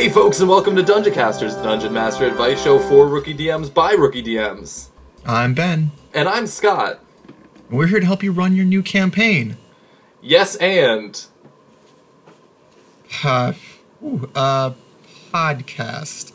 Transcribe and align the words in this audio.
Hey, 0.00 0.08
folks, 0.08 0.40
and 0.40 0.48
welcome 0.48 0.74
to 0.76 0.82
Dungeon 0.82 1.12
Casters, 1.12 1.56
the 1.56 1.62
Dungeon 1.62 1.92
Master 1.92 2.24
Advice 2.24 2.62
Show 2.62 2.78
for 2.78 3.06
rookie 3.06 3.34
DMs 3.34 3.72
by 3.72 3.92
rookie 3.92 4.22
DMs. 4.22 4.86
I'm 5.26 5.52
Ben. 5.52 5.90
And 6.14 6.26
I'm 6.26 6.46
Scott. 6.46 7.00
We're 7.68 7.86
here 7.86 8.00
to 8.00 8.06
help 8.06 8.22
you 8.22 8.32
run 8.32 8.56
your 8.56 8.64
new 8.64 8.82
campaign. 8.82 9.58
Yes, 10.22 10.56
and 10.56 11.22
Uh, 13.22 13.52
ooh, 14.02 14.30
uh, 14.34 14.70
podcast. 15.34 16.32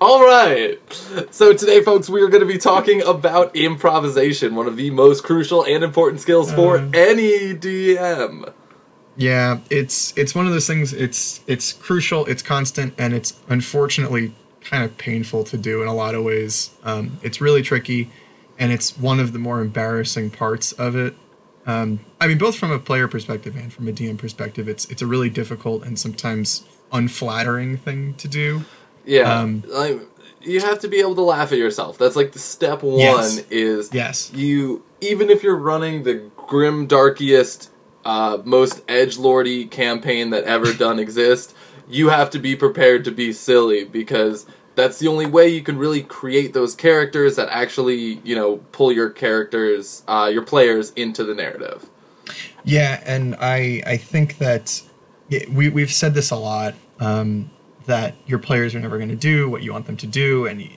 all 0.00 0.24
right. 0.24 0.78
So 1.32 1.52
today, 1.52 1.82
folks, 1.82 2.08
we 2.08 2.22
are 2.22 2.28
going 2.28 2.42
to 2.42 2.46
be 2.46 2.58
talking 2.58 3.02
about 3.02 3.56
improvisation, 3.56 4.54
one 4.54 4.68
of 4.68 4.76
the 4.76 4.90
most 4.90 5.24
crucial 5.24 5.64
and 5.64 5.82
important 5.82 6.20
skills 6.20 6.52
for 6.52 6.76
Uh. 6.78 6.88
any 6.94 7.54
DM. 7.54 8.52
Yeah, 9.16 9.58
it's 9.70 10.12
it's 10.16 10.34
one 10.34 10.46
of 10.46 10.52
those 10.52 10.66
things. 10.66 10.92
It's 10.92 11.40
it's 11.46 11.72
crucial. 11.72 12.26
It's 12.26 12.42
constant, 12.42 12.94
and 12.98 13.14
it's 13.14 13.34
unfortunately 13.48 14.34
kind 14.60 14.82
of 14.82 14.96
painful 14.98 15.44
to 15.44 15.56
do 15.56 15.82
in 15.82 15.88
a 15.88 15.94
lot 15.94 16.14
of 16.14 16.24
ways. 16.24 16.70
Um, 16.82 17.18
it's 17.22 17.40
really 17.40 17.62
tricky, 17.62 18.10
and 18.58 18.72
it's 18.72 18.98
one 18.98 19.20
of 19.20 19.32
the 19.32 19.38
more 19.38 19.60
embarrassing 19.60 20.30
parts 20.30 20.72
of 20.72 20.96
it. 20.96 21.14
Um, 21.66 22.00
I 22.20 22.26
mean, 22.26 22.38
both 22.38 22.56
from 22.56 22.72
a 22.72 22.78
player 22.78 23.08
perspective 23.08 23.56
and 23.56 23.72
from 23.72 23.88
a 23.88 23.92
DM 23.92 24.18
perspective, 24.18 24.68
it's 24.68 24.84
it's 24.86 25.00
a 25.02 25.06
really 25.06 25.30
difficult 25.30 25.84
and 25.84 25.98
sometimes 25.98 26.64
unflattering 26.92 27.76
thing 27.76 28.14
to 28.14 28.28
do. 28.28 28.64
Yeah, 29.06 29.38
Um, 29.40 29.62
like, 29.68 30.00
you 30.40 30.60
have 30.60 30.78
to 30.80 30.88
be 30.88 30.98
able 31.00 31.14
to 31.16 31.20
laugh 31.22 31.52
at 31.52 31.58
yourself. 31.58 31.98
That's 31.98 32.16
like 32.16 32.32
the 32.32 32.38
step 32.38 32.82
one. 32.82 32.98
Yes. 32.98 33.44
Is 33.50 33.90
Yes. 33.92 34.30
you 34.34 34.82
even 35.00 35.28
if 35.30 35.42
you're 35.42 35.56
running 35.56 36.02
the 36.04 36.22
grim 36.36 36.86
darkiest 36.86 37.70
uh, 38.04 38.38
most 38.44 38.82
edge 38.88 39.18
lordy 39.18 39.66
campaign 39.66 40.30
that 40.30 40.44
ever 40.44 40.72
done 40.72 40.98
exist 40.98 41.54
you 41.88 42.08
have 42.08 42.30
to 42.30 42.38
be 42.38 42.56
prepared 42.56 43.04
to 43.04 43.10
be 43.10 43.32
silly 43.32 43.84
because 43.84 44.46
that's 44.74 44.98
the 44.98 45.06
only 45.06 45.26
way 45.26 45.48
you 45.48 45.62
can 45.62 45.78
really 45.78 46.02
create 46.02 46.52
those 46.52 46.74
characters 46.74 47.36
that 47.36 47.48
actually 47.50 48.20
you 48.24 48.34
know 48.34 48.56
pull 48.72 48.92
your 48.92 49.10
characters 49.10 50.02
uh, 50.08 50.30
your 50.32 50.42
players 50.42 50.92
into 50.92 51.24
the 51.24 51.34
narrative 51.34 51.88
Yeah, 52.64 53.02
and 53.04 53.36
I 53.38 53.82
I 53.86 53.96
think 53.96 54.38
that 54.38 54.82
yeah, 55.28 55.44
we 55.50 55.68
we've 55.68 55.92
said 55.92 56.14
this 56.14 56.30
a 56.30 56.36
lot 56.36 56.74
um, 57.00 57.50
that 57.86 58.14
your 58.26 58.38
players 58.38 58.74
are 58.74 58.80
never 58.80 58.96
going 58.96 59.10
to 59.10 59.16
do 59.16 59.50
what 59.50 59.62
you 59.62 59.72
want 59.72 59.86
them 59.86 59.96
to 59.98 60.06
do, 60.06 60.46
and 60.46 60.68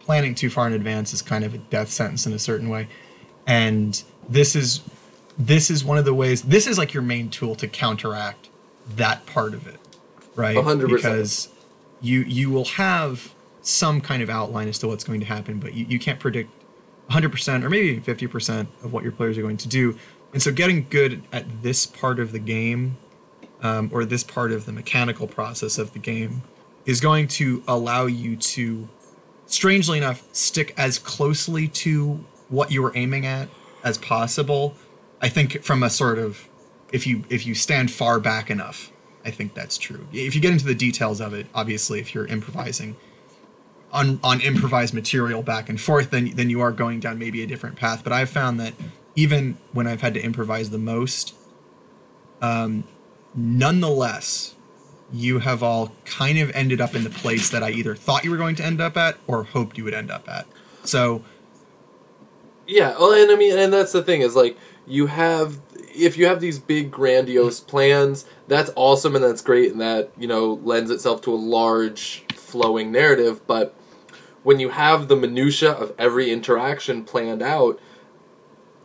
planning 0.00 0.34
too 0.34 0.50
far 0.50 0.66
in 0.66 0.72
advance 0.72 1.12
is 1.12 1.22
kind 1.22 1.44
of 1.44 1.54
a 1.54 1.58
death 1.58 1.90
sentence 1.90 2.26
in 2.26 2.32
a 2.32 2.38
certain 2.38 2.68
way. 2.68 2.88
And 3.46 4.02
this 4.28 4.56
is 4.56 4.78
this 5.38 5.70
is 5.70 5.84
one 5.84 5.98
of 5.98 6.04
the 6.04 6.14
ways. 6.14 6.42
This 6.42 6.66
is 6.66 6.78
like 6.78 6.94
your 6.94 7.02
main 7.02 7.28
tool 7.28 7.54
to 7.56 7.68
counteract 7.68 8.48
that 8.96 9.26
part 9.26 9.54
of 9.54 9.66
it, 9.66 9.80
right? 10.34 10.56
Hundred 10.56 10.90
percent. 10.90 11.14
Because 11.14 11.48
you 12.00 12.20
you 12.20 12.50
will 12.50 12.64
have 12.64 13.32
some 13.62 14.00
kind 14.00 14.22
of 14.22 14.30
outline 14.30 14.68
as 14.68 14.78
to 14.78 14.86
what's 14.86 15.02
going 15.04 15.18
to 15.20 15.26
happen, 15.26 15.58
but 15.58 15.74
you, 15.74 15.84
you 15.86 15.98
can't 15.98 16.20
predict 16.20 16.50
100% 17.10 17.64
or 17.64 17.68
maybe 17.68 17.88
even 17.88 18.02
50% 18.02 18.66
of 18.84 18.92
what 18.92 19.02
your 19.02 19.12
players 19.12 19.36
are 19.36 19.42
going 19.42 19.56
to 19.56 19.68
do. 19.68 19.98
And 20.32 20.40
so 20.40 20.52
getting 20.52 20.86
good 20.88 21.22
at 21.32 21.62
this 21.62 21.84
part 21.84 22.20
of 22.20 22.30
the 22.30 22.38
game 22.38 22.96
um, 23.62 23.90
or 23.92 24.04
this 24.04 24.22
part 24.22 24.52
of 24.52 24.66
the 24.66 24.72
mechanical 24.72 25.26
process 25.26 25.78
of 25.78 25.92
the 25.92 25.98
game 25.98 26.42
is 26.84 27.00
going 27.00 27.26
to 27.26 27.62
allow 27.66 28.06
you 28.06 28.36
to, 28.36 28.88
strangely 29.46 29.98
enough, 29.98 30.22
stick 30.32 30.72
as 30.76 30.98
closely 30.98 31.66
to 31.68 32.24
what 32.48 32.70
you 32.70 32.82
were 32.82 32.92
aiming 32.94 33.26
at 33.26 33.48
as 33.82 33.98
possible. 33.98 34.74
I 35.20 35.28
think 35.28 35.62
from 35.62 35.82
a 35.82 35.90
sort 35.90 36.18
of, 36.18 36.48
if 36.92 37.06
you 37.06 37.24
if 37.28 37.46
you 37.46 37.54
stand 37.54 37.90
far 37.90 38.20
back 38.20 38.50
enough, 38.50 38.92
I 39.24 39.30
think 39.30 39.54
that's 39.54 39.78
true. 39.78 40.06
If 40.12 40.34
you 40.34 40.40
get 40.40 40.52
into 40.52 40.66
the 40.66 40.74
details 40.74 41.20
of 41.20 41.34
it, 41.34 41.46
obviously, 41.54 42.00
if 42.00 42.14
you're 42.14 42.26
improvising, 42.26 42.96
on 43.92 44.20
on 44.22 44.40
improvised 44.40 44.94
material 44.94 45.42
back 45.42 45.68
and 45.68 45.80
forth, 45.80 46.10
then 46.10 46.32
then 46.34 46.50
you 46.50 46.60
are 46.60 46.72
going 46.72 47.00
down 47.00 47.18
maybe 47.18 47.42
a 47.42 47.46
different 47.46 47.76
path. 47.76 48.04
But 48.04 48.12
I've 48.12 48.30
found 48.30 48.60
that 48.60 48.74
even 49.14 49.56
when 49.72 49.86
I've 49.86 50.02
had 50.02 50.14
to 50.14 50.20
improvise 50.22 50.70
the 50.70 50.78
most, 50.78 51.34
um, 52.42 52.84
nonetheless, 53.34 54.54
you 55.12 55.38
have 55.40 55.62
all 55.62 55.92
kind 56.04 56.38
of 56.38 56.50
ended 56.50 56.80
up 56.80 56.94
in 56.94 57.04
the 57.04 57.10
place 57.10 57.48
that 57.50 57.62
I 57.62 57.70
either 57.70 57.94
thought 57.94 58.24
you 58.24 58.30
were 58.30 58.36
going 58.36 58.56
to 58.56 58.64
end 58.64 58.80
up 58.80 58.96
at 58.96 59.16
or 59.26 59.44
hoped 59.44 59.78
you 59.78 59.84
would 59.84 59.94
end 59.94 60.10
up 60.10 60.28
at. 60.28 60.46
So 60.84 61.24
Yeah, 62.66 62.90
well, 62.98 63.12
and 63.12 63.30
I 63.30 63.36
mean, 63.36 63.58
and 63.58 63.72
that's 63.72 63.92
the 63.92 64.02
thing 64.02 64.20
is 64.20 64.36
like 64.36 64.56
you 64.86 65.06
have 65.06 65.60
if 65.94 66.16
you 66.16 66.26
have 66.26 66.40
these 66.40 66.58
big 66.58 66.90
grandiose 66.90 67.60
plans, 67.60 68.26
that's 68.46 68.70
awesome 68.76 69.14
and 69.14 69.24
that's 69.24 69.42
great, 69.42 69.72
and 69.72 69.80
that 69.80 70.10
you 70.16 70.28
know 70.28 70.60
lends 70.62 70.90
itself 70.90 71.22
to 71.22 71.32
a 71.32 71.36
large 71.36 72.24
flowing 72.34 72.92
narrative. 72.92 73.46
But 73.46 73.74
when 74.42 74.60
you 74.60 74.70
have 74.70 75.08
the 75.08 75.16
minutia 75.16 75.72
of 75.72 75.92
every 75.98 76.30
interaction 76.30 77.04
planned 77.04 77.42
out, 77.42 77.80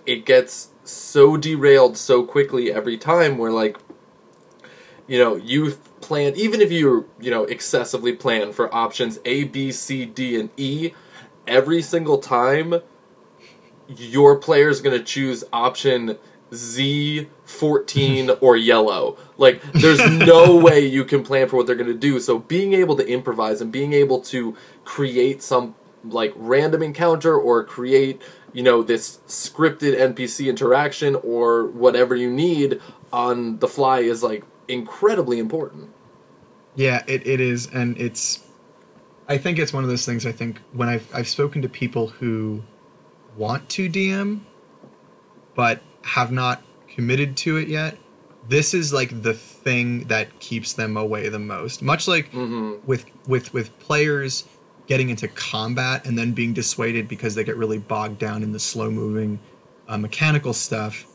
it 0.06 0.26
gets 0.26 0.70
so 0.84 1.38
derailed 1.38 1.98
so 1.98 2.24
quickly 2.24 2.72
every 2.72 2.98
time. 2.98 3.38
Where 3.38 3.52
like 3.52 3.78
you 5.08 5.20
know 5.20 5.36
you 5.36 5.72
plan 6.02 6.34
even 6.36 6.62
if 6.62 6.72
you 6.72 7.08
you 7.20 7.30
know 7.30 7.44
excessively 7.44 8.14
plan 8.14 8.54
for 8.54 8.74
options 8.74 9.20
A, 9.26 9.44
B, 9.44 9.72
C, 9.72 10.06
D, 10.06 10.40
and 10.40 10.50
E, 10.58 10.94
every 11.46 11.82
single 11.82 12.18
time 12.18 12.82
your 13.98 14.38
player 14.38 14.70
is 14.70 14.82
going 14.82 14.98
to 14.98 15.04
choose 15.04 15.44
option 15.52 16.18
Z14 16.52 18.38
or 18.42 18.58
yellow. 18.58 19.18
Like, 19.38 19.62
there's 19.74 20.00
no 20.10 20.56
way 20.62 20.86
you 20.86 21.06
can 21.06 21.24
plan 21.24 21.48
for 21.48 21.58
what 21.58 21.68
they're 21.68 21.76
going 21.76 21.88
to 21.88 21.94
do. 21.94 22.20
So, 22.20 22.40
being 22.40 22.74
able 22.74 22.96
to 22.98 23.08
improvise 23.08 23.62
and 23.62 23.72
being 23.72 23.94
able 23.94 24.22
to 24.22 24.56
create 24.84 25.42
some, 25.42 25.76
like, 26.04 26.34
random 26.36 26.84
encounter 26.84 27.38
or 27.38 27.64
create, 27.64 28.22
you 28.54 28.64
know, 28.64 28.84
this 28.84 29.20
scripted 29.28 29.98
NPC 29.98 30.48
interaction 30.48 31.16
or 31.16 31.68
whatever 31.68 32.16
you 32.16 32.30
need 32.30 32.82
on 33.14 33.60
the 33.60 33.68
fly 33.68 34.00
is, 34.00 34.24
like, 34.24 34.44
incredibly 34.68 35.40
important. 35.40 35.90
Yeah, 36.76 37.04
it, 37.08 37.26
it 37.28 37.40
is, 37.40 37.68
and 37.68 37.98
it's. 37.98 38.46
I 39.28 39.38
think 39.38 39.60
it's 39.60 39.72
one 39.72 39.84
of 39.84 39.90
those 39.90 40.06
things. 40.06 40.26
I 40.26 40.32
think 40.32 40.60
when 40.74 40.90
I've 40.90 41.08
I've 41.14 41.28
spoken 41.28 41.62
to 41.62 41.70
people 41.70 42.08
who 42.08 42.64
want 43.38 43.70
to 43.70 43.90
DM, 43.90 44.42
but 45.56 45.82
have 46.04 46.32
not 46.32 46.62
committed 46.88 47.38
to 47.38 47.58
it 47.58 47.68
yet. 47.68 47.98
This 48.48 48.74
is 48.74 48.92
like 48.92 49.22
the 49.22 49.34
thing 49.34 50.06
that 50.06 50.40
keeps 50.40 50.74
them 50.74 50.98
away 50.98 51.30
the 51.30 51.40
most. 51.40 51.82
Much 51.82 52.08
like 52.08 52.32
Mm-hmm. 52.32 52.86
with 52.88 53.06
with 53.28 53.54
with 53.54 53.78
players 53.80 54.46
getting 54.88 55.10
into 55.10 55.28
combat 55.28 56.06
and 56.06 56.18
then 56.18 56.32
being 56.34 56.54
dissuaded 56.54 57.08
because 57.08 57.36
they 57.36 57.44
get 57.44 57.56
really 57.56 57.78
bogged 57.78 58.18
down 58.18 58.44
in 58.44 58.52
the 58.52 58.60
slow 58.60 58.90
moving 58.90 59.40
uh, 59.88 59.98
mechanical 59.98 60.54
stuff. 60.54 61.06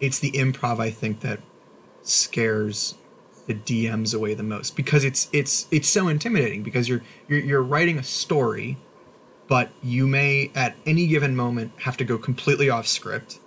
It's 0.00 0.18
the 0.18 0.32
improv 0.32 0.80
I 0.80 0.90
think 0.90 1.20
that 1.20 1.38
scares 2.02 2.94
the 3.46 3.54
DMs 3.54 4.14
away 4.14 4.34
the 4.34 4.42
most 4.42 4.76
because 4.76 5.04
it's 5.04 5.28
it's 5.32 5.66
it's 5.70 5.88
so 5.88 6.08
intimidating 6.08 6.62
because 6.62 6.88
you're 6.88 7.02
you're 7.28 7.40
you're 7.40 7.62
writing 7.62 7.98
a 7.98 8.02
story, 8.02 8.76
but 9.52 9.68
you 9.82 10.06
may 10.06 10.50
at 10.54 10.74
any 10.86 11.06
given 11.06 11.36
moment 11.36 11.72
have 11.80 11.94
to 11.98 12.04
go 12.06 12.16
completely 12.16 12.70
off 12.70 12.86
script. 12.86 13.38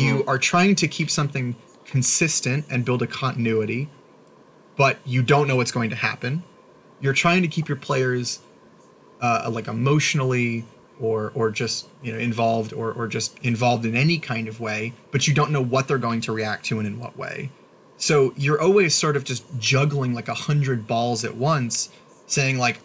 You 0.00 0.24
are 0.26 0.38
trying 0.38 0.74
to 0.74 0.88
keep 0.88 1.08
something 1.08 1.54
consistent 1.84 2.64
and 2.68 2.84
build 2.84 3.00
a 3.00 3.06
continuity, 3.06 3.88
but 4.76 4.98
you 5.04 5.22
don't 5.22 5.46
know 5.46 5.54
what's 5.54 5.70
going 5.70 5.90
to 5.90 5.94
happen. 5.94 6.42
You're 7.00 7.12
trying 7.12 7.42
to 7.42 7.48
keep 7.48 7.68
your 7.68 7.76
players 7.76 8.40
uh, 9.20 9.48
like 9.48 9.68
emotionally 9.68 10.64
or 10.98 11.30
or 11.36 11.52
just 11.52 11.86
you 12.02 12.12
know 12.12 12.18
involved 12.18 12.72
or 12.72 12.92
or 12.92 13.06
just 13.06 13.38
involved 13.44 13.86
in 13.86 13.94
any 13.94 14.18
kind 14.18 14.48
of 14.48 14.58
way, 14.58 14.94
but 15.12 15.28
you 15.28 15.32
don't 15.32 15.52
know 15.52 15.62
what 15.62 15.86
they're 15.86 15.96
going 16.08 16.22
to 16.22 16.32
react 16.32 16.64
to 16.64 16.80
and 16.80 16.88
in 16.88 16.98
what 16.98 17.16
way. 17.16 17.50
So 17.98 18.34
you're 18.36 18.60
always 18.60 18.96
sort 18.96 19.16
of 19.16 19.22
just 19.22 19.44
juggling 19.60 20.12
like 20.12 20.26
a 20.26 20.34
hundred 20.34 20.88
balls 20.88 21.24
at 21.24 21.36
once, 21.36 21.90
saying 22.26 22.58
like, 22.58 22.80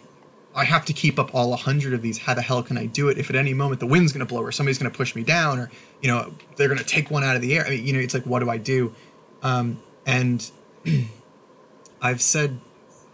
I 0.54 0.64
have 0.64 0.84
to 0.86 0.92
keep 0.92 1.18
up 1.18 1.34
all 1.34 1.52
a 1.54 1.56
hundred 1.56 1.94
of 1.94 2.02
these. 2.02 2.18
How 2.18 2.34
the 2.34 2.42
hell 2.42 2.62
can 2.62 2.76
I 2.76 2.86
do 2.86 3.08
it? 3.08 3.16
If 3.18 3.30
at 3.30 3.36
any 3.36 3.54
moment 3.54 3.80
the 3.80 3.86
wind's 3.86 4.12
going 4.12 4.26
to 4.26 4.26
blow 4.26 4.42
or 4.42 4.52
somebody's 4.52 4.78
going 4.78 4.90
to 4.90 4.96
push 4.96 5.14
me 5.14 5.22
down 5.22 5.58
or 5.58 5.70
you 6.02 6.08
know 6.08 6.34
they're 6.56 6.68
going 6.68 6.78
to 6.78 6.84
take 6.84 7.10
one 7.10 7.24
out 7.24 7.36
of 7.36 7.42
the 7.42 7.56
air. 7.56 7.66
I 7.66 7.70
mean, 7.70 7.86
you 7.86 7.92
know, 7.92 7.98
it's 8.00 8.14
like 8.14 8.24
what 8.24 8.40
do 8.40 8.50
I 8.50 8.58
do? 8.58 8.94
Um, 9.42 9.82
and 10.06 10.50
I've 12.02 12.20
said 12.20 12.58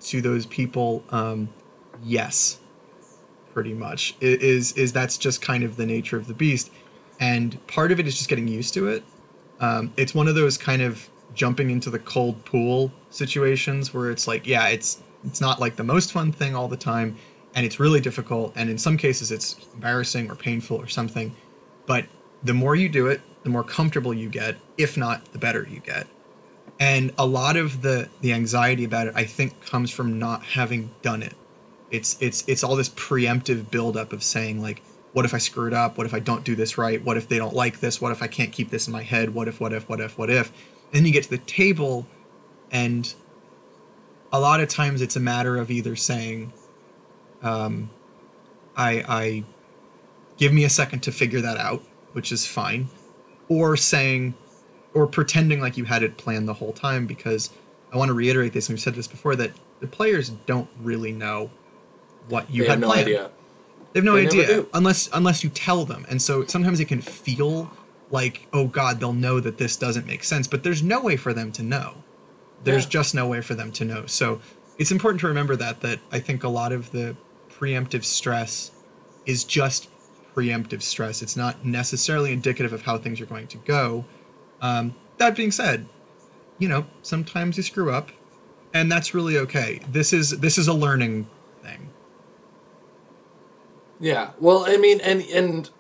to 0.03 0.21
those 0.21 0.47
people, 0.47 1.05
um, 1.11 1.49
yes, 2.03 2.59
pretty 3.53 3.75
much 3.75 4.15
I- 4.23 4.25
is 4.41 4.73
is 4.73 4.93
that's 4.93 5.19
just 5.19 5.43
kind 5.43 5.65
of 5.65 5.77
the 5.77 5.87
nature 5.87 6.17
of 6.17 6.27
the 6.27 6.35
beast, 6.35 6.71
and 7.21 7.65
part 7.67 7.93
of 7.93 8.01
it 8.01 8.07
is 8.07 8.17
just 8.17 8.29
getting 8.29 8.49
used 8.49 8.75
to 8.75 8.89
it. 8.89 9.05
Um, 9.61 9.93
it's 9.97 10.15
one 10.15 10.29
of 10.29 10.35
those 10.35 10.57
kind 10.57 10.83
of 10.83 11.09
jumping 11.35 11.71
into 11.71 11.91
the 11.91 11.99
cold 11.99 12.45
pool 12.45 12.93
situations 13.11 13.93
where 13.93 14.11
it's 14.11 14.27
like, 14.27 14.47
yeah, 14.47 14.69
it's 14.69 15.03
it's 15.25 15.41
not 15.41 15.61
like 15.61 15.77
the 15.77 15.85
most 15.85 16.13
fun 16.13 16.33
thing 16.33 16.55
all 16.55 16.69
the 16.69 16.77
time, 16.77 17.17
and 17.55 17.67
it's 17.67 17.81
really 17.81 18.01
difficult, 18.01 18.53
and 18.57 18.71
in 18.71 18.79
some 18.79 18.97
cases 18.99 19.33
it's 19.33 19.57
embarrassing 19.75 20.31
or 20.31 20.37
painful 20.37 20.77
or 20.79 20.89
something. 20.89 21.37
But 21.87 22.07
the 22.43 22.55
more 22.55 22.77
you 22.77 22.89
do 22.89 23.09
it, 23.09 23.23
the 23.45 23.51
more 23.51 23.65
comfortable 23.65 24.15
you 24.15 24.31
get. 24.31 24.59
If 24.79 24.97
not, 24.97 25.33
the 25.33 25.39
better 25.39 25.67
you 25.71 25.81
get. 25.81 26.07
and 26.79 27.13
a 27.19 27.27
lot 27.27 27.57
of 27.57 27.83
the 27.83 28.11
the 28.21 28.33
anxiety 28.33 28.85
about 28.85 29.07
it 29.07 29.15
i 29.17 29.25
think 29.25 29.61
comes 29.63 29.91
from 29.91 30.19
not 30.19 30.45
having 30.45 30.91
done 31.03 31.23
it 31.23 31.35
it's 31.91 32.17
it's 32.21 32.45
it's 32.47 32.63
all 32.65 32.77
this 32.77 32.89
preemptive 32.91 33.71
buildup 33.71 34.13
of 34.13 34.23
saying 34.23 34.61
like 34.61 34.83
what 35.13 35.25
if 35.25 35.35
i 35.35 35.39
screw 35.39 35.67
it 35.67 35.73
up 35.75 35.97
what 35.99 36.07
if 36.07 36.15
i 36.15 36.19
don't 36.21 36.45
do 36.45 36.55
this 36.57 36.79
right 36.79 37.05
what 37.05 37.17
if 37.17 37.29
they 37.29 37.39
don't 37.39 37.55
like 37.55 37.81
this 37.81 38.01
what 38.01 38.13
if 38.13 38.23
i 38.23 38.27
can't 38.27 38.53
keep 38.53 38.71
this 38.71 38.87
in 38.87 38.93
my 38.93 39.03
head 39.03 39.35
what 39.35 39.49
if 39.49 39.61
what 39.61 39.73
if 39.73 39.89
what 39.89 40.01
if 40.01 40.19
what 40.19 40.31
if 40.31 40.49
and 40.93 41.01
then 41.01 41.07
you 41.07 41.13
get 41.13 41.25
to 41.25 41.31
the 41.31 41.39
table 41.39 42.07
and 42.71 43.15
a 44.33 44.41
lot 44.41 44.61
of 44.61 44.69
times 44.69 45.03
it's 45.03 45.17
a 45.17 45.21
matter 45.21 45.57
of 45.57 45.71
either 45.71 45.97
saying 45.97 46.53
um, 47.43 47.91
I, 48.77 49.05
I 49.09 49.45
give 50.37 50.53
me 50.53 50.65
a 50.65 50.71
second 50.71 51.01
to 51.01 51.13
figure 51.13 51.41
that 51.41 51.57
out 51.57 51.83
which 52.13 52.33
is 52.33 52.47
fine 52.47 52.89
or 53.49 53.77
saying 53.77 54.35
or 54.95 55.07
pretending 55.07 55.61
like 55.61 55.77
you 55.77 55.85
had 55.85 56.03
it 56.03 56.17
planned 56.17 56.49
the 56.49 56.55
whole 56.55 56.73
time 56.73 57.07
because 57.07 57.51
I 57.93 57.97
want 57.97 58.09
to 58.09 58.15
reiterate 58.15 58.53
this 58.53 58.69
and 58.69 58.75
we've 58.77 58.83
said 58.83 58.95
this 58.95 59.07
before 59.07 59.37
that 59.37 59.53
the 59.81 59.87
players 59.87 60.31
don't 60.31 60.69
really 60.81 61.13
know 61.13 61.51
what 62.29 62.51
you 62.51 62.63
they 62.63 62.69
had 62.69 62.73
have 62.73 62.81
no 62.81 62.87
planned. 62.89 63.07
idea. 63.07 63.31
They 63.93 63.99
have 64.01 64.05
no 64.05 64.15
They 64.15 64.27
idea 64.27 64.67
unless 64.75 65.09
unless 65.13 65.43
you 65.45 65.51
tell 65.51 65.85
them. 65.85 66.05
And 66.09 66.21
so 66.21 66.45
sometimes 66.47 66.81
it 66.81 66.87
can 66.87 67.01
feel 67.01 67.71
like 68.11 68.47
oh 68.53 68.67
god 68.67 69.01
they'll 69.01 69.13
know 69.13 69.41
that 69.41 69.59
this 69.59 69.77
doesn't 69.77 70.07
make 70.07 70.25
sense, 70.25 70.47
but 70.47 70.63
there's 70.63 70.83
no 70.83 71.01
way 71.01 71.17
for 71.17 71.33
them 71.33 71.53
to 71.53 71.63
know. 71.63 72.05
There's 72.63 72.85
Yeah. 72.85 72.91
just 72.91 73.15
no 73.15 73.27
way 73.27 73.41
for 73.41 73.55
them 73.55 73.71
to 73.73 73.85
know. 73.85 74.07
So 74.07 74.41
it's 74.79 74.91
important 74.91 75.21
to 75.21 75.29
remember 75.29 75.57
that 75.57 75.81
that 75.81 76.01
I 76.11 76.19
think 76.21 76.43
a 76.45 76.49
lot 76.49 76.73
of 76.73 76.91
the 76.93 77.17
preemptive 77.59 78.05
stress 78.05 78.71
is 79.27 79.45
just 79.45 79.89
preemptive 80.35 80.83
stress. 80.83 81.23
It's 81.23 81.37
not 81.37 81.65
necessarily 81.65 82.33
indicative 82.33 82.73
of 82.73 82.83
how 82.83 82.99
things 82.99 83.21
are 83.21 83.27
going 83.27 83.49
to 83.49 83.59
go. 83.59 84.05
Um, 84.61 84.95
that 85.19 85.37
being 85.37 85.51
said, 85.51 85.87
you 86.59 86.69
know, 86.69 86.87
sometimes 87.03 87.57
you 87.57 87.63
screw 87.63 87.91
up, 87.93 88.11
and 88.73 88.91
that's 88.91 89.15
really 89.15 89.37
okay. 89.39 89.81
This 89.89 90.13
is 90.13 90.41
this 90.41 90.59
is 90.59 90.69
a 90.69 90.75
learning 90.75 91.29
thing. 91.63 91.91
Yeah. 94.01 94.31
Well, 94.39 94.65
I 94.67 94.77
mean, 94.77 95.01
and 95.01 95.23
and 95.23 95.71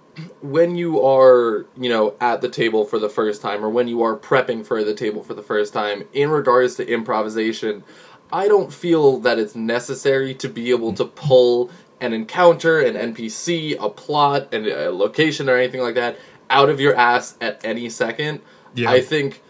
when 0.40 0.76
you 0.76 1.04
are, 1.04 1.66
you 1.76 1.88
know, 1.88 2.14
at 2.20 2.40
the 2.40 2.48
table 2.48 2.84
for 2.84 2.98
the 2.98 3.08
first 3.08 3.40
time, 3.40 3.64
or 3.64 3.68
when 3.68 3.88
you 3.88 4.02
are 4.02 4.16
prepping 4.16 4.66
for 4.66 4.82
the 4.82 4.94
table 4.94 5.22
for 5.22 5.34
the 5.34 5.42
first 5.42 5.72
time, 5.72 6.04
in 6.12 6.30
regards 6.30 6.74
to 6.76 6.88
improvisation, 6.88 7.84
I 8.32 8.48
don't 8.48 8.72
feel 8.72 9.18
that 9.20 9.38
it's 9.38 9.54
necessary 9.54 10.34
to 10.34 10.48
be 10.48 10.70
able 10.70 10.92
to 10.94 11.04
pull 11.04 11.70
an 12.00 12.12
encounter, 12.12 12.80
an 12.80 12.94
NPC, 13.14 13.76
a 13.80 13.88
plot, 13.88 14.52
and 14.52 14.66
a 14.66 14.90
location, 14.90 15.48
or 15.48 15.56
anything 15.56 15.80
like 15.80 15.94
that 15.94 16.16
out 16.50 16.68
of 16.68 16.80
your 16.80 16.94
ass 16.94 17.36
at 17.40 17.64
any 17.64 17.88
second. 17.88 18.40
Yeah. 18.74 18.90
I 18.90 19.00
think 19.00 19.42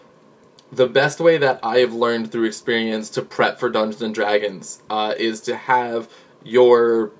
the 0.71 0.87
best 0.87 1.19
way 1.19 1.37
that 1.37 1.59
I 1.63 1.79
have 1.79 1.93
learned 1.93 2.31
through 2.31 2.45
experience 2.45 3.09
to 3.11 3.21
prep 3.21 3.59
for 3.59 3.69
Dungeons 3.69 4.01
and 4.01 4.13
Dragons 4.13 4.81
uh, 4.89 5.13
is 5.17 5.41
to 5.41 5.55
have 5.55 6.09
your 6.43 7.11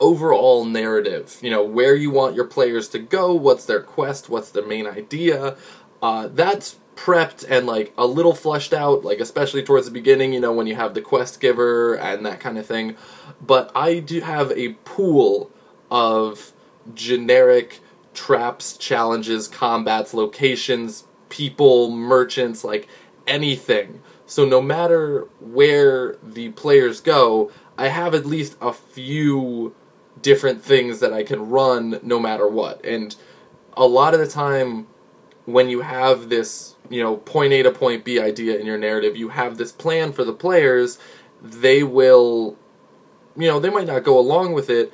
overall 0.00 0.64
narrative. 0.64 1.38
You 1.42 1.50
know, 1.50 1.62
where 1.62 1.94
you 1.94 2.10
want 2.10 2.34
your 2.34 2.46
players 2.46 2.88
to 2.88 2.98
go, 2.98 3.34
what's 3.34 3.66
their 3.66 3.82
quest, 3.82 4.28
what's 4.28 4.50
their 4.50 4.66
main 4.66 4.86
idea. 4.86 5.56
Uh, 6.02 6.28
that's 6.28 6.78
prepped 6.96 7.44
and 7.48 7.66
like 7.66 7.92
a 7.98 8.06
little 8.06 8.34
fleshed 8.34 8.72
out, 8.72 9.04
like 9.04 9.20
especially 9.20 9.62
towards 9.62 9.86
the 9.86 9.92
beginning, 9.92 10.32
you 10.32 10.40
know, 10.40 10.52
when 10.52 10.66
you 10.66 10.74
have 10.74 10.94
the 10.94 11.00
quest 11.00 11.40
giver 11.40 11.94
and 11.94 12.24
that 12.26 12.40
kind 12.40 12.58
of 12.58 12.66
thing. 12.66 12.96
But 13.40 13.70
I 13.74 13.98
do 13.98 14.20
have 14.20 14.52
a 14.52 14.74
pool 14.84 15.50
of 15.90 16.52
generic 16.94 17.80
traps, 18.14 18.76
challenges, 18.76 19.48
combats, 19.48 20.14
locations, 20.14 21.04
people, 21.28 21.90
merchants, 21.90 22.64
like 22.64 22.88
anything. 23.26 24.02
So 24.26 24.44
no 24.44 24.62
matter 24.62 25.28
where 25.40 26.16
the 26.22 26.50
players 26.50 27.00
go, 27.00 27.50
I 27.76 27.88
have 27.88 28.14
at 28.14 28.24
least 28.24 28.56
a 28.60 28.72
few 28.72 29.74
different 30.22 30.62
things 30.62 31.00
that 31.00 31.12
I 31.12 31.22
can 31.22 31.50
run 31.50 32.00
no 32.02 32.18
matter 32.18 32.48
what. 32.48 32.84
And 32.84 33.14
a 33.76 33.86
lot 33.86 34.14
of 34.14 34.20
the 34.20 34.26
time 34.26 34.86
when 35.44 35.68
you 35.68 35.82
have 35.82 36.28
this, 36.28 36.73
you 36.90 37.02
know, 37.02 37.16
point 37.16 37.52
A 37.52 37.62
to 37.62 37.70
point 37.70 38.04
B 38.04 38.20
idea 38.20 38.58
in 38.58 38.66
your 38.66 38.78
narrative, 38.78 39.16
you 39.16 39.30
have 39.30 39.56
this 39.56 39.72
plan 39.72 40.12
for 40.12 40.24
the 40.24 40.32
players, 40.32 40.98
they 41.42 41.82
will 41.82 42.56
you 43.36 43.48
know, 43.48 43.60
they 43.60 43.70
might 43.70 43.86
not 43.86 44.04
go 44.04 44.18
along 44.18 44.52
with 44.52 44.70
it, 44.70 44.92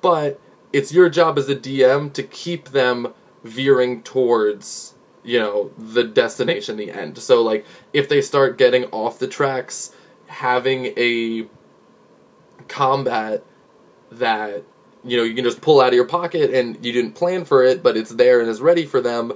but 0.00 0.40
it's 0.72 0.92
your 0.92 1.08
job 1.08 1.38
as 1.38 1.48
a 1.48 1.56
DM 1.56 2.12
to 2.12 2.22
keep 2.22 2.70
them 2.70 3.12
veering 3.42 4.02
towards, 4.02 4.94
you 5.22 5.38
know, 5.38 5.72
the 5.76 6.04
destination, 6.04 6.76
the 6.76 6.90
end. 6.90 7.18
So, 7.18 7.42
like, 7.42 7.66
if 7.92 8.08
they 8.08 8.22
start 8.22 8.58
getting 8.58 8.84
off 8.86 9.18
the 9.18 9.26
tracks, 9.26 9.92
having 10.26 10.86
a 10.96 11.46
combat 12.68 13.44
that, 14.10 14.64
you 15.04 15.16
know, 15.16 15.24
you 15.24 15.34
can 15.34 15.44
just 15.44 15.60
pull 15.60 15.80
out 15.80 15.88
of 15.88 15.94
your 15.94 16.06
pocket 16.06 16.52
and 16.54 16.84
you 16.84 16.92
didn't 16.92 17.12
plan 17.12 17.44
for 17.44 17.64
it, 17.64 17.82
but 17.82 17.96
it's 17.96 18.10
there 18.10 18.40
and 18.40 18.48
is 18.48 18.60
ready 18.60 18.86
for 18.86 19.00
them. 19.00 19.32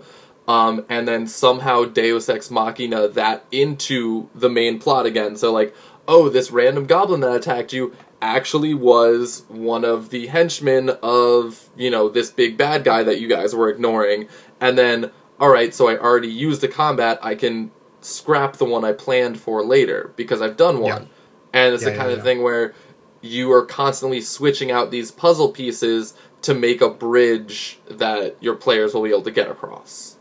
Um, 0.49 0.85
and 0.89 1.09
then 1.09 1.27
somehow 1.27 1.85
Deus 1.85 2.29
Ex 2.29 2.51
Machina 2.51 3.09
that 3.09 3.45
into 3.51 4.29
the 4.35 4.49
main 4.49 4.79
plot 4.79 5.05
again. 5.05 5.37
So, 5.37 5.53
like, 5.53 5.75
oh, 6.07 6.29
this 6.29 6.51
random 6.51 6.87
goblin 6.87 7.21
that 7.21 7.35
attacked 7.35 7.73
you 7.73 7.95
actually 8.23 8.73
was 8.73 9.45
one 9.49 9.85
of 9.85 10.11
the 10.11 10.29
henchmen 10.29 10.91
of, 11.03 11.69
you 11.77 11.91
know, 11.91 12.09
this 12.09 12.31
big 12.31 12.57
bad 12.57 12.85
guy 12.85 13.03
that 13.03 13.21
you 13.21 13.29
guys 13.29 13.55
were 13.55 13.69
ignoring. 13.69 14.29
And 14.61 14.79
then, 14.79 15.11
alright, 15.41 15.75
so 15.75 15.89
I 15.89 15.99
already 15.99 16.29
used 16.29 16.63
a 16.65 16.69
combat, 16.69 17.19
I 17.23 17.35
can 17.35 17.73
scrap 18.01 18.55
the 18.57 18.65
one 18.65 18.85
I 18.85 18.93
planned 18.93 19.41
for 19.41 19.65
later 19.65 20.13
because 20.17 20.41
I've 20.41 20.57
done 20.57 20.81
one. 20.81 21.03
Yeah. 21.03 21.09
And 21.53 21.75
it's 21.75 21.83
Yeah, 21.83 21.91
the 21.91 21.97
yeah, 21.97 22.01
kind 22.03 22.13
of 22.13 22.19
yeah. 22.19 22.25
thing 22.25 22.43
where 22.43 22.75
you 23.21 23.51
are 23.53 23.65
constantly 23.65 24.21
switching 24.21 24.71
out 24.71 24.91
these 24.91 25.11
puzzle 25.11 25.51
pieces 25.51 26.15
to 26.43 26.55
make 26.55 26.81
a 26.81 26.89
bridge 26.89 27.81
that 27.91 28.37
your 28.41 28.55
players 28.55 28.95
will 28.95 29.03
be 29.03 29.11
able 29.11 29.23
to 29.23 29.31
get 29.31 29.51
across. 29.51 30.16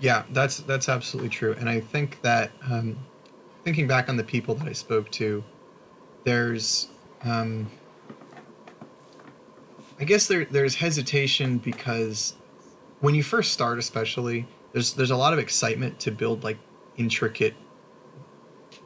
Yeah, 0.00 0.24
that's 0.30 0.58
that's 0.58 0.88
absolutely 0.88 1.28
true, 1.28 1.54
and 1.58 1.68
I 1.68 1.80
think 1.80 2.22
that 2.22 2.52
um, 2.68 2.96
thinking 3.64 3.86
back 3.86 4.08
on 4.08 4.16
the 4.16 4.24
people 4.24 4.54
that 4.56 4.66
I 4.66 4.72
spoke 4.72 5.10
to, 5.12 5.44
there's, 6.24 6.88
um, 7.22 7.70
I 9.98 10.04
guess 10.04 10.26
there 10.26 10.46
there's 10.46 10.76
hesitation 10.76 11.58
because 11.58 12.34
when 13.00 13.14
you 13.14 13.22
first 13.22 13.52
start, 13.52 13.78
especially, 13.78 14.46
there's 14.72 14.94
there's 14.94 15.10
a 15.10 15.16
lot 15.16 15.32
of 15.34 15.38
excitement 15.38 16.00
to 16.00 16.10
build 16.10 16.44
like 16.44 16.58
intricate 16.96 17.56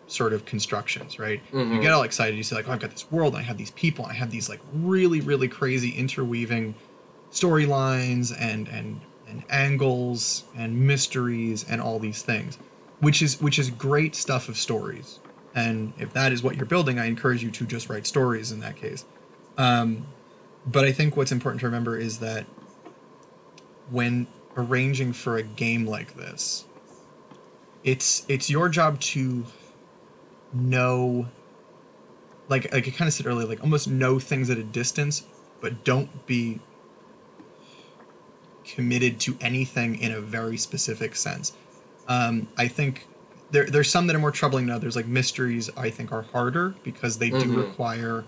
sort 0.07 0.33
of 0.33 0.45
constructions, 0.45 1.19
right? 1.19 1.43
You 1.53 1.79
Mhm. 1.79 1.83
get 1.83 1.93
all 1.93 2.03
excited, 2.03 2.37
you 2.37 2.43
say 2.43 2.57
like, 2.57 2.69
oh, 2.69 2.73
I've 2.73 2.81
got 2.81 2.91
this 2.91 3.11
world, 3.11 3.35
and 3.35 3.41
I 3.43 3.47
have 3.47 3.57
these 3.59 3.71
people, 3.71 4.05
and 4.05 4.13
I 4.13 4.17
have 4.17 4.31
these 4.31 4.49
like 4.49 4.61
really 4.73 5.21
really 5.21 5.49
crazy 5.49 5.91
interweaving 5.91 6.75
storylines 7.33 8.35
and 8.39 8.69
and 8.69 9.01
and 9.35 9.45
angles 9.51 10.45
and 10.57 10.87
mysteries 10.87 11.65
and 11.69 11.81
all 11.81 11.99
these 11.99 12.23
things 12.23 12.59
which 13.01 13.21
is 13.21 13.41
which 13.41 13.59
is 13.59 13.71
great 13.71 14.15
stuff 14.15 14.49
of 14.49 14.57
stories. 14.57 15.21
And 15.55 15.93
if 15.99 16.13
that 16.15 16.33
is 16.33 16.43
what 16.43 16.57
you're 16.57 16.67
building 16.67 16.99
i 16.99 17.07
encourage 17.07 17.43
you 17.43 17.51
to 17.51 17.67
just 17.67 17.89
write 17.89 18.07
stories 18.07 18.51
in 18.51 18.61
that 18.61 18.77
case. 18.77 19.05
Um, 19.57 20.07
but 20.67 20.85
i 20.85 20.93
think 20.93 21.17
what's 21.17 21.31
important 21.31 21.61
to 21.61 21.67
remember 21.67 21.99
is 21.99 22.19
that 22.21 22.47
when 23.91 24.27
arranging 24.57 25.13
for 25.13 25.37
a 25.37 25.43
game 25.43 25.87
like 25.87 26.17
this 26.17 26.65
it's 27.83 28.25
it's 28.29 28.49
your 28.49 28.71
job 28.71 28.99
to 28.99 29.45
know 30.55 31.27
like 32.49 32.73
like 32.73 32.89
i 32.89 32.91
kind 32.91 33.07
of 33.07 33.13
said 33.13 33.27
earlier 33.27 33.47
like 33.47 33.61
almost 33.63 33.87
know 33.87 34.19
things 34.19 34.49
at 34.49 34.57
a 34.57 34.63
distance 34.63 35.25
but 35.61 35.85
don't 35.85 36.27
be 36.27 36.61
committed 38.65 39.21
to 39.21 39.37
anything 39.41 39.99
in 39.99 40.13
a 40.13 40.21
very 40.21 40.57
specific 40.57 41.17
sense. 41.17 41.53
Um, 42.09 42.49
I 42.57 42.69
think 42.69 43.07
there 43.51 43.67
there's 43.67 43.91
some 43.91 44.07
that 44.07 44.17
are 44.17 44.21
more 44.21 44.31
troubling 44.31 44.67
than 44.67 44.75
others. 44.75 44.97
Like 44.97 45.07
mysteries, 45.07 45.71
I 45.77 45.91
think 45.91 46.13
are 46.13 46.23
harder 46.23 46.75
because 46.83 47.19
they 47.19 47.31
do 47.31 47.51
Mhm. 47.51 47.57
require 47.57 48.25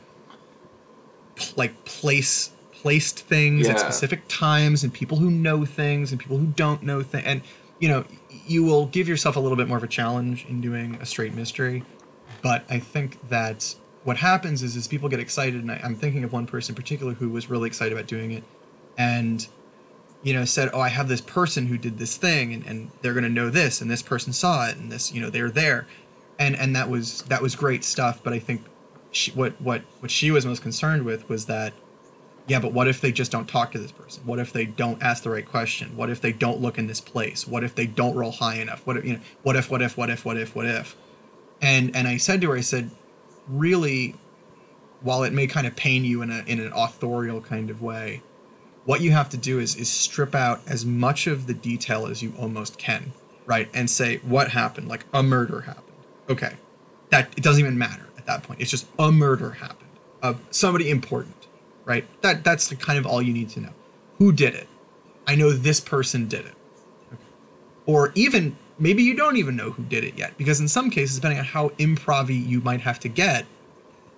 like 1.57 1.85
place 1.85 2.51
placed 2.83 3.21
things 3.21 3.69
at 3.69 3.81
specific 3.81 4.23
times 4.29 4.85
and 4.85 4.93
people 4.93 5.19
who 5.19 5.31
know 5.31 5.65
things 5.65 6.13
and 6.13 6.21
people 6.21 6.37
who 6.39 6.47
don't 6.47 6.83
know 6.83 7.03
things 7.03 7.25
and 7.27 7.43
you 7.79 7.89
know 7.89 8.05
you 8.29 8.63
will 8.63 8.87
give 8.87 9.09
yourself 9.09 9.35
a 9.37 9.41
little 9.41 9.57
bit 9.57 9.67
more 9.67 9.79
of 9.79 9.83
a 9.83 9.89
challenge 9.89 10.45
in 10.47 10.61
doing 10.61 10.97
a 11.01 11.07
straight 11.07 11.35
mystery 11.35 11.85
but 12.43 12.65
i 12.71 12.79
think 12.79 13.19
that 13.29 13.75
what 14.05 14.19
happens 14.19 14.63
is 14.63 14.77
is 14.77 14.87
people 14.87 15.09
get 15.09 15.19
excited 15.19 15.61
and 15.63 15.73
I, 15.73 15.81
i'm 15.83 15.95
thinking 15.97 16.23
of 16.23 16.33
one 16.33 16.47
person 16.47 16.73
in 16.73 16.77
particular 16.77 17.15
who 17.15 17.31
was 17.31 17.49
really 17.51 17.67
excited 17.67 17.93
about 17.93 18.07
doing 18.07 18.31
it 18.31 18.45
and 18.97 19.47
you 20.27 20.35
know 20.35 20.45
said 20.45 20.69
oh 20.73 20.81
i 20.81 20.89
have 20.89 21.07
this 21.09 21.21
person 21.21 21.67
who 21.67 21.79
did 21.79 21.99
this 21.99 22.17
thing 22.17 22.53
and, 22.53 22.67
and 22.67 22.91
they're 23.01 23.15
going 23.15 23.23
to 23.23 23.31
know 23.31 23.49
this 23.49 23.81
and 23.81 23.89
this 23.89 24.03
person 24.03 24.33
saw 24.33 24.67
it 24.67 24.77
and 24.77 24.91
this 24.91 25.13
you 25.13 25.21
know 25.21 25.31
they're 25.31 25.51
there 25.51 25.87
and 26.37 26.57
and 26.57 26.75
that 26.75 26.91
was 26.91 27.23
that 27.23 27.41
was 27.41 27.55
great 27.55 27.85
stuff 27.85 28.21
but 28.25 28.33
i 28.33 28.39
think 28.39 28.63
she, 29.13 29.31
what 29.31 29.53
what 29.61 29.83
what 30.01 30.11
she 30.11 30.33
was 30.33 30.45
most 30.45 30.63
concerned 30.63 31.05
with 31.05 31.29
was 31.29 31.47
that 31.47 31.73
yeah, 32.49 32.61
but 32.61 32.73
what 32.73 32.87
if 32.87 33.01
they 33.01 33.11
just 33.11 33.33
don't 33.33 33.49
talk 33.49 33.73
to 33.73 33.79
this 33.79 33.91
person? 33.91 34.23
What 34.25 34.39
if 34.39 34.53
they 34.53 34.67
don't 34.67 35.03
ask 35.03 35.25
the 35.25 35.31
right 35.31 35.47
question? 35.47 35.97
What 35.97 36.11
if 36.11 36.21
they 36.21 36.33
don't 36.33 36.61
look 36.61 36.79
in 36.79 36.87
this 36.87 37.01
place? 37.01 37.47
What 37.47 37.65
if 37.65 37.75
they 37.75 37.87
don't 37.87 38.15
roll 38.15 38.31
high 38.31 38.57
enough? 38.57 38.87
What 38.87 38.99
if, 38.99 39.05
you 39.05 39.15
know, 39.15 39.21
what 39.43 39.57
if, 39.57 39.69
what 39.69 39.83
if, 39.83 39.97
what 39.97 40.11
if, 40.11 40.25
what 40.25 40.37
if, 40.37 40.55
what 40.55 40.67
if? 40.67 40.97
And 41.61 41.95
and 41.97 42.07
I 42.07 42.19
said 42.19 42.41
to 42.43 42.51
her, 42.51 42.57
I 42.57 42.61
said, 42.61 42.91
really, 43.49 44.15
while 45.01 45.25
it 45.25 45.33
may 45.33 45.47
kind 45.49 45.67
of 45.67 45.75
pain 45.75 46.05
you 46.05 46.23
in 46.23 46.31
a 46.31 46.45
in 46.47 46.61
an 46.61 46.73
authorial 46.73 47.41
kind 47.41 47.69
of 47.69 47.83
way, 47.83 48.23
what 48.87 49.03
you 49.03 49.11
have 49.13 49.29
to 49.31 49.37
do 49.37 49.59
is 49.59 49.77
is 49.77 49.91
strip 49.91 50.35
out 50.35 50.61
as 50.67 50.87
much 50.87 51.27
of 51.27 51.47
the 51.47 51.55
detail 51.55 52.07
as 52.07 52.23
you 52.23 52.33
almost 52.39 52.79
can, 52.79 53.13
right? 53.45 53.69
And 53.75 53.91
say 53.91 54.17
what 54.19 54.51
happened, 54.53 54.89
like 54.89 55.05
a 55.13 55.23
murder 55.23 55.63
happened. 55.63 55.85
Okay, 56.31 56.55
that 57.11 57.33
it 57.37 57.45
doesn't 57.45 57.61
even 57.61 57.77
matter 57.77 58.07
at 58.17 58.25
that 58.27 58.43
point. 58.43 58.61
It's 58.61 58.71
just 58.71 58.87
a 58.99 59.13
murder 59.13 59.51
happened 59.51 59.83
of 60.23 60.41
somebody 60.51 60.89
important 60.89 61.37
right? 61.87 62.05
That 62.21 62.45
that's 62.45 62.69
the 62.69 62.77
kind 62.77 62.99
of 62.99 63.07
all 63.07 63.23
you 63.23 63.33
need 63.33 63.49
to 63.51 63.61
know. 63.61 63.73
Who 64.19 64.33
did 64.33 64.55
it? 64.55 64.69
I 65.27 65.35
know 65.35 65.51
this 65.51 65.81
person 65.81 66.29
did 66.29 66.45
it. 66.45 66.55
Okay. 67.13 67.23
Or 67.87 68.13
even 68.15 68.57
maybe 68.79 69.03
you 69.03 69.15
don't 69.15 69.37
even 69.37 69.57
know 69.57 69.71
who 69.71 69.85
did 69.85 70.05
it 70.05 70.19
yet, 70.19 70.37
because 70.37 70.61
in 70.61 70.69
some 70.69 70.91
cases, 70.91 71.17
depending 71.17 71.39
on 71.39 71.47
how 71.47 71.71
improv 71.71 72.29
you 72.29 72.61
might 72.61 72.83
have 72.83 73.01
to 73.01 73.09
get, 73.09 73.47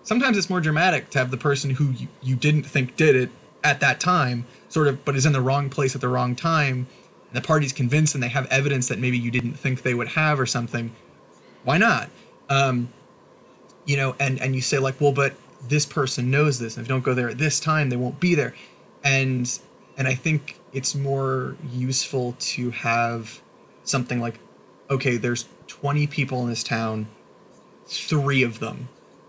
sometimes 0.02 0.36
it's 0.36 0.50
more 0.50 0.60
dramatic 0.60 1.10
to 1.10 1.18
have 1.18 1.30
the 1.30 1.36
person 1.36 1.70
who 1.70 1.90
you, 1.92 2.08
you 2.22 2.34
didn't 2.34 2.64
think 2.64 2.96
did 2.96 3.14
it 3.14 3.30
at 3.64 3.80
that 3.80 4.00
time, 4.00 4.46
sort 4.68 4.88
of, 4.88 5.04
but 5.04 5.16
is 5.16 5.26
in 5.26 5.32
the 5.32 5.40
wrong 5.40 5.70
place 5.70 5.94
at 5.94 6.00
the 6.00 6.08
wrong 6.08 6.34
time. 6.36 6.86
And 7.28 7.42
the 7.42 7.46
party's 7.46 7.72
convinced 7.72 8.14
and 8.14 8.22
they 8.22 8.28
have 8.28 8.46
evidence 8.46 8.88
that 8.88 8.98
maybe 8.98 9.18
you 9.18 9.30
didn't 9.30 9.54
think 9.54 9.82
they 9.82 9.94
would 9.94 10.08
have 10.08 10.40
or 10.40 10.46
something. 10.46 10.92
Why 11.64 11.78
not? 11.78 12.08
Um, 12.48 12.88
you 13.84 13.96
know, 13.96 14.14
and 14.18 14.40
and 14.40 14.54
you 14.54 14.60
say 14.60 14.78
like, 14.78 15.00
well, 15.00 15.12
but 15.12 15.34
this 15.66 15.86
person 15.86 16.30
knows 16.30 16.58
this 16.58 16.76
and 16.76 16.84
if 16.84 16.88
you 16.88 16.94
don't 16.94 17.04
go 17.04 17.14
there 17.14 17.28
at 17.28 17.38
this 17.38 17.58
time 17.58 17.90
they 17.90 17.96
won't 17.96 18.20
be 18.20 18.34
there 18.34 18.54
and 19.02 19.58
and 19.96 20.06
i 20.06 20.14
think 20.14 20.58
it's 20.72 20.94
more 20.94 21.56
useful 21.72 22.36
to 22.38 22.70
have 22.70 23.40
something 23.82 24.20
like 24.20 24.38
okay 24.90 25.16
there's 25.16 25.48
20 25.66 26.06
people 26.06 26.42
in 26.42 26.48
this 26.48 26.62
town 26.62 27.06
three 27.86 28.42
of 28.42 28.60
them 28.60 28.88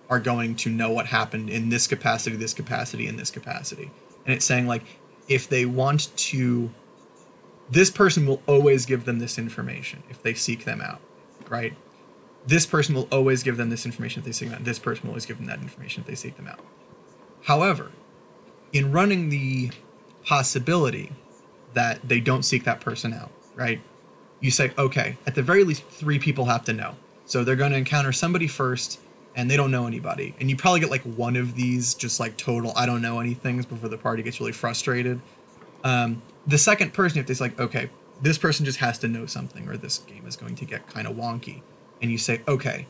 are 0.10 0.20
going 0.20 0.56
to 0.56 0.70
know 0.70 0.90
what 0.90 1.08
happened 1.08 1.50
in 1.50 1.70
this 1.70 1.88
capacity 1.88 2.36
this 2.36 2.54
capacity 2.54 3.08
and 3.08 3.18
this 3.18 3.32
capacity 3.32 3.90
and 4.26 4.34
it's 4.34 4.46
saying 4.46 4.68
like 4.68 4.84
if 5.28 5.48
they 5.48 5.66
want 5.66 6.16
to 6.16 6.70
this 7.70 7.90
person 7.90 8.26
will 8.26 8.42
always 8.48 8.86
give 8.86 9.06
them 9.06 9.20
this 9.20 9.38
information 9.38 10.02
if 10.10 10.22
they 10.24 10.34
seek 10.34 10.66
them 10.66 10.82
out 10.82 11.00
right 11.50 11.74
this 12.46 12.66
person 12.66 12.96
will 12.96 13.08
always 13.12 13.44
give 13.44 13.58
them 13.58 13.70
this 13.70 13.86
information 13.86 14.20
if 14.20 14.26
they 14.26 14.32
seek 14.32 14.50
them 14.50 14.60
out. 14.60 14.66
This 14.66 14.80
person 14.80 15.04
will 15.04 15.12
always 15.12 15.26
give 15.26 15.38
them 15.38 15.46
that 15.48 15.60
information 15.60 16.02
if 16.02 16.08
they 16.08 16.16
seek 16.16 16.36
them 16.38 16.48
out. 16.48 16.60
However, 17.44 17.92
in 18.74 18.92
running 18.92 19.30
the 19.30 19.72
possibility 20.26 21.12
that 21.74 22.00
they 22.08 22.20
don't 22.20 22.44
seek 22.44 22.64
that 22.64 22.82
person 22.82 23.14
out, 23.14 23.32
right? 23.56 23.82
You 24.40 24.52
say, 24.52 24.72
okay, 24.78 25.18
at 25.28 25.36
the 25.36 25.42
very 25.42 25.64
least, 25.64 25.84
three 25.84 26.20
people 26.20 26.46
have 26.46 26.66
to 26.66 26.74
know. 26.74 26.96
So 27.26 27.44
they're 27.44 27.56
going 27.56 27.72
to 27.72 27.78
encounter 27.78 28.12
somebody 28.12 28.48
first 28.48 29.00
and 29.36 29.50
they 29.50 29.58
don't 29.58 29.72
know 29.72 29.88
anybody. 29.88 30.36
And 30.40 30.50
you 30.50 30.56
probably 30.58 30.80
get 30.80 30.90
like 30.90 31.04
one 31.04 31.36
of 31.36 31.56
these, 31.56 31.94
just 31.94 32.20
like 32.20 32.38
total, 32.38 32.74
I 32.76 32.86
don't 32.86 33.02
know 33.02 33.20
anything 33.20 33.62
before 33.62 33.90
the 33.90 33.98
party 33.98 34.24
gets 34.24 34.40
really 34.40 34.52
frustrated. 34.52 35.22
Um, 35.84 36.22
the 36.46 36.58
second 36.58 36.94
person, 36.94 37.20
if 37.20 37.28
they 37.28 37.44
like, 37.44 37.60
okay, 37.60 37.90
this 38.22 38.38
person 38.38 38.66
just 38.66 38.80
has 38.80 38.98
to 39.00 39.08
know 39.08 39.26
something 39.26 39.68
or 39.70 39.78
this 39.78 40.00
game 40.00 40.26
is 40.28 40.36
going 40.36 40.56
to 40.56 40.66
get 40.66 40.88
kind 40.88 41.08
of 41.08 41.16
wonky 41.16 41.62
and 42.02 42.12
you 42.12 42.18
say, 42.18 42.42
okay, 42.48 42.86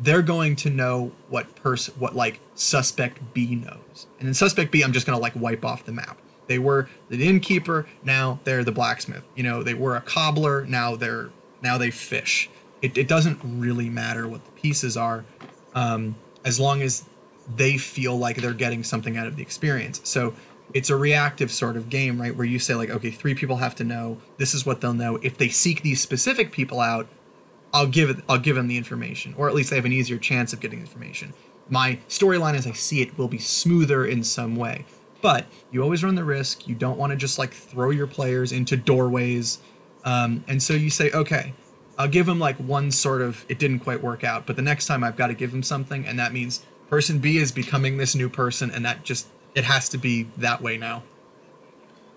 they're 0.00 0.22
going 0.22 0.56
to 0.56 0.70
know 0.70 1.12
what 1.28 1.54
person, 1.56 1.94
what 1.98 2.14
like 2.16 2.40
suspect 2.54 3.20
B 3.32 3.54
knows, 3.54 4.06
and 4.18 4.26
then 4.26 4.34
suspect 4.34 4.70
B, 4.70 4.82
I'm 4.82 4.92
just 4.92 5.06
gonna 5.06 5.18
like 5.18 5.36
wipe 5.36 5.64
off 5.64 5.84
the 5.84 5.92
map. 5.92 6.18
They 6.46 6.58
were 6.58 6.88
the 7.08 7.26
innkeeper, 7.26 7.86
now 8.02 8.40
they're 8.44 8.64
the 8.64 8.72
blacksmith. 8.72 9.24
You 9.34 9.44
know, 9.44 9.62
they 9.62 9.74
were 9.74 9.96
a 9.96 10.00
cobbler, 10.00 10.66
now 10.66 10.96
they're 10.96 11.30
now 11.62 11.78
they 11.78 11.90
fish. 11.90 12.50
It, 12.82 12.98
it 12.98 13.08
doesn't 13.08 13.40
really 13.42 13.88
matter 13.88 14.28
what 14.28 14.44
the 14.44 14.50
pieces 14.52 14.96
are, 14.96 15.24
um, 15.74 16.14
as 16.44 16.58
long 16.60 16.82
as 16.82 17.04
they 17.56 17.76
feel 17.76 18.16
like 18.16 18.36
they're 18.36 18.54
getting 18.54 18.82
something 18.82 19.16
out 19.16 19.26
of 19.26 19.36
the 19.36 19.42
experience. 19.42 20.00
So 20.04 20.34
it's 20.72 20.90
a 20.90 20.96
reactive 20.96 21.50
sort 21.50 21.76
of 21.76 21.90
game, 21.90 22.20
right? 22.20 22.34
Where 22.34 22.46
you 22.46 22.58
say 22.58 22.74
like, 22.74 22.90
okay, 22.90 23.10
three 23.10 23.34
people 23.34 23.56
have 23.56 23.74
to 23.76 23.84
know. 23.84 24.18
This 24.38 24.54
is 24.54 24.64
what 24.64 24.80
they'll 24.80 24.94
know. 24.94 25.16
If 25.22 25.36
they 25.36 25.48
seek 25.48 25.82
these 25.82 26.00
specific 26.00 26.52
people 26.52 26.80
out, 26.80 27.06
I'll 27.72 27.86
give 27.86 28.08
it 28.08 28.18
I'll 28.28 28.38
give 28.38 28.56
them 28.56 28.68
the 28.68 28.76
information, 28.76 29.34
or 29.36 29.48
at 29.48 29.54
least 29.54 29.70
they 29.70 29.76
have 29.76 29.84
an 29.84 29.92
easier 29.92 30.16
chance 30.16 30.52
of 30.52 30.60
getting 30.60 30.78
information. 30.78 31.34
My 31.68 31.98
storyline 32.08 32.54
as 32.54 32.66
I 32.66 32.72
see 32.72 33.02
it 33.02 33.18
will 33.18 33.28
be 33.28 33.38
smoother 33.38 34.06
in 34.06 34.22
some 34.22 34.54
way. 34.56 34.84
But 35.20 35.46
you 35.70 35.82
always 35.82 36.04
run 36.04 36.14
the 36.14 36.24
risk. 36.24 36.68
You 36.68 36.74
don't 36.74 36.98
want 36.98 37.10
to 37.10 37.16
just 37.16 37.38
like 37.38 37.52
throw 37.52 37.90
your 37.90 38.06
players 38.06 38.52
into 38.52 38.76
doorways. 38.76 39.58
Um, 40.04 40.44
and 40.46 40.62
so 40.62 40.74
you 40.74 40.90
say, 40.90 41.10
okay, 41.12 41.54
I'll 41.98 42.08
give 42.08 42.28
him 42.28 42.38
like 42.38 42.56
one 42.56 42.90
sort 42.90 43.22
of, 43.22 43.44
it 43.48 43.58
didn't 43.58 43.80
quite 43.80 44.02
work 44.02 44.24
out, 44.24 44.46
but 44.46 44.56
the 44.56 44.62
next 44.62 44.86
time 44.86 45.04
I've 45.04 45.16
got 45.16 45.28
to 45.28 45.34
give 45.34 45.52
him 45.52 45.62
something. 45.62 46.06
And 46.06 46.18
that 46.18 46.32
means 46.32 46.64
person 46.88 47.18
B 47.18 47.38
is 47.38 47.52
becoming 47.52 47.96
this 47.96 48.14
new 48.14 48.28
person. 48.28 48.70
And 48.70 48.84
that 48.84 49.04
just, 49.04 49.26
it 49.54 49.64
has 49.64 49.88
to 49.90 49.98
be 49.98 50.28
that 50.36 50.60
way 50.60 50.76
now. 50.76 51.02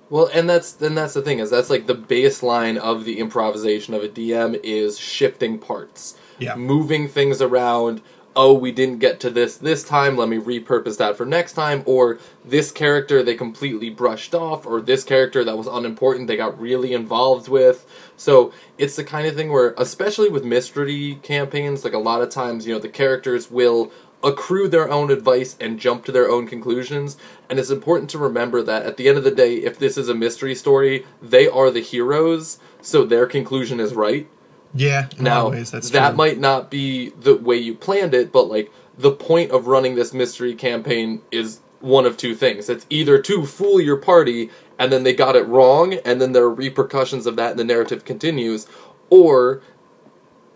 Well, 0.10 0.30
and 0.34 0.50
that's 0.50 0.72
then 0.72 0.96
that's 0.96 1.14
the 1.14 1.22
thing 1.22 1.40
is 1.40 1.50
that's 1.50 1.70
like 1.70 1.86
the 1.86 1.96
baseline 1.96 2.78
of 2.78 3.04
the 3.04 3.20
improvisation 3.20 3.94
of 3.94 4.04
a 4.04 4.10
DM 4.10 4.60
is 4.64 4.98
shifting 4.98 5.60
parts, 5.60 6.18
yeah, 6.40 6.56
moving 6.56 7.10
things 7.10 7.42
around. 7.42 8.02
Oh, 8.40 8.54
we 8.54 8.72
didn't 8.72 9.00
get 9.00 9.20
to 9.22 9.32
this 9.32 9.58
this 9.58 9.84
time. 9.84 10.16
Let 10.16 10.30
me 10.30 10.38
repurpose 10.38 11.00
that 11.00 11.18
for 11.18 11.26
next 11.26 11.54
time. 11.54 11.82
Or 11.88 12.20
this 12.46 12.72
character 12.72 13.24
they 13.24 13.34
completely 13.34 13.90
brushed 13.90 14.36
off, 14.36 14.68
or 14.68 14.80
this 14.80 15.04
character 15.04 15.44
that 15.44 15.58
was 15.58 15.66
unimportant 15.66 16.28
they 16.28 16.38
got 16.38 16.62
really 16.62 16.94
involved 16.94 17.48
with. 17.48 17.88
So 18.16 18.54
it's 18.78 18.96
the 18.96 19.04
kind 19.04 19.26
of 19.26 19.36
thing 19.36 19.52
where, 19.52 19.74
especially 19.76 20.30
with 20.30 20.46
mystery 20.46 21.20
campaigns, 21.24 21.84
like 21.84 21.94
a 21.94 21.98
lot 21.98 22.22
of 22.22 22.30
times, 22.30 22.68
you 22.68 22.74
know, 22.76 22.80
the 22.80 22.90
characters 22.90 23.50
will 23.50 23.92
accrue 24.24 24.68
their 24.68 24.88
own 24.88 25.10
advice 25.10 25.58
and 25.60 25.80
jump 25.80 26.06
to 26.06 26.12
their 26.12 26.30
own 26.30 26.46
conclusions. 26.46 27.18
And 27.50 27.58
it's 27.58 27.72
important 27.72 28.12
to 28.12 28.20
remember 28.20 28.62
that 28.62 28.84
at 28.84 28.98
the 28.98 29.10
end 29.10 29.18
of 29.18 29.24
the 29.24 29.32
day, 29.32 29.56
if 29.56 29.80
this 29.80 29.98
is 29.98 30.10
a 30.10 30.16
mystery 30.16 30.54
story, 30.54 31.08
they 31.20 31.48
are 31.48 31.72
the 31.72 31.82
heroes, 31.82 32.60
so 32.84 33.04
their 33.04 33.26
conclusion 33.26 33.80
is 33.80 33.96
right. 33.96 34.30
Yeah, 34.74 35.10
now 35.20 35.50
ways, 35.50 35.72
that 35.72 35.84
true. 35.90 36.18
might 36.18 36.40
not 36.40 36.70
be 36.70 37.10
the 37.10 37.36
way 37.36 37.56
you 37.56 37.74
planned 37.74 38.14
it, 38.14 38.32
but 38.32 38.44
like 38.44 38.72
the 38.98 39.12
point 39.12 39.52
of 39.52 39.68
running 39.68 39.96
this 39.96 40.14
mystery 40.14 40.56
campaign 40.56 41.22
is 41.32 41.62
one 41.80 42.06
of 42.06 42.18
two 42.18 42.36
things. 42.36 42.70
It's 42.70 42.86
either 42.90 43.22
to 43.22 43.46
fool 43.46 43.80
your 43.80 43.98
party 43.98 44.50
and 44.80 44.92
then 44.92 45.04
they 45.04 45.14
got 45.14 45.36
it 45.36 45.48
wrong 45.48 45.94
and 45.94 46.22
then 46.22 46.34
there 46.34 46.44
are 46.44 46.54
repercussions 46.54 47.26
of 47.26 47.36
that 47.38 47.52
and 47.52 47.60
the 47.60 47.64
narrative 47.64 48.06
continues, 48.06 48.68
or 49.10 49.62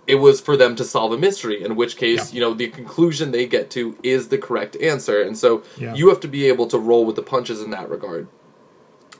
it 0.07 0.15
was 0.15 0.41
for 0.41 0.57
them 0.57 0.75
to 0.75 0.83
solve 0.83 1.11
a 1.11 1.17
mystery 1.17 1.63
in 1.63 1.75
which 1.75 1.95
case 1.95 2.33
yeah. 2.33 2.35
you 2.35 2.41
know 2.41 2.53
the 2.53 2.67
conclusion 2.67 3.31
they 3.31 3.45
get 3.45 3.69
to 3.69 3.97
is 4.03 4.27
the 4.27 4.37
correct 4.37 4.75
answer 4.77 5.21
and 5.21 5.37
so 5.37 5.63
yeah. 5.77 5.93
you 5.93 6.09
have 6.09 6.19
to 6.19 6.27
be 6.27 6.47
able 6.47 6.67
to 6.67 6.77
roll 6.77 7.05
with 7.05 7.15
the 7.15 7.21
punches 7.21 7.61
in 7.61 7.69
that 7.69 7.89
regard 7.89 8.27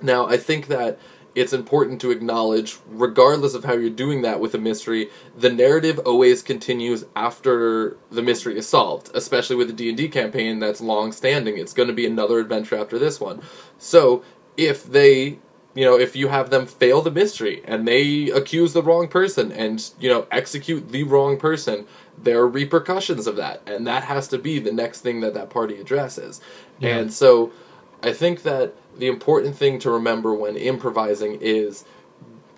now 0.02 0.26
i 0.28 0.36
think 0.36 0.68
that 0.68 1.00
it's 1.34 1.54
important 1.54 2.02
to 2.02 2.12
acknowledge 2.12 2.78
regardless 2.88 3.54
of 3.54 3.64
how 3.64 3.74
you're 3.74 3.90
doing 3.90 4.22
that 4.22 4.40
with 4.40 4.54
a 4.54 4.58
mystery 4.58 5.10
the 5.36 5.52
narrative 5.52 6.00
always 6.00 6.42
continues 6.42 7.06
after 7.16 7.98
the 8.12 8.22
mystery 8.22 8.58
is 8.58 8.68
solved 8.68 9.10
especially 9.14 9.56
with 9.56 9.70
a 9.70 9.74
d&d 9.74 10.10
campaign 10.10 10.60
that's 10.60 10.82
long 10.82 11.12
standing 11.12 11.58
it's 11.58 11.74
going 11.74 11.88
to 11.88 11.94
be 11.94 12.06
another 12.06 12.40
adventure 12.40 12.76
after 12.76 13.00
this 13.00 13.20
one 13.20 13.42
so 13.78 14.24
if 14.58 14.84
they 14.84 15.40
you 15.74 15.86
know, 15.86 15.98
if 15.98 16.16
you 16.16 16.28
have 16.28 16.50
them 16.50 16.66
fail 16.66 17.02
the 17.02 17.12
mystery 17.12 17.62
and 17.66 17.88
they 17.88 18.30
accuse 18.30 18.74
the 18.74 18.84
wrong 18.84 19.08
person 19.08 19.52
and, 19.52 19.92
you 20.00 20.10
know, 20.10 20.28
execute 20.30 20.90
the 20.90 21.04
wrong 21.04 21.38
person, 21.38 21.86
there 22.18 22.40
are 22.40 22.48
repercussions 22.48 23.26
of 23.26 23.38
that. 23.38 23.62
And 23.66 23.88
that 23.88 24.04
has 24.04 24.28
to 24.30 24.38
be 24.38 24.60
the 24.60 24.74
next 24.74 25.02
thing 25.02 25.22
that 25.22 25.34
that 25.34 25.50
party 25.50 25.80
addresses. 25.80 26.42
Yeah. 26.80 26.98
And 26.98 27.14
so 27.14 27.54
I 28.03 28.13
think 28.13 28.43
that 28.43 28.74
the 28.98 29.08
important 29.08 29.55
thing 29.55 29.79
to 29.79 29.91
remember 29.91 30.34
when 30.34 30.55
improvising 30.55 31.38
is 31.41 31.86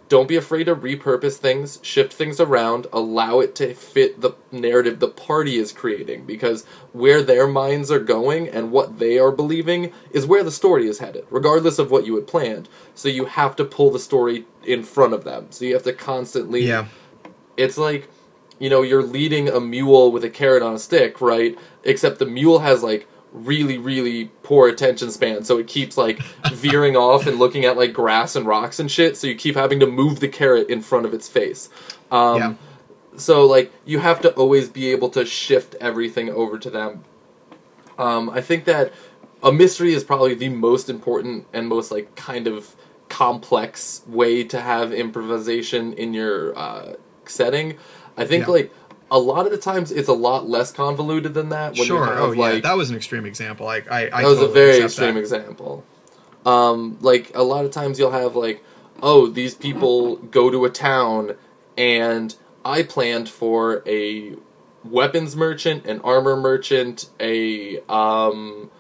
don't 0.10 0.28
be 0.28 0.36
afraid 0.36 0.66
to 0.66 0.76
repurpose 0.76 1.38
things, 1.38 1.80
shift 1.82 2.14
things 2.14 2.40
around, 2.40 2.86
allow 2.94 3.40
it 3.40 3.56
to 3.56 3.74
fit 3.74 4.22
the 4.22 4.34
narrative 4.52 5.00
the 5.00 5.08
party 5.08 5.58
is 5.58 5.72
creating 5.72 6.26
because 6.26 6.66
where 6.92 7.24
their 7.24 7.48
minds 7.48 7.90
are 7.90 8.00
going 8.00 8.48
and 8.48 8.72
what 8.72 9.00
they 9.00 9.18
are 9.18 9.32
believing 9.32 9.92
is 10.12 10.26
where 10.26 10.44
the 10.44 10.52
story 10.52 10.88
is 10.88 11.00
headed, 11.00 11.26
regardless 11.32 11.80
of 11.80 11.90
what 11.90 12.06
you 12.06 12.16
had 12.16 12.28
planned. 12.28 12.70
So 12.94 13.10
you 13.10 13.26
have 13.26 13.56
to 13.56 13.66
pull 13.66 13.90
the 13.90 13.98
story 14.00 14.46
in 14.64 14.84
front 14.84 15.14
of 15.14 15.24
them. 15.24 15.48
So 15.50 15.66
you 15.66 15.74
have 15.74 15.84
to 15.84 15.94
constantly 15.94 16.68
Yeah. 16.68 16.86
It's 17.58 17.78
like 17.78 18.10
you 18.60 18.70
know, 18.70 18.82
you're 18.82 19.04
leading 19.04 19.50
a 19.50 19.60
mule 19.60 20.12
with 20.12 20.24
a 20.24 20.30
carrot 20.30 20.62
on 20.64 20.76
a 20.76 20.80
stick, 20.80 21.20
right? 21.22 21.58
Except 21.84 22.20
the 22.20 22.26
mule 22.26 22.60
has 22.60 22.84
like 22.84 23.08
really 23.34 23.78
really 23.78 24.26
poor 24.44 24.70
attention 24.70 25.10
span 25.10 25.44
so 25.44 25.58
it 25.58 25.68
keeps 25.68 25.98
like 25.98 26.22
veering 26.54 26.96
off 26.96 27.26
and 27.28 27.40
looking 27.40 27.66
at 27.66 27.76
like 27.76 27.92
grass 27.92 28.36
and 28.36 28.46
rocks 28.46 28.80
and 28.80 28.90
shit 28.92 29.18
so 29.18 29.28
you 29.28 29.36
keep 29.36 29.56
having 29.56 29.80
to 29.80 29.88
move 29.88 30.20
the 30.20 30.28
carrot 30.28 30.70
in 30.70 30.82
front 30.82 31.06
of 31.06 31.14
its 31.14 31.28
face 31.28 31.70
um, 32.12 32.38
yeah. 32.38 32.54
so 33.18 33.46
like 33.46 33.72
you 33.86 34.00
have 34.00 34.22
to 34.22 34.32
always 34.36 34.70
be 34.70 34.92
able 34.92 35.10
to 35.10 35.26
shift 35.26 35.76
everything 35.82 36.30
over 36.30 36.58
to 36.60 36.70
them 36.70 37.04
um, 37.98 38.30
i 38.30 38.40
think 38.40 38.66
that 38.66 38.94
a 39.42 39.52
mystery 39.52 39.94
is 39.94 40.04
probably 40.04 40.34
the 40.34 40.50
most 40.50 40.90
important 40.90 41.46
and 41.52 41.68
most 41.68 41.92
like 41.92 42.16
kind 42.16 42.48
of 42.48 42.76
complex 43.10 44.02
way 44.08 44.44
to 44.44 44.60
have 44.60 44.92
improvisation 44.92 45.94
in 45.94 46.16
your 46.16 46.58
uh, 46.58 46.94
setting. 47.26 47.78
I 48.18 48.26
think 48.26 48.48
Yeah. 48.48 48.54
like 48.54 48.74
a 49.14 49.20
lot 49.20 49.46
of 49.46 49.52
the 49.52 49.60
times 49.60 49.92
it's 49.92 50.10
a 50.10 50.14
lot 50.14 50.50
less 50.50 50.72
convoluted 50.72 51.36
than 51.36 51.50
that. 51.50 51.78
When 51.78 51.86
sure. 51.86 52.04
You 52.04 52.12
have, 52.12 52.20
oh 52.20 52.32
yeah, 52.32 52.60
that 52.60 52.76
was 52.76 52.90
an 52.90 52.96
extreme 52.96 53.26
example. 53.28 53.66
Like 53.68 53.90
I, 53.90 54.10
I 54.12 54.24
that 54.24 54.28
was 54.28 54.42
a 54.42 54.48
very 54.48 54.82
extreme 54.82 55.14
that. 55.14 55.20
example. 55.20 55.86
Um, 56.46 56.98
like 57.00 57.32
a 57.36 57.44
lot 57.44 57.64
of 57.64 57.72
times 57.72 58.00
you'll 58.00 58.12
have 58.12 58.36
like, 58.36 58.64
oh, 59.04 59.28
these 59.28 59.54
people 59.54 60.16
go 60.16 60.50
to 60.50 60.66
a 60.66 60.70
town, 60.70 61.36
and 61.78 62.36
I 62.66 62.82
planned 62.82 63.30
for 63.30 63.84
a 63.88 64.36
weapons 64.84 65.36
merchant, 65.36 65.86
an 65.86 66.02
armor 66.02 66.36
merchant, 66.36 67.10
a 67.20 67.82
um, 67.88 68.72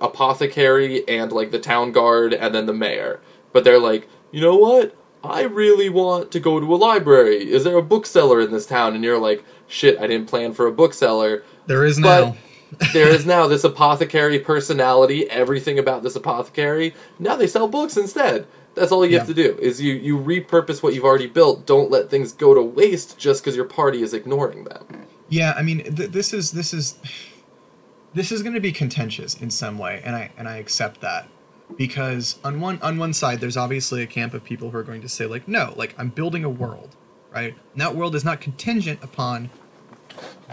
apothecary, 0.00 1.06
and 1.06 1.30
like 1.30 1.50
the 1.50 1.60
town 1.60 1.92
guard, 1.92 2.32
and 2.32 2.54
then 2.54 2.64
the 2.64 2.72
mayor. 2.72 3.20
But 3.52 3.64
they're 3.64 3.78
like, 3.78 4.08
you 4.30 4.40
know 4.40 4.56
what? 4.56 4.96
I 5.24 5.42
really 5.42 5.88
want 5.88 6.32
to 6.32 6.40
go 6.40 6.58
to 6.58 6.74
a 6.74 6.76
library. 6.76 7.50
Is 7.50 7.64
there 7.64 7.76
a 7.76 7.82
bookseller 7.82 8.40
in 8.40 8.50
this 8.50 8.66
town? 8.66 8.94
And 8.94 9.04
you're 9.04 9.18
like, 9.18 9.44
shit, 9.68 9.98
I 9.98 10.06
didn't 10.06 10.28
plan 10.28 10.52
for 10.52 10.66
a 10.66 10.72
bookseller 10.72 11.44
There 11.66 11.84
is 11.84 11.98
now. 11.98 12.36
there 12.94 13.08
is 13.08 13.26
now 13.26 13.46
this 13.46 13.64
apothecary 13.64 14.38
personality, 14.38 15.28
everything 15.28 15.78
about 15.78 16.02
this 16.02 16.16
apothecary. 16.16 16.94
Now 17.18 17.36
they 17.36 17.46
sell 17.46 17.68
books 17.68 17.98
instead. 17.98 18.46
That's 18.74 18.90
all 18.90 19.04
you 19.04 19.18
have 19.18 19.26
to 19.26 19.34
do 19.34 19.58
is 19.58 19.82
you 19.82 19.92
you 19.92 20.18
repurpose 20.18 20.82
what 20.82 20.94
you've 20.94 21.04
already 21.04 21.26
built. 21.26 21.66
Don't 21.66 21.90
let 21.90 22.08
things 22.08 22.32
go 22.32 22.54
to 22.54 22.62
waste 22.62 23.18
just 23.18 23.42
because 23.42 23.54
your 23.54 23.66
party 23.66 24.02
is 24.02 24.14
ignoring 24.14 24.64
them. 24.64 25.06
Yeah, 25.28 25.52
I 25.54 25.62
mean, 25.62 25.94
th- 25.94 26.10
this 26.10 26.32
is 26.32 26.52
this 26.52 26.72
is 26.72 26.98
this 28.14 28.32
is 28.32 28.42
going 28.42 28.54
to 28.54 28.60
be 28.60 28.72
contentious 28.72 29.34
in 29.34 29.50
some 29.50 29.76
way, 29.76 30.00
and 30.02 30.16
I 30.16 30.30
and 30.38 30.48
I 30.48 30.56
accept 30.56 31.02
that 31.02 31.28
because 31.76 32.38
on 32.44 32.60
one 32.60 32.78
on 32.82 32.98
one 32.98 33.12
side, 33.12 33.40
there's 33.40 33.56
obviously 33.56 34.02
a 34.02 34.06
camp 34.06 34.34
of 34.34 34.44
people 34.44 34.70
who 34.70 34.78
are 34.78 34.82
going 34.82 35.02
to 35.02 35.08
say 35.08 35.26
like, 35.26 35.48
no, 35.48 35.74
like 35.76 35.94
I'm 35.98 36.10
building 36.10 36.44
a 36.44 36.50
world, 36.50 36.96
right? 37.30 37.54
And 37.72 37.80
that 37.80 37.94
world 37.96 38.14
is 38.14 38.24
not 38.24 38.40
contingent 38.40 39.00
upon 39.02 39.50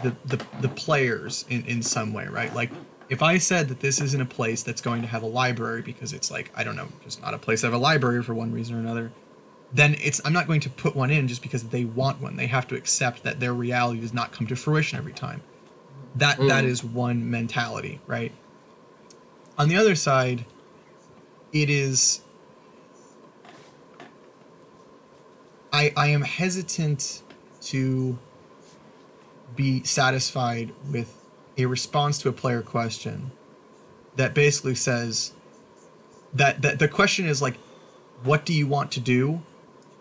the 0.04 0.16
the, 0.26 0.44
the 0.62 0.70
players 0.70 1.46
in 1.50 1.66
in 1.66 1.82
some 1.84 2.14
way, 2.14 2.28
right? 2.28 2.54
Like. 2.54 2.72
If 3.10 3.24
I 3.24 3.40
said 3.40 3.70
that 3.70 3.80
this 3.80 4.00
isn't 4.02 4.22
a 4.22 4.26
place 4.26 4.62
that's 4.62 4.82
going 4.82 5.02
to 5.02 5.08
have 5.08 5.24
a 5.24 5.26
library 5.26 5.82
because 5.82 6.14
it's 6.14 6.30
like 6.30 6.52
I 6.56 6.64
don't 6.64 6.76
know, 6.76 6.90
just 7.04 7.20
not 7.20 7.34
a 7.34 7.40
place 7.40 7.62
that 7.62 7.68
have 7.68 7.74
a 7.74 7.78
library 7.80 8.22
for 8.22 8.36
one 8.36 8.52
reason 8.52 8.76
or 8.76 8.80
another, 8.80 9.12
then 9.74 9.96
it's 10.04 10.22
I'm 10.24 10.32
not 10.34 10.46
going 10.46 10.62
to 10.62 10.70
put 10.70 10.96
one 10.96 11.10
in 11.10 11.28
just 11.28 11.42
because 11.42 11.64
they 11.70 11.86
want 11.86 12.22
one. 12.22 12.36
They 12.36 12.46
have 12.46 12.68
to 12.68 12.76
accept 12.76 13.24
that 13.24 13.40
their 13.40 13.52
reality 13.52 14.00
does 14.02 14.14
not 14.14 14.32
come 14.32 14.46
to 14.46 14.56
fruition 14.56 15.00
every 15.00 15.14
time. 15.14 15.42
That 16.16 16.38
that 16.48 16.64
Mm. 16.66 16.68
is 16.68 16.84
one 16.84 17.32
mentality, 17.32 18.00
right? 18.06 18.32
On 19.58 19.70
the 19.70 19.76
other 19.76 19.96
side, 19.96 20.46
it 21.54 21.70
is 21.70 22.22
I 25.72 25.94
I 25.96 26.08
am 26.08 26.22
hesitant 26.22 27.22
to 27.62 28.18
be 29.56 29.84
satisfied 29.84 30.72
with 30.92 31.14
a 31.58 31.66
response 31.66 32.18
to 32.20 32.30
a 32.30 32.32
player 32.32 32.62
question 32.62 33.32
that 34.16 34.34
basically 34.34 34.76
says 34.76 35.34
that, 36.34 36.62
that 36.62 36.80
the 36.80 36.88
question 36.88 37.26
is 37.26 37.42
like 37.42 37.58
what 38.24 38.46
do 38.46 38.54
you 38.54 38.68
want 38.68 38.92
to 38.92 39.00
do? 39.00 39.42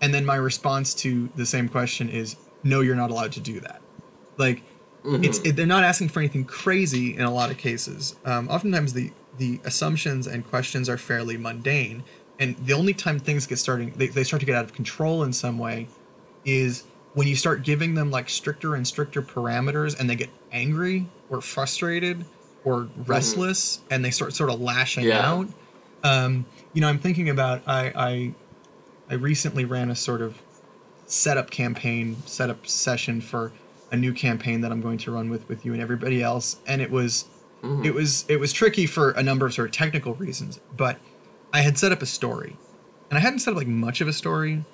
And 0.00 0.12
then 0.12 0.25
my 0.25 0.35
response 0.37 0.93
to 0.95 1.28
the 1.37 1.47
same 1.47 1.69
question 1.69 2.09
is 2.09 2.37
no 2.62 2.81
you're 2.81 2.97
not 2.97 3.11
allowed 3.11 3.33
to 3.33 3.40
do 3.40 3.61
that. 3.61 3.81
Like 4.37 4.62
Mhm. 5.05 5.25
it's 5.25 5.38
it, 5.45 5.55
they're 5.57 5.67
not 5.67 5.85
asking 5.85 6.09
for 6.09 6.19
anything 6.21 6.45
crazy 6.45 7.17
in 7.17 7.23
a 7.23 7.33
lot 7.33 7.50
of 7.50 7.57
cases. 7.57 8.17
Um, 8.25 8.49
oftentimes 8.49 8.93
the 8.93 9.12
the 9.38 9.61
assumptions 9.64 10.26
and 10.26 10.47
questions 10.47 10.88
are 10.88 10.97
fairly 10.99 11.37
mundane. 11.37 12.02
And 12.38 12.57
the 12.57 12.73
only 12.73 12.95
time 12.95 13.18
things 13.18 13.47
get 13.47 13.59
starting 13.59 13.92
they, 13.97 14.09
they 14.09 14.25
start 14.25 14.40
to 14.40 14.47
get 14.47 14.54
out 14.54 14.64
of 14.64 14.73
control 14.75 15.23
in 15.23 15.33
some 15.33 15.59
way 15.59 15.88
is 16.45 16.85
when 17.14 17.26
you 17.26 17.35
start 17.37 17.62
giving 17.62 17.95
them 17.95 18.11
like 18.11 18.28
stricter 18.28 18.75
and 18.75 18.87
stricter 18.87 19.23
parameters 19.23 19.99
and 19.99 20.09
they 20.09 20.14
get 20.14 20.30
angry 20.52 21.07
or 21.30 21.40
frustrated 21.40 22.25
or 22.65 22.89
restless 23.06 23.80
and 23.91 24.04
they 24.04 24.10
start 24.10 24.34
sort 24.34 24.50
of 24.50 24.60
lashing 24.60 25.04
Yeah. 25.04 25.28
out. 25.30 25.49
Um, 26.04 26.45
you 26.75 26.80
know 26.80 26.89
i'm 26.89 26.99
thinking 26.99 27.28
about 27.28 27.63
i 27.67 27.93
i 27.97 28.34
i 29.10 29.15
recently 29.15 29.65
ran 29.65 29.91
a 29.91 29.97
sort 29.97 30.21
of 30.23 30.39
setup 31.06 31.50
campaign 31.50 32.17
setup 32.26 32.67
session 32.67 33.21
for 33.21 33.52
a 33.91 33.97
new 33.97 34.13
campaign 34.13 34.60
that 34.60 34.71
i'm 34.71 34.80
going 34.80 34.99
to 34.99 35.10
run 35.10 35.28
with 35.30 35.49
with 35.49 35.65
you 35.65 35.73
and 35.73 35.80
everybody 35.82 36.23
else. 36.23 36.56
And 36.67 36.80
it 36.82 36.91
was 36.91 37.25
Mhm. 37.62 37.84
it 37.84 37.92
was 37.94 38.25
it 38.28 38.38
was 38.38 38.52
tricky 38.52 38.86
for 38.86 39.10
a 39.10 39.23
number 39.23 39.47
of 39.47 39.52
sort 39.54 39.68
of 39.68 39.75
technical 39.75 40.14
reasons 40.14 40.60
but 40.76 40.99
i 41.52 41.60
had 41.60 41.76
set 41.76 41.90
up 41.90 42.00
a 42.02 42.06
story 42.06 42.56
and 43.10 43.18
i 43.18 43.21
hadn't 43.21 43.40
set 43.40 43.50
up 43.50 43.56
like 43.56 43.66
much 43.66 44.00
of 44.00 44.06
a 44.06 44.12
story 44.12 44.64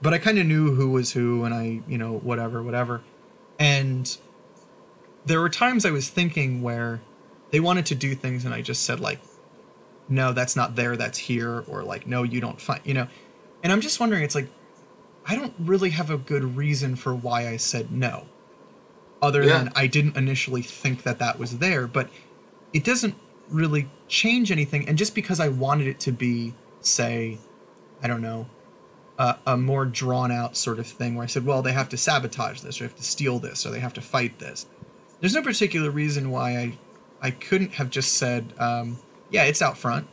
but 0.00 0.14
i 0.14 0.18
kind 0.18 0.38
of 0.38 0.46
knew 0.46 0.74
who 0.74 0.88
was 0.90 1.12
who 1.12 1.42
and 1.44 1.52
i 1.54 1.80
you 1.88 1.98
know 1.98 2.18
whatever 2.18 2.62
whatever 2.62 3.02
and 3.58 4.18
there 5.26 5.40
were 5.40 5.48
times 5.48 5.84
i 5.84 5.90
was 5.90 6.08
thinking 6.08 6.62
where 6.62 7.00
they 7.50 7.60
wanted 7.60 7.86
to 7.86 7.94
do 7.94 8.14
things 8.14 8.44
and 8.44 8.54
i 8.54 8.60
just 8.62 8.82
said 8.84 9.00
like 9.00 9.18
no 10.08 10.32
that's 10.32 10.54
not 10.54 10.76
there 10.76 10.96
that's 10.96 11.18
here 11.18 11.64
or 11.66 11.82
like 11.82 12.06
no 12.06 12.22
you 12.22 12.40
don't 12.40 12.60
find 12.60 12.80
you 12.84 12.94
know 12.94 13.08
and 13.62 13.72
i'm 13.72 13.80
just 13.80 13.98
wondering 13.98 14.22
it's 14.22 14.34
like 14.34 14.48
i 15.26 15.34
don't 15.34 15.54
really 15.58 15.90
have 15.90 16.08
a 16.08 16.16
good 16.16 16.56
reason 16.56 16.94
for 16.94 17.14
why 17.14 17.48
i 17.48 17.56
said 17.56 17.90
no 17.90 18.26
other 19.20 19.42
Yeah. 19.42 19.58
than 19.58 19.72
i 19.74 19.86
didn't 19.88 20.16
initially 20.16 20.62
think 20.62 21.02
that 21.02 21.18
that 21.18 21.38
was 21.38 21.58
there 21.58 21.86
but 21.88 22.08
it 22.72 22.84
doesn't 22.84 23.14
really 23.48 23.88
change 24.08 24.50
anything 24.52 24.88
and 24.88 24.98
just 24.98 25.14
because 25.14 25.40
i 25.40 25.48
wanted 25.48 25.86
it 25.86 25.98
to 25.98 26.12
be 26.12 26.52
say 26.80 27.38
i 28.02 28.06
don't 28.06 28.22
know 28.22 28.46
a, 29.18 29.36
a 29.46 29.56
more 29.56 29.84
drawn 29.84 30.30
out 30.30 30.56
sort 30.56 30.78
of 30.78 30.86
thing 30.86 31.14
where 31.14 31.24
i 31.24 31.26
said 31.26 31.44
well 31.44 31.62
they 31.62 31.72
have 31.72 31.88
to 31.88 31.96
sabotage 31.96 32.60
this 32.60 32.80
or 32.80 32.84
they 32.84 32.88
have 32.88 32.96
to 32.96 33.02
steal 33.02 33.38
this 33.38 33.64
or 33.64 33.70
they 33.70 33.80
have 33.80 33.94
to 33.94 34.00
fight 34.00 34.38
this. 34.38 34.66
There's 35.20 35.34
no 35.34 35.42
particular 35.42 35.90
reason 35.90 36.30
why 36.30 36.56
i 36.56 36.78
i 37.20 37.30
couldn't 37.30 37.74
have 37.74 37.90
just 37.90 38.14
said 38.14 38.52
um, 38.58 38.98
yeah 39.30 39.44
it's 39.44 39.62
out 39.62 39.76
front 39.76 40.06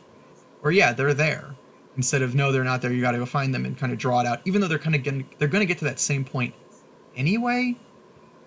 or 0.62 0.72
yeah 0.72 0.92
they're 0.92 1.14
there 1.14 1.54
instead 1.96 2.22
of 2.22 2.34
no 2.34 2.50
they're 2.52 2.64
not 2.64 2.82
there 2.82 2.92
you 2.92 3.00
got 3.00 3.12
to 3.12 3.18
go 3.18 3.26
find 3.26 3.54
them 3.54 3.64
and 3.64 3.78
kind 3.78 3.92
of 3.92 3.98
draw 3.98 4.20
it 4.20 4.26
out 4.26 4.40
even 4.44 4.60
though 4.60 4.68
they're 4.68 4.78
kind 4.78 4.96
of 4.96 5.02
getting 5.02 5.28
they're 5.38 5.48
going 5.48 5.60
to 5.60 5.66
get 5.66 5.78
to 5.78 5.84
that 5.84 6.00
same 6.00 6.24
point 6.24 6.54
anyway 7.14 7.76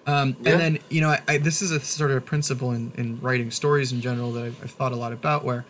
um, 0.10 0.36
Yeah. 0.42 0.52
and 0.52 0.60
then 0.62 0.80
you 0.90 1.02
know 1.02 1.10
I, 1.10 1.22
I, 1.28 1.38
this 1.38 1.62
is 1.62 1.72
a 1.72 1.80
sort 1.80 2.12
of 2.12 2.18
a 2.18 2.22
principle 2.22 2.72
in, 2.72 2.92
in 2.98 3.20
writing 3.22 3.52
stories 3.52 3.92
in 3.92 4.02
general 4.02 4.32
that 4.34 4.44
I've, 4.46 4.64
I've 4.64 4.72
thought 4.72 4.92
a 4.92 4.96
lot 4.96 5.14
about 5.14 5.44
where 5.44 5.66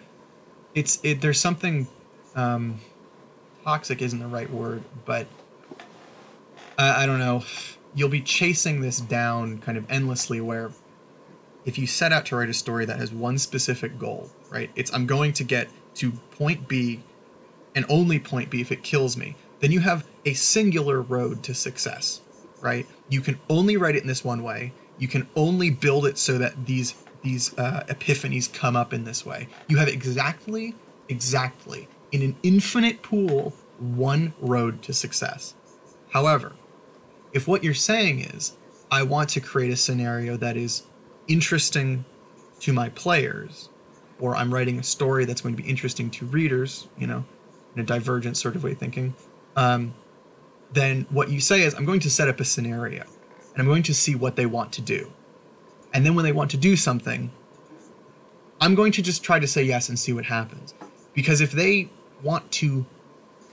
it's 0.76 1.00
it 1.04 1.22
there's 1.22 1.40
something 1.40 1.88
um, 2.36 2.80
toxic 3.64 4.02
isn't 4.02 4.20
the 4.20 4.28
right 4.28 4.50
word 4.50 4.84
but 5.06 5.28
I, 6.78 7.04
I 7.04 7.06
don't 7.06 7.20
know 7.20 7.44
you'll 7.96 8.10
be 8.10 8.22
chasing 8.22 8.82
this 8.82 9.00
down 9.00 9.58
kind 9.60 9.78
of 9.78 9.90
endlessly 9.92 10.40
where 10.40 10.72
if 11.66 11.78
you 11.78 11.88
set 11.88 12.14
out 12.14 12.26
to 12.28 12.36
write 12.36 12.50
a 12.50 12.54
story 12.54 12.86
that 12.86 12.98
has 13.00 13.12
one 13.12 13.38
specific 13.38 13.98
goal 14.00 14.30
right 14.50 14.70
it's 14.76 14.94
i'm 14.94 15.06
going 15.06 15.34
to 15.34 15.44
get 15.44 15.68
to 15.96 16.12
point 16.38 16.68
b 16.68 17.02
and 17.76 17.86
only 17.90 18.20
point 18.20 18.50
b 18.50 18.62
if 18.62 18.72
it 18.72 18.84
kills 18.84 19.18
me 19.18 19.36
then 19.60 19.72
you 19.72 19.82
have 19.82 20.06
a 20.26 20.34
singular 20.34 21.02
road 21.02 21.44
to 21.44 21.54
success 21.54 22.22
right? 22.62 22.88
You 23.10 23.22
can 23.22 23.40
only 23.50 23.78
write 23.78 23.96
it 23.96 24.02
in 24.02 24.08
this 24.08 24.24
one 24.24 24.44
way. 24.44 24.74
You 24.98 25.08
can 25.08 25.28
only 25.36 25.70
build 25.70 26.06
it 26.06 26.18
so 26.18 26.38
that 26.38 26.66
these 26.66 26.96
these 27.22 27.58
uh, 27.58 27.84
epiphanies 27.90 28.52
come 28.52 28.76
up 28.76 28.94
in 28.94 29.04
this 29.04 29.26
way. 29.26 29.48
You 29.68 29.78
have 29.78 29.88
exactly 29.88 30.76
exactly 31.08 31.88
in 32.12 32.22
an 32.22 32.36
infinite 32.44 33.02
pool 33.02 33.54
one 33.80 34.34
road 34.40 34.82
to 34.84 34.94
success. 34.94 35.56
However 36.12 36.54
if 37.34 37.48
what 37.48 37.64
you're 37.64 37.74
saying 37.74 38.22
is 38.22 38.54
i 38.92 39.04
want 39.04 39.30
to 39.30 39.40
create 39.40 39.72
a 39.72 39.76
scenario 39.76 40.38
that 40.38 40.58
is 40.58 40.84
interesting 41.28 42.06
to 42.60 42.74
my 42.74 42.90
players 42.90 43.70
or 44.20 44.36
i'm 44.36 44.54
writing 44.54 44.80
a 44.80 44.84
story 44.84 45.26
that's 45.26 45.42
going 45.42 45.56
to 45.56 45.62
be 45.62 45.70
interesting 45.70 46.10
to 46.10 46.26
readers 46.26 46.88
you 46.98 47.08
know 47.08 47.24
in 47.76 47.82
a 47.82 47.86
divergent 47.86 48.36
sort 48.38 48.56
of 48.56 48.64
way 48.64 48.72
of 48.72 48.78
thinking 48.78 49.14
um, 49.56 49.94
then 50.74 51.06
what 51.10 51.30
you 51.30 51.40
say 51.40 51.62
is 51.62 51.74
i'm 51.74 51.86
going 51.86 52.00
to 52.00 52.10
set 52.10 52.28
up 52.28 52.40
a 52.40 52.46
scenario 52.46 53.04
and 53.54 53.62
i'm 53.62 53.66
going 53.66 53.84
to 53.84 53.94
see 53.94 54.16
what 54.16 54.36
they 54.36 54.46
want 54.46 54.72
to 54.74 54.82
do. 54.82 55.12
And 55.92 56.06
then 56.06 56.14
when 56.14 56.24
they 56.24 56.32
want 56.32 56.52
to 56.52 56.58
do 56.58 56.76
something 56.76 57.32
i'm 58.62 58.76
going 58.76 58.92
to 58.94 59.02
just 59.02 59.24
try 59.24 59.40
to 59.40 59.48
say 59.48 59.64
yes 59.64 59.90
and 59.90 59.98
see 59.98 60.14
what 60.14 60.26
happens. 60.26 60.74
Because 61.14 61.42
if 61.42 61.52
they 61.52 61.90
want 62.22 62.52
to 62.52 62.86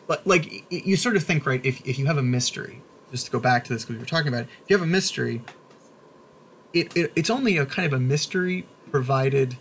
but 0.07 0.27
like 0.27 0.65
you 0.71 0.97
sort 0.97 1.17
of 1.17 1.23
think 1.23 1.47
right 1.47 1.65
if, 1.65 1.87
if 1.87 1.99
you 1.99 2.07
have 2.07 2.19
a 2.19 2.23
mystery 2.23 2.83
just 3.11 3.27
to 3.27 3.33
go 3.33 3.39
back 3.39 3.65
to 3.65 3.73
this 3.73 3.85
because 3.85 3.97
we 3.97 4.01
were 4.01 4.07
talking 4.07 4.29
about 4.29 4.43
it 4.43 4.49
if 4.63 4.71
you 4.71 4.77
have 4.77 4.83
a 4.83 4.91
mystery 4.91 5.43
it, 6.73 6.95
it 6.97 7.13
it's 7.17 7.31
only 7.31 7.57
a 7.57 7.67
kind 7.67 7.87
of 7.87 7.93
a 7.93 8.01
mystery 8.01 8.67
provided 8.91 9.57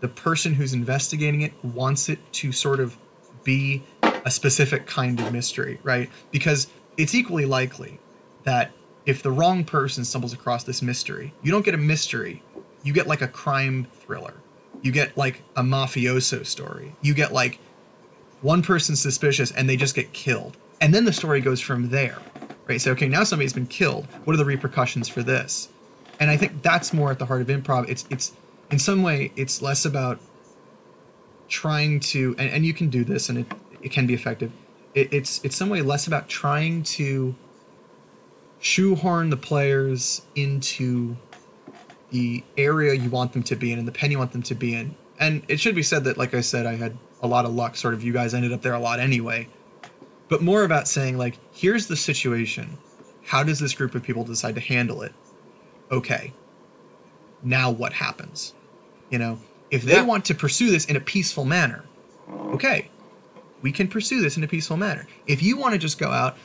the 0.00 0.08
person 0.08 0.54
who's 0.54 0.72
investigating 0.72 1.42
it 1.42 1.52
wants 1.64 2.08
it 2.08 2.18
to 2.32 2.52
sort 2.52 2.80
of 2.80 2.96
be 3.44 3.82
a 4.02 4.30
specific 4.30 4.86
kind 4.86 5.20
of 5.20 5.32
mystery 5.32 5.78
right? 5.82 6.10
Because 6.30 6.68
it's 6.96 7.14
equally 7.14 7.46
likely 7.46 7.98
that 8.44 8.72
if 9.06 9.22
the 9.22 9.30
wrong 9.30 9.64
person 9.64 10.04
stumbles 10.04 10.32
across 10.32 10.64
this 10.64 10.82
mystery 10.82 11.32
you 11.42 11.50
don't 11.50 11.64
get 11.64 11.74
a 11.74 11.78
mystery 11.78 12.42
you 12.82 12.92
get 12.92 13.06
like 13.06 13.22
a 13.22 13.28
crime 13.28 13.86
thriller 13.92 14.34
You 14.82 14.92
get 14.92 15.16
like 15.16 15.42
a 15.56 15.62
mafioso 15.62 16.46
story. 16.46 16.94
You 17.02 17.14
get 17.14 17.32
like 17.32 17.58
one 18.40 18.62
person 18.62 18.96
suspicious 18.96 19.50
and 19.50 19.68
they 19.68 19.76
just 19.76 19.94
get 19.94 20.12
killed. 20.12 20.56
And 20.80 20.94
then 20.94 21.04
the 21.04 21.12
story 21.12 21.40
goes 21.40 21.60
from 21.60 21.90
there. 21.90 22.18
Right? 22.66 22.80
So 22.80 22.92
okay, 22.92 23.08
now 23.08 23.24
somebody's 23.24 23.52
been 23.52 23.66
killed. 23.66 24.06
What 24.24 24.34
are 24.34 24.36
the 24.36 24.44
repercussions 24.44 25.08
for 25.08 25.22
this? 25.22 25.68
And 26.18 26.30
I 26.30 26.36
think 26.36 26.62
that's 26.62 26.92
more 26.92 27.10
at 27.10 27.18
the 27.18 27.26
heart 27.26 27.42
of 27.42 27.48
improv. 27.48 27.88
It's 27.88 28.06
it's 28.10 28.32
in 28.70 28.78
some 28.78 29.02
way 29.02 29.32
it's 29.36 29.60
less 29.60 29.84
about 29.84 30.20
trying 31.48 32.00
to 32.00 32.34
and, 32.38 32.50
and 32.50 32.64
you 32.64 32.72
can 32.72 32.88
do 32.88 33.04
this 33.04 33.28
and 33.28 33.38
it, 33.38 33.46
it 33.82 33.92
can 33.92 34.06
be 34.06 34.14
effective. 34.14 34.52
It, 34.94 35.12
it's 35.12 35.40
it's 35.44 35.56
some 35.56 35.68
way 35.68 35.82
less 35.82 36.06
about 36.06 36.28
trying 36.28 36.82
to 36.84 37.34
shoehorn 38.60 39.30
the 39.30 39.36
players 39.36 40.22
into 40.34 41.16
the 42.10 42.42
area 42.56 42.94
you 42.94 43.08
want 43.08 43.32
them 43.32 43.42
to 43.44 43.56
be 43.56 43.72
in 43.72 43.78
and 43.78 43.86
the 43.86 43.92
pen 43.92 44.10
you 44.10 44.18
want 44.18 44.32
them 44.32 44.42
to 44.42 44.54
be 44.54 44.74
in. 44.74 44.94
And 45.18 45.42
it 45.48 45.60
should 45.60 45.74
be 45.74 45.82
said 45.82 46.04
that, 46.04 46.16
like 46.18 46.34
I 46.34 46.40
said, 46.40 46.66
I 46.66 46.74
had 46.76 46.96
a 47.22 47.26
lot 47.28 47.44
of 47.44 47.52
luck. 47.54 47.76
Sort 47.76 47.94
of, 47.94 48.02
you 48.02 48.12
guys 48.12 48.34
ended 48.34 48.52
up 48.52 48.62
there 48.62 48.74
a 48.74 48.80
lot 48.80 49.00
anyway. 49.00 49.48
But 50.28 50.42
more 50.42 50.64
about 50.64 50.88
saying, 50.88 51.18
like, 51.18 51.38
here's 51.52 51.86
the 51.86 51.96
situation. 51.96 52.78
How 53.26 53.42
does 53.42 53.60
this 53.60 53.74
group 53.74 53.94
of 53.94 54.02
people 54.02 54.24
decide 54.24 54.54
to 54.56 54.60
handle 54.60 55.02
it? 55.02 55.12
Okay. 55.90 56.32
Now 57.42 57.70
what 57.70 57.94
happens? 57.94 58.54
You 59.10 59.18
know, 59.18 59.38
if 59.70 59.82
they 59.82 59.94
Yeah. 59.94 60.02
want 60.04 60.24
to 60.26 60.34
pursue 60.34 60.70
this 60.70 60.84
in 60.84 60.96
a 60.96 61.00
peaceful 61.00 61.44
manner, 61.44 61.84
okay, 62.28 62.90
we 63.62 63.72
can 63.72 63.88
pursue 63.88 64.20
this 64.22 64.36
in 64.36 64.44
a 64.44 64.48
peaceful 64.48 64.76
manner. 64.76 65.06
If 65.26 65.42
you 65.42 65.56
want 65.56 65.72
to 65.74 65.78
just 65.78 65.98
go 65.98 66.10
out 66.10 66.36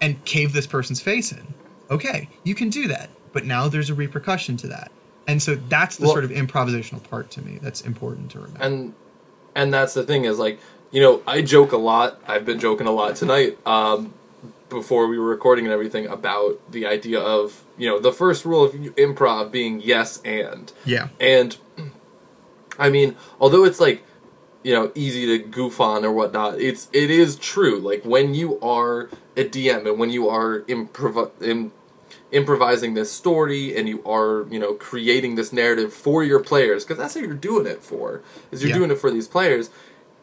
and 0.00 0.24
cave 0.24 0.52
this 0.52 0.66
person's 0.66 1.00
face 1.00 1.32
in, 1.32 1.54
okay, 1.90 2.28
you 2.44 2.54
can 2.54 2.70
do 2.70 2.88
that. 2.88 3.10
But 3.32 3.44
now 3.44 3.68
there's 3.68 3.90
a 3.90 3.94
repercussion 3.94 4.56
to 4.58 4.66
that. 4.68 4.90
And 5.26 5.42
so 5.42 5.54
that's 5.54 5.96
the 5.96 6.04
Well- 6.04 6.12
sort 6.12 6.24
of 6.24 6.30
improvisational 6.30 7.02
part 7.08 7.30
to 7.32 7.42
me 7.42 7.58
that's 7.62 7.80
important 7.80 8.30
to 8.32 8.38
remember. 8.40 8.62
and 8.64 8.94
and 9.54 9.72
that's 9.72 9.92
the 9.94 10.02
thing 10.02 10.24
is 10.24 10.38
like 10.38 10.58
you 10.90 11.00
know 11.00 11.22
i 11.26 11.42
joke 11.42 11.72
a 11.72 11.76
lot 11.76 12.18
i've 12.26 12.44
been 12.46 12.58
joking 12.58 12.86
a 12.86 12.90
lot 12.90 13.14
tonight 13.14 13.58
um 13.66 14.12
before 14.70 15.06
we 15.06 15.18
were 15.18 15.26
recording 15.28 15.66
and 15.66 15.72
everything 15.74 16.06
about 16.06 16.58
the 16.72 16.86
idea 16.86 17.20
of 17.20 17.62
you 17.76 17.86
know 17.86 17.98
the 18.00 18.12
first 18.12 18.46
rule 18.46 18.64
of 18.64 18.72
improv 18.72 19.50
being 19.50 19.78
yes 19.82 20.20
and 20.24 20.72
yeah. 20.86 21.08
and 21.20 21.58
i 22.78 22.88
mean 22.88 23.14
although 23.40 23.64
it's 23.64 23.78
like 23.80 24.02
you 24.62 24.72
know 24.74 24.92
easy 24.94 25.26
to 25.26 25.38
goof 25.44 25.80
on 25.80 26.04
or 26.04 26.12
whatnot. 26.12 26.60
It's 26.60 26.88
it 26.92 27.10
is 27.10 27.36
true. 27.36 27.78
Like 27.78 28.04
when 28.04 28.34
you 28.34 28.58
are 28.60 29.08
a 29.36 29.44
dm 29.44 29.88
and 29.88 29.98
when 29.98 30.10
you 30.10 30.28
are 30.28 30.60
improv 30.62 31.30
im- 31.42 31.72
improvising 32.30 32.94
this 32.94 33.10
story 33.12 33.76
and 33.76 33.88
you 33.88 34.02
are 34.04 34.46
you 34.50 34.58
know 34.58 34.74
creating 34.74 35.34
this 35.34 35.52
narrative 35.52 35.92
for 35.92 36.22
your 36.24 36.40
players 36.40 36.84
because 36.84 36.98
that's 36.98 37.14
what 37.14 37.24
you're 37.24 37.34
doing 37.34 37.66
it 37.66 37.82
for 37.82 38.22
is 38.50 38.62
you're 38.62 38.70
Yeah. 38.70 38.76
doing 38.78 38.90
it 38.90 38.98
for 38.98 39.10
these 39.10 39.28
players 39.28 39.70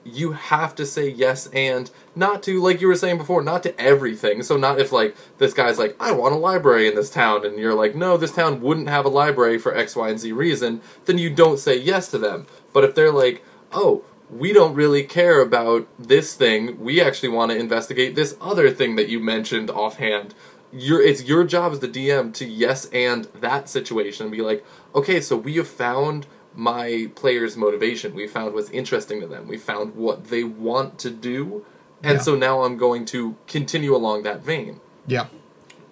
you 0.03 0.31
have 0.31 0.73
to 0.75 0.85
say 0.85 1.09
yes 1.09 1.47
and 1.47 1.91
not 2.15 2.41
to 2.43 2.61
like 2.61 2.81
you 2.81 2.87
were 2.87 2.95
saying 2.95 3.17
before 3.17 3.43
not 3.43 3.61
to 3.63 3.79
everything. 3.79 4.41
So 4.43 4.55
not 4.57 4.79
if 4.79 4.91
like 4.91 5.15
this 5.39 5.53
guy's 5.53 5.77
like 5.77 5.95
i 5.99 6.11
want 6.11 6.33
a 6.33 6.37
library 6.37 6.87
in 6.87 6.95
this 6.95 7.09
town 7.09 7.45
and 7.45 7.57
you're 7.59 7.73
like 7.75 7.95
no 7.95 8.15
this 8.17 8.31
town 8.31 8.61
wouldn't 8.61 8.87
have 8.89 9.05
a 9.05 9.09
library 9.09 9.57
for 9.59 9.75
x 9.75 9.95
y 9.95 10.09
and 10.09 10.19
z 10.19 10.31
reason 10.31 10.81
then 11.05 11.17
you 11.17 11.29
don't 11.29 11.59
say 11.59 11.75
yes 11.77 12.09
to 12.11 12.17
them. 12.17 12.47
But 12.73 12.83
if 12.85 12.95
they're 12.95 13.11
like 13.11 13.43
oh 13.71 14.03
we 14.29 14.53
don't 14.53 14.75
really 14.75 15.03
care 15.03 15.41
about 15.41 15.87
this 15.97 16.35
thing 16.35 16.79
we 16.79 17.01
actually 17.01 17.29
want 17.29 17.51
to 17.51 17.57
investigate 17.57 18.15
this 18.15 18.35
other 18.39 18.69
thing 18.69 18.95
that 18.95 19.09
you 19.09 19.19
mentioned 19.19 19.69
offhand 19.69 20.33
your 20.71 21.01
it's 21.01 21.23
your 21.23 21.43
job 21.43 21.71
as 21.71 21.79
the 21.79 21.87
dm 21.87 22.33
to 22.33 22.45
yes 22.45 22.85
and 22.93 23.25
that 23.39 23.67
situation 23.67 24.25
and 24.27 24.31
be 24.31 24.41
like 24.41 24.63
okay 24.93 25.19
so 25.19 25.35
we 25.35 25.55
have 25.55 25.67
found 25.67 26.27
my 26.55 27.09
players' 27.15 27.55
motivation. 27.55 28.13
We 28.13 28.27
found 28.27 28.53
what's 28.53 28.69
interesting 28.71 29.21
to 29.21 29.27
them. 29.27 29.47
We 29.47 29.57
found 29.57 29.95
what 29.95 30.25
they 30.25 30.43
want 30.43 30.99
to 30.99 31.09
do. 31.09 31.65
And 32.03 32.17
Yeah. 32.17 32.21
so 32.21 32.35
now 32.35 32.63
I'm 32.63 32.75
going 32.75 33.05
to 33.05 33.35
continue 33.47 33.95
along 33.95 34.23
that 34.23 34.43
vein. 34.43 34.81
Yeah, 35.07 35.27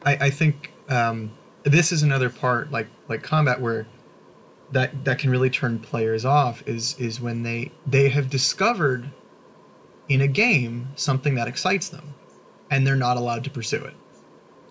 I, 0.06 0.15
I 0.15 0.30
think 0.30 0.73
um, 0.89 1.32
this 1.63 1.91
is 1.91 2.04
another 2.04 2.30
part, 2.30 2.71
like 2.71 2.88
like 3.08 3.23
combat, 3.23 3.62
where 3.62 3.88
that 4.71 5.06
that 5.06 5.17
can 5.19 5.30
really 5.30 5.49
turn 5.49 5.80
players 5.80 6.25
off 6.25 6.62
is 6.67 6.95
is 6.99 7.19
when 7.21 7.43
they 7.43 7.71
they 7.86 8.10
have 8.10 8.30
discovered 8.30 9.10
in 10.10 10.21
a 10.21 10.27
game 10.27 10.89
something 10.95 11.36
that 11.36 11.47
excites 11.47 11.89
them, 11.89 12.13
and 12.71 12.86
they're 12.88 12.95
not 12.95 13.17
allowed 13.17 13.43
to 13.43 13.49
pursue 13.49 13.84
it. 13.84 13.93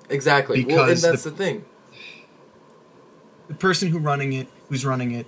Exactly. 0.08 0.64
well, 0.64 0.78
and 0.80 0.86
Because 0.86 1.02
that's 1.02 1.24
the- 1.24 1.30
the, 1.30 1.36
thing. 1.36 1.64
The 3.48 3.54
person 3.54 3.88
who 3.88 3.98
running 3.98 4.32
it, 4.32 4.48
who's 4.68 4.84
running 4.84 5.12
it, 5.12 5.26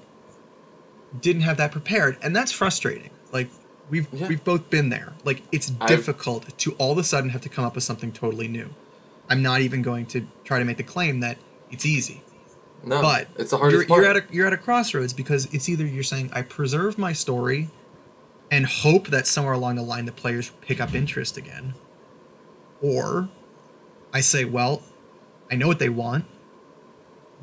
didn't 1.21 1.43
have 1.43 1.57
that 1.59 1.73
prepared, 1.73 2.17
and 2.23 2.35
that's 2.35 2.53
frustrating. 2.53 3.11
Like 3.33 3.49
we've 3.91 4.07
Yeah. 4.13 4.29
we've 4.29 4.43
both 4.45 4.71
been 4.71 4.89
there. 4.89 5.13
Like 5.25 5.43
it's 5.53 5.73
I've- 5.81 5.95
difficult 5.95 6.57
to 6.59 6.73
all 6.73 6.93
of 6.93 6.99
a 6.99 7.05
sudden 7.05 7.31
have 7.31 7.43
to 7.43 7.49
come 7.49 7.65
up 7.65 7.75
with 7.75 7.85
something 7.85 8.13
totally 8.13 8.49
new. 8.49 8.71
I'm 9.31 9.43
not 9.43 9.61
even 9.61 9.83
going 9.83 10.07
to 10.07 10.27
try 10.45 10.59
to 10.59 10.65
make 10.65 10.79
the 10.79 10.83
claim 10.83 11.21
that 11.21 11.37
it's 11.71 11.85
easy. 11.85 12.23
No, 12.85 13.03
but 13.03 13.29
it's 13.37 13.51
the 13.51 13.59
hardest 13.59 13.81
you're, 13.81 13.87
part. 13.89 14.03
you're 14.03 14.11
at 14.11 14.17
a 14.17 14.25
you're 14.35 14.47
at 14.47 14.53
a 14.53 14.57
crossroads 14.57 15.13
because 15.13 15.47
it's 15.53 15.69
either 15.69 15.85
you're 15.87 16.03
saying 16.03 16.31
I 16.33 16.43
preserve 16.43 16.97
my 16.99 17.13
story 17.13 17.69
and 18.51 18.65
hope 18.67 19.09
that 19.09 19.27
somewhere 19.27 19.53
along 19.53 19.77
the 19.77 19.83
line 19.83 20.05
the 20.07 20.13
players 20.13 20.51
pick 20.63 20.81
up 20.81 20.95
interest 20.95 21.37
again, 21.37 21.75
or 22.81 23.29
I 24.13 24.21
say, 24.21 24.45
well, 24.45 24.83
I 25.51 25.57
know 25.57 25.67
what 25.67 25.79
they 25.81 25.89
want. 25.91 26.25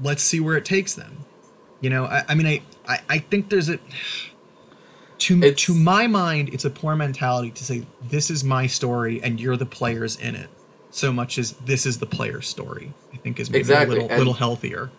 Let's 0.01 0.23
see 0.23 0.39
where 0.39 0.57
it 0.57 0.65
takes 0.65 0.93
them. 0.95 1.25
You 1.81 1.89
know, 1.89 2.05
I, 2.05 2.23
I 2.29 2.35
mean, 2.35 2.47
I, 2.47 2.61
I 2.87 2.99
I 3.09 3.19
think 3.19 3.49
there's 3.49 3.69
a 3.69 3.77
to 5.19 5.37
It's- 5.43 5.55
to 5.65 5.73
my 5.75 6.07
mind, 6.07 6.49
it's 6.53 6.65
a 6.65 6.69
poor 6.69 6.95
mentality 6.95 7.51
to 7.51 7.63
say 7.63 7.85
this 8.01 8.29
is 8.29 8.43
my 8.43 8.67
story 8.67 9.21
and 9.21 9.39
you're 9.39 9.57
the 9.57 9.65
players 9.65 10.15
in 10.17 10.35
it, 10.35 10.49
so 10.91 11.11
much 11.13 11.37
as 11.37 11.51
this 11.53 11.85
is 11.85 11.99
the 11.99 12.05
player's 12.05 12.47
story. 12.47 12.93
I 13.13 13.17
think 13.17 13.39
is 13.39 13.49
maybe 13.49 13.59
Exactly, 13.59 13.97
a 13.97 13.99
little 14.01 14.09
and- 14.09 14.17
little 14.17 14.33
healthier. 14.33 14.89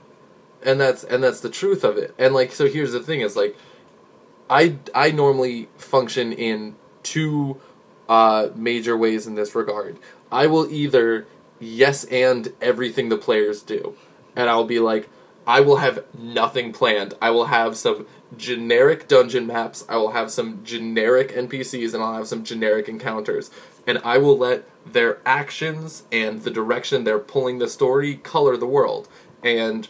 And 0.65 0.81
that's 0.81 1.05
and 1.05 1.23
that's 1.23 1.41
the 1.41 1.51
truth 1.51 1.85
of 1.85 1.97
it. 1.97 2.15
And 2.19 2.35
like 2.35 2.53
so 2.53 2.67
here's 2.67 2.93
the 2.93 3.01
thing 3.01 3.21
is 3.21 3.37
like 3.37 3.57
i 4.49 4.77
i 4.95 5.11
normally 5.11 5.69
function 5.77 6.33
in 6.33 6.77
two 7.03 7.61
uh 8.09 8.49
major 8.55 8.97
ways 8.97 9.27
in 9.27 9.35
this 9.35 9.55
regard. 9.55 9.99
I 10.31 10.47
will 10.47 10.71
either 10.71 11.27
yes 11.59 12.05
and 12.05 12.53
everything 12.61 13.09
the 13.09 13.17
players 13.17 13.63
do. 13.63 13.95
And 14.35 14.49
i'll 14.51 14.65
be 14.65 14.81
like 14.81 15.09
i 15.47 15.61
will 15.61 15.77
have 15.77 16.05
nothing 16.17 16.73
planned. 16.73 17.15
I 17.21 17.31
will 17.31 17.47
have 17.47 17.77
some 17.77 18.07
generic 18.37 19.09
dungeon 19.09 19.47
maps. 19.47 19.85
I 19.89 19.97
will 19.97 20.13
have 20.13 20.31
some 20.31 20.65
generic 20.65 21.33
npcs 21.33 21.95
and 21.95 22.03
i'll 22.03 22.15
have 22.15 22.29
some 22.29 22.45
generic 22.45 22.89
encounters. 22.89 23.51
And 23.87 23.99
i 24.05 24.19
will 24.19 24.39
let 24.39 24.65
their 24.85 25.19
actions 25.27 26.05
and 26.13 26.43
the 26.43 26.51
direction 26.51 27.05
they're 27.05 27.19
pulling 27.19 27.59
the 27.59 27.69
story 27.69 28.17
color 28.17 28.57
the 28.57 28.67
world. 28.67 29.09
And 29.43 29.89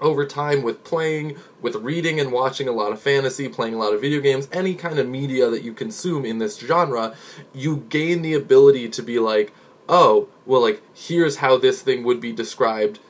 over 0.00 0.24
time 0.26 0.62
with 0.62 0.82
playing, 0.84 1.36
with 1.60 1.76
reading 1.76 2.18
and 2.18 2.32
watching 2.32 2.68
a 2.68 2.72
lot 2.72 2.92
of 2.92 3.00
fantasy, 3.00 3.48
playing 3.48 3.74
a 3.74 3.78
lot 3.78 3.92
of 3.92 4.00
video 4.00 4.20
games, 4.20 4.48
any 4.52 4.74
kind 4.74 4.98
of 4.98 5.08
media 5.08 5.50
that 5.50 5.62
you 5.62 5.72
consume 5.72 6.24
in 6.24 6.38
this 6.38 6.58
genre, 6.58 7.14
you 7.52 7.84
gain 7.88 8.22
the 8.22 8.34
ability 8.34 8.88
to 8.88 9.02
be 9.02 9.18
like, 9.18 9.52
oh, 9.88 10.28
well, 10.46 10.62
like, 10.62 10.82
here's 10.94 11.36
how 11.36 11.58
this 11.58 11.82
thing 11.82 12.04
would 12.04 12.20
be 12.20 12.32
described, 12.32 13.00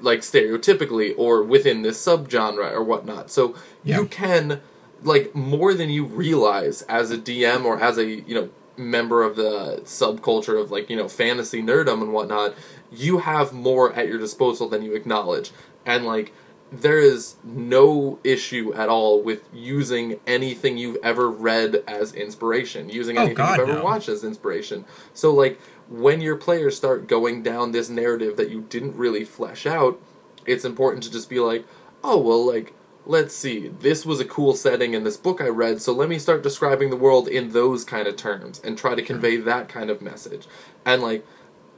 like, 0.00 0.20
stereotypically, 0.20 1.14
or 1.16 1.42
within 1.42 1.82
this 1.82 2.04
subgenre, 2.04 2.72
or 2.72 2.82
whatnot. 2.82 3.30
So 3.30 3.54
Yeah. 3.84 3.98
you 3.98 4.06
can, 4.06 4.60
like, 5.02 5.34
more 5.34 5.74
than 5.74 5.90
you 5.90 6.04
realize 6.04 6.82
as 6.82 7.10
a 7.10 7.18
DM 7.18 7.64
or 7.64 7.80
as 7.80 7.98
a, 7.98 8.04
you 8.04 8.34
know, 8.34 8.48
member 8.76 9.22
of 9.22 9.36
the 9.36 9.82
subculture 9.84 10.58
of, 10.60 10.70
like, 10.70 10.88
you 10.88 10.96
know, 10.96 11.08
fantasy 11.08 11.60
nerdom 11.60 12.00
and 12.02 12.12
whatnot, 12.12 12.54
you 12.90 13.18
have 13.18 13.52
more 13.52 13.92
at 13.92 14.08
your 14.08 14.18
disposal 14.18 14.68
than 14.68 14.82
you 14.82 14.94
acknowledge. 14.94 15.50
And, 15.84 16.04
like, 16.04 16.32
there 16.70 16.98
is 16.98 17.36
no 17.44 18.18
issue 18.24 18.72
at 18.74 18.88
all 18.88 19.20
with 19.22 19.46
using 19.52 20.18
anything 20.26 20.78
you've 20.78 20.96
ever 21.02 21.30
read 21.30 21.84
as 21.86 22.14
inspiration, 22.14 22.88
using 22.88 23.18
Oh, 23.18 23.22
anything 23.22 23.36
God, 23.36 23.58
you've 23.58 23.68
ever 23.68 23.78
no. 23.78 23.84
watched 23.84 24.08
as 24.08 24.24
inspiration. 24.24 24.86
So, 25.12 25.32
like, 25.34 25.60
when 25.88 26.22
your 26.22 26.36
players 26.36 26.76
start 26.76 27.06
going 27.06 27.42
down 27.42 27.72
this 27.72 27.90
narrative 27.90 28.36
that 28.38 28.48
you 28.48 28.62
didn't 28.62 28.96
really 28.96 29.24
flesh 29.24 29.66
out, 29.66 30.00
it's 30.46 30.64
important 30.64 31.02
to 31.04 31.12
just 31.12 31.28
be 31.28 31.40
like, 31.40 31.66
oh, 32.02 32.16
well, 32.16 32.46
like, 32.46 32.72
let's 33.04 33.34
see, 33.34 33.68
this 33.68 34.06
was 34.06 34.20
a 34.20 34.24
cool 34.24 34.54
setting 34.54 34.94
in 34.94 35.04
this 35.04 35.16
book 35.16 35.40
I 35.40 35.48
read, 35.48 35.82
so 35.82 35.92
let 35.92 36.08
me 36.08 36.18
start 36.18 36.42
describing 36.42 36.88
the 36.88 36.96
world 36.96 37.28
in 37.28 37.50
those 37.50 37.84
kind 37.84 38.06
of 38.06 38.16
terms 38.16 38.60
and 38.64 38.78
try 38.78 38.94
to 38.94 39.02
convey 39.02 39.36
that 39.36 39.68
kind 39.68 39.90
of 39.90 40.00
message. 40.00 40.46
And, 40.86 41.02
like, 41.02 41.26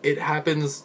it 0.02 0.18
happens 0.18 0.84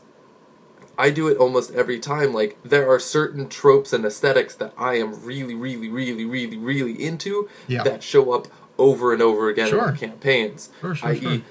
I 0.99 1.09
do 1.09 1.27
it 1.29 1.37
almost 1.37 1.71
every 1.73 1.97
time. 1.99 2.33
Like 2.33 2.57
there 2.63 2.87
are 2.91 2.99
certain 2.99 3.47
tropes 3.49 3.93
and 3.93 4.05
aesthetics 4.05 4.53
that 4.55 4.73
I 4.77 4.95
am 4.95 5.23
really, 5.23 5.55
really, 5.55 5.89
really, 5.89 6.25
really, 6.25 6.57
really 6.57 7.01
into 7.03 7.49
Yeah. 7.67 7.83
that 7.83 8.03
show 8.03 8.33
up 8.33 8.47
over 8.77 9.13
and 9.13 9.21
over 9.21 9.49
again 9.49 9.65
in 9.67 9.71
Sure. 9.71 9.81
our 9.81 9.91
campaigns. 9.93 10.69
Sure, 10.81 10.93
sure, 10.95 11.09
i.e., 11.09 11.19
sure. 11.21 11.41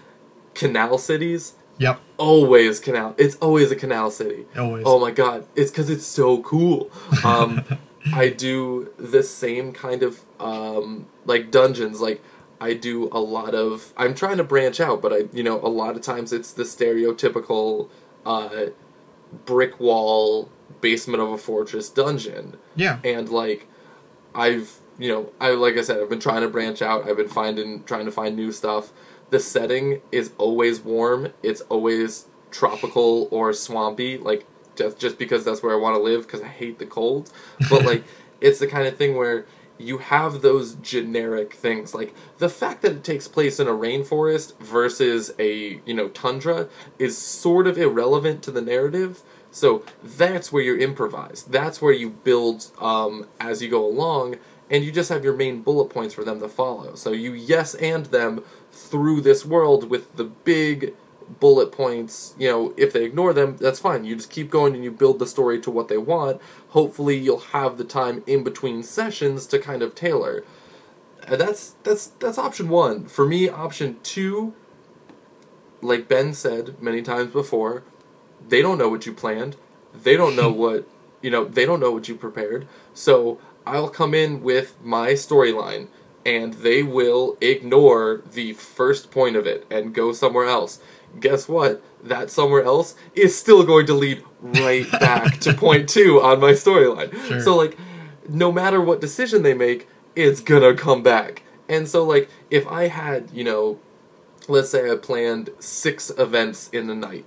canal 0.55 0.99
cities. 0.99 1.55
Yep. 1.79 2.01
Always 2.19 2.79
canal. 2.81 3.15
It's 3.19 3.37
always 3.37 3.71
a 3.71 3.77
canal 3.77 4.11
city. 4.11 4.47
Always. 4.57 4.83
Oh 4.87 4.99
my 4.99 5.13
god! 5.13 5.47
It's 5.57 5.71
because 5.71 5.89
it's 5.91 6.07
so 6.07 6.43
cool. 6.43 6.91
Um, 7.25 7.65
I 8.15 8.29
do 8.31 8.91
the 8.99 9.23
same 9.23 9.73
kind 9.73 10.03
of 10.03 10.21
um, 10.41 11.07
like 11.25 11.51
dungeons, 11.51 12.01
like 12.01 12.21
I 12.61 12.75
do 12.75 13.09
a 13.13 13.21
lot 13.21 13.55
of. 13.55 13.93
I'm 13.97 14.15
trying 14.15 14.39
to 14.39 14.45
branch 14.45 14.81
out, 14.81 15.01
but 15.03 15.13
I, 15.13 15.21
you 15.33 15.43
know, 15.45 15.61
a 15.61 15.69
lot 15.69 15.95
of 15.95 16.03
times 16.03 16.33
it's 16.33 16.51
the 16.53 16.65
stereotypical 16.65 17.89
uh, 18.27 18.67
brick 19.45 19.79
wall 19.81 20.51
basement 20.81 21.23
of 21.23 21.31
a 21.31 21.39
fortress 21.39 21.89
dungeon. 21.89 22.57
Yeah. 22.77 22.99
And 23.05 23.29
like, 23.29 23.67
I've, 24.35 24.81
you 24.99 25.09
know, 25.09 25.33
I 25.41 25.51
like 25.51 25.77
I 25.77 25.83
said, 25.83 26.01
I've 26.01 26.09
been 26.09 26.21
trying 26.21 26.43
to 26.43 26.49
branch 26.49 26.83
out. 26.83 27.09
I've 27.09 27.17
been 27.17 27.29
finding, 27.29 27.85
trying 27.85 28.07
to 28.07 28.13
find 28.13 28.37
new 28.37 28.53
stuff. 28.53 28.93
The 29.31 29.41
setting 29.41 30.01
is 30.11 30.33
always 30.39 30.81
warm. 30.81 31.33
It's 31.43 31.61
always 31.63 32.27
tropical 32.51 33.29
or 33.31 33.53
swampy. 33.53 34.19
Like 34.19 34.47
just 34.77 34.99
just 34.99 35.19
because 35.19 35.45
that's 35.45 35.63
where 35.63 35.73
I 35.73 35.77
want 35.77 35.97
to 35.97 36.03
live 36.03 36.23
because 36.23 36.41
I 36.41 36.49
hate 36.49 36.79
the 36.79 36.87
cold. 36.87 37.31
But 37.69 37.85
like, 37.87 38.05
it's 38.41 38.59
the 38.59 38.67
kind 38.67 38.87
of 38.87 38.97
thing 38.97 39.17
where 39.17 39.47
you 39.79 39.99
have 39.99 40.43
those 40.43 40.75
generic 40.77 41.55
things 41.55 41.95
like 41.95 42.15
the 42.39 42.49
fact 42.49 42.83
that 42.83 42.93
it 42.93 43.05
takes 43.05 43.29
place 43.29 43.61
in 43.61 43.69
a 43.69 43.73
rainforest 43.73 44.59
versus 44.59 45.33
a 45.39 45.81
you 45.85 45.95
know 45.95 46.09
tundra 46.09 46.69
is 46.99 47.17
sort 47.17 47.67
of 47.67 47.79
irrelevant 47.79 48.43
to 48.43 48.51
the 48.51 48.63
narrative. 48.63 49.23
So 49.51 49.83
that's 50.03 50.53
where 50.53 50.63
you 50.63 50.77
improvise. 50.77 51.43
That's 51.43 51.81
where 51.81 51.93
you 51.93 52.11
build 52.11 52.71
um, 52.79 53.27
as 53.41 53.63
you 53.63 53.71
go 53.71 53.85
along 53.85 54.37
and 54.71 54.85
you 54.85 54.93
just 54.93 55.09
have 55.09 55.25
your 55.25 55.35
main 55.35 55.63
bullet 55.63 55.87
points 55.87 56.15
for 56.15 56.25
them 56.25 56.41
to 56.41 56.49
follow. 56.49 56.95
So 56.95 57.13
you 57.13 57.33
yes 57.33 57.75
and 57.77 58.07
them 58.07 58.45
through 58.71 59.23
this 59.23 59.45
world 59.45 59.89
with 59.89 60.17
the 60.17 60.25
big 60.25 60.95
bullet 61.41 61.73
points, 61.73 62.35
you 62.39 62.49
know, 62.49 62.75
if 62.77 62.93
they 62.93 63.05
ignore 63.05 63.33
them, 63.33 63.57
that's 63.59 63.81
fine. 63.81 64.05
You 64.05 64.17
just 64.17 64.31
keep 64.31 64.51
going 64.51 64.75
and 64.75 64.85
you 64.85 64.91
build 64.91 65.19
the 65.19 65.27
story 65.27 65.61
to 65.61 65.71
what 65.71 65.89
they 65.89 65.99
want. 65.99 66.41
Hopefully, 66.71 67.17
you'll 67.17 67.39
have 67.39 67.79
the 67.79 67.85
time 67.85 68.23
in 68.27 68.45
between 68.45 68.83
sessions 68.83 69.47
to 69.47 69.59
kind 69.59 69.83
of 69.83 69.95
tailor. 69.95 70.45
And 71.27 71.41
that's 71.41 71.75
that's 71.83 72.07
that's 72.07 72.39
option 72.39 72.69
1. 72.69 73.07
For 73.07 73.27
me, 73.27 73.49
option 73.49 73.99
2 74.03 74.55
like 75.81 76.09
Ben 76.09 76.35
said 76.35 76.81
many 76.83 77.03
times 77.03 77.33
before, 77.33 77.85
they 78.47 78.63
don't 78.63 78.79
know 78.79 78.89
what 78.89 79.07
you 79.07 79.13
planned. 79.13 79.57
They 79.95 80.17
don't 80.17 80.37
know 80.37 80.51
what, 80.65 80.89
you 81.23 81.31
know, 81.31 81.45
they 81.45 81.67
don't 81.67 81.81
know 81.81 81.93
what 81.93 82.09
you 82.09 82.15
prepared. 82.15 82.67
So, 82.95 83.39
I'll 83.67 83.91
come 83.91 84.15
in 84.15 84.43
with 84.43 84.77
my 84.83 85.11
storyline 85.11 85.89
and 86.25 86.55
they 86.55 86.83
will 86.83 87.37
ignore 87.41 88.23
the 88.33 88.55
first 88.55 89.11
point 89.11 89.37
of 89.37 89.47
it 89.47 89.67
and 89.71 89.95
go 89.95 90.13
somewhere 90.13 90.47
else 90.47 90.81
guess 91.21 91.49
what? 91.49 91.83
That 92.03 92.31
somewhere 92.31 92.63
else 92.63 92.95
is 93.15 93.37
still 93.37 93.65
going 93.65 93.87
to 93.87 93.95
lead 93.95 94.25
right 94.41 94.91
back 95.01 95.39
to 95.41 95.55
point 95.55 95.89
two 95.89 96.21
on 96.21 96.41
my 96.41 96.53
storyline. 96.53 97.13
Sure. 97.27 97.41
So, 97.41 97.57
like, 97.57 97.77
no 98.29 98.53
matter 98.53 98.81
what 98.81 99.01
decision 99.01 99.43
they 99.43 99.55
make, 99.55 99.89
it's 100.15 100.41
gonna 100.41 100.75
come 100.75 101.03
back. 101.03 101.43
And 101.69 101.89
so, 101.89 102.05
like, 102.05 102.29
if 102.51 102.67
I 102.67 102.89
had, 102.89 103.31
you 103.33 103.45
know, 103.45 103.79
let's 104.49 104.71
say 104.71 104.91
I 104.91 104.97
planned 104.97 105.51
six 105.59 106.11
events 106.19 106.69
in 106.71 106.87
the 106.87 106.95
night, 106.95 107.25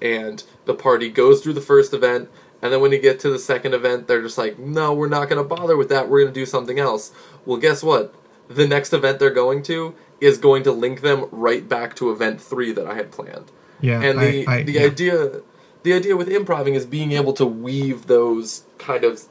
and 0.00 0.42
the 0.64 0.74
party 0.74 1.08
goes 1.08 1.42
through 1.42 1.54
the 1.54 1.60
first 1.60 1.92
event, 1.92 2.28
and 2.60 2.72
then 2.72 2.80
when 2.80 2.92
you 2.92 2.98
get 2.98 3.20
to 3.20 3.30
the 3.30 3.38
second 3.38 3.74
event, 3.74 4.08
they're 4.08 4.22
just 4.22 4.38
like, 4.38 4.58
no, 4.58 4.92
we're 4.92 5.08
not 5.08 5.28
gonna 5.28 5.44
bother 5.44 5.76
with 5.76 5.88
that, 5.88 6.08
we're 6.08 6.22
gonna 6.22 6.32
do 6.32 6.46
something 6.46 6.78
else. 6.78 7.12
Well, 7.44 7.58
guess 7.58 7.82
what? 7.82 8.14
The 8.48 8.66
next 8.66 8.92
event 8.92 9.18
they're 9.18 9.30
going 9.30 9.62
to 9.64 9.94
is 10.20 10.38
going 10.38 10.62
to 10.64 10.72
link 10.72 11.00
them 11.00 11.28
right 11.30 11.68
back 11.68 11.94
to 11.96 12.10
event 12.10 12.40
three 12.40 12.72
that 12.72 12.86
I 12.86 12.94
had 12.94 13.10
planned. 13.10 13.50
Yeah, 13.80 14.02
and 14.02 14.18
the 14.18 14.46
I, 14.46 14.56
I, 14.56 14.62
the 14.62 14.72
yeah. 14.72 14.82
idea 14.82 15.42
the 15.82 15.92
idea 15.92 16.16
with 16.16 16.28
improving 16.28 16.74
is 16.74 16.86
being 16.86 17.12
able 17.12 17.32
to 17.34 17.46
weave 17.46 18.06
those 18.06 18.64
kind 18.78 19.04
of 19.04 19.24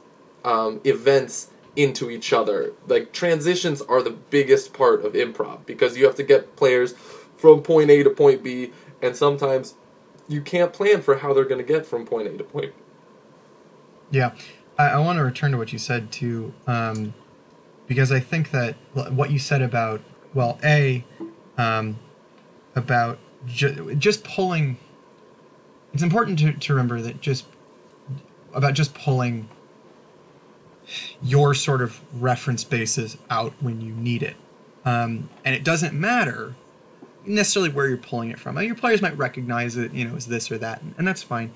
um, 0.44 0.80
events 0.84 1.50
into 1.76 2.10
each 2.10 2.32
other. 2.32 2.72
Like 2.86 3.12
transitions 3.12 3.82
are 3.82 4.02
the 4.02 4.10
biggest 4.10 4.72
part 4.72 5.04
of 5.04 5.12
improv 5.12 5.66
because 5.66 5.96
you 5.96 6.06
have 6.06 6.16
to 6.16 6.22
get 6.22 6.56
players 6.56 6.94
from 7.36 7.62
point 7.62 7.90
A 7.90 8.02
to 8.02 8.10
point 8.10 8.42
B, 8.42 8.72
and 9.02 9.14
sometimes 9.14 9.74
you 10.26 10.40
can't 10.40 10.72
plan 10.72 11.02
for 11.02 11.18
how 11.18 11.32
they're 11.32 11.44
going 11.44 11.64
to 11.64 11.72
get 11.72 11.86
from 11.86 12.04
point 12.04 12.28
A 12.28 12.36
to 12.36 12.44
point 12.44 12.74
B. 12.74 12.82
Yeah, 14.10 14.34
I, 14.78 14.88
I 14.88 14.98
want 14.98 15.18
to 15.18 15.22
return 15.22 15.52
to 15.52 15.58
what 15.58 15.72
you 15.72 15.78
said 15.78 16.10
too, 16.10 16.54
um, 16.66 17.14
because 17.86 18.10
I 18.10 18.20
think 18.20 18.50
that 18.52 18.76
what 18.92 19.30
you 19.30 19.38
said 19.38 19.60
about 19.60 20.00
well, 20.34 20.58
a 20.62 21.04
um, 21.56 21.98
about 22.74 23.18
ju- 23.46 23.94
just 23.94 24.24
pulling. 24.24 24.78
It's 25.92 26.02
important 26.02 26.38
to, 26.40 26.52
to 26.52 26.72
remember 26.74 27.00
that 27.00 27.20
just 27.20 27.46
about 28.52 28.74
just 28.74 28.94
pulling 28.94 29.48
your 31.22 31.54
sort 31.54 31.82
of 31.82 32.00
reference 32.20 32.64
basis 32.64 33.16
out 33.30 33.52
when 33.60 33.80
you 33.80 33.92
need 33.92 34.22
it, 34.22 34.36
um, 34.84 35.28
and 35.44 35.54
it 35.54 35.64
doesn't 35.64 35.94
matter 35.94 36.54
necessarily 37.24 37.70
where 37.70 37.88
you're 37.88 37.96
pulling 37.96 38.30
it 38.30 38.38
from. 38.38 38.60
Your 38.62 38.74
players 38.74 39.02
might 39.02 39.16
recognize 39.16 39.76
it, 39.76 39.92
you 39.92 40.06
know, 40.06 40.16
as 40.16 40.26
this 40.26 40.50
or 40.50 40.58
that, 40.58 40.82
and 40.96 41.06
that's 41.06 41.22
fine. 41.22 41.52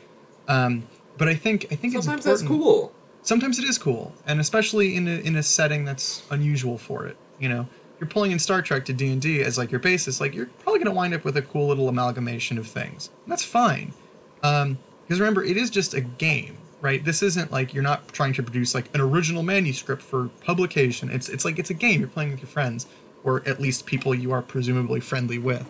Um, 0.49 0.85
but 1.17 1.29
I 1.29 1.35
think 1.35 1.67
I 1.71 1.77
think 1.77 1.93
sometimes 1.95 2.27
it's 2.27 2.41
that's 2.41 2.43
cool. 2.43 2.93
Sometimes 3.23 3.59
it 3.59 3.65
is 3.65 3.79
cool, 3.79 4.13
and 4.27 4.41
especially 4.41 4.97
in 4.97 5.07
a, 5.07 5.13
in 5.13 5.37
a 5.37 5.43
setting 5.43 5.85
that's 5.85 6.25
unusual 6.31 6.79
for 6.79 7.07
it. 7.07 7.17
You 7.39 7.49
know, 7.49 7.69
you're 8.03 8.09
pulling 8.09 8.33
in 8.33 8.41
Star 8.41 8.61
Trek 8.63 8.85
to 8.87 8.93
D 8.93 9.13
and 9.13 9.23
D 9.23 9.43
as 9.43 9.57
like 9.57 9.71
your 9.71 9.79
basis, 9.79 10.21
like 10.21 10.35
you're 10.35 10.47
probably 10.47 10.81
going 10.81 10.93
to 10.93 10.97
wind 10.97 11.15
up 11.15 11.25
with 11.25 11.37
a 11.37 11.43
cool 11.43 11.69
little 11.69 11.89
amalgamation 11.89 12.59
of 12.59 12.67
things. 12.67 13.11
And 13.25 13.31
that's 13.31 13.45
fine, 13.45 13.95
because 14.41 14.65
um, 14.65 14.79
remember, 15.09 15.45
it 15.45 15.57
is 15.57 15.71
just 15.71 15.95
a 15.95 16.01
game, 16.01 16.57
right? 16.81 17.05
This 17.05 17.23
isn't 17.23 17.53
like 17.53 17.73
you're 17.73 17.85
not 17.85 18.09
trying 18.09 18.33
to 18.33 18.43
produce 18.43 18.75
like 18.75 18.93
an 18.93 19.01
original 19.01 19.45
manuscript 19.45 20.03
for 20.03 20.31
publication. 20.45 21.11
It's 21.11 21.29
it's 21.29 21.45
like 21.45 21.61
it's 21.61 21.71
a 21.71 21.75
game. 21.75 22.01
You're 22.01 22.09
playing 22.09 22.33
with 22.33 22.41
your 22.41 22.49
friends, 22.49 22.89
or 23.23 23.41
at 23.47 23.61
least 23.61 23.87
people 23.87 24.17
you 24.17 24.33
are 24.33 24.43
presumably 24.43 24.99
friendly 24.99 25.39
with. 25.39 25.65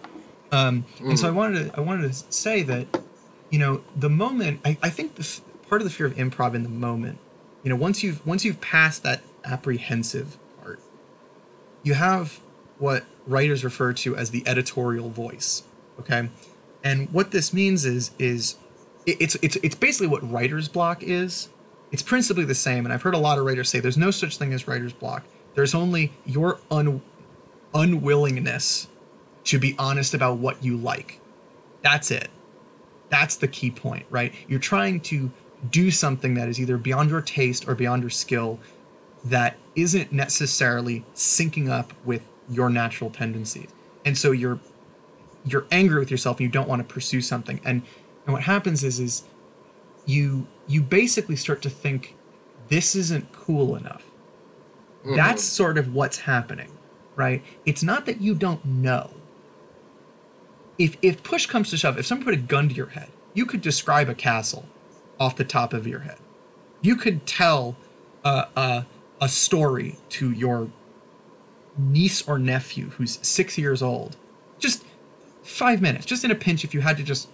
Um, 0.50 0.84
mm-hmm. 0.96 1.10
And 1.10 1.18
so 1.18 1.26
I 1.26 1.28
mm-hmm. 1.28 1.36
wanted 1.36 1.70
to 1.70 1.76
I 1.76 1.80
wanted 1.82 2.10
to 2.10 2.32
say 2.32 2.62
that, 2.62 2.86
you 3.50 3.58
know, 3.58 3.82
the 3.94 4.08
moment 4.08 4.60
I, 4.64 4.78
I 4.82 4.88
think 4.88 5.16
the 5.16 5.40
part 5.68 5.82
of 5.82 5.84
the 5.84 5.92
fear 5.92 6.06
of 6.06 6.14
improv 6.14 6.54
in 6.54 6.62
the 6.62 6.70
moment, 6.70 7.18
you 7.62 7.68
know, 7.68 7.76
once 7.76 8.02
you've 8.02 8.26
once 8.26 8.42
you've 8.42 8.62
passed 8.62 9.02
that 9.02 9.20
apprehensive 9.44 10.38
you 11.82 11.94
have 11.94 12.40
what 12.78 13.04
writers 13.26 13.64
refer 13.64 13.92
to 13.92 14.16
as 14.16 14.30
the 14.30 14.42
editorial 14.46 15.10
voice. 15.10 15.62
Okay, 16.00 16.28
and 16.82 17.10
what 17.10 17.30
this 17.30 17.52
means 17.52 17.84
is 17.84 18.10
is 18.18 18.56
it's 19.06 19.36
it's 19.36 19.56
it's 19.56 19.74
basically 19.74 20.08
what 20.08 20.28
writer's 20.28 20.68
block 20.68 21.02
is. 21.02 21.48
It's 21.90 22.02
principally 22.02 22.44
the 22.44 22.54
same, 22.54 22.86
and 22.86 22.92
I've 22.92 23.02
heard 23.02 23.14
a 23.14 23.18
lot 23.18 23.38
of 23.38 23.44
writers 23.44 23.68
say 23.68 23.78
there's 23.78 23.98
no 23.98 24.10
such 24.10 24.38
thing 24.38 24.52
as 24.52 24.66
writer's 24.66 24.94
block. 24.94 25.24
There's 25.54 25.74
only 25.74 26.12
your 26.24 26.58
un, 26.70 27.02
unwillingness 27.74 28.88
to 29.44 29.58
be 29.58 29.74
honest 29.78 30.14
about 30.14 30.38
what 30.38 30.62
you 30.64 30.76
like. 30.76 31.20
That's 31.82 32.10
it. 32.10 32.28
That's 33.08 33.36
the 33.36 33.48
key 33.48 33.70
point, 33.70 34.06
right? 34.08 34.32
You're 34.48 34.60
trying 34.60 35.00
to 35.00 35.30
do 35.70 35.90
something 35.90 36.34
that 36.34 36.48
is 36.48 36.60
either 36.60 36.78
beyond 36.78 37.10
your 37.10 37.20
taste 37.20 37.68
or 37.68 37.74
beyond 37.74 38.02
your 38.02 38.10
skill 38.10 38.58
that 39.24 39.56
isn't 39.74 40.12
necessarily 40.12 41.04
syncing 41.14 41.70
up 41.70 41.92
with 42.04 42.22
your 42.48 42.68
natural 42.68 43.10
tendencies. 43.10 43.68
And 44.04 44.16
so 44.18 44.32
you're 44.32 44.58
you're 45.44 45.66
angry 45.72 45.98
with 45.98 46.10
yourself 46.10 46.38
and 46.38 46.44
you 46.44 46.50
don't 46.50 46.68
want 46.68 46.86
to 46.86 46.92
pursue 46.92 47.20
something. 47.20 47.60
And 47.64 47.82
and 48.26 48.32
what 48.32 48.42
happens 48.42 48.84
is 48.84 49.00
is 49.00 49.24
you 50.06 50.46
you 50.66 50.82
basically 50.82 51.36
start 51.36 51.62
to 51.62 51.70
think 51.70 52.16
this 52.68 52.94
isn't 52.94 53.32
cool 53.32 53.76
enough. 53.76 54.04
Mm-hmm. 55.00 55.16
That's 55.16 55.42
sort 55.42 55.78
of 55.78 55.94
what's 55.94 56.18
happening, 56.18 56.70
right? 57.16 57.42
It's 57.64 57.82
not 57.82 58.06
that 58.06 58.20
you 58.20 58.34
don't 58.34 58.64
know. 58.64 59.10
If 60.78 60.96
if 61.02 61.22
push 61.22 61.46
comes 61.46 61.70
to 61.70 61.76
shove, 61.76 61.98
if 61.98 62.06
someone 62.06 62.24
put 62.24 62.34
a 62.34 62.38
gun 62.38 62.68
to 62.68 62.74
your 62.74 62.86
head, 62.86 63.10
you 63.34 63.46
could 63.46 63.60
describe 63.60 64.08
a 64.08 64.14
castle 64.14 64.66
off 65.18 65.36
the 65.36 65.44
top 65.44 65.72
of 65.72 65.86
your 65.86 66.00
head. 66.00 66.18
You 66.80 66.96
could 66.96 67.26
tell 67.26 67.76
uh, 68.24 68.46
uh, 68.56 68.82
a 69.22 69.28
story 69.28 69.96
to 70.10 70.32
your 70.32 70.68
niece 71.78 72.26
or 72.28 72.38
nephew 72.38 72.90
who's 72.90 73.18
six 73.22 73.56
years 73.56 73.80
old, 73.80 74.16
just 74.58 74.84
five 75.42 75.80
minutes, 75.80 76.04
just 76.04 76.24
in 76.24 76.30
a 76.30 76.34
pinch, 76.34 76.64
if 76.64 76.74
you 76.74 76.80
had 76.80 76.96
to 76.98 77.04
just, 77.04 77.28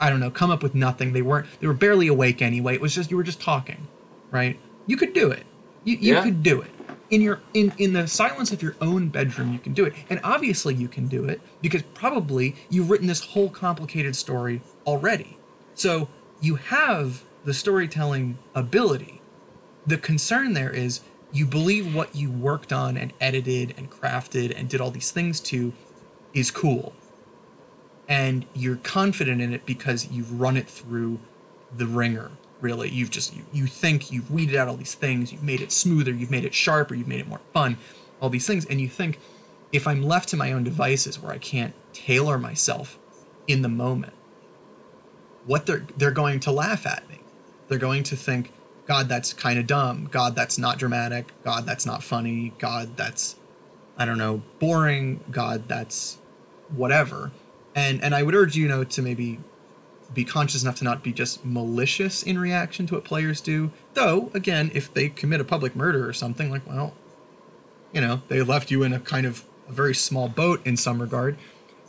I 0.00 0.10
don't 0.10 0.20
know, 0.20 0.30
come 0.30 0.50
up 0.50 0.62
with 0.62 0.74
nothing. 0.74 1.12
They 1.12 1.22
weren't, 1.22 1.46
they 1.60 1.66
were 1.66 1.74
barely 1.74 2.08
awake 2.08 2.42
anyway. 2.42 2.74
It 2.74 2.80
was 2.80 2.94
just, 2.94 3.10
you 3.10 3.16
were 3.16 3.22
just 3.22 3.40
talking, 3.40 3.86
right? 4.30 4.58
You 4.86 4.96
could 4.96 5.12
do 5.12 5.30
it. 5.30 5.44
You, 5.84 5.96
you 5.96 6.14
yeah. 6.14 6.24
could 6.24 6.42
do 6.42 6.62
it. 6.62 6.70
In 7.10 7.20
your 7.20 7.40
in 7.52 7.72
in 7.76 7.92
the 7.92 8.08
silence 8.08 8.50
of 8.50 8.62
your 8.62 8.74
own 8.80 9.08
bedroom, 9.08 9.52
you 9.52 9.58
can 9.58 9.74
do 9.74 9.84
it, 9.84 9.92
and 10.08 10.18
obviously 10.24 10.74
you 10.74 10.88
can 10.88 11.06
do 11.06 11.26
it 11.26 11.40
because 11.60 11.82
probably 11.92 12.56
you've 12.70 12.90
written 12.90 13.06
this 13.06 13.20
whole 13.20 13.50
complicated 13.50 14.16
story 14.16 14.62
already. 14.86 15.36
So 15.74 16.08
you 16.40 16.56
have 16.56 17.22
the 17.44 17.52
storytelling 17.54 18.38
ability. 18.54 19.20
The 19.86 19.98
concern 19.98 20.54
there 20.54 20.70
is 20.70 21.02
you 21.34 21.44
believe 21.44 21.94
what 21.94 22.16
you 22.16 22.30
worked 22.30 22.72
on 22.72 22.96
and 22.96 23.12
edited 23.20 23.74
and 23.76 23.90
crafted 23.90 24.58
and 24.58 24.70
did 24.70 24.80
all 24.80 24.90
these 24.90 25.10
things 25.10 25.38
to 25.40 25.74
is 26.32 26.50
cool. 26.50 26.94
And 28.08 28.46
you're 28.54 28.76
confident 28.76 29.42
in 29.42 29.52
it 29.52 29.66
because 29.66 30.10
you've 30.10 30.40
run 30.40 30.56
it 30.56 30.68
through 30.68 31.18
the 31.76 31.86
wringer 31.86 32.30
really. 32.60 32.88
You've 32.88 33.10
just 33.10 33.36
you, 33.36 33.42
you 33.52 33.66
think 33.66 34.10
you've 34.10 34.30
weeded 34.30 34.56
out 34.56 34.68
all 34.68 34.76
these 34.76 34.94
things 34.94 35.32
you've 35.32 35.42
made 35.42 35.60
it 35.60 35.70
smoother 35.70 36.12
you've 36.12 36.30
made 36.30 36.46
it 36.46 36.54
sharper 36.54 36.94
you've 36.94 37.08
made 37.08 37.20
it 37.20 37.28
more 37.28 37.40
fun 37.52 37.76
all 38.20 38.30
these 38.30 38.46
things, 38.46 38.64
and 38.64 38.80
you 38.80 38.88
think 38.88 39.18
if 39.70 39.86
I'm 39.86 40.02
left 40.02 40.30
to 40.30 40.36
my 40.36 40.52
own 40.52 40.64
devices 40.64 41.20
where 41.20 41.32
I 41.32 41.38
can't 41.38 41.74
tailor 41.92 42.38
myself 42.38 42.98
in 43.46 43.62
the 43.62 43.68
moment, 43.68 44.14
what 45.44 45.66
they're 45.66 45.86
they're 45.96 46.10
going 46.10 46.40
to 46.40 46.50
laugh 46.50 46.86
at 46.86 47.08
me. 47.08 47.20
They're 47.68 47.78
going 47.78 48.02
to 48.04 48.16
think, 48.16 48.50
God, 48.86 49.08
that's 49.08 49.32
kind 49.32 49.58
of 49.58 49.66
dumb. 49.66 50.08
God, 50.10 50.34
that's 50.36 50.58
not 50.58 50.78
dramatic. 50.78 51.32
God, 51.42 51.64
that's 51.64 51.86
not 51.86 52.02
funny. 52.02 52.52
God, 52.58 52.96
that's 52.96 53.36
I 53.96 54.04
don't 54.04 54.18
know, 54.18 54.42
boring. 54.58 55.20
God, 55.30 55.68
that's 55.68 56.18
whatever. 56.68 57.30
And 57.74 58.02
and 58.02 58.14
I 58.14 58.22
would 58.22 58.34
urge 58.34 58.56
you 58.56 58.68
know 58.68 58.84
to 58.84 59.02
maybe 59.02 59.40
be 60.12 60.24
conscious 60.24 60.62
enough 60.62 60.76
to 60.76 60.84
not 60.84 61.02
be 61.02 61.12
just 61.12 61.44
malicious 61.44 62.22
in 62.22 62.38
reaction 62.38 62.86
to 62.86 62.94
what 62.94 63.04
players 63.04 63.40
do. 63.40 63.72
Though, 63.94 64.30
again, 64.34 64.70
if 64.74 64.92
they 64.92 65.08
commit 65.08 65.40
a 65.40 65.44
public 65.44 65.74
murder 65.74 66.08
or 66.08 66.12
something, 66.12 66.50
like, 66.50 66.66
well, 66.66 66.94
you 67.92 68.00
know, 68.00 68.22
they 68.28 68.42
left 68.42 68.70
you 68.70 68.82
in 68.82 68.92
a 68.92 69.00
kind 69.00 69.26
of 69.26 69.44
a 69.68 69.72
very 69.72 69.94
small 69.94 70.28
boat 70.28 70.60
in 70.64 70.76
some 70.76 71.00
regard. 71.00 71.36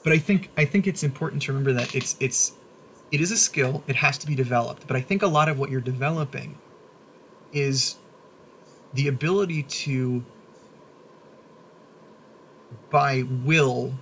But 0.03 0.13
I 0.13 0.19
think 0.19 0.49
I 0.55 0.65
think 0.65 0.87
it's 0.87 1.03
important 1.03 1.41
to 1.43 1.51
remember 1.51 1.73
that 1.73 1.95
it's 1.95 2.15
it's 2.19 2.53
it 3.11 3.21
is 3.21 3.31
a 3.31 3.37
skill. 3.37 3.83
It 3.87 3.97
has 3.97 4.17
to 4.19 4.27
be 4.27 4.35
developed. 4.35 4.87
But 4.87 4.95
I 4.95 5.01
think 5.01 5.21
a 5.21 5.27
lot 5.27 5.49
of 5.49 5.59
what 5.59 5.69
you're 5.69 5.81
developing 5.81 6.57
is 7.55 7.95
the 8.93 9.07
ability 9.07 9.63
to 9.63 10.23
by 12.91 13.23
will 13.23 13.93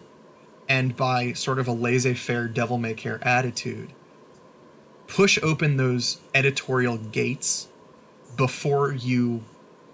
and 0.67 0.95
by 0.95 1.31
sort 1.33 1.59
of 1.59 1.67
a 1.67 1.71
laissez-faire 1.71 2.47
devil 2.47 2.77
may 2.77 2.93
care 2.93 3.25
attitude 3.25 3.93
push 5.07 5.37
open 5.43 5.77
those 5.77 6.19
editorial 6.33 6.97
gates 6.97 7.67
before 8.35 8.91
you 8.91 9.43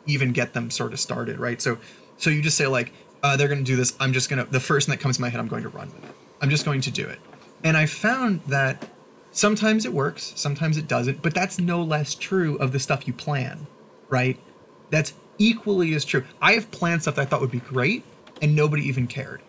even 0.05 0.31
get 0.31 0.53
them 0.53 0.71
sort 0.71 0.93
of 0.93 0.99
started 0.99 1.37
right? 1.39 1.61
So 1.61 1.77
so 2.17 2.29
you 2.29 2.41
just 2.41 2.57
say 2.57 2.67
like 2.67 2.93
uh, 3.21 3.35
they're 3.35 3.49
going 3.49 3.59
to 3.59 3.65
do 3.65 3.75
this. 3.75 3.95
I'm 3.99 4.13
just 4.13 4.29
going 4.29 4.43
to 4.43 4.49
the 4.49 4.61
first 4.61 4.87
thing 4.87 4.95
that 4.95 5.01
comes 5.01 5.17
to 5.17 5.21
my 5.21 5.27
head 5.27 5.41
i'm 5.41 5.49
going 5.49 5.63
to 5.63 5.69
run 5.69 5.87
with 5.93 6.05
it. 6.05 6.15
I'm 6.41 6.49
just 6.49 6.63
going 6.63 6.81
to 6.81 6.91
do 6.91 7.05
it. 7.05 7.19
And 7.63 7.75
i 7.75 7.85
found 7.85 8.41
that 8.47 8.87
sometimes 9.31 9.85
it 9.85 9.93
works 9.93 10.33
sometimes 10.35 10.77
it 10.77 10.87
doesn't 10.87 11.21
but 11.21 11.33
that's 11.33 11.59
no 11.59 11.81
less 11.83 12.15
true 12.15 12.55
of 12.57 12.71
the 12.71 12.79
stuff 12.79 13.07
you 13.07 13.13
plan 13.13 13.67
right 14.09 14.39
that's 14.89 15.13
equally 15.37 15.93
as 15.93 16.03
true 16.03 16.23
i 16.41 16.53
have 16.53 16.69
planned 16.71 17.01
stuff 17.01 17.15
that 17.15 17.21
i 17.21 17.25
thought 17.25 17.39
would 17.41 17.51
be 17.51 17.59
great 17.59 18.03
and 18.41 18.55
nobody 18.55 18.87
even 18.87 19.05
cared 19.07 19.41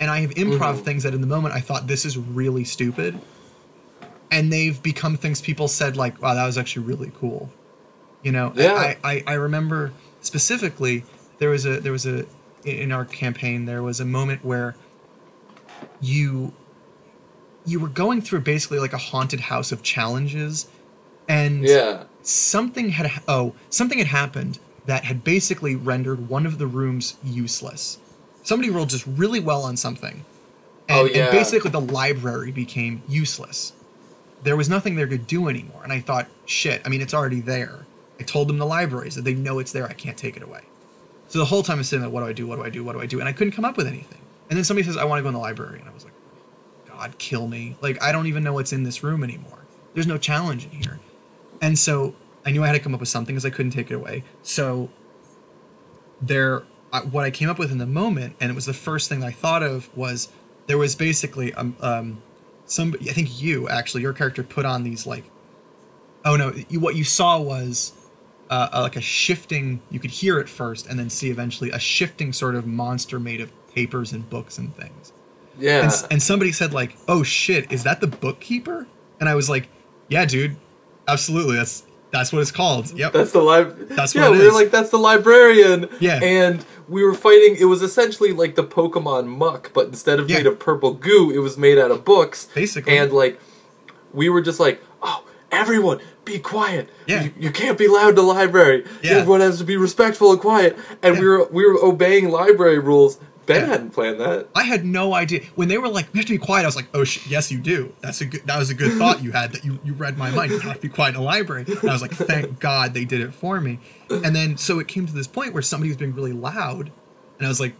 and 0.00 0.12
I 0.12 0.20
have 0.20 0.30
improv 0.30 0.76
Mhm. 0.76 0.84
things 0.84 1.02
that 1.02 1.12
in 1.12 1.20
the 1.20 1.26
moment 1.26 1.54
I 1.56 1.60
thought 1.60 1.88
this 1.88 2.04
is 2.04 2.16
really 2.16 2.62
stupid, 2.62 3.18
and 4.30 4.52
they've 4.52 4.80
become 4.80 5.16
things 5.16 5.40
people 5.40 5.66
said 5.66 5.96
like, 5.96 6.22
"Wow, 6.22 6.34
that 6.34 6.46
was 6.46 6.56
actually 6.56 6.86
really 6.86 7.10
cool." 7.18 7.50
You 8.22 8.30
know, 8.30 8.52
Yeah. 8.54 8.74
I, 8.74 8.96
I 9.02 9.22
I 9.26 9.32
remember 9.34 9.92
specifically 10.20 11.04
there 11.40 11.50
was 11.50 11.66
a 11.66 11.80
there 11.80 11.90
was 11.90 12.06
a 12.06 12.26
in 12.64 12.92
our 12.92 13.04
campaign 13.04 13.64
there 13.64 13.82
was 13.82 13.98
a 13.98 14.04
moment 14.04 14.44
where 14.44 14.76
you 16.00 16.52
you 17.68 17.78
were 17.80 17.88
going 17.88 18.20
through 18.22 18.40
basically 18.40 18.78
like 18.78 18.92
a 18.92 18.98
haunted 18.98 19.40
house 19.40 19.72
of 19.72 19.82
challenges, 19.82 20.68
and 21.28 21.62
Yeah. 21.64 22.04
something 22.22 22.90
had 22.90 23.10
oh 23.28 23.54
something 23.70 23.98
had 23.98 24.08
happened 24.08 24.58
that 24.86 25.04
had 25.04 25.22
basically 25.24 25.74
rendered 25.76 26.28
one 26.28 26.46
of 26.46 26.58
the 26.58 26.66
rooms 26.66 27.16
useless. 27.24 27.98
Somebody 28.42 28.70
rolled 28.70 28.88
just 28.88 29.04
really 29.06 29.40
well 29.40 29.62
on 29.62 29.76
something 29.76 30.24
and, 30.88 30.98
Oh, 31.00 31.04
yeah. 31.04 31.24
and 31.24 31.32
basically 31.32 31.70
the 31.70 31.80
library 31.80 32.50
became 32.50 33.02
useless. 33.06 33.72
There 34.42 34.56
was 34.56 34.68
nothing 34.70 34.94
there 34.96 35.06
to 35.06 35.18
do 35.18 35.48
anymore 35.48 35.82
and 35.84 35.92
i 35.92 36.00
thought 36.00 36.28
shit 36.46 36.80
i 36.84 36.88
mean 36.88 37.02
it's 37.02 37.12
already 37.14 37.40
there. 37.40 37.84
I 38.20 38.22
told 38.22 38.48
them 38.48 38.58
the 38.58 38.66
libraries 38.66 39.14
that 39.16 39.22
they 39.24 39.34
know 39.34 39.58
it's 39.58 39.72
there 39.72 39.86
i 39.86 39.92
can't 39.92 40.16
take 40.16 40.36
it 40.36 40.42
away. 40.42 40.62
So 41.28 41.38
the 41.38 41.44
whole 41.44 41.62
time 41.62 41.78
i'm 41.78 41.84
sitting 41.84 42.00
there 42.00 42.08
what 42.10 42.20
do 42.22 42.26
i 42.28 42.32
do? 42.32 42.46
What 42.46 42.56
do 42.56 42.62
i 42.64 42.70
do? 42.70 42.82
What 42.82 42.94
do 42.94 43.00
i 43.02 43.06
do? 43.06 43.20
And 43.20 43.28
i 43.28 43.32
couldn't 43.32 43.52
come 43.52 43.64
up 43.66 43.76
with 43.76 43.86
anything. 43.86 44.20
And 44.48 44.56
then 44.56 44.64
somebody 44.64 44.86
says 44.86 44.96
i 44.96 45.04
want 45.04 45.18
to 45.18 45.22
go 45.22 45.28
in 45.28 45.34
the 45.34 45.40
library. 45.40 45.80
And 45.80 45.88
i 45.88 45.92
was 45.92 46.04
like 46.04 46.07
god 46.98 47.16
kill 47.18 47.46
me 47.48 47.76
like 47.80 48.00
i 48.02 48.12
don't 48.12 48.26
even 48.26 48.42
know 48.42 48.52
what's 48.52 48.72
in 48.72 48.82
this 48.82 49.02
room 49.02 49.22
anymore 49.24 49.64
there's 49.94 50.06
no 50.06 50.18
challenge 50.18 50.64
in 50.64 50.70
here 50.70 50.98
and 51.60 51.78
so 51.78 52.14
I 52.48 52.50
knew 52.50 52.64
I 52.64 52.66
had 52.66 52.72
to 52.72 52.78
come 52.78 52.94
up 52.94 53.00
with 53.00 53.08
something 53.08 53.34
because 53.34 53.44
I 53.44 53.50
couldn't 53.50 53.72
take 53.72 53.90
it 53.90 53.94
away. 53.94 54.24
So 54.42 54.88
there, 56.20 56.62
uh, 56.92 57.02
what 57.02 57.24
I 57.24 57.30
came 57.30 57.50
up 57.50 57.58
with 57.58 57.70
in 57.70 57.76
the 57.78 57.86
moment, 57.86 58.36
and 58.40 58.50
it 58.50 58.54
was 58.54 58.66
the 58.66 58.72
first 58.72 59.08
thing 59.08 59.22
I 59.22 59.30
thought 59.30 59.62
of, 59.62 59.94
was 59.96 60.28
there 60.66 60.78
was 60.78 60.94
basically 60.94 61.52
um, 61.54 61.76
um 61.80 62.22
I 62.80 63.12
think 63.12 63.40
you 63.40 63.68
actually 63.68 64.02
your 64.02 64.12
character 64.12 64.42
put 64.42 64.66
on 64.66 64.82
these 64.82 65.06
like, 65.06 65.24
oh 66.24 66.36
no, 66.36 66.52
you, 66.68 66.80
what 66.80 66.96
you 66.96 67.04
saw 67.04 67.38
was. 67.38 67.92
Uh, 68.50 68.66
uh, 68.72 68.80
like 68.80 68.96
a 68.96 69.00
shifting, 69.02 69.82
you 69.90 70.00
could 70.00 70.10
hear 70.10 70.38
it 70.38 70.48
first 70.48 70.86
and 70.86 70.98
then 70.98 71.10
see 71.10 71.28
eventually 71.28 71.70
a 71.70 71.78
shifting 71.78 72.32
sort 72.32 72.54
of 72.54 72.66
monster 72.66 73.20
made 73.20 73.42
of 73.42 73.52
papers 73.74 74.10
and 74.10 74.30
books 74.30 74.56
and 74.56 74.74
things 74.74 75.12
Yeah. 75.58 75.82
and, 75.84 76.12
and 76.12 76.22
somebody 76.22 76.52
said 76.52 76.72
like 76.72 76.96
oh 77.08 77.22
shit 77.22 77.70
is 77.72 77.84
that 77.84 78.00
the 78.00 78.06
bookkeeper 78.06 78.86
and 79.20 79.28
i 79.28 79.34
was 79.34 79.48
like 79.50 79.68
yeah 80.08 80.24
dude 80.24 80.56
absolutely 81.06 81.56
that's 81.56 81.82
that's 82.10 82.32
what 82.32 82.40
it's 82.40 82.50
called 82.52 82.90
yep 82.98 83.12
That's 83.12 83.32
the 83.32 83.42
lib. 83.42 83.88
That's 83.90 84.14
yeah. 84.14 84.30
we 84.30 84.38
were 84.38 84.50
like, 84.52 84.70
that's 84.70 84.88
the 84.88 84.96
librarian. 84.98 85.88
Yeah. 86.00 86.18
And 86.22 86.64
we 86.88 87.02
were 87.04 87.12
fighting. 87.12 87.56
It 87.60 87.66
was 87.66 87.82
essentially 87.82 88.32
like 88.32 88.54
the 88.54 88.64
Pokemon 88.64 89.26
Muk, 89.26 89.72
but 89.74 89.88
instead 89.88 90.18
of 90.18 90.30
Yeah. 90.30 90.38
made 90.38 90.46
of 90.46 90.58
purple 90.58 90.94
goo, 90.94 91.30
it 91.30 91.40
was 91.40 91.58
made 91.58 91.76
out 91.76 91.90
of 91.90 92.06
books. 92.06 92.48
Basically. 92.54 92.96
And 92.96 93.12
like, 93.12 93.38
we 94.14 94.30
were 94.30 94.40
just 94.40 94.58
like, 94.58 94.82
oh, 95.02 95.22
everyone, 95.52 96.00
be 96.24 96.38
quiet. 96.38 96.88
Yeah. 97.06 97.24
You, 97.24 97.34
you 97.38 97.50
can't 97.50 97.76
be 97.76 97.88
loud 97.88 98.08
in 98.10 98.14
the 98.14 98.22
library. 98.22 98.86
Yeah. 99.02 99.16
Everyone 99.16 99.40
has 99.42 99.58
to 99.58 99.64
be 99.64 99.76
respectful 99.76 100.32
and 100.32 100.40
quiet. 100.40 100.78
And 101.02 101.16
Yeah. 101.16 101.20
we 101.20 101.26
were 101.28 101.48
we 101.52 101.66
were 101.66 101.78
obeying 101.84 102.30
library 102.30 102.78
rules. 102.78 103.18
Ben 103.48 103.62
Yeah. 103.62 103.66
hadn't 103.66 103.90
planned 103.90 104.20
that. 104.20 104.48
i 104.54 104.62
had 104.62 104.84
no 104.84 105.14
idea. 105.14 105.40
When 105.56 105.66
they 105.68 105.78
were 105.78 105.88
like 105.88 106.06
we 106.12 106.18
have 106.18 106.26
to 106.26 106.32
be 106.34 106.38
quiet 106.38 106.62
i 106.62 106.66
was 106.66 106.76
like 106.76 106.88
oh 106.94 107.02
sh- 107.04 107.26
yes 107.28 107.50
you 107.50 107.58
do. 107.58 107.92
That's 108.00 108.20
a 108.20 108.26
good 108.26 108.46
that 108.46 108.58
was 108.58 108.70
a 108.70 108.74
good 108.74 108.92
thought 108.98 109.22
you 109.22 109.32
had 109.32 109.52
that 109.52 109.64
you, 109.64 109.78
you 109.84 109.94
read 109.94 110.16
my 110.16 110.30
mind. 110.30 110.52
You 110.52 110.60
have 110.60 110.76
to 110.76 110.82
be 110.82 110.88
quiet 110.88 111.14
in 111.16 111.20
a 111.20 111.24
library. 111.24 111.64
And 111.66 111.90
i 111.90 111.92
was 111.92 112.02
like 112.02 112.12
thank 112.12 112.60
god 112.60 112.94
they 112.94 113.04
did 113.04 113.20
it 113.20 113.34
for 113.34 113.60
me. 113.60 113.80
And 114.10 114.36
then 114.36 114.56
so 114.56 114.78
it 114.78 114.86
came 114.86 115.06
to 115.06 115.12
this 115.12 115.26
point 115.26 115.52
where 115.54 115.62
somebody 115.62 115.88
was 115.90 115.96
being 115.96 116.14
really 116.14 116.32
loud 116.32 116.92
and 117.38 117.46
i 117.46 117.48
was 117.48 117.58
like 117.60 117.74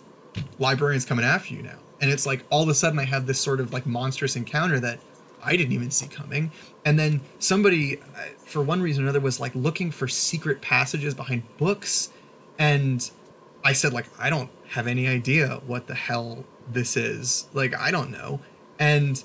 librarian's 0.59 1.05
coming 1.05 1.25
after 1.25 1.55
you 1.55 1.63
now. 1.63 1.79
And 2.01 2.11
it's 2.11 2.27
like 2.27 2.45
all 2.51 2.63
of 2.63 2.69
a 2.69 2.75
sudden 2.75 2.99
i 2.99 3.05
had 3.05 3.27
this 3.27 3.41
sort 3.41 3.61
of 3.61 3.73
like 3.73 3.87
monstrous 3.87 4.37
encounter 4.37 4.81
that 4.81 4.99
i 5.43 5.57
didn't 5.57 5.73
even 5.73 5.91
see 5.91 6.07
coming. 6.07 6.51
And 6.85 6.99
then 6.99 7.21
somebody 7.39 7.99
uh, 7.99 8.03
for 8.47 8.63
one 8.63 8.81
reason 8.81 9.03
or 9.05 9.07
another 9.07 9.21
was 9.21 9.39
like 9.41 9.55
looking 9.55 9.91
for 9.91 10.09
secret 10.09 10.61
passages 10.63 11.15
behind 11.15 11.43
books. 11.59 12.11
And 12.59 13.09
i 13.65 13.73
said 13.73 13.93
like 13.93 14.07
i 14.19 14.31
don't 14.31 14.49
have 14.69 14.87
any 14.87 15.07
idea 15.07 15.61
what 15.67 15.87
the 15.87 15.95
hell 15.95 16.45
this 16.71 16.97
is. 16.97 17.49
Like 17.53 17.75
i 17.77 17.91
don't 17.91 18.11
know. 18.11 18.41
And 18.79 19.23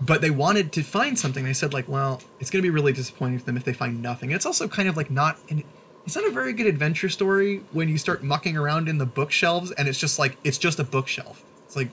but 0.00 0.20
they 0.20 0.30
wanted 0.30 0.72
to 0.72 0.82
find 0.82 1.18
something. 1.18 1.44
They 1.44 1.52
said 1.52 1.72
like 1.72 1.88
well 1.88 2.20
it's 2.40 2.50
going 2.50 2.62
to 2.62 2.66
be 2.66 2.70
really 2.70 2.92
disappointing 2.92 3.38
for 3.38 3.44
them 3.44 3.56
if 3.56 3.64
they 3.64 3.72
find 3.72 4.02
nothing. 4.02 4.30
It's 4.30 4.46
also 4.46 4.68
kind 4.68 4.88
of 4.88 4.96
like 4.96 5.10
not 5.10 5.38
an, 5.50 5.62
it's 6.06 6.16
not 6.16 6.26
a 6.26 6.30
very 6.30 6.52
good 6.52 6.66
adventure 6.66 7.08
story 7.08 7.62
when 7.72 7.88
you 7.88 7.96
start 7.96 8.22
mucking 8.22 8.56
around 8.56 8.88
in 8.88 8.98
the 8.98 9.06
bookshelves 9.06 9.70
and 9.72 9.88
it's 9.88 9.98
just 9.98 10.18
like 10.18 10.36
it's 10.44 10.58
just 10.58 10.78
a 10.78 10.84
bookshelf. 10.84 11.42
It's 11.66 11.76
like 11.76 11.90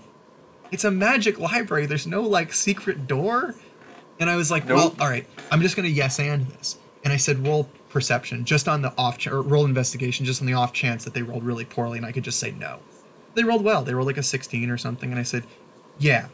it's 0.72 0.84
a 0.84 0.92
magic 0.92 1.40
library. 1.40 1.86
There's 1.86 2.08
no 2.08 2.22
like 2.22 2.54
secret 2.54 3.08
door. 3.08 3.56
And 4.20 4.30
i 4.30 4.36
was 4.36 4.52
like 4.52 4.70
well 4.70 4.96
all 5.00 5.10
right 5.10 5.26
i'm 5.50 5.62
just 5.62 5.76
going 5.76 5.88
to 5.88 5.92
yes 5.92 6.20
and 6.20 6.46
this. 6.48 6.78
And 7.04 7.12
i 7.12 7.18
said 7.18 7.46
roll 7.48 7.68
perception 7.90 8.46
just 8.46 8.68
on 8.68 8.84
the 8.84 8.94
off 8.98 9.18
ch- 9.18 9.28
or 9.28 9.42
roll 9.42 9.66
investigation 9.66 10.26
just 10.26 10.42
on 10.42 10.48
the 10.48 10.54
off 10.54 10.74
chance 10.74 11.04
that 11.06 11.14
they 11.16 11.24
rolled 11.24 11.44
really 11.44 11.66
poorly 11.66 11.98
and 11.98 12.06
i 12.06 12.12
could 12.12 12.24
just 12.24 12.40
say 12.40 12.52
no 12.52 12.80
they 13.36 13.44
rolled 13.44 13.64
well. 13.64 13.84
They 13.84 13.94
rolled 13.94 14.08
like 14.08 14.18
a 14.18 14.24
16 14.24 14.70
or 14.70 14.78
something 14.78 15.12
and 15.12 15.20
i 15.20 15.24
said 15.24 15.44
yeah 16.00 16.28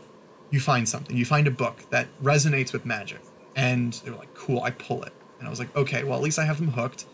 you 0.49 0.61
find 0.61 0.87
something. 0.87 1.17
You 1.17 1.25
find 1.25 1.45
a 1.45 1.51
book 1.51 1.89
that 1.89 2.07
resonates 2.23 2.71
with 2.71 2.85
magic. 2.85 3.19
And 3.53 3.91
they 3.93 4.11
were 4.11 4.17
like 4.17 4.33
cool 4.33 4.61
i 4.63 4.71
pull 4.71 5.03
it. 5.03 5.13
And 5.39 5.47
i 5.47 5.49
was 5.49 5.59
like 5.59 5.75
okay 5.75 6.03
well 6.03 6.17
at 6.17 6.23
least 6.23 6.39
i 6.39 6.45
have 6.45 6.57
them 6.57 6.71
hooked. 6.71 7.05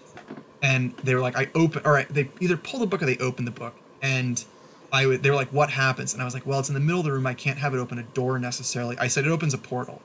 And 0.61 0.95
they 0.97 1.15
were 1.15 1.21
like 1.21 1.37
i 1.37 1.49
open 1.55 1.81
all 1.85 1.91
right 1.91 2.07
they 2.09 2.29
either 2.39 2.57
pull 2.57 2.79
the 2.79 2.87
book 2.87 3.01
or 3.01 3.05
they 3.05 3.17
open 3.17 3.45
the 3.45 3.51
book. 3.51 3.75
And 4.01 4.43
i 4.91 5.05
they 5.05 5.29
were 5.29 5.35
like 5.35 5.49
what 5.49 5.69
happens? 5.71 6.13
And 6.13 6.21
i 6.21 6.25
was 6.25 6.33
like 6.33 6.45
well 6.45 6.59
it's 6.59 6.69
in 6.69 6.75
the 6.75 6.81
middle 6.81 6.99
of 6.99 7.05
the 7.05 7.11
room. 7.11 7.27
I 7.27 7.33
can't 7.33 7.57
have 7.57 7.73
it 7.73 7.77
open 7.77 7.99
a 7.99 8.03
door 8.03 8.39
necessarily. 8.39 8.97
I 8.97 9.07
said 9.07 9.25
it 9.25 9.31
opens 9.31 9.53
a 9.53 9.57
portal. 9.57 10.01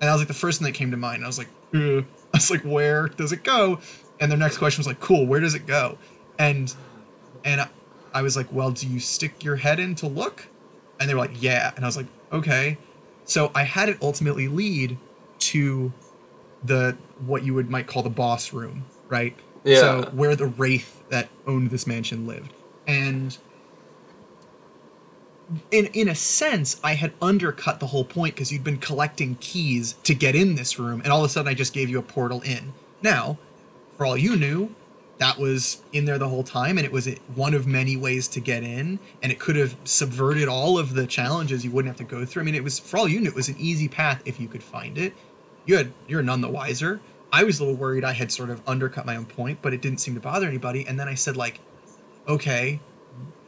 And 0.00 0.08
I 0.08 0.12
was 0.12 0.20
like 0.20 0.28
the 0.28 0.34
first 0.34 0.60
thing 0.60 0.66
that 0.66 0.74
came 0.74 0.90
to 0.90 0.96
mind. 0.96 1.24
I 1.24 1.26
was 1.26 1.38
like 1.38 1.48
"Uh." 1.74 2.02
i 2.34 2.36
was 2.36 2.50
like 2.50 2.62
where 2.62 3.08
does 3.08 3.32
it 3.32 3.42
go? 3.42 3.80
And 4.20 4.30
their 4.30 4.38
next 4.38 4.58
question 4.58 4.80
was 4.80 4.86
like 4.86 5.00
cool 5.00 5.26
where 5.26 5.40
does 5.40 5.54
it 5.54 5.66
go? 5.66 5.96
And 6.38 6.74
and 7.44 7.62
I, 7.62 7.68
I 8.14 8.22
was 8.22 8.36
like 8.36 8.52
well 8.52 8.70
do 8.70 8.86
you 8.86 9.00
stick 9.00 9.44
your 9.44 9.56
head 9.56 9.78
in 9.80 9.94
to 9.96 10.06
look? 10.06 10.48
And 11.00 11.08
they 11.08 11.14
were 11.14 11.20
like 11.20 11.42
yeah. 11.42 11.72
And 11.76 11.84
i 11.84 11.88
was 11.88 11.96
like 11.96 12.06
okay. 12.32 12.78
So 13.24 13.50
i 13.54 13.64
had 13.64 13.88
it 13.88 13.98
ultimately 14.02 14.48
lead 14.48 14.96
to 15.40 15.92
the 16.64 16.96
what 17.24 17.44
you 17.44 17.54
would 17.54 17.70
might 17.70 17.86
call 17.86 18.02
the 18.02 18.10
boss 18.10 18.52
room 18.52 18.84
right? 19.08 19.34
Yeah. 19.64 19.80
so 19.80 20.10
where 20.12 20.36
the 20.36 20.46
wraith 20.46 21.02
that 21.10 21.28
owned 21.46 21.70
this 21.70 21.86
mansion 21.86 22.26
lived. 22.26 22.52
And 22.86 23.36
in 25.70 25.86
in 25.86 26.08
a 26.08 26.14
sense 26.14 26.78
i 26.84 26.92
had 26.92 27.12
undercut 27.22 27.80
the 27.80 27.86
whole 27.86 28.04
point 28.04 28.34
because 28.34 28.52
you'd 28.52 28.64
been 28.64 28.76
collecting 28.76 29.34
keys 29.40 29.94
to 30.02 30.14
get 30.14 30.34
in 30.34 30.56
this 30.56 30.78
room 30.78 31.00
and 31.02 31.10
all 31.10 31.20
of 31.20 31.24
a 31.24 31.28
sudden 31.28 31.48
i 31.48 31.54
just 31.54 31.72
gave 31.72 31.88
you 31.88 31.98
a 31.98 32.02
portal 32.02 32.40
in. 32.42 32.72
Now 33.02 33.38
for 33.96 34.06
all 34.06 34.16
you 34.16 34.36
knew 34.36 34.74
that 35.18 35.38
was 35.38 35.82
in 35.92 36.04
there 36.04 36.18
the 36.18 36.28
whole 36.28 36.44
time 36.44 36.78
and 36.78 36.86
it 36.86 36.92
was 36.92 37.08
one 37.34 37.52
of 37.54 37.66
many 37.66 37.96
ways 37.96 38.28
to 38.28 38.40
get 38.40 38.62
in 38.62 38.98
and 39.22 39.32
it 39.32 39.38
could 39.38 39.56
have 39.56 39.76
subverted 39.84 40.48
all 40.48 40.78
of 40.78 40.94
the 40.94 41.06
challenges 41.06 41.64
you 41.64 41.70
wouldn't 41.70 41.90
have 41.90 42.08
to 42.08 42.16
go 42.16 42.24
through. 42.24 42.42
I 42.42 42.44
mean 42.44 42.54
it 42.54 42.64
was 42.64 42.78
for 42.78 42.98
all 42.98 43.08
you 43.08 43.20
knew 43.20 43.28
it 43.28 43.34
was 43.34 43.48
an 43.48 43.56
easy 43.58 43.88
path 43.88 44.22
if 44.24 44.40
you 44.40 44.48
could 44.48 44.62
find 44.62 44.96
it. 44.96 45.12
You 45.66 45.76
had 45.76 45.92
you're 46.06 46.22
none 46.22 46.40
the 46.40 46.48
wiser. 46.48 47.00
I 47.32 47.44
was 47.44 47.60
a 47.60 47.64
little 47.64 47.76
worried 47.76 48.04
i 48.04 48.12
had 48.12 48.32
sort 48.32 48.48
of 48.48 48.62
undercut 48.66 49.04
my 49.04 49.16
own 49.16 49.26
point 49.26 49.58
but 49.60 49.74
it 49.74 49.82
didn't 49.82 49.98
seem 49.98 50.14
to 50.14 50.20
bother 50.20 50.46
anybody 50.46 50.86
and 50.86 50.98
then 50.98 51.08
i 51.08 51.14
said 51.14 51.36
like 51.36 51.60
okay 52.26 52.80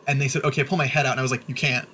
and 0.07 0.21
they 0.21 0.29
said 0.29 0.45
okay 0.45 0.65
pull 0.65 0.77
my 0.77 0.87
head 0.87 1.07
out 1.07 1.13
and 1.13 1.21
i 1.21 1.23
was 1.23 1.31
like 1.31 1.49
you 1.49 1.55
can't. 1.55 1.89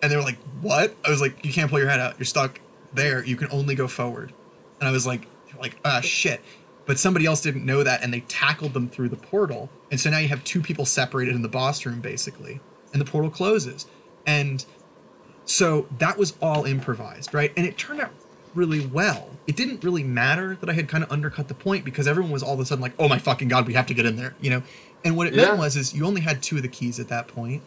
And 0.00 0.12
they 0.12 0.16
were 0.16 0.22
like 0.22 0.38
what? 0.60 0.94
I 1.04 1.10
was 1.10 1.20
like 1.20 1.44
you 1.44 1.52
can't 1.52 1.70
pull 1.70 1.80
your 1.80 1.88
head 1.88 1.98
out. 1.98 2.18
You're 2.18 2.26
stuck 2.26 2.60
there. 2.92 3.24
You 3.24 3.34
can 3.36 3.48
only 3.50 3.74
go 3.74 3.88
forward. 3.88 4.32
And 4.80 4.88
i 4.88 4.92
was 4.92 5.06
like 5.06 5.26
like 5.58 5.76
ah 5.84 6.00
shit 6.00 6.40
but 6.88 6.98
somebody 6.98 7.26
else 7.26 7.42
didn't 7.42 7.66
know 7.66 7.82
that 7.84 8.02
and 8.02 8.14
they 8.14 8.20
tackled 8.22 8.72
them 8.72 8.88
through 8.88 9.10
the 9.10 9.16
portal. 9.16 9.68
And 9.90 10.00
so 10.00 10.08
now 10.08 10.18
you 10.20 10.28
have 10.28 10.42
two 10.42 10.62
people 10.62 10.86
separated 10.86 11.34
in 11.34 11.42
the 11.42 11.48
boss 11.48 11.84
room 11.84 12.00
basically 12.00 12.62
and 12.94 13.00
the 13.00 13.04
portal 13.04 13.30
closes. 13.30 13.86
And 14.26 14.64
so 15.44 15.86
that 15.98 16.16
was 16.16 16.34
all 16.40 16.64
improvised 16.64 17.34
right? 17.34 17.52
And 17.58 17.66
it 17.66 17.76
turned 17.76 18.00
out 18.00 18.10
really 18.54 18.86
well. 18.86 19.28
It 19.46 19.54
didn't 19.56 19.84
really 19.84 20.02
matter 20.02 20.56
that 20.56 20.70
i 20.70 20.72
had 20.72 20.88
kind 20.88 21.04
of 21.04 21.12
undercut 21.12 21.48
the 21.48 21.54
point 21.54 21.84
because 21.84 22.08
everyone 22.08 22.32
was 22.32 22.42
all 22.42 22.54
of 22.54 22.60
a 22.60 22.64
sudden 22.64 22.80
like 22.82 22.94
oh 22.98 23.08
my 23.08 23.18
fucking 23.18 23.48
god 23.48 23.66
we 23.66 23.74
have 23.74 23.86
to 23.86 23.94
get 23.94 24.06
in 24.06 24.16
there 24.16 24.34
you 24.40 24.48
know? 24.50 24.62
And 25.04 25.14
what 25.14 25.26
it 25.26 25.34
Yeah. 25.34 25.42
meant 25.48 25.58
was 25.58 25.76
is 25.76 25.92
you 25.94 26.06
only 26.06 26.22
had 26.22 26.42
two 26.42 26.56
of 26.56 26.62
the 26.62 26.68
keys 26.68 26.98
at 26.98 27.08
that 27.08 27.28
point 27.28 27.62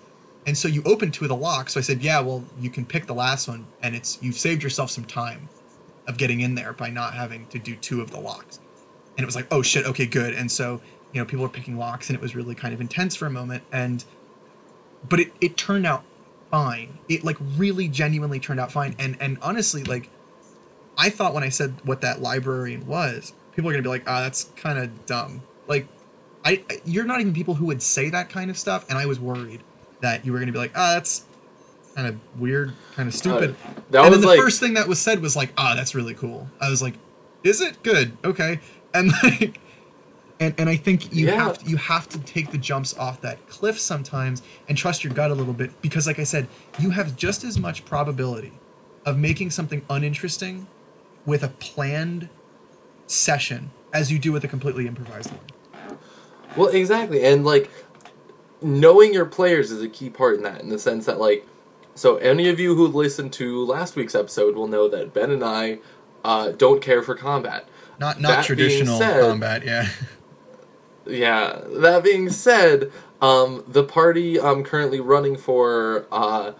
and 0.47 0.57
so 0.57 0.67
you 0.67 0.81
opened 0.83 1.13
two 1.13 1.25
of 1.25 1.29
the 1.29 1.35
locks. 1.35 1.73
So 1.73 1.79
i 1.79 1.83
said 1.83 2.01
yeah 2.01 2.19
well 2.21 2.43
you 2.59 2.71
can 2.71 2.87
pick 2.87 3.05
the 3.05 3.13
last 3.13 3.47
one 3.47 3.67
and 3.83 3.95
it's 3.95 4.17
you've 4.21 4.35
saved 4.39 4.63
yourself 4.63 4.89
some 4.89 5.05
time 5.05 5.49
of 6.07 6.17
getting 6.17 6.41
in 6.41 6.55
there 6.55 6.73
by 6.73 6.89
not 6.89 7.13
having 7.13 7.45
to 7.49 7.59
do 7.59 7.75
two 7.75 8.01
of 8.01 8.09
the 8.09 8.19
locks 8.19 8.59
and 9.17 9.23
it 9.23 9.25
was 9.25 9.35
like 9.35 9.47
oh 9.51 9.61
shit 9.61 9.85
okay 9.85 10.05
good. 10.05 10.33
And 10.33 10.51
so 10.51 10.81
you 11.13 11.21
know 11.21 11.25
people 11.25 11.43
were 11.43 11.49
picking 11.49 11.77
locks 11.77 12.09
and 12.09 12.15
it 12.15 12.21
was 12.21 12.35
really 12.35 12.55
kind 12.55 12.73
of 12.73 12.81
intense 12.81 13.15
for 13.15 13.25
a 13.25 13.29
moment. 13.29 13.63
And 13.71 14.03
but 15.07 15.19
it, 15.19 15.33
it 15.41 15.57
turned 15.57 15.85
out 15.85 16.03
fine. 16.49 16.99
It 17.09 17.23
like 17.23 17.37
really 17.57 17.87
genuinely 17.87 18.39
turned 18.39 18.59
out 18.59 18.71
fine. 18.71 18.95
And 18.99 19.17
and 19.19 19.37
honestly 19.41 19.83
like 19.83 20.09
i 20.97 21.09
thought 21.09 21.33
when 21.33 21.41
i 21.41 21.47
said 21.47 21.73
what 21.85 22.01
that 22.01 22.21
librarian 22.21 22.85
was 22.85 23.31
people 23.55 23.69
are 23.69 23.73
gonna 23.73 23.81
be 23.81 23.87
like 23.87 24.03
ah 24.07 24.21
that's 24.21 24.45
kind 24.55 24.77
of 24.77 25.05
dumb. 25.05 25.41
Like 25.67 25.87
I, 26.43 26.63
you're 26.85 27.05
not 27.05 27.21
even 27.21 27.33
people 27.33 27.53
who 27.53 27.65
would 27.65 27.83
say 27.83 28.09
that 28.09 28.29
kind 28.29 28.49
of 28.49 28.57
stuff. 28.57 28.89
And 28.89 28.97
i 28.97 29.05
was 29.05 29.19
worried 29.19 29.61
that 30.01 30.25
you 30.25 30.33
were 30.33 30.39
gonna 30.39 30.51
be 30.51 30.57
like 30.57 30.73
ah 30.75 30.93
that's 30.93 31.25
kind 31.95 32.07
of 32.07 32.39
weird 32.39 32.73
kind 32.95 33.07
of 33.07 33.15
stupid. 33.15 33.51
Uh, 33.51 33.81
that 33.91 34.03
and 34.03 34.09
was 34.11 34.11
then 34.11 34.21
the 34.21 34.27
like 34.27 34.39
first 34.39 34.59
thing 34.59 34.73
that 34.75 34.87
was 34.87 34.99
said 34.99 35.21
was 35.21 35.35
like, 35.35 35.51
"Ah, 35.57 35.75
that's 35.75 35.95
really 35.95 36.13
cool." 36.13 36.47
I 36.59 36.69
was 36.69 36.81
like, 36.81 36.95
"Is 37.43 37.61
it? 37.61 37.81
Good? 37.83 38.17
Okay." 38.23 38.59
And 38.93 39.11
like, 39.23 39.59
and 40.39 40.53
and 40.57 40.69
I 40.69 40.75
think 40.75 41.13
you 41.13 41.27
Yeah. 41.27 41.35
have 41.35 41.59
to, 41.59 41.69
you 41.69 41.77
have 41.77 42.09
to 42.09 42.19
take 42.19 42.51
the 42.51 42.57
jumps 42.57 42.97
off 42.97 43.21
that 43.21 43.47
cliff 43.47 43.79
sometimes 43.79 44.41
and 44.67 44.77
trust 44.77 45.03
your 45.03 45.13
gut 45.13 45.31
a 45.31 45.35
little 45.35 45.53
bit 45.53 45.81
because, 45.81 46.07
like 46.07 46.19
I 46.19 46.23
said, 46.23 46.47
you 46.79 46.89
have 46.91 47.15
just 47.15 47.43
as 47.43 47.57
much 47.59 47.85
probability 47.85 48.53
of 49.05 49.17
making 49.17 49.51
something 49.51 49.81
uninteresting 49.89 50.67
with 51.25 51.43
a 51.43 51.47
planned 51.47 52.29
session 53.07 53.69
as 53.93 54.11
you 54.11 54.19
do 54.19 54.31
with 54.31 54.43
a 54.43 54.47
completely 54.47 54.87
improvised 54.87 55.31
one. 55.31 55.97
Well, 56.55 56.67
exactly, 56.69 57.23
and 57.23 57.45
like 57.45 57.69
knowing 58.61 59.13
your 59.13 59.25
players 59.25 59.71
is 59.71 59.81
a 59.81 59.89
key 59.89 60.09
part 60.09 60.35
in 60.35 60.43
that, 60.43 60.61
in 60.61 60.69
the 60.69 60.79
sense 60.79 61.05
that 61.05 61.19
like, 61.19 61.47
so 61.95 62.17
any 62.17 62.47
of 62.49 62.59
you 62.59 62.75
who 62.75 62.87
listened 62.87 63.33
to 63.33 63.63
last 63.65 63.95
week's 63.95 64.15
episode 64.15 64.55
will 64.55 64.67
know 64.67 64.87
that 64.87 65.13
Ben 65.13 65.31
and 65.31 65.43
I 65.43 65.79
uh, 66.23 66.51
don't 66.51 66.81
care 66.81 67.01
for 67.01 67.15
combat. 67.15 67.67
Not 68.01 68.19
not 68.19 68.29
being 68.33 68.43
traditional 68.43 68.97
said- 68.97 69.21
combat, 69.21 69.63
yeah. 69.65 69.87
Yeah. 71.05 71.61
That 71.67 72.03
being 72.03 72.29
said, 72.29 72.91
um, 73.21 73.63
the 73.67 73.83
party 73.83 74.39
I'm 74.39 74.63
currently 74.63 74.99
running 74.99 75.35
for 75.37 76.05
uh, 76.11 76.53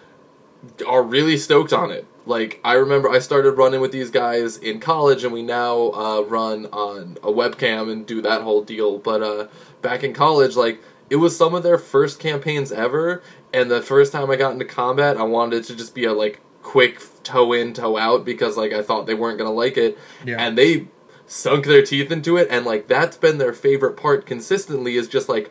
are 0.88 1.04
really 1.04 1.38
stoked 1.38 1.74
on 1.74 1.92
it. 1.92 2.06
Like 2.26 2.60
I 2.64 2.74
remember, 2.74 3.10
I 3.10 3.20
started 3.20 3.52
running 3.54 3.82
with 3.82 3.92
these 3.92 4.12
guys 4.12 4.58
in 4.58 4.80
college, 4.80 5.24
and 5.24 5.34
we 5.34 5.42
now 5.42 5.92
uh, 5.92 6.22
run 6.22 6.68
on 6.68 7.18
a 7.24 7.32
webcam 7.32 7.92
and 7.92 8.06
do 8.06 8.22
that 8.22 8.42
whole 8.44 8.64
deal. 8.64 9.00
But 9.00 9.24
uh, 9.24 9.48
back 9.82 10.04
in 10.04 10.14
college, 10.14 10.56
like 10.56 10.82
it 11.10 11.16
was 11.18 11.36
some 11.36 11.56
of 11.56 11.64
their 11.64 11.80
first 11.80 12.20
campaigns 12.20 12.72
ever, 12.72 13.24
and 13.52 13.70
the 13.72 13.82
first 13.82 14.12
time 14.12 14.30
I 14.30 14.36
got 14.36 14.54
into 14.54 14.66
combat, 14.66 15.18
I 15.18 15.24
wanted 15.24 15.58
it 15.58 15.64
to 15.66 15.76
just 15.76 15.96
be 15.96 16.06
a 16.06 16.14
like 16.14 16.40
quick 16.62 17.02
toe 17.24 17.54
in, 17.54 17.74
toe 17.74 17.98
out 17.98 18.24
because 18.24 18.56
like 18.56 18.72
I 18.72 18.84
thought 18.84 19.08
they 19.08 19.16
weren't 19.16 19.40
gonna 19.40 19.52
like 19.52 19.78
it, 19.78 19.98
Yeah. 20.24 20.38
and 20.40 20.56
they 20.56 20.88
sunk 21.32 21.66
their 21.66 21.82
teeth 21.82 22.12
into 22.12 22.36
it, 22.36 22.46
and 22.52 22.66
like 22.66 22.88
that's 22.88 23.16
been 23.16 23.38
their 23.38 23.54
favorite 23.54 23.96
part 23.96 24.26
consistently 24.26 24.96
is 24.96 25.08
just 25.08 25.30
like 25.30 25.50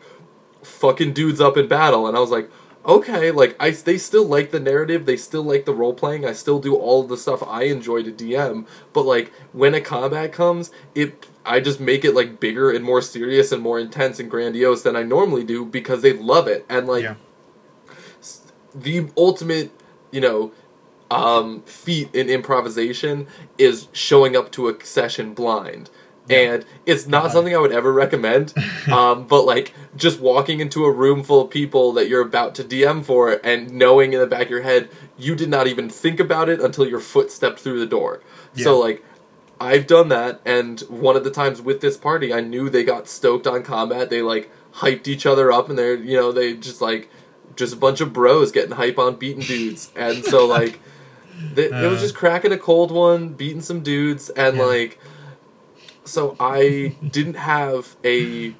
fucking 0.61 1.11
dudes 1.11 1.41
up 1.41 1.57
in 1.57 1.67
battle, 1.67 2.05
and 2.07 2.15
I 2.15 2.19
was 2.19 2.29
like, 2.29 2.51
okay, 2.85 3.31
like 3.31 3.55
I 3.59 3.71
they 3.71 3.97
still 3.97 4.25
like 4.25 4.51
the 4.51 4.59
narrative, 4.59 5.07
they 5.07 5.17
still 5.17 5.41
like 5.41 5.65
the 5.65 5.73
role 5.73 5.95
playing, 5.95 6.23
I 6.23 6.33
still 6.33 6.59
do 6.59 6.75
all 6.75 7.01
of 7.01 7.09
the 7.09 7.17
stuff 7.17 7.41
I 7.41 7.63
enjoy 7.63 8.03
to 8.03 8.11
DM, 8.11 8.67
but 8.93 9.05
like 9.05 9.33
when 9.53 9.73
a 9.73 9.81
combat 9.81 10.31
comes, 10.31 10.69
it 10.93 11.25
I 11.43 11.59
just 11.59 11.79
make 11.79 12.05
it 12.05 12.13
like 12.13 12.39
bigger 12.39 12.69
and 12.69 12.85
more 12.85 13.01
serious 13.01 13.51
and 13.51 13.63
more 13.63 13.79
intense 13.79 14.19
and 14.19 14.29
grandiose 14.29 14.83
than 14.83 14.95
I 14.95 15.01
normally 15.01 15.43
do 15.43 15.65
because 15.65 16.03
they 16.03 16.13
love 16.13 16.47
it, 16.47 16.63
and 16.69 16.85
like 16.87 17.03
yeah. 17.05 17.15
the 18.75 19.09
ultimate, 19.17 19.71
you 20.11 20.21
know, 20.21 20.51
um, 21.11 21.61
feat 21.63 22.09
in 22.15 22.29
improvisation 22.29 23.27
is 23.57 23.87
showing 23.91 24.35
up 24.35 24.51
to 24.53 24.69
a 24.69 24.83
session 24.83 25.33
blind. 25.33 25.89
And 26.29 26.63
it's 26.85 27.07
not 27.07 27.25
Uh-huh. 27.25 27.33
something 27.33 27.53
I 27.55 27.57
would 27.57 27.73
ever 27.73 27.91
recommend, 27.91 28.53
um, 28.91 29.27
but 29.27 29.41
like 29.43 29.73
just 29.97 30.21
walking 30.21 30.61
into 30.61 30.85
a 30.85 30.91
room 30.91 31.23
full 31.23 31.41
of 31.41 31.49
people 31.49 31.91
that 31.93 32.07
you're 32.07 32.21
about 32.21 32.55
to 32.55 32.63
DM 32.63 33.03
for 33.03 33.41
and 33.43 33.71
knowing 33.73 34.13
in 34.13 34.19
the 34.19 34.27
back 34.27 34.43
of 34.43 34.49
your 34.49 34.61
head 34.61 34.87
you 35.17 35.35
did 35.35 35.49
not 35.49 35.67
even 35.67 35.89
think 35.89 36.19
about 36.19 36.47
it 36.47 36.61
until 36.61 36.87
your 36.87 36.99
foot 37.01 37.31
stepped 37.31 37.59
through 37.59 37.79
the 37.79 37.85
door. 37.85 38.21
So 38.55 38.79
like 38.79 39.03
I've 39.59 39.85
done 39.87 40.07
that, 40.09 40.41
and 40.45 40.79
one 40.89 41.15
of 41.17 41.23
the 41.23 41.29
times 41.31 41.61
with 41.61 41.81
this 41.81 41.95
party, 41.97 42.33
I 42.33 42.39
knew 42.41 42.69
they 42.69 42.83
got 42.83 43.07
stoked 43.07 43.45
on 43.45 43.61
combat. 43.61 44.09
They 44.09 44.21
like 44.23 44.49
hyped 44.75 45.07
each 45.07 45.25
other 45.25 45.51
up, 45.51 45.69
and 45.69 45.77
they're 45.77 45.95
you 45.95 46.15
know 46.17 46.31
they 46.31 46.53
just 46.55 46.81
like 46.81 47.09
just 47.55 47.73
a 47.73 47.77
bunch 47.77 47.99
of 48.01 48.11
bros 48.13 48.51
getting 48.51 48.71
hype 48.77 48.97
on 48.97 49.17
beating 49.17 49.43
dudes, 49.43 49.91
and 49.95 50.23
so 50.23 50.45
like 50.57 50.79
they, 51.53 51.65
it 51.65 51.89
was 51.89 51.99
Uh. 51.99 52.01
just 52.01 52.15
cracking 52.15 52.51
a 52.51 52.57
cold 52.57 52.91
one, 52.91 53.29
beating 53.29 53.61
some 53.61 53.81
dudes, 53.81 54.29
and 54.31 54.57
Yeah. 54.57 54.63
like 54.63 54.99
so 56.03 56.35
I 56.39 56.95
didn't 57.07 57.35
have 57.35 57.95
a, 58.03 58.55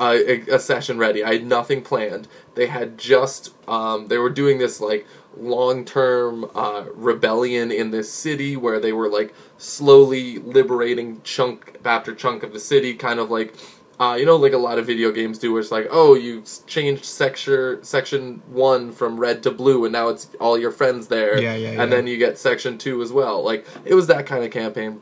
a 0.00 0.40
a 0.50 0.58
session 0.58 0.98
ready. 0.98 1.22
I 1.22 1.34
had 1.34 1.46
nothing 1.46 1.82
planned. 1.82 2.28
They 2.54 2.66
had 2.66 2.98
just 2.98 3.52
um, 3.68 4.08
they 4.08 4.18
were 4.18 4.30
doing 4.30 4.58
this 4.58 4.80
like 4.80 5.06
long 5.36 5.84
term 5.84 6.50
uh, 6.54 6.84
rebellion 6.94 7.70
in 7.70 7.90
this 7.90 8.10
city 8.12 8.56
where 8.56 8.80
they 8.80 8.92
were 8.92 9.08
like 9.08 9.34
slowly 9.58 10.38
liberating 10.38 11.20
chunk 11.24 11.76
after 11.84 12.14
chunk 12.14 12.42
of 12.42 12.52
the 12.52 12.60
city, 12.60 12.94
kind 12.94 13.18
of 13.20 13.30
like. 13.30 13.54
Uh, 14.00 14.14
you 14.14 14.24
know, 14.24 14.36
like 14.36 14.52
a 14.52 14.58
lot 14.58 14.78
of 14.78 14.86
video 14.86 15.10
games 15.10 15.38
do, 15.38 15.52
where 15.52 15.60
it's 15.60 15.72
like, 15.72 15.88
oh, 15.90 16.14
you 16.14 16.44
changed 16.66 17.04
sector 17.04 17.80
section 17.82 18.42
one 18.46 18.92
from 18.92 19.18
red 19.18 19.42
to 19.42 19.50
blue, 19.50 19.84
and 19.84 19.92
now 19.92 20.08
it's 20.08 20.28
all 20.40 20.56
your 20.56 20.70
friends 20.70 21.08
there, 21.08 21.40
Yeah, 21.40 21.56
yeah, 21.56 21.82
and 21.82 21.90
then 21.90 22.06
you 22.06 22.16
get 22.16 22.38
section 22.38 22.78
two 22.78 23.02
as 23.02 23.12
well. 23.12 23.42
Like 23.42 23.66
it 23.84 23.94
was 23.94 24.06
that 24.06 24.24
kind 24.24 24.44
of 24.44 24.52
campaign 24.52 25.00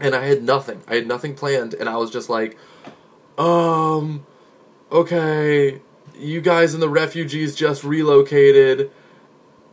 and 0.00 0.14
I 0.14 0.24
had 0.24 0.42
nothing. 0.42 0.82
I 0.88 0.96
had 0.96 1.06
nothing 1.06 1.34
planned, 1.34 1.74
and 1.74 1.88
I 1.88 1.96
was 1.96 2.10
just 2.10 2.30
like, 2.30 2.56
um, 3.38 4.26
okay, 4.90 5.80
you 6.18 6.40
guys 6.40 6.74
and 6.74 6.82
the 6.82 6.88
refugees 6.88 7.54
just 7.54 7.84
relocated, 7.84 8.90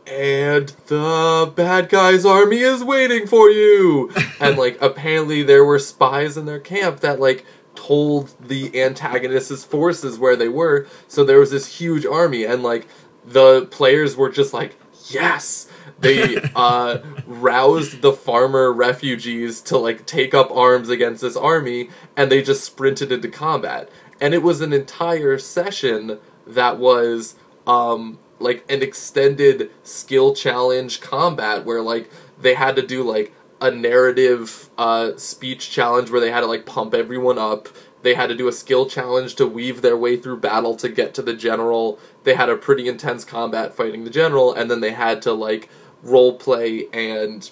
and 0.06 0.68
the 0.86 1.50
bad 1.56 1.88
guys' 1.88 2.26
army 2.26 2.58
is 2.58 2.84
waiting 2.84 3.26
for 3.26 3.50
you. 3.50 4.12
and 4.40 4.58
like, 4.58 4.80
apparently, 4.80 5.42
there 5.42 5.64
were 5.64 5.78
spies 5.78 6.36
in 6.36 6.44
their 6.44 6.60
camp 6.60 7.00
that 7.00 7.18
like 7.18 7.44
told 7.78 8.34
the 8.40 8.82
antagonist's 8.82 9.64
forces 9.64 10.18
where 10.18 10.34
they 10.34 10.48
were. 10.48 10.88
So 11.06 11.22
there 11.22 11.38
was 11.38 11.52
this 11.52 11.78
huge 11.78 12.04
army, 12.04 12.44
and 12.44 12.62
like 12.62 12.88
the 13.24 13.66
players 13.66 14.16
were 14.16 14.30
just 14.30 14.52
like, 14.52 14.76
yes. 15.08 15.68
They 16.00 16.36
uh, 16.56 16.98
roused 17.26 18.02
the 18.02 18.12
farmer 18.12 18.72
refugees 18.72 19.60
to 19.62 19.78
like 19.78 20.06
take 20.06 20.34
up 20.34 20.50
arms 20.50 20.88
against 20.88 21.22
this 21.22 21.36
army, 21.36 21.90
and 22.16 22.32
they 22.32 22.42
just 22.42 22.64
sprinted 22.64 23.12
into 23.12 23.28
combat. 23.28 23.88
And 24.20 24.34
it 24.34 24.42
was 24.42 24.60
an 24.60 24.72
entire 24.72 25.38
session 25.38 26.18
that 26.46 26.78
was 26.78 27.36
um, 27.66 28.18
like 28.40 28.64
an 28.68 28.82
extended 28.82 29.70
skill 29.84 30.34
challenge 30.34 31.00
combat 31.00 31.64
where 31.64 31.80
like 31.80 32.10
they 32.40 32.54
had 32.54 32.74
to 32.76 32.86
do 32.86 33.02
like 33.02 33.32
a 33.60 33.70
narrative 33.70 34.70
uh, 34.78 35.16
speech 35.16 35.70
challenge 35.70 36.10
where 36.10 36.20
they 36.20 36.30
had 36.30 36.40
to 36.40 36.46
like 36.46 36.66
pump 36.66 36.94
everyone 36.94 37.38
up. 37.38 37.68
They 38.02 38.14
had 38.14 38.28
to 38.28 38.36
do 38.36 38.46
a 38.46 38.52
skill 38.52 38.86
challenge 38.86 39.34
to 39.36 39.46
weave 39.46 39.82
their 39.82 39.96
way 39.96 40.16
through 40.16 40.38
battle 40.38 40.76
to 40.76 40.88
get 40.88 41.14
to 41.14 41.22
the 41.22 41.34
general. 41.34 41.98
They 42.24 42.34
had 42.34 42.48
a 42.48 42.56
pretty 42.56 42.86
intense 42.86 43.24
combat 43.24 43.74
fighting 43.74 44.04
the 44.04 44.10
general, 44.10 44.52
and 44.54 44.70
then 44.70 44.80
they 44.80 44.92
had 44.92 45.20
to 45.22 45.32
like 45.32 45.68
role 46.02 46.34
play 46.34 46.86
and 46.92 47.50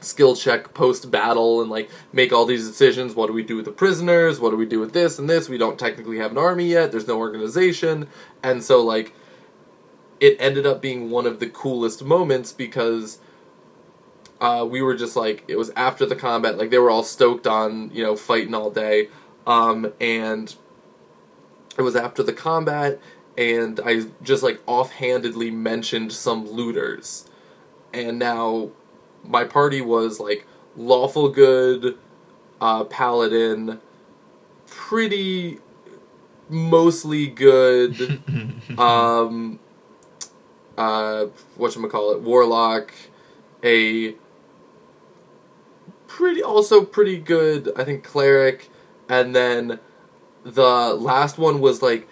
skill 0.00 0.36
check 0.36 0.74
post 0.74 1.10
battle 1.10 1.60
and 1.60 1.68
like 1.68 1.90
make 2.12 2.32
all 2.32 2.46
these 2.46 2.68
decisions. 2.68 3.14
What 3.14 3.26
do 3.26 3.32
we 3.32 3.42
do 3.42 3.56
with 3.56 3.64
the 3.64 3.72
prisoners? 3.72 4.38
What 4.38 4.50
do 4.50 4.56
we 4.56 4.66
do 4.66 4.78
with 4.78 4.92
this 4.92 5.18
and 5.18 5.28
this? 5.28 5.48
We 5.48 5.58
don't 5.58 5.78
technically 5.78 6.18
have 6.18 6.30
an 6.30 6.38
army 6.38 6.66
yet. 6.66 6.92
There's 6.92 7.08
no 7.08 7.18
organization, 7.18 8.08
and 8.42 8.62
so 8.62 8.84
like 8.84 9.12
it 10.20 10.36
ended 10.38 10.66
up 10.66 10.80
being 10.80 11.10
one 11.10 11.26
of 11.26 11.40
the 11.40 11.48
coolest 11.48 12.04
moments 12.04 12.52
because 12.52 13.18
uh, 14.40 14.66
we 14.68 14.82
were 14.82 14.94
just 14.94 15.16
like 15.16 15.44
it 15.48 15.56
was 15.56 15.70
after 15.76 16.06
the 16.06 16.16
combat 16.16 16.58
like 16.58 16.70
they 16.70 16.78
were 16.78 16.90
all 16.90 17.02
stoked 17.02 17.46
on 17.46 17.90
you 17.92 18.02
know 18.02 18.16
fighting 18.16 18.54
all 18.54 18.70
day. 18.70 19.08
Um, 19.46 19.92
and 20.00 20.54
it 21.78 21.82
was 21.82 21.96
after 21.96 22.22
the 22.22 22.34
combat 22.34 23.00
and 23.38 23.80
i 23.84 24.02
just 24.20 24.42
like 24.42 24.60
offhandedly 24.66 25.50
mentioned 25.50 26.12
some 26.12 26.46
looters. 26.46 27.28
And 27.94 28.18
now 28.18 28.70
my 29.24 29.44
party 29.44 29.80
was 29.80 30.20
like 30.20 30.46
lawful 30.76 31.28
good 31.28 31.96
uh, 32.60 32.84
paladin 32.84 33.80
pretty 34.66 35.58
mostly 36.48 37.26
good. 37.26 38.20
Um 38.78 39.58
uh 40.76 41.26
whatchamacallit 41.58 42.20
warlock 42.20 42.92
a 43.64 44.14
pretty 46.08 46.42
also 46.42 46.84
pretty 46.84 47.18
good 47.18 47.70
i 47.76 47.84
think 47.84 48.02
cleric. 48.02 48.68
And 49.08 49.34
then 49.34 49.78
the 50.44 50.94
last 50.94 51.38
one 51.38 51.60
was 51.60 51.80
like 51.82 52.06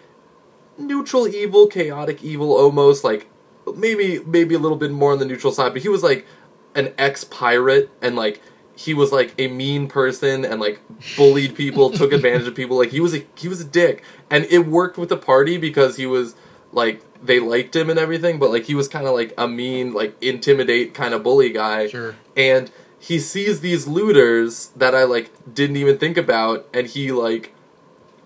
neutral 0.79 1.27
evil 1.29 1.67
chaotic 1.67 2.23
evil 2.23 2.53
almost 2.53 3.05
like 3.05 3.29
maybe 3.75 4.21
maybe 4.27 4.55
a 4.55 4.59
little 4.59 4.79
bit 4.79 4.91
more 4.91 5.13
on 5.13 5.19
the 5.19 5.25
neutral 5.25 5.53
side. 5.53 5.73
But 5.73 5.83
he 5.83 5.89
was 5.89 6.03
like 6.03 6.27
an 6.75 6.95
ex 6.97 7.25
pirate 7.25 7.91
and 8.01 8.17
like 8.17 8.41
he 8.75 8.95
was 8.95 9.13
like 9.13 9.35
a 9.39 9.49
mean 9.49 9.89
person 9.89 10.45
and 10.45 10.61
like 10.61 10.81
bullied 11.17 11.55
people 11.55 11.91
took 11.91 12.13
advantage 12.19 12.47
of 12.47 12.55
people. 12.55 12.79
Like 12.79 12.91
he 12.91 13.01
was 13.01 13.15
a 13.15 13.27
he 13.35 13.49
was 13.49 13.61
a 13.61 13.65
dick. 13.65 14.03
And 14.31 14.45
it 14.47 14.61
worked 14.61 14.97
with 14.97 15.11
the 15.11 15.17
party 15.17 15.59
because 15.59 15.97
he 15.97 16.07
was 16.07 16.35
like 16.73 17.03
they 17.23 17.41
liked 17.41 17.77
him 17.77 17.91
and 17.91 17.99
everything. 17.99 18.39
But 18.39 18.51
like 18.51 18.65
he 18.65 18.75
was 18.75 18.89
kind 18.89 19.07
of 19.07 19.15
like 19.15 19.35
a 19.37 19.47
mean 19.47 19.93
like 19.93 20.17
intimidate 20.23 20.95
kind 20.95 21.13
of 21.13 21.23
bully 21.23 21.51
guy. 21.51 21.89
Sure. 21.89 22.17
and 22.37 22.71
he 22.99 23.19
sees 23.19 23.61
these 23.61 23.87
looters 23.87 24.69
that 24.77 24.95
I 24.95 25.05
like 25.05 25.31
didn't 25.53 25.77
even 25.77 25.99
think 25.99 26.17
about, 26.17 26.67
and 26.73 26.87
he 26.87 27.13
like 27.13 27.55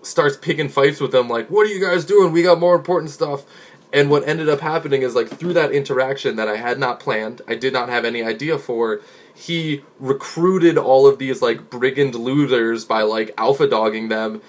starts 0.01 0.37
picking 0.37 0.69
fights 0.69 0.99
with 0.99 1.11
them. 1.11 1.27
Like, 1.27 1.49
what 1.49 1.67
are 1.67 1.73
you 1.73 1.79
guys 1.79 2.05
doing? 2.05 2.31
We 2.31 2.43
got 2.43 2.59
more 2.59 2.75
important 2.75 3.11
stuff. 3.11 3.45
And 3.93 4.09
what 4.09 4.25
ended 4.27 4.47
up 4.47 4.61
happening 4.61 5.01
is 5.01 5.15
like 5.15 5.27
through 5.27 5.53
that 5.53 5.71
interaction 5.71 6.37
that 6.37 6.47
I 6.47 6.55
had 6.55 6.79
not 6.79 6.99
planned, 6.99 7.41
I 7.47 7.55
did 7.55 7.73
not 7.73 7.89
have 7.89 8.05
any 8.05 8.23
idea 8.23 8.57
for. 8.57 9.01
He 9.33 9.83
recruited 9.99 10.77
all 10.77 11.07
of 11.07 11.19
these 11.19 11.41
like 11.41 11.69
brigand 11.69 12.15
looters 12.15 12.85
by 12.85 13.01
like 13.01 13.33
alpha 13.37 13.67
dogging 13.67 14.09
them 14.09 14.41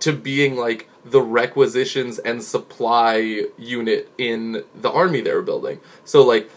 to 0.00 0.12
being 0.12 0.56
like 0.56 0.88
the 1.04 1.22
requisitions 1.22 2.18
and 2.18 2.42
supply 2.42 3.44
unit 3.56 4.10
in 4.18 4.64
the 4.74 4.90
army 4.90 5.20
they 5.20 5.32
were 5.32 5.42
building. 5.42 5.80
So 6.04 6.24
like 6.24 6.50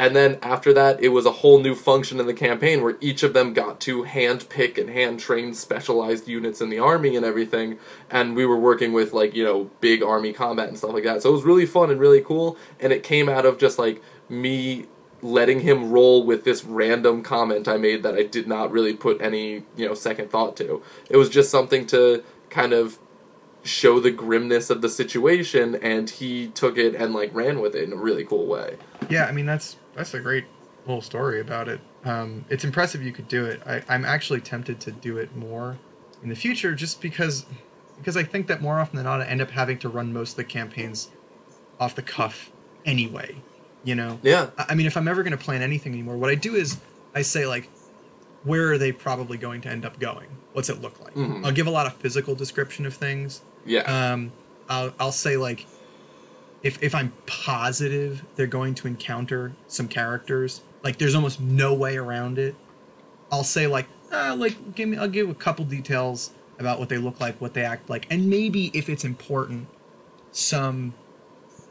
and 0.00 0.16
then 0.16 0.38
after 0.40 0.72
that, 0.72 1.02
it 1.02 1.10
was 1.10 1.26
a 1.26 1.30
whole 1.30 1.60
new 1.60 1.74
function 1.74 2.20
in 2.20 2.26
the 2.26 2.32
campaign 2.32 2.82
where 2.82 2.96
each 3.02 3.22
of 3.22 3.34
them 3.34 3.52
got 3.52 3.80
to 3.80 4.04
hand 4.04 4.48
pick 4.48 4.78
and 4.78 4.88
hand 4.88 5.20
train 5.20 5.52
specialized 5.52 6.26
units 6.26 6.62
in 6.62 6.70
the 6.70 6.78
army 6.78 7.16
and 7.16 7.26
everything. 7.26 7.78
And 8.10 8.34
we 8.34 8.46
were 8.46 8.56
working 8.56 8.94
with 8.94 9.12
like, 9.12 9.34
you 9.34 9.44
know, 9.44 9.70
big 9.82 10.02
army 10.02 10.32
combat 10.32 10.68
and 10.68 10.78
stuff 10.78 10.94
like 10.94 11.04
that. 11.04 11.20
So 11.20 11.28
it 11.28 11.32
was 11.32 11.42
really 11.42 11.66
fun 11.66 11.90
and 11.90 12.00
really 12.00 12.22
cool. 12.22 12.56
And 12.80 12.94
it 12.94 13.02
came 13.02 13.28
out 13.28 13.44
of 13.44 13.58
just 13.58 13.78
like 13.78 14.02
me 14.30 14.86
letting 15.20 15.60
him 15.60 15.90
roll 15.90 16.24
with 16.24 16.44
this 16.44 16.64
random 16.64 17.22
comment 17.22 17.68
I 17.68 17.76
made 17.76 18.02
that 18.02 18.14
I 18.14 18.22
did 18.22 18.48
not 18.48 18.72
really 18.72 18.94
put 18.94 19.20
any, 19.20 19.64
you 19.76 19.86
know, 19.86 19.92
second 19.92 20.30
thought 20.30 20.56
to. 20.56 20.82
It 21.10 21.18
was 21.18 21.28
just 21.28 21.50
something 21.50 21.86
to 21.88 22.24
kind 22.48 22.72
of 22.72 22.98
show 23.62 24.00
the 24.00 24.10
grimness 24.10 24.70
of 24.70 24.80
the 24.80 24.88
situation 24.88 25.74
and 25.76 26.08
he 26.08 26.48
took 26.48 26.78
it 26.78 26.94
and 26.94 27.12
like 27.12 27.34
ran 27.34 27.60
with 27.60 27.74
it 27.74 27.84
in 27.84 27.92
a 27.92 27.96
really 27.96 28.24
cool 28.24 28.46
way. 28.46 28.78
Yeah, 29.10 29.26
I 29.26 29.32
mean 29.32 29.44
that's 29.44 29.76
that's 30.00 30.14
a 30.14 30.20
great 30.20 30.46
little 30.86 31.02
story 31.02 31.40
about 31.40 31.68
it. 31.68 31.78
Um, 32.04 32.46
it's 32.48 32.64
impressive 32.64 33.02
you 33.02 33.12
could 33.12 33.28
do 33.28 33.44
it. 33.44 33.60
I, 33.66 33.82
I'm 33.88 34.04
actually 34.06 34.40
tempted 34.40 34.80
to 34.80 34.90
do 34.92 35.18
it 35.18 35.36
more 35.36 35.76
in 36.22 36.30
the 36.30 36.34
future, 36.34 36.74
just 36.74 37.00
because 37.02 37.44
because 37.98 38.16
I 38.16 38.22
think 38.22 38.46
that 38.46 38.62
more 38.62 38.80
often 38.80 38.96
than 38.96 39.04
not, 39.04 39.20
I 39.20 39.26
end 39.26 39.42
up 39.42 39.50
having 39.50 39.78
to 39.80 39.88
run 39.90 40.12
most 40.12 40.30
of 40.32 40.36
the 40.36 40.44
campaigns 40.44 41.10
off 41.78 41.94
the 41.94 42.02
cuff 42.02 42.50
anyway. 42.86 43.36
You 43.84 43.94
know. 43.94 44.18
Yeah. 44.22 44.50
I 44.58 44.66
I 44.70 44.74
mean, 44.74 44.86
if 44.86 44.96
I'm 44.96 45.06
ever 45.06 45.22
going 45.22 45.36
to 45.36 45.44
plan 45.44 45.60
anything 45.62 45.92
anymore, 45.92 46.16
what 46.16 46.30
I 46.30 46.34
do 46.34 46.54
is 46.54 46.78
I 47.14 47.20
say 47.22 47.46
like, 47.46 47.68
where 48.44 48.72
are 48.72 48.78
they 48.78 48.92
probably 48.92 49.36
going 49.36 49.60
to 49.62 49.68
end 49.68 49.84
up 49.84 49.98
going? 50.00 50.28
What's 50.54 50.70
it 50.70 50.80
look 50.80 50.98
like? 51.00 51.14
Mhm. 51.14 51.44
I'll 51.44 51.52
give 51.52 51.66
a 51.66 51.70
lot 51.70 51.86
of 51.86 51.94
physical 51.96 52.34
description 52.34 52.86
of 52.86 52.94
things. 52.94 53.42
Yeah. 53.66 53.80
Um, 53.82 54.32
I'll 54.70 54.94
I'll 54.98 55.12
say 55.12 55.36
like, 55.36 55.66
if 56.62 56.82
if 56.82 56.94
I'm 56.94 57.12
positive 57.26 58.24
they're 58.36 58.46
going 58.46 58.74
to 58.76 58.86
encounter 58.86 59.52
some 59.68 59.88
characters, 59.88 60.60
like 60.82 60.98
there's 60.98 61.14
almost 61.14 61.40
no 61.40 61.74
way 61.74 61.96
around 61.96 62.38
it. 62.38 62.54
I'll 63.32 63.44
say 63.44 63.66
like, 63.66 63.86
uh, 64.12 64.34
like 64.36 64.74
give 64.74 64.88
me 64.88 64.96
I'll 64.96 65.08
give 65.08 65.28
a 65.28 65.34
couple 65.34 65.64
details 65.64 66.30
about 66.58 66.78
what 66.78 66.88
they 66.88 66.98
look 66.98 67.20
like, 67.20 67.40
what 67.40 67.54
they 67.54 67.64
act 67.64 67.88
like, 67.88 68.06
and 68.10 68.28
maybe 68.28 68.70
if 68.74 68.88
it's 68.88 69.04
important, 69.04 69.66
some 70.32 70.94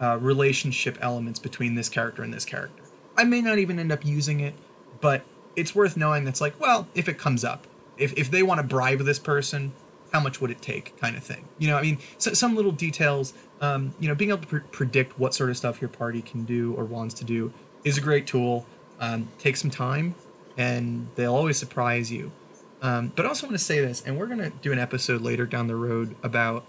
uh, 0.01 0.17
relationship 0.19 0.97
elements 1.01 1.39
between 1.39 1.75
this 1.75 1.89
character 1.89 2.23
and 2.23 2.33
this 2.33 2.45
character. 2.45 2.83
I 3.17 3.25
may 3.25 3.41
not 3.41 3.57
even 3.57 3.79
end 3.79 3.91
up 3.91 4.05
using 4.05 4.39
it, 4.39 4.53
but 5.01 5.23
it's 5.55 5.75
worth 5.75 5.97
knowing 5.97 6.23
that's 6.23 6.41
like, 6.41 6.59
well, 6.59 6.87
if 6.95 7.09
it 7.09 7.17
comes 7.17 7.43
up, 7.43 7.67
if, 7.97 8.13
if 8.17 8.31
they 8.31 8.43
want 8.43 8.59
to 8.59 8.63
bribe 8.63 8.99
this 8.99 9.19
person, 9.19 9.73
how 10.11 10.19
much 10.19 10.41
would 10.41 10.49
it 10.51 10.61
take, 10.61 10.99
kind 10.99 11.15
of 11.15 11.23
thing. 11.23 11.45
You 11.59 11.67
know, 11.69 11.77
I 11.77 11.81
mean, 11.81 11.99
so, 12.17 12.33
some 12.33 12.55
little 12.55 12.71
details, 12.71 13.33
um, 13.61 13.93
you 13.99 14.07
know, 14.07 14.15
being 14.15 14.31
able 14.31 14.41
to 14.41 14.47
pre- 14.47 14.59
predict 14.71 15.19
what 15.19 15.33
sort 15.33 15.49
of 15.49 15.57
stuff 15.57 15.81
your 15.81 15.89
party 15.89 16.21
can 16.21 16.45
do 16.45 16.73
or 16.75 16.83
wants 16.85 17.13
to 17.15 17.23
do 17.25 17.53
is 17.83 17.97
a 17.97 18.01
great 18.01 18.25
tool. 18.27 18.65
Um, 18.99 19.29
take 19.37 19.55
some 19.55 19.69
time, 19.71 20.15
and 20.57 21.07
they'll 21.15 21.35
always 21.35 21.57
surprise 21.57 22.11
you. 22.11 22.31
Um, 22.81 23.11
but 23.15 23.25
I 23.25 23.29
also 23.29 23.45
want 23.47 23.57
to 23.57 23.63
say 23.63 23.79
this, 23.81 24.01
and 24.05 24.17
we're 24.17 24.27
going 24.27 24.39
to 24.39 24.49
do 24.49 24.71
an 24.71 24.79
episode 24.79 25.21
later 25.21 25.45
down 25.45 25.67
the 25.67 25.75
road 25.75 26.15
about 26.23 26.65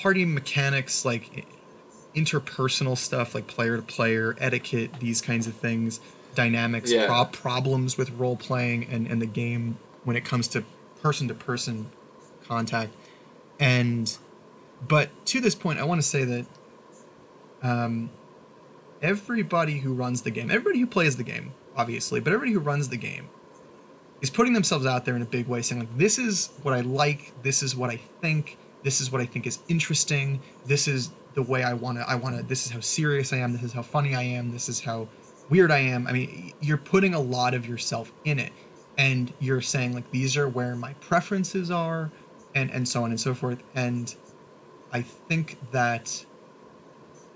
party 0.00 0.24
mechanics, 0.24 1.04
like 1.04 1.46
interpersonal 2.14 2.96
stuff, 2.96 3.34
like 3.34 3.46
player 3.46 3.76
to 3.76 3.82
player, 3.82 4.36
etiquette, 4.40 4.90
these 5.00 5.20
kinds 5.20 5.46
of 5.46 5.54
things, 5.54 6.00
dynamics, 6.34 6.90
Yeah. 6.90 7.06
prob- 7.06 7.32
problems 7.32 7.96
with 7.98 8.10
role 8.12 8.36
playing 8.36 8.84
and, 8.90 9.06
and 9.06 9.20
the 9.20 9.26
game 9.26 9.78
when 10.04 10.16
it 10.16 10.24
comes 10.24 10.48
to 10.48 10.64
person 11.02 11.28
to 11.28 11.34
person 11.34 11.90
contact. 12.46 12.92
And, 13.60 14.16
but 14.86 15.10
to 15.26 15.40
this 15.40 15.54
point, 15.54 15.78
I 15.78 15.84
want 15.84 16.00
to 16.00 16.06
say 16.06 16.24
that 16.24 16.46
um, 17.62 18.10
everybody 19.02 19.78
who 19.78 19.92
runs 19.92 20.22
the 20.22 20.30
game, 20.30 20.50
everybody 20.50 20.80
who 20.80 20.86
plays 20.86 21.16
the 21.16 21.24
game, 21.24 21.52
obviously, 21.76 22.20
but 22.20 22.32
everybody 22.32 22.52
who 22.52 22.60
runs 22.60 22.88
the 22.88 22.96
game 22.96 23.28
is 24.20 24.30
putting 24.30 24.52
themselves 24.52 24.86
out 24.86 25.04
there 25.04 25.16
in 25.16 25.22
a 25.22 25.26
big 25.26 25.46
way, 25.46 25.62
saying 25.62 25.80
like, 25.80 25.98
"This 25.98 26.18
is 26.18 26.50
what 26.62 26.74
I 26.74 26.80
like. 26.80 27.32
This 27.42 27.62
is 27.62 27.76
what 27.76 27.90
I 27.90 27.96
think. 28.20 28.58
This 28.82 29.00
is 29.00 29.10
what 29.10 29.20
I 29.20 29.26
think 29.26 29.46
is 29.46 29.58
interesting. 29.68 30.40
This 30.66 30.88
is 30.88 31.10
the 31.34 31.42
way 31.42 31.62
I 31.62 31.74
want 31.74 31.98
to. 31.98 32.08
I 32.08 32.16
want 32.16 32.36
to. 32.36 32.42
This 32.42 32.66
is 32.66 32.72
how 32.72 32.80
serious 32.80 33.32
I 33.32 33.38
am. 33.38 33.52
This 33.52 33.62
is 33.62 33.72
how 33.72 33.82
funny 33.82 34.14
I 34.14 34.22
am. 34.22 34.52
This 34.52 34.68
is 34.68 34.80
how 34.80 35.08
weird 35.50 35.70
I 35.70 35.78
am. 35.78 36.06
I 36.06 36.12
mean, 36.12 36.52
you're 36.60 36.78
putting 36.78 37.14
a 37.14 37.20
lot 37.20 37.54
of 37.54 37.66
yourself 37.66 38.12
in 38.24 38.38
it, 38.38 38.52
and 38.98 39.32
you're 39.38 39.62
saying 39.62 39.94
like, 39.94 40.10
these 40.10 40.36
are 40.36 40.48
where 40.48 40.76
my 40.76 40.92
preferences 40.94 41.70
are, 41.70 42.10
and 42.54 42.70
and 42.70 42.86
so 42.86 43.04
on 43.04 43.10
and 43.10 43.20
so 43.20 43.32
forth. 43.32 43.62
And 43.74 44.14
I 44.92 45.02
think 45.02 45.58
that 45.70 46.24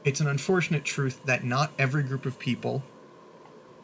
it's 0.04 0.20
an 0.20 0.26
unfortunate 0.26 0.84
truth 0.84 1.24
that 1.24 1.44
not 1.44 1.72
every 1.78 2.02
group 2.02 2.26
of 2.26 2.38
people 2.38 2.82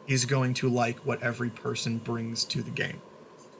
is 0.07 0.25
going 0.25 0.53
to 0.55 0.67
like 0.67 0.97
what 0.99 1.21
every 1.21 1.49
person 1.49 1.99
brings 1.99 2.43
to 2.43 2.61
the 2.61 2.71
game 2.71 3.01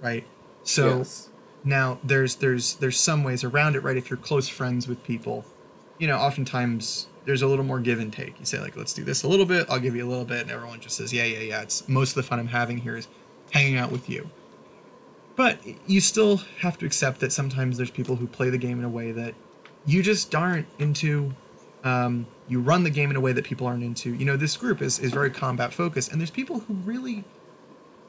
right 0.02 0.26
so 0.64 1.00
yes. 1.00 1.30
now 1.64 2.00
there's 2.04 2.36
there's 2.36 2.76
there's 2.76 3.00
some 3.00 3.24
ways 3.24 3.44
around 3.44 3.76
it 3.76 3.84
right 3.84 3.98
if 3.98 4.10
you're 4.10 4.18
close 4.18 4.50
friends 4.50 4.88
with 4.88 5.04
people 5.04 5.46
you 6.00 6.08
know 6.08 6.18
oftentimes 6.18 7.08
there's 7.26 7.42
a 7.42 7.48
little 7.48 7.66
more 7.66 7.80
give 7.80 8.00
and 8.00 8.12
take 8.12 8.38
you 8.40 8.46
say 8.46 8.60
like 8.60 8.76
let's 8.76 8.94
do 8.94 9.04
this 9.04 9.24
a 9.24 9.28
little 9.28 9.46
bit 9.46 9.70
i'll 9.70 9.80
give 9.80 9.96
you 9.96 10.06
a 10.06 10.10
little 10.10 10.26
bit 10.26 10.42
and 10.42 10.52
everyone 10.52 10.80
just 10.80 10.98
says 10.98 11.14
yeah 11.14 11.24
yeah 11.24 11.40
yeah 11.40 11.62
it's 11.62 11.88
most 11.88 12.10
of 12.10 12.16
the 12.16 12.24
fun 12.24 12.40
i'm 12.40 12.48
having 12.48 12.80
here 12.80 12.98
is 12.98 13.08
hanging 13.52 13.78
out 13.78 13.92
with 13.92 14.10
you. 14.10 14.30
But 15.36 15.60
you 15.88 16.02
still 16.02 16.38
have 16.60 16.78
to 16.80 16.86
accept 16.86 17.22
that 17.22 17.32
sometimes 17.32 17.78
there's 17.78 17.92
people 17.92 18.18
who 18.18 18.28
play 18.28 18.50
the 18.50 18.58
game 18.58 18.78
in 18.78 18.86
a 18.86 18.90
way 18.90 19.12
that 19.14 19.36
you 19.86 20.04
just 20.04 20.36
aren't 20.36 20.68
into 20.78 21.34
um, 21.84 22.28
you 22.50 22.60
run 22.60 22.84
the 22.84 22.90
game 22.90 23.10
in 23.10 23.16
a 23.16 23.22
way 23.22 23.32
that 23.32 23.46
people 23.46 23.66
aren't 23.66 23.84
into. 23.84 24.14
You 24.14 24.26
know 24.26 24.36
this 24.36 24.58
group 24.58 24.82
is, 24.82 25.00
is 25.00 25.14
very 25.14 25.32
combat 25.32 25.74
focused 25.74 26.12
and 26.12 26.20
there's 26.20 26.30
people 26.32 26.60
who 26.60 26.74
really 26.74 27.24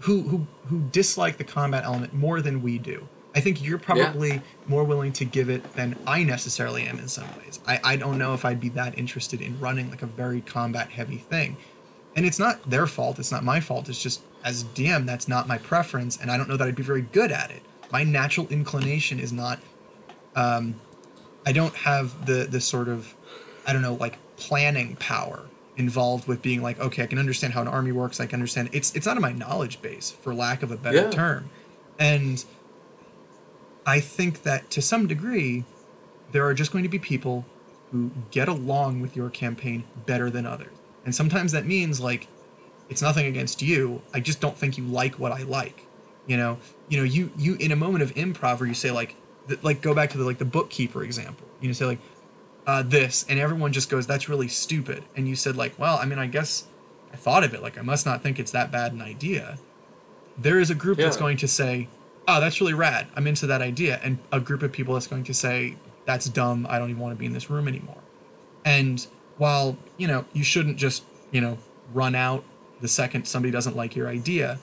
who 0.01 0.23
who 0.23 0.47
who 0.67 0.81
dislike 0.91 1.37
the 1.37 1.45
combat 1.45 1.85
element 1.85 2.13
more 2.13 2.41
than 2.41 2.63
we 2.63 2.79
do. 2.79 3.09
I 3.35 3.41
think 3.41 3.63
you're 3.63 3.79
probably 3.79 4.43
more 4.67 4.83
willing 4.83 5.13
to 5.13 5.25
give 5.25 5.49
it 5.49 5.75
than 5.75 5.97
i 6.05 6.25
necessarily 6.25 6.83
am 6.83 6.99
in 6.99 7.07
some 7.07 7.29
ways. 7.39 7.61
I, 7.67 7.81
I 7.85 7.97
don't 7.97 8.19
know 8.19 8.35
if 8.35 8.45
i'd 8.45 8.61
be 8.61 8.71
that 8.71 8.99
interested 8.99 9.41
in 9.41 9.61
running 9.61 9.91
like 9.91 10.03
a 10.03 10.07
very 10.07 10.41
combat 10.41 10.91
heavy 10.91 11.19
thing. 11.19 11.57
And 12.17 12.27
it's 12.27 12.41
not 12.41 12.69
their 12.69 12.87
fault 12.89 13.19
it's 13.19 13.31
not 13.31 13.45
my 13.45 13.61
fault 13.61 13.89
it's 13.89 14.03
just 14.03 14.23
as 14.45 14.65
DM, 14.65 15.07
that's 15.07 15.29
not 15.29 15.47
my 15.47 15.59
preference, 15.59 16.17
and 16.21 16.31
I 16.31 16.37
don't 16.37 16.49
know 16.49 16.57
that 16.57 16.67
I'd 16.67 16.75
be 16.77 16.83
very 16.83 17.03
good 17.03 17.31
at 17.33 17.51
it. 17.51 17.63
My 17.91 18.05
natural 18.05 18.47
inclination 18.49 19.19
is 19.21 19.33
not. 19.33 19.59
Um, 20.35 20.81
I 21.45 21.53
don't 21.53 21.75
have 21.75 22.27
the 22.27 22.45
the 22.45 22.61
sort 22.61 22.89
of, 22.89 23.15
I 23.67 23.73
don't 23.73 23.83
know, 23.83 23.95
like 23.95 24.19
planning 24.37 24.97
power 24.97 25.47
involved 25.77 26.29
with 26.29 26.43
being 26.43 26.63
like, 26.63 26.79
okay, 26.79 27.03
I 27.03 27.07
can 27.07 27.19
understand 27.19 27.53
how 27.55 27.63
an 27.63 27.69
army 27.69 27.93
works. 27.93 28.21
I 28.21 28.27
can 28.27 28.37
understand 28.37 28.71
it's 28.73 28.95
it's 28.95 29.07
not 29.07 29.17
in 29.17 29.23
my 29.23 29.33
knowledge 29.33 29.83
base, 29.83 30.11
for 30.11 30.35
lack 30.35 30.63
of 30.63 30.71
a 30.71 30.77
better 30.77 30.97
Yeah. 31.03 31.11
term, 31.11 31.51
and 31.99 32.45
I 33.87 34.01
think 34.01 34.43
that 34.43 34.71
to 34.71 34.83
some 34.83 35.07
degree, 35.07 35.65
there 36.31 36.45
are 36.47 36.55
just 36.55 36.71
going 36.73 36.85
to 36.85 36.89
be 36.89 36.99
people 36.99 37.45
who 37.91 38.11
get 38.31 38.49
along 38.49 39.01
with 39.01 39.17
your 39.17 39.31
campaign 39.31 39.85
better 40.07 40.31
than 40.31 40.47
others. 40.47 40.73
And 41.05 41.15
sometimes 41.15 41.53
that 41.53 41.67
means 41.67 41.99
like 41.99 42.29
it's 42.91 43.01
nothing 43.01 43.27
against 43.27 43.63
you. 43.63 44.03
I 44.13 44.21
just 44.21 44.41
don't 44.41 44.57
think 44.57 44.77
you 44.77 44.85
like 44.85 45.19
what 45.19 45.33
I 45.33 45.45
like. 45.45 45.87
You 46.27 46.37
know, 46.37 46.59
you 46.89 46.99
know, 46.99 47.05
you 47.05 47.31
you 47.39 47.55
in 47.55 47.73
a 47.73 47.77
moment 47.77 48.03
of 48.03 48.15
improv 48.15 48.61
where 48.61 48.69
you 48.69 48.75
say 48.75 48.91
like 48.91 49.15
th- 49.49 49.63
like 49.63 49.81
go 49.81 49.95
back 49.95 50.11
to 50.11 50.19
the 50.19 50.25
like 50.25 50.39
the 50.39 50.45
bookkeeper 50.45 51.03
example. 51.03 51.47
You 51.61 51.69
know, 51.69 51.73
say 51.73 51.87
like 51.87 51.99
uh, 52.67 52.83
this, 52.83 53.25
and 53.29 53.39
everyone 53.39 53.73
just 53.73 53.89
goes, 53.89 54.07
"That's 54.07 54.29
really 54.29 54.49
stupid." 54.49 55.05
And 55.17 55.29
you 55.29 55.37
said 55.37 55.57
like, 55.57 55.79
"Well, 55.79 55.97
I 55.97 56.05
mean, 56.05 56.19
I 56.19 56.27
guess 56.27 56.67
I 57.13 57.17
thought 57.17 57.45
of 57.45 57.55
it. 57.55 57.63
Like, 57.63 57.79
I 57.79 57.83
must 57.83 58.05
not 58.07 58.23
think 58.23 58.39
it's 58.39 58.51
that 58.53 58.71
bad 58.71 58.93
an 58.93 59.01
idea." 59.01 59.59
There 60.37 60.59
is 60.59 60.71
a 60.71 60.75
group 60.75 60.99
that's 60.99 61.17
going 61.17 61.37
to 61.39 61.49
say, 61.49 61.89
"Oh, 62.29 62.41
that's 62.41 62.61
really 62.61 62.75
rad. 62.75 63.07
I'm 63.15 63.27
into 63.27 63.47
that 63.47 63.63
idea," 63.63 64.01
and 64.03 64.19
a 64.33 64.41
group 64.41 64.63
of 64.63 64.73
people 64.73 64.95
that's 64.95 65.07
going 65.07 65.25
to 65.25 65.35
say, 65.35 65.77
"That's 66.05 66.27
dumb. 66.27 66.67
I 66.69 66.79
don't 66.79 66.91
even 66.91 67.01
want 67.01 67.15
to 67.15 67.19
be 67.19 67.27
in 67.27 67.33
this 67.33 67.51
room 67.51 67.67
anymore." 67.67 67.99
And 68.65 69.05
while 69.39 69.77
you 69.97 70.07
know 70.07 70.25
you 70.33 70.45
shouldn't 70.45 70.77
just 70.77 71.05
you 71.31 71.41
know 71.41 71.59
run 71.93 72.15
out 72.15 72.45
the 72.81 72.89
second 72.89 73.27
somebody 73.27 73.51
doesn't 73.53 73.77
like 73.77 73.95
your 73.97 74.09
idea, 74.09 74.59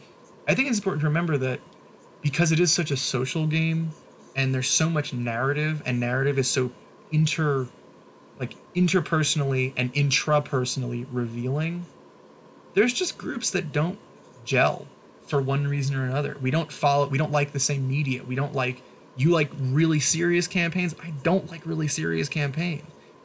I 0.47 0.55
think 0.55 0.70
it's 0.70 0.78
important 0.78 1.01
to 1.01 1.07
remember 1.07 1.38
that 1.38 1.59
because 2.22 2.51
it 2.51 2.59
is 2.59 2.72
such 2.72 2.91
a 2.91 2.97
social 2.97 3.47
game 3.47 3.91
and 4.36 4.53
there's 4.53 4.70
so 4.70 4.89
much 4.89 5.13
narrative 5.13 5.82
and 5.86 5.99
narrative 5.99 6.38
is 6.38 6.49
so 6.49 6.72
inter 7.11 7.68
like 8.39 8.55
interpersonally 8.76 9.74
and 9.78 9.93
intrapersonally 9.93 11.05
revealing 11.11 11.86
there's 12.74 12.93
just 12.93 13.18
groups 13.18 13.49
that 13.49 13.72
don't 13.72 13.97
gel 14.45 14.86
for 15.26 15.41
one 15.41 15.68
reason 15.68 15.95
or 15.95 16.05
another. 16.05 16.38
We 16.41 16.51
don't 16.51 16.72
follow 16.72 17.07
we 17.07 17.18
don't 17.18 17.32
like 17.32 17.51
the 17.51 17.59
same 17.59 17.88
media. 17.88 18.24
We 18.24 18.36
don't 18.36 18.53
like 18.53 18.82
you 19.15 19.32
like 19.32 19.49
really 19.59 19.99
serious 19.99 20.47
campaigns? 20.47 20.95
I 21.03 21.11
don't 21.24 21.49
like 21.51 21.65
really 21.65 21.88
serious 21.88 22.30
campaigns 22.30 22.84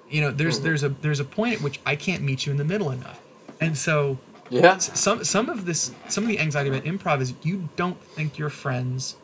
you 0.09 0.21
know 0.21 0.31
there's 0.31 0.61
Mhm. 0.61 0.63
there's 0.65 0.83
a 0.83 0.89
there's 0.91 1.21
a 1.21 1.25
point 1.25 1.55
at 1.55 1.61
which 1.63 1.81
i 1.87 1.97
can't 1.97 2.23
meet 2.23 2.45
you 2.45 2.53
in 2.53 2.59
the 2.59 2.65
middle 2.65 2.91
enough. 2.91 3.19
And 3.61 3.79
so 3.79 4.19
Yeah. 4.53 4.79
some 4.79 5.25
some 5.25 5.49
of 5.51 5.67
this 5.67 5.93
some 6.09 6.25
of 6.25 6.29
the 6.29 6.41
anxiety 6.41 6.71
about 6.71 6.85
improv 6.85 7.21
is 7.23 7.35
you 7.43 7.71
don't 7.77 8.03
think 8.03 8.39
your 8.39 8.51
friends 8.51 9.17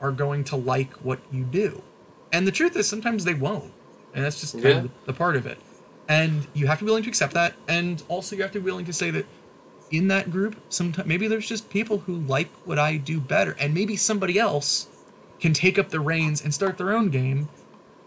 are 0.00 0.12
going 0.12 0.44
to 0.44 0.56
like 0.56 0.92
what 0.94 1.20
you 1.32 1.44
do. 1.44 1.82
And 2.32 2.46
the 2.46 2.52
truth 2.52 2.76
is 2.76 2.88
sometimes 2.88 3.24
they 3.24 3.34
won't. 3.34 3.72
And 4.14 4.24
that's 4.24 4.40
just 4.40 4.54
kind 4.54 4.64
Yeah. 4.64 4.76
of 4.78 4.82
the, 4.84 4.90
the 5.06 5.12
part 5.12 5.36
of 5.36 5.46
it. 5.46 5.58
And 6.08 6.48
you 6.54 6.66
have 6.68 6.78
to 6.78 6.84
be 6.84 6.90
willing 6.90 7.04
to 7.04 7.08
accept 7.10 7.34
that. 7.34 7.54
And 7.68 8.02
also 8.08 8.36
you 8.36 8.42
have 8.42 8.52
to 8.52 8.60
be 8.60 8.64
willing 8.64 8.86
to 8.86 8.92
say 8.92 9.10
that 9.10 9.26
in 9.90 10.08
that 10.08 10.30
group 10.30 10.56
sometimes 10.68 11.08
maybe 11.08 11.28
there's 11.28 11.48
just 11.48 11.70
people 11.70 11.98
who 12.00 12.16
like 12.16 12.48
what 12.64 12.78
i 12.78 12.96
do 12.96 13.20
better. 13.20 13.56
And 13.60 13.74
maybe 13.74 13.96
somebody 13.96 14.38
else 14.38 14.88
can 15.40 15.52
take 15.54 15.78
up 15.78 15.90
the 15.90 16.00
reins 16.00 16.42
and 16.42 16.54
start 16.54 16.78
their 16.78 16.92
own 16.92 17.10
game 17.10 17.48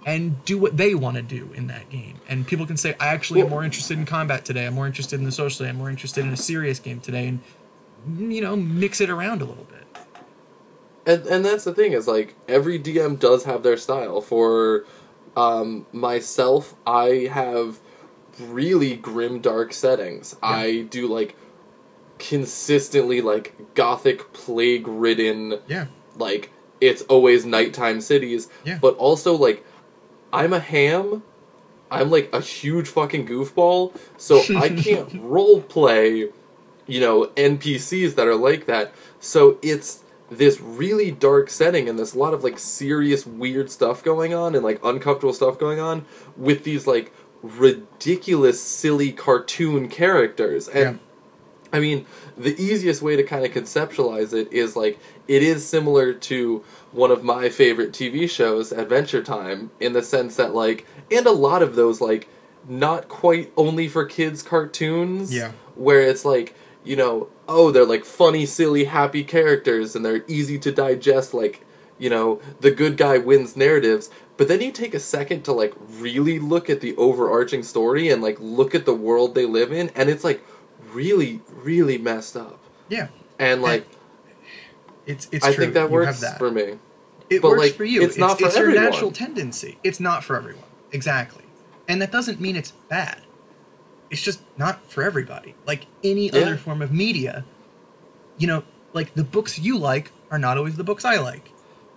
and 0.05 0.43
do 0.45 0.57
what 0.57 0.75
they 0.77 0.95
want 0.95 1.15
to 1.17 1.21
do 1.23 1.51
in 1.53 1.67
that 1.67 1.89
game. 1.89 2.15
And 2.27 2.45
people 2.47 2.65
can 2.65 2.77
say, 2.77 2.95
I 2.99 3.07
actually 3.07 3.41
am 3.41 3.49
more 3.49 3.63
interested 3.63 3.97
in 3.97 4.05
combat 4.05 4.43
today. 4.45 4.65
I'm 4.65 4.73
more 4.73 4.87
interested 4.87 5.19
in 5.19 5.25
the 5.25 5.31
social. 5.31 5.65
I'm 5.65 5.77
more 5.77 5.89
interested 5.89 6.25
in 6.25 6.31
a 6.33 6.37
serious 6.37 6.79
game 6.79 6.99
today. 6.99 7.27
And, 7.27 7.39
you 8.33 8.41
know, 8.41 8.55
mix 8.55 8.99
it 9.01 9.09
around 9.09 9.41
a 9.41 9.45
little 9.45 9.63
bit. 9.65 9.79
and 11.05 11.25
and 11.27 11.45
that's 11.45 11.63
the 11.65 11.73
thing 11.73 11.93
is 11.93 12.07
like 12.07 12.35
every 12.47 12.79
DM 12.79 13.17
does 13.19 13.43
have 13.45 13.63
their 13.63 13.77
style. 13.77 14.19
For 14.21 14.85
um, 15.35 15.85
myself, 15.91 16.75
I 16.85 17.29
have 17.31 17.79
really 18.39 18.95
grim, 18.95 19.39
dark 19.39 19.73
settings. 19.73 20.35
I 20.43 20.87
do 20.89 21.07
like 21.07 21.35
consistently 22.19 23.21
like 23.21 23.73
gothic, 23.75 24.33
plague 24.33 24.87
ridden, 24.87 25.59
Yeah. 25.67 25.87
like 26.17 26.51
it's 26.81 27.01
always 27.03 27.45
nighttime 27.45 28.01
cities. 28.01 28.49
Yeah. 28.63 28.79
But 28.81 28.95
also 28.97 29.35
like 29.35 29.65
I'm 30.33 30.51
a 30.51 30.59
ham. 30.59 31.23
I'm 31.91 32.09
like 32.09 32.29
a 32.33 32.41
huge 32.41 32.87
fucking 32.87 33.27
goofball, 33.27 33.95
so 34.17 34.41
I 34.57 34.69
can't 34.83 35.13
role 35.21 35.61
play, 35.61 36.29
you 36.87 36.99
know, 36.99 37.27
NPCs 37.37 38.15
that 38.15 38.27
are 38.27 38.35
like 38.35 38.65
that. 38.65 38.91
So 39.19 39.59
it's 39.61 40.03
this 40.29 40.59
really 40.59 41.11
dark 41.11 41.51
setting 41.51 41.87
and 41.87 41.99
there's 41.99 42.15
a 42.15 42.19
lot 42.19 42.33
of 42.33 42.43
like 42.43 42.57
serious 42.57 43.27
weird 43.27 43.69
stuff 43.69 44.03
going 44.03 44.33
on 44.33 44.55
and 44.55 44.63
like 44.63 44.83
uncomfortable 44.83 45.33
stuff 45.33 45.59
going 45.59 45.79
on 45.79 46.05
with 46.35 46.63
these 46.63 46.87
like 46.87 47.13
ridiculous 47.43 48.61
silly 48.61 49.11
cartoon 49.11 49.87
characters. 49.87 50.67
And 50.67 50.99
I 51.71 51.79
mean, 51.79 52.05
the 52.37 52.59
easiest 52.61 53.01
way 53.01 53.15
to 53.15 53.23
kind 53.23 53.45
of 53.45 53.51
conceptualize 53.51 54.33
it 54.33 54.51
is 54.51 54.75
like 54.75 54.99
it 55.27 55.43
is 55.43 55.67
similar 55.67 56.13
to 56.13 56.63
one 56.93 57.11
of 57.11 57.23
my 57.23 57.49
favorite 57.49 57.91
TV 57.91 58.29
shows, 58.29 58.71
Adventure 58.71 59.21
Time, 59.23 59.71
in 59.79 59.93
the 59.93 60.01
sense 60.01 60.35
that 60.37 60.53
like, 60.55 60.85
and 61.11 61.25
a 61.25 61.31
lot 61.31 61.61
of 61.61 61.75
those 61.75 61.99
like 61.99 62.29
not 62.67 63.09
quite 63.09 63.51
only 63.57 63.87
for 63.89 64.05
kids 64.05 64.41
cartoons, 64.41 65.33
Yeah. 65.35 65.51
where 65.75 66.01
it's 66.01 66.23
like 66.25 66.55
you 66.85 66.95
know, 66.97 67.29
oh, 67.47 67.71
they're 67.71 67.85
like 67.85 68.03
funny, 68.03 68.45
silly, 68.45 68.83
happy 68.85 69.23
characters, 69.23 69.95
and 69.95 70.03
they're 70.05 70.23
easy 70.27 70.57
to 70.59 70.71
digest, 70.71 71.33
like 71.33 71.65
you 71.97 72.09
know, 72.09 72.41
the 72.59 72.71
good 72.71 72.97
guy 72.97 73.17
wins 73.17 73.55
narratives. 73.55 74.09
But 74.35 74.47
then 74.47 74.61
you 74.61 74.71
take 74.71 74.93
a 74.93 74.99
second 74.99 75.43
to 75.43 75.53
like 75.53 75.73
really 75.99 76.39
look 76.39 76.69
at 76.69 76.81
the 76.81 76.95
overarching 76.97 77.63
story 77.63 78.09
and 78.09 78.21
like 78.21 78.37
look 78.41 78.73
at 78.75 78.85
the 78.85 78.93
world 78.93 79.33
they 79.35 79.45
live 79.45 79.71
in, 79.71 79.89
and 79.95 80.09
it's 80.09 80.23
like 80.23 80.43
really, 80.91 81.41
really 81.51 81.97
messed 81.97 82.35
up. 82.35 82.59
Yeah. 82.89 83.07
And 83.39 83.61
like, 83.61 83.87
It's, 85.05 85.27
it's 85.31 85.45
I 85.45 85.53
true. 85.53 85.63
think 85.65 85.73
that 85.75 85.85
You 85.89 85.93
works 85.93 86.19
that. 86.21 86.37
for 86.37 86.51
me. 86.51 86.79
It 87.29 87.41
But, 87.41 87.49
works 87.51 87.61
like, 87.61 87.73
for 87.75 87.85
you. 87.85 88.01
it's 88.03 88.17
not 88.17 88.39
for 88.39 88.47
it's 88.47 88.57
your 88.57 88.73
natural 88.73 89.11
tendency. 89.11 89.77
It's 89.83 89.99
not 89.99 90.23
for 90.23 90.35
everyone. 90.35 90.63
Exactly. 90.91 91.43
And 91.87 92.01
that 92.01 92.11
doesn't 92.11 92.39
mean 92.39 92.55
it's 92.55 92.71
bad. 92.89 93.21
It's 94.09 94.21
just 94.21 94.41
not 94.57 94.89
for 94.91 95.03
everybody. 95.03 95.55
Like 95.65 95.87
any 96.03 96.29
Yeah. 96.29 96.41
other 96.41 96.57
form 96.57 96.81
of 96.81 96.91
media, 96.91 97.43
you 98.37 98.47
know, 98.47 98.63
like 98.93 99.13
the 99.15 99.23
books 99.23 99.57
you 99.57 99.77
like 99.77 100.11
are 100.31 100.37
not 100.37 100.57
always 100.57 100.75
the 100.75 100.83
books 100.83 101.03
I 101.05 101.17
like. 101.17 101.51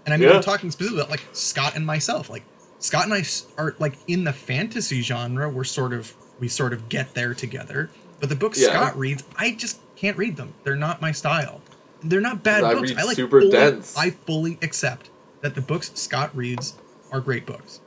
And 0.04 0.14
I 0.14 0.16
mean, 0.16 0.28
Yeah. 0.28 0.36
I'm 0.36 0.42
talking 0.42 0.70
specifically 0.70 1.00
about 1.00 1.10
like 1.10 1.24
Scott 1.32 1.74
and 1.76 1.84
myself. 1.84 2.30
Like 2.30 2.44
Scott 2.78 3.04
and 3.04 3.12
I 3.14 3.22
are 3.58 3.74
like 3.78 3.98
in 4.08 4.24
the 4.24 4.32
fantasy 4.32 5.02
genre. 5.02 5.48
We're 5.50 5.64
sort 5.64 5.92
of 5.92 6.14
we 6.40 6.48
sort 6.48 6.72
of 6.72 6.88
get 6.88 7.14
there 7.14 7.34
together. 7.34 7.90
But 8.20 8.28
the 8.30 8.36
books 8.36 8.60
Yeah. 8.60 8.68
Scott 8.68 8.98
reads, 8.98 9.24
I 9.36 9.50
just 9.52 9.78
can't 9.96 10.16
read 10.16 10.36
them. 10.36 10.54
They're 10.64 10.76
not 10.76 11.00
my 11.02 11.12
style. 11.12 11.60
They're 12.08 12.20
not 12.20 12.42
bad 12.42 12.64
I 12.64 12.74
books. 12.74 12.92
I 12.96 13.02
like 13.02 13.16
super 13.16 13.40
fully, 13.40 13.52
dense. 13.52 13.96
I 13.96 14.10
fully 14.10 14.58
accept 14.62 15.10
that 15.40 15.54
the 15.54 15.60
books 15.60 15.90
Scott 15.94 16.34
reads 16.36 16.74
are 17.12 17.20
great 17.20 17.46
books. 17.46 17.80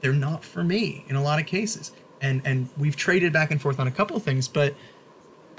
They're 0.00 0.12
not 0.12 0.44
for 0.44 0.62
me 0.64 1.04
in 1.08 1.16
a 1.16 1.22
lot 1.22 1.40
of 1.40 1.46
cases. 1.46 1.92
And 2.20 2.42
and 2.44 2.68
we've 2.76 2.96
traded 2.96 3.32
back 3.32 3.50
and 3.50 3.60
forth 3.60 3.78
on 3.80 3.86
a 3.86 3.90
couple 3.90 4.16
of 4.16 4.22
things, 4.22 4.48
but 4.48 4.74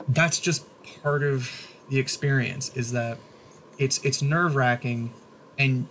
that's 0.07 0.39
just 0.39 0.65
part 1.03 1.23
of 1.23 1.49
the 1.89 1.99
experience 1.99 2.71
is 2.75 2.91
that 2.91 3.17
it's 3.77 4.03
it's 4.03 4.21
nerve 4.21 4.55
wracking 4.55 5.13
and 5.57 5.87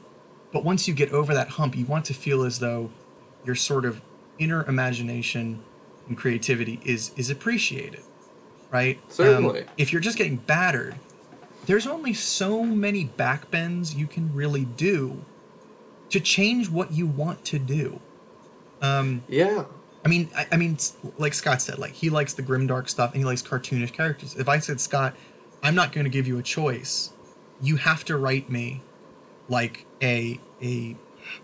but 0.52 0.64
once 0.64 0.86
you 0.88 0.94
get 0.94 1.10
over 1.12 1.32
that 1.34 1.50
hump 1.50 1.76
you 1.76 1.84
want 1.84 2.04
to 2.04 2.14
feel 2.14 2.42
as 2.42 2.58
though 2.58 2.90
your 3.44 3.54
sort 3.54 3.84
of 3.84 4.00
inner 4.38 4.64
imagination 4.66 5.60
and 6.08 6.16
creativity 6.18 6.80
is 6.84 7.12
is 7.16 7.30
appreciated 7.30 8.02
right 8.70 8.96
Um, 8.98 9.10
Certainly. 9.10 9.64
if 9.78 9.92
you're 9.92 10.02
just 10.02 10.18
getting 10.18 10.36
battered 10.36 10.96
there's 11.66 11.86
only 11.86 12.12
so 12.12 12.62
many 12.64 13.06
backbends 13.06 13.96
you 13.96 14.06
can 14.06 14.34
really 14.34 14.64
do 14.64 15.24
to 16.10 16.20
change 16.20 16.68
what 16.70 16.92
you 16.92 17.06
want 17.06 17.44
to 17.44 17.58
do 17.58 18.00
um 18.82 19.22
Yeah. 19.28 19.64
I 20.04 20.08
mean, 20.10 20.28
I, 20.36 20.46
I 20.52 20.56
mean, 20.58 20.76
like 21.16 21.32
Scott 21.32 21.62
said, 21.62 21.78
like 21.78 21.92
he 21.92 22.10
likes 22.10 22.34
the 22.34 22.42
grimdark 22.42 22.90
stuff 22.90 23.12
and 23.12 23.20
he 23.20 23.24
likes 23.24 23.42
cartoonish 23.42 23.92
characters. 23.92 24.36
If 24.36 24.50
I 24.50 24.58
said, 24.58 24.78
Scott, 24.78 25.14
I'm 25.62 25.74
not 25.74 25.92
going 25.92 26.04
to 26.04 26.10
give 26.10 26.26
you 26.26 26.36
a 26.38 26.42
choice, 26.42 27.10
you 27.62 27.76
have 27.76 28.04
to 28.04 28.16
write 28.18 28.50
me 28.50 28.82
like 29.48 29.86
a 30.02 30.38
a 30.62 30.96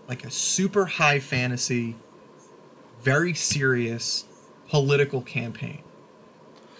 like 0.07 0.23
a 0.23 0.29
super 0.29 0.85
high 0.85 1.19
fantasy, 1.19 1.95
very 3.01 3.33
serious 3.33 4.25
political 4.69 5.21
campaign. 5.21 5.81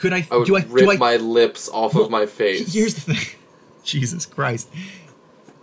Could 0.01 0.13
I? 0.13 0.27
I 0.31 0.37
would 0.37 0.47
do 0.47 0.55
I? 0.57 0.61
rip 0.67 0.85
do 0.85 0.91
I? 0.91 0.97
my 0.97 1.15
lips 1.17 1.69
off 1.69 1.93
Well, 1.93 2.05
of 2.05 2.11
my 2.11 2.25
face. 2.25 2.73
Here's 2.73 2.95
the 2.95 3.13
thing. 3.13 3.35
Jesus 3.83 4.25
Christ. 4.25 4.67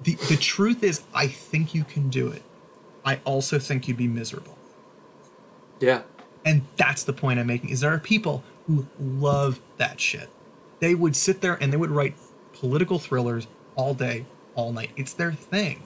The 0.03 0.15
the 0.29 0.37
truth 0.37 0.83
is, 0.85 1.03
I 1.13 1.27
think 1.27 1.75
you 1.75 1.83
can 1.85 2.09
do 2.09 2.29
it. 2.29 2.43
I 3.05 3.19
also 3.25 3.59
think 3.59 3.89
you'd 3.89 3.97
be 3.97 4.09
miserable. 4.09 4.57
yeah. 5.81 6.03
And 6.45 6.63
that's 6.77 7.03
the 7.03 7.13
point 7.13 7.39
I'm 7.41 7.47
making 7.49 7.71
is 7.71 7.81
there 7.81 7.93
are 7.93 7.99
people 7.99 8.43
who 8.67 8.87
love 8.99 9.61
that 9.77 10.01
shit. 10.01 10.29
they 10.81 10.95
would 10.95 11.17
sit 11.17 11.41
there 11.41 11.55
and 11.61 11.73
they 11.73 11.77
would 11.77 11.91
write 11.91 12.15
political 12.53 12.99
thrillers 13.01 13.49
all 13.75 13.93
day, 13.95 14.25
all 14.55 14.73
night. 14.73 14.91
It's 14.97 15.13
their 15.13 15.33
thing. 15.33 15.83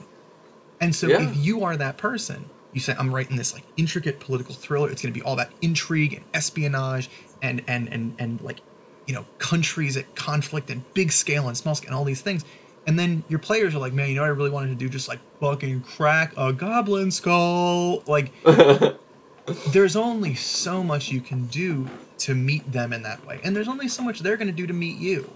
And 0.79 0.95
so 0.95 1.07
Yeah. 1.07 1.27
if 1.29 1.35
you 1.35 1.63
are 1.63 1.75
that 1.77 1.97
person, 1.97 2.45
you 2.71 2.79
say, 2.79 2.95
I'm 2.99 3.13
writing 3.13 3.35
this 3.37 3.53
like 3.53 3.63
intricate 3.77 4.19
political 4.19 4.53
thriller. 4.53 4.89
It's 4.89 5.01
gonna 5.01 5.13
be 5.13 5.21
all 5.23 5.33
about 5.33 5.49
intrigue 5.61 6.13
and 6.13 6.23
espionage 6.33 7.09
and 7.43 7.61
and 7.67 7.87
and 7.93 8.15
and 8.17 8.41
like, 8.41 8.61
you 9.05 9.13
know, 9.13 9.25
countries 9.37 9.95
at 9.97 10.15
conflict 10.15 10.71
and 10.71 10.81
big 10.95 11.11
scale 11.11 11.47
and 11.47 11.55
small 11.55 11.75
scale 11.75 11.89
and 11.89 11.95
all 11.95 12.05
these 12.05 12.21
things. 12.21 12.43
And 12.87 12.97
then 12.97 13.23
your 13.29 13.39
players 13.39 13.75
are 13.75 13.79
like, 13.79 13.93
man, 13.93 14.09
you 14.09 14.15
know 14.15 14.21
what 14.21 14.27
I 14.27 14.31
really 14.31 14.49
wanted 14.49 14.69
to 14.69 14.75
do? 14.75 14.89
Just 14.89 15.07
like 15.07 15.19
fucking 15.39 15.81
crack 15.81 16.33
a 16.35 16.51
goblin 16.51 17.11
skull. 17.11 18.03
Like 18.07 18.31
there's 19.67 19.95
only 19.95 20.33
so 20.33 20.83
much 20.83 21.09
you 21.11 21.21
can 21.21 21.45
do 21.47 21.87
to 22.19 22.33
meet 22.33 22.71
them 22.71 22.91
in 22.91 23.03
that 23.03 23.25
way. 23.25 23.39
And 23.43 23.55
there's 23.55 23.67
only 23.67 23.87
so 23.87 24.01
much 24.03 24.21
they're 24.21 24.37
gonna 24.37 24.51
do 24.51 24.65
to 24.65 24.73
meet 24.73 24.97
you. 24.97 25.29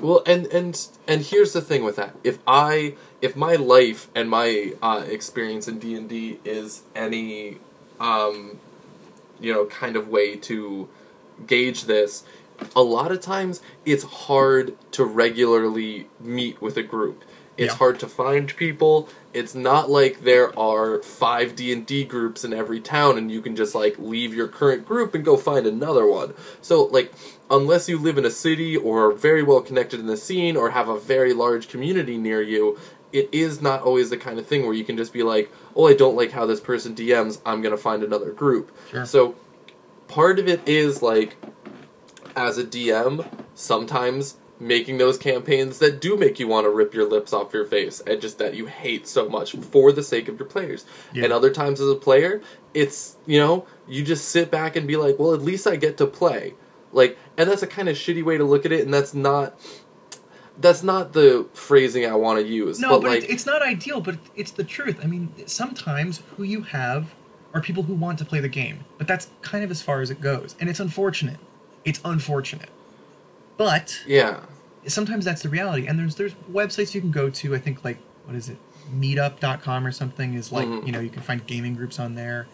Well, 0.00 0.22
and 0.26 0.46
and 0.46 0.86
and 1.06 1.22
here's 1.22 1.52
the 1.52 1.60
thing 1.60 1.84
with 1.84 1.96
that. 1.96 2.14
If 2.24 2.38
I 2.46 2.94
if 3.22 3.36
my 3.36 3.54
life 3.54 4.08
and 4.14 4.28
my 4.28 4.74
uh, 4.82 5.04
experience 5.08 5.68
in 5.68 5.78
D 5.78 5.94
and 5.94 6.08
D 6.08 6.40
is 6.44 6.82
any, 6.94 7.58
um, 8.00 8.58
you 9.40 9.52
know, 9.52 9.66
kind 9.66 9.96
of 9.96 10.08
way 10.08 10.36
to 10.36 10.88
gauge 11.46 11.84
this, 11.84 12.24
a 12.76 12.82
lot 12.82 13.10
of 13.12 13.20
times 13.20 13.60
it's 13.84 14.04
hard 14.04 14.76
to 14.92 15.04
regularly 15.04 16.08
meet 16.20 16.60
with 16.62 16.76
a 16.76 16.82
group. 16.82 17.24
It's 17.56 17.72
Yeah. 17.72 17.78
hard 17.78 18.00
to 18.00 18.08
find 18.08 18.54
people. 18.56 19.08
It's 19.32 19.54
not 19.54 19.88
like 19.90 20.22
there 20.24 20.56
are 20.58 21.00
five 21.02 21.54
D 21.54 21.72
and 21.72 21.86
D 21.86 22.04
groups 22.04 22.44
in 22.44 22.52
every 22.52 22.80
town, 22.80 23.16
and 23.16 23.30
you 23.30 23.40
can 23.40 23.54
just 23.54 23.74
like 23.76 23.96
leave 23.98 24.34
your 24.34 24.48
current 24.48 24.86
group 24.86 25.14
and 25.14 25.24
go 25.24 25.36
find 25.36 25.64
another 25.66 26.04
one. 26.06 26.34
So 26.62 26.84
like, 26.86 27.12
unless 27.50 27.88
you 27.88 27.96
live 27.98 28.18
in 28.18 28.24
a 28.24 28.30
city 28.30 28.76
or 28.76 29.06
are 29.10 29.12
very 29.12 29.42
well 29.44 29.60
connected 29.60 30.00
in 30.00 30.06
the 30.06 30.16
scene 30.16 30.56
or 30.56 30.70
have 30.70 30.88
a 30.88 30.98
very 30.98 31.32
large 31.32 31.68
community 31.68 32.16
near 32.18 32.42
you, 32.42 32.76
it 33.12 33.28
is 33.30 33.62
not 33.62 33.82
always 33.82 34.10
the 34.10 34.16
kind 34.16 34.40
of 34.40 34.46
thing 34.46 34.64
where 34.64 34.74
you 34.74 34.82
can 34.84 34.96
just 34.96 35.12
be 35.12 35.22
like, 35.22 35.48
"Oh, 35.76 35.86
I 35.86 35.94
don't 35.94 36.16
like 36.16 36.32
how 36.32 36.46
this 36.46 36.58
person 36.60 36.94
DMs. 36.94 37.38
I'm 37.46 37.62
gonna 37.62 37.76
find 37.76 38.02
another 38.02 38.30
group." 38.32 38.72
Sure. 38.90 39.06
So 39.06 39.36
part 40.14 40.38
of 40.38 40.46
it 40.46 40.60
is 40.68 41.02
like 41.02 41.36
as 42.36 42.56
a 42.56 42.62
DM, 42.62 43.26
sometimes 43.54 44.36
making 44.60 44.98
those 44.98 45.18
campaigns 45.18 45.80
that 45.80 46.00
do 46.00 46.16
make 46.16 46.38
you 46.38 46.46
want 46.46 46.64
to 46.64 46.70
rip 46.70 46.94
your 46.94 47.04
lips 47.04 47.32
off 47.32 47.52
your 47.52 47.66
face 47.66 48.00
and 48.06 48.20
just 48.20 48.38
that 48.38 48.54
you 48.54 48.66
hate 48.66 49.08
so 49.08 49.28
much 49.28 49.56
for 49.56 49.90
the 49.90 50.04
sake 50.04 50.28
of 50.28 50.38
your 50.38 50.48
players. 50.48 50.86
Yeah. 51.12 51.24
And 51.24 51.32
other 51.32 51.50
times 51.50 51.80
as 51.80 51.88
a 51.88 51.96
player, 51.96 52.40
it's, 52.72 53.16
you 53.26 53.40
know, 53.40 53.66
you 53.88 54.04
just 54.04 54.28
sit 54.28 54.52
back 54.52 54.76
and 54.76 54.86
be 54.86 54.96
like, 54.96 55.18
well, 55.18 55.34
at 55.34 55.42
least 55.42 55.66
I 55.66 55.74
get 55.74 55.96
to 55.96 56.06
play. 56.06 56.54
Like, 56.92 57.18
and 57.36 57.50
that's 57.50 57.64
a 57.64 57.66
kind 57.66 57.88
of 57.88 57.96
shitty 57.96 58.22
way 58.24 58.38
to 58.38 58.44
look 58.44 58.64
at 58.64 58.70
it, 58.70 58.84
and 58.84 58.94
that's 58.94 59.14
not. 59.14 59.58
That's 60.56 60.84
not 60.84 61.12
the 61.12 61.48
phrasing 61.52 62.06
I 62.06 62.14
want 62.14 62.38
to 62.38 62.46
use. 62.46 62.78
No, 62.78 62.90
but, 62.90 63.02
but, 63.02 63.08
like, 63.08 63.28
it's 63.28 63.44
not 63.44 63.60
ideal, 63.62 64.00
but 64.00 64.18
it's 64.36 64.52
the 64.52 64.62
truth. 64.62 65.00
I 65.02 65.08
mean, 65.08 65.32
sometimes 65.46 66.22
who 66.36 66.44
you 66.44 66.62
have 66.62 67.12
are 67.54 67.60
people 67.60 67.84
who 67.84 67.94
want 67.94 68.18
to 68.18 68.24
play 68.24 68.40
the 68.40 68.48
game, 68.48 68.80
but 68.98 69.06
that's 69.06 69.28
kind 69.40 69.62
of 69.64 69.70
as 69.70 69.80
far 69.80 70.00
as 70.02 70.10
it 70.10 70.20
goes. 70.20 70.54
And 70.60 70.68
it's 70.68 70.80
unfortunate. 70.80 71.38
It's 71.84 72.00
unfortunate. 72.04 72.68
But 73.56 74.00
yeah, 74.06 74.40
sometimes 74.86 75.24
that's 75.24 75.42
the 75.42 75.48
reality. 75.48 75.86
And 75.86 75.98
there's 75.98 76.16
there's 76.16 76.34
websites 76.50 76.94
you 76.94 77.00
can 77.00 77.10
go 77.12 77.30
to, 77.30 77.54
I 77.54 77.58
think 77.58 77.84
like 77.84 77.98
what 78.24 78.34
is 78.36 78.48
it? 78.48 78.56
meetup.com 78.94 79.86
or 79.86 79.92
something 79.92 80.34
is 80.34 80.52
like, 80.52 80.66
Mhm. 80.68 80.86
you 80.86 80.92
know, 80.92 81.00
you 81.00 81.08
can 81.08 81.22
find 81.22 81.46
gaming 81.46 81.74
groups 81.74 81.98
on 81.98 82.14
there. 82.16 82.46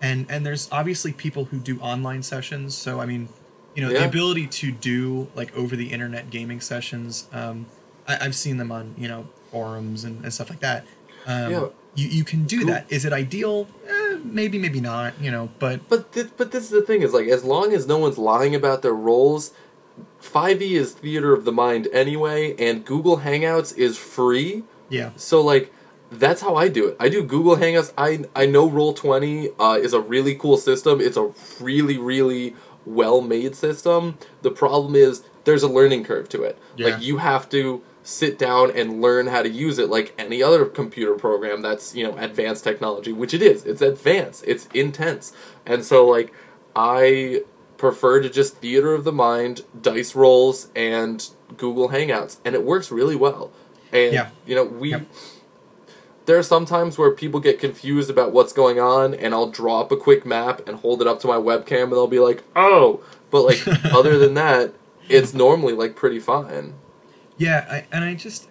And 0.00 0.26
and 0.30 0.44
there's 0.46 0.68
obviously 0.72 1.12
people 1.12 1.46
who 1.46 1.58
do 1.58 1.78
online 1.80 2.22
sessions. 2.22 2.76
So 2.76 3.00
I 3.00 3.06
mean, 3.06 3.28
you 3.74 3.82
know, 3.82 3.88
the 3.88 4.04
ability 4.06 4.46
to 4.46 4.70
do 4.70 5.28
like 5.34 5.54
over 5.56 5.74
the 5.76 5.92
internet 5.92 6.30
gaming 6.30 6.60
sessions, 6.60 7.26
um, 7.32 7.66
I, 8.06 8.18
I've 8.20 8.34
seen 8.36 8.56
them 8.58 8.70
on, 8.70 8.94
you 8.96 9.08
know, 9.08 9.26
forums 9.50 10.04
and, 10.04 10.22
and 10.22 10.32
stuff 10.32 10.48
like 10.50 10.60
that. 10.60 10.84
Um, 11.26 11.50
Yeah. 11.52 11.66
you, 11.96 12.08
you 12.08 12.24
can 12.24 12.44
do 12.44 12.60
Cool. 12.60 12.68
that. 12.68 12.86
Is 12.90 13.04
it 13.04 13.12
ideal? 13.12 13.66
Eh, 13.88 13.93
maybe, 14.24 14.58
maybe 14.58 14.80
not, 14.80 15.14
you 15.20 15.30
know, 15.30 15.48
but 15.58 15.88
But 15.88 16.12
th- 16.12 16.30
but 16.36 16.50
this 16.52 16.64
is 16.64 16.70
the 16.70 16.82
thing 16.82 17.02
is 17.02 17.12
like 17.12 17.28
as 17.28 17.44
long 17.44 17.72
as 17.72 17.86
no 17.86 17.98
one's 17.98 18.18
lying 18.18 18.54
about 18.54 18.82
their 18.82 18.94
roles, 18.94 19.52
5e 20.22 20.72
is 20.72 20.92
theater 20.92 21.32
of 21.32 21.44
the 21.44 21.52
mind 21.52 21.88
anyway, 21.92 22.54
and 22.58 22.84
Google 22.84 23.18
Hangouts 23.18 23.76
is 23.76 23.96
free. 23.98 24.64
yeah. 24.88 25.10
So 25.16 25.40
like 25.40 25.72
that's 26.10 26.42
how 26.42 26.54
I 26.56 26.68
do 26.68 26.86
it. 26.88 26.96
I 27.00 27.08
do 27.08 27.22
Google 27.22 27.56
Hangouts. 27.56 27.92
I 27.98 28.24
I 28.36 28.46
know 28.46 28.68
Roll 28.68 28.92
Twenty 28.94 29.50
uh, 29.58 29.78
is 29.80 29.92
a 29.92 30.00
really 30.00 30.34
cool 30.34 30.56
system. 30.56 31.00
It's 31.00 31.16
a 31.16 31.32
really 31.60 31.98
really 31.98 32.54
well 32.86 33.20
made 33.20 33.54
system. 33.56 34.18
The 34.42 34.50
problem 34.50 34.94
is 34.94 35.22
there's 35.44 35.62
a 35.62 35.68
learning 35.68 36.04
curve 36.04 36.28
to 36.30 36.42
it. 36.42 36.58
Yeah. 36.76 36.88
Like 36.88 37.02
you 37.02 37.16
have 37.18 37.48
to 37.50 37.82
sit 38.06 38.38
down 38.38 38.70
and 38.70 39.00
learn 39.00 39.26
how 39.28 39.42
to 39.42 39.48
use 39.48 39.78
it 39.78 39.88
like 39.88 40.14
any 40.18 40.42
other 40.42 40.66
computer 40.66 41.14
program 41.14 41.62
that's 41.62 41.94
you 41.96 42.04
know 42.04 42.16
advanced 42.18 42.62
technology 42.62 43.12
which 43.12 43.32
it 43.34 43.40
is. 43.42 43.64
It's 43.64 43.80
advanced. 43.82 44.44
It's 44.46 44.66
intense. 44.74 45.32
And 45.66 45.84
so 45.84 46.06
like 46.06 46.32
i 46.76 47.40
prefer 47.78 48.20
to 48.20 48.28
just 48.30 48.56
theater 48.58 48.94
of 48.94 49.04
the 49.04 49.12
mind 49.12 49.62
dice 49.80 50.14
rolls 50.14 50.68
and 50.76 51.28
google 51.56 51.88
hangouts 51.88 52.36
and 52.44 52.54
it 52.54 52.62
works 52.62 52.90
really 52.92 53.16
well. 53.16 53.50
And 53.92 54.12
Yeah. 54.12 54.28
you 54.46 54.54
know 54.54 54.64
we 54.64 54.90
Yep. 54.90 55.06
there 56.26 56.38
are 56.38 56.42
some 56.42 56.66
times 56.66 56.98
where 56.98 57.10
people 57.10 57.40
get 57.40 57.58
confused 57.58 58.10
about 58.10 58.32
what's 58.32 58.52
going 58.52 58.78
on 58.80 59.14
and 59.14 59.32
i'll 59.34 59.50
draw 59.50 59.80
up 59.80 59.90
a 59.92 59.96
quick 59.96 60.26
map 60.26 60.66
and 60.68 60.78
hold 60.80 61.00
it 61.00 61.06
up 61.06 61.20
to 61.20 61.26
my 61.26 61.36
webcam 61.36 61.84
and 61.84 61.92
they'll 61.92 62.06
be 62.06 62.20
like 62.20 62.42
oh. 62.54 63.00
But 63.30 63.42
like 63.42 63.66
other 63.92 64.18
than 64.18 64.34
that 64.34 64.74
it's 65.08 65.32
normally 65.34 65.72
like 65.74 65.96
pretty 65.96 66.20
fine 66.20 66.74
Yeah, 67.36 67.66
I, 67.70 67.84
and 67.94 68.04
I 68.04 68.14
just 68.14 68.48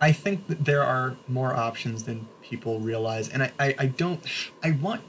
I 0.00 0.12
think 0.12 0.46
that 0.48 0.64
there 0.64 0.82
are 0.82 1.16
more 1.26 1.54
options 1.54 2.04
than 2.04 2.28
people 2.42 2.80
realize, 2.80 3.28
and 3.28 3.42
I, 3.42 3.52
I, 3.58 3.74
I 3.78 3.86
don't 3.86 4.20
I 4.62 4.72
want 4.72 5.02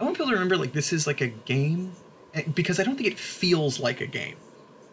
I 0.00 0.04
want 0.04 0.16
people 0.16 0.28
to 0.30 0.34
remember 0.34 0.56
like 0.56 0.72
this 0.72 0.92
is 0.92 1.06
like 1.06 1.20
a 1.20 1.28
game 1.28 1.92
eh, 2.34 2.42
because 2.54 2.80
I 2.80 2.84
don't 2.84 2.96
think 2.96 3.08
it 3.08 3.18
feels 3.18 3.80
like 3.80 4.00
a 4.00 4.06
game, 4.06 4.36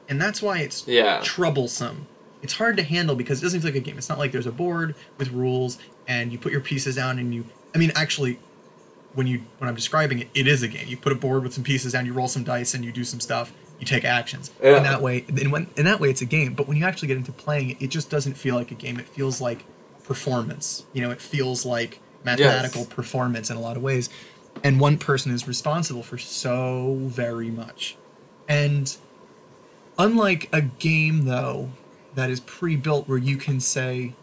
and 0.10 0.22
that's 0.22 0.42
why 0.42 0.60
it's 0.60 0.88
Yeah. 0.88 1.22
troublesome. 1.24 2.08
It's 2.42 2.54
hard 2.54 2.76
to 2.78 2.84
handle 2.84 3.16
because 3.16 3.40
it 3.40 3.44
doesn't 3.44 3.62
feel 3.62 3.70
like 3.70 3.76
a 3.78 3.86
game. 3.86 3.98
It's 3.98 4.10
not 4.10 4.18
like 4.18 4.32
there's 4.32 4.48
a 4.48 4.52
board 4.52 4.96
with 5.20 5.32
rules 5.32 5.78
and 6.08 6.32
you 6.32 6.40
put 6.40 6.52
your 6.52 6.62
pieces 6.62 6.96
down 6.96 7.20
and 7.20 7.34
you. 7.36 7.46
I 7.76 7.78
mean, 7.78 7.92
actually, 7.96 8.40
when 9.14 9.28
you 9.28 9.44
when 9.60 9.70
I'm 9.70 9.76
describing 9.76 10.20
it, 10.20 10.30
it 10.34 10.48
is 10.48 10.64
a 10.64 10.68
game. 10.68 10.88
You 10.88 10.98
put 10.98 11.12
a 11.12 11.16
board 11.16 11.44
with 11.44 11.54
some 11.54 11.64
pieces 11.64 11.94
down, 11.94 12.06
you 12.08 12.14
roll 12.14 12.28
some 12.28 12.44
dice, 12.44 12.74
and 12.74 12.84
you 12.84 12.92
do 12.92 13.04
some 13.04 13.20
stuff. 13.20 13.54
You 13.82 13.88
take 13.88 14.06
actions. 14.06 14.52
Yeah. 14.62 14.78
In 14.78 14.84
that 14.84 15.02
way, 15.02 15.26
in, 15.28 15.50
when, 15.50 15.68
in 15.76 15.86
that 15.86 16.00
way, 16.00 16.12
it's 16.12 16.22
a 16.22 16.26
game. 16.26 16.54
But 16.54 16.68
when 16.68 16.78
you 16.78 16.86
actually 16.86 17.10
get 17.10 17.18
into 17.18 17.32
playing 17.32 17.72
it, 17.72 17.82
it 17.82 17.88
just 17.88 18.12
doesn't 18.12 18.36
feel 18.36 18.56
like 18.56 18.72
a 18.72 18.76
game. 18.76 19.00
It 19.00 19.08
feels 19.08 19.42
like 19.42 19.66
performance. 20.04 20.86
You 20.94 21.02
know, 21.02 21.10
it 21.10 21.20
feels 21.20 21.66
like 21.66 22.00
mathematical 22.24 22.86
performance 22.86 23.50
in 23.50 23.58
a 23.58 23.60
lot 23.60 23.76
of 23.76 23.84
ways. 23.84 24.10
And 24.64 24.80
one 24.80 25.00
person 25.00 25.34
is 25.34 25.48
responsible 25.48 26.04
for 26.04 26.20
so 26.20 27.00
very 27.02 27.50
much. 27.50 27.98
And 28.48 28.96
unlike 29.98 30.48
a 30.54 30.62
game, 30.62 31.26
though, 31.26 31.72
that 32.14 32.30
is 32.30 32.40
pre-built, 32.40 33.08
where 33.08 33.18
you 33.18 33.38
can 33.38 33.60
say, 33.60 34.14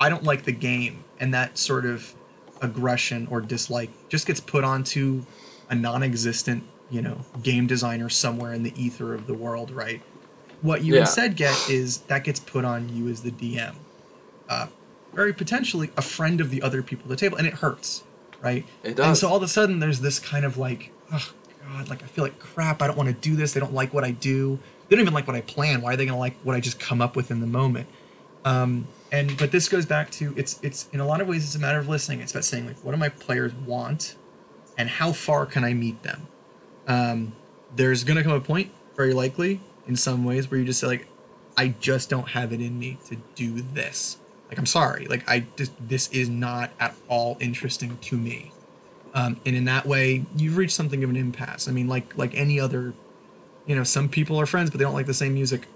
"I 0.00 0.08
don't 0.08 0.22
like 0.22 0.44
the 0.44 0.52
game," 0.52 1.02
and 1.18 1.34
that 1.34 1.58
sort 1.58 1.84
of 1.84 2.14
aggression 2.60 3.26
or 3.28 3.40
dislike 3.40 3.90
just 4.08 4.26
gets 4.26 4.40
put 4.40 4.62
onto 4.62 5.24
a 5.68 5.74
non-existent, 5.74 6.62
you 6.90 7.02
know, 7.02 7.24
game 7.42 7.66
designer 7.66 8.08
somewhere 8.08 8.52
in 8.52 8.62
the 8.62 8.72
ether 8.82 9.14
of 9.14 9.26
the 9.26 9.34
world, 9.34 9.70
right? 9.70 10.00
What 10.60 10.82
you 10.82 10.94
Yeah. 10.94 11.00
instead 11.00 11.36
get 11.36 11.68
is 11.68 11.98
that 12.08 12.24
gets 12.24 12.40
put 12.40 12.64
on 12.64 12.88
you 12.94 13.08
as 13.08 13.22
the 13.22 13.30
DM. 13.30 13.74
Uh, 14.48 14.66
very 15.12 15.32
potentially 15.32 15.90
a 15.96 16.02
friend 16.02 16.40
of 16.40 16.50
the 16.50 16.62
other 16.62 16.82
people 16.82 17.04
at 17.04 17.08
the 17.10 17.16
table, 17.16 17.36
and 17.36 17.46
it 17.46 17.54
hurts, 17.54 18.02
right? 18.40 18.64
It 18.82 18.96
does. 18.96 19.06
And 19.06 19.16
so 19.16 19.28
all 19.28 19.36
of 19.36 19.42
a 19.42 19.48
sudden, 19.48 19.78
there's 19.80 20.00
this 20.00 20.18
kind 20.18 20.44
of 20.44 20.56
like, 20.56 20.90
oh 21.12 21.32
god, 21.66 21.88
like 21.88 22.02
I 22.02 22.06
feel 22.06 22.24
like 22.24 22.38
crap. 22.38 22.82
I 22.82 22.86
don't 22.86 22.96
want 22.96 23.08
to 23.08 23.14
do 23.14 23.36
this. 23.36 23.52
They 23.52 23.60
don't 23.60 23.74
like 23.74 23.92
what 23.92 24.04
I 24.04 24.10
do. 24.10 24.58
They 24.88 24.96
don't 24.96 25.02
even 25.02 25.14
like 25.14 25.26
what 25.26 25.36
I 25.36 25.42
plan. 25.42 25.82
Why 25.82 25.92
are 25.92 25.96
they 25.96 26.06
gonna 26.06 26.18
like 26.18 26.36
what 26.42 26.56
I 26.56 26.60
just 26.60 26.80
come 26.80 27.00
up 27.02 27.14
with 27.16 27.30
in 27.30 27.40
the 27.40 27.46
moment? 27.46 27.86
Um, 28.44 28.86
and 29.12 29.36
but 29.36 29.50
this 29.52 29.68
goes 29.68 29.86
back 29.86 30.10
to 30.12 30.34
it's 30.36 30.58
it's 30.62 30.88
in 30.92 31.00
a 31.00 31.06
lot 31.06 31.20
of 31.20 31.28
ways 31.28 31.44
it's 31.44 31.54
a 31.54 31.58
matter 31.58 31.78
of 31.78 31.88
listening. 31.88 32.20
It's 32.20 32.32
about 32.32 32.44
saying 32.44 32.66
like, 32.66 32.76
what 32.82 32.92
do 32.92 32.98
my 32.98 33.08
players 33.10 33.52
want, 33.54 34.14
and 34.76 34.88
how 34.88 35.12
far 35.12 35.46
can 35.46 35.64
I 35.64 35.74
meet 35.74 36.02
them? 36.02 36.28
Um, 36.88 37.32
there's 37.76 38.02
gonna 38.02 38.24
come 38.24 38.32
a 38.32 38.40
point, 38.40 38.70
very 38.96 39.14
likely, 39.14 39.60
in 39.86 39.94
some 39.94 40.24
ways, 40.24 40.50
where 40.50 40.58
you 40.58 40.66
just 40.66 40.80
say 40.80 40.86
like, 40.88 41.06
I 41.56 41.68
just 41.80 42.08
don't 42.10 42.28
have 42.30 42.52
it 42.52 42.60
in 42.60 42.78
me 42.78 42.98
to 43.06 43.16
do 43.34 43.60
this. 43.60 44.16
Like 44.48 44.58
I'm 44.58 44.66
sorry, 44.66 45.06
like 45.06 45.28
I 45.28 45.44
just 45.56 45.72
this 45.88 46.08
is 46.10 46.28
not 46.28 46.70
at 46.80 46.94
all 47.08 47.36
interesting 47.40 47.98
to 47.98 48.16
me. 48.16 48.52
Um, 49.14 49.40
and 49.44 49.54
in 49.54 49.64
that 49.66 49.86
way, 49.86 50.24
you've 50.36 50.56
reached 50.56 50.74
something 50.74 51.02
of 51.04 51.10
an 51.10 51.16
impasse. 51.16 51.68
I 51.68 51.72
mean, 51.72 51.88
like 51.88 52.16
like 52.16 52.34
any 52.34 52.58
other, 52.58 52.94
you 53.66 53.76
know, 53.76 53.84
some 53.84 54.08
people 54.08 54.40
are 54.40 54.46
friends, 54.46 54.70
but 54.70 54.78
they 54.78 54.84
don't 54.84 54.94
like 54.94 55.06
the 55.06 55.14
same 55.14 55.34
music. 55.34 55.66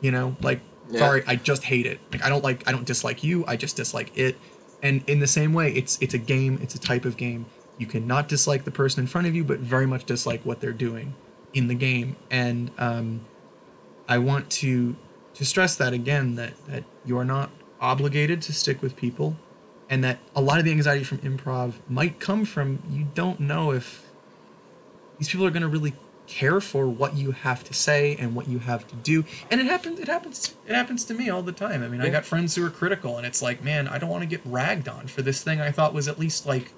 You 0.00 0.10
know, 0.10 0.36
like 0.40 0.60
Yeah. 0.90 1.00
sorry, 1.00 1.24
I 1.26 1.36
just 1.36 1.64
hate 1.64 1.84
it. 1.86 2.00
Like 2.12 2.24
I 2.24 2.28
don't 2.30 2.42
like 2.42 2.66
I 2.66 2.72
don't 2.72 2.86
dislike 2.86 3.22
you. 3.22 3.44
I 3.46 3.56
just 3.56 3.76
dislike 3.76 4.16
it. 4.16 4.36
And 4.82 5.02
in 5.06 5.18
the 5.20 5.26
same 5.26 5.52
way, 5.52 5.72
it's 5.72 5.98
it's 6.00 6.14
a 6.14 6.18
game. 6.18 6.58
It's 6.62 6.74
a 6.74 6.78
type 6.80 7.04
of 7.04 7.16
game. 7.18 7.46
You 7.78 7.86
cannot 7.86 8.28
dislike 8.28 8.64
the 8.64 8.70
person 8.70 9.00
in 9.00 9.06
front 9.06 9.26
of 9.26 9.34
you, 9.34 9.44
but 9.44 9.58
very 9.58 9.86
much 9.86 10.04
dislike 10.04 10.42
what 10.44 10.60
they're 10.60 10.72
doing. 10.72 11.14
in 11.52 11.68
the 11.68 11.74
game, 11.74 12.16
and 12.30 12.70
um, 12.78 13.20
I 14.08 14.18
want 14.18 14.50
to 14.62 14.96
to 15.34 15.44
stress 15.44 15.76
that 15.76 15.92
again 15.92 16.34
that 16.36 16.52
that 16.66 16.84
you 17.04 17.16
are 17.18 17.24
not 17.24 17.50
obligated 17.80 18.42
to 18.42 18.52
stick 18.52 18.82
with 18.82 18.96
people, 18.96 19.36
and 19.88 20.02
that 20.02 20.18
a 20.34 20.40
lot 20.40 20.58
of 20.58 20.64
the 20.64 20.72
anxiety 20.72 21.04
from 21.04 21.18
improv 21.18 21.74
might 21.88 22.18
come 22.18 22.44
from 22.44 22.80
you 22.90 23.06
don't 23.14 23.38
know 23.38 23.70
if 23.70 24.10
these 25.18 25.28
people 25.28 25.46
are 25.46 25.50
going 25.50 25.62
to 25.62 25.68
really 25.68 25.94
care 26.26 26.60
for 26.60 26.88
what 26.88 27.14
you 27.16 27.32
have 27.32 27.62
to 27.62 27.74
say 27.74 28.16
and 28.16 28.34
what 28.34 28.48
you 28.48 28.58
have 28.58 28.88
to 28.88 28.96
do. 28.96 29.24
And 29.50 29.60
it 29.60 29.66
happens 29.66 30.00
it 30.00 30.08
happens 30.08 30.54
it 30.66 30.74
happens 30.74 31.04
to 31.04 31.14
me 31.14 31.28
all 31.30 31.42
the 31.42 31.52
time. 31.52 31.82
I 31.84 31.88
mean 31.88 32.00
i 32.00 32.08
got 32.08 32.24
friends 32.24 32.54
who 32.56 32.64
are 32.66 32.70
critical 32.70 33.16
and 33.18 33.26
it's 33.26 33.42
like 33.42 33.62
man 33.62 33.86
i 33.86 33.98
don't 33.98 34.10
want 34.10 34.22
to 34.22 34.26
get 34.28 34.40
ragged 34.44 34.88
on 34.88 35.06
for 35.06 35.22
this 35.22 35.42
thing 35.42 35.60
i 35.60 35.70
thought 35.70 35.92
was 35.94 36.08
at 36.08 36.18
least 36.18 36.46
like 36.46 36.72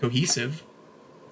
cohesive 0.00 0.62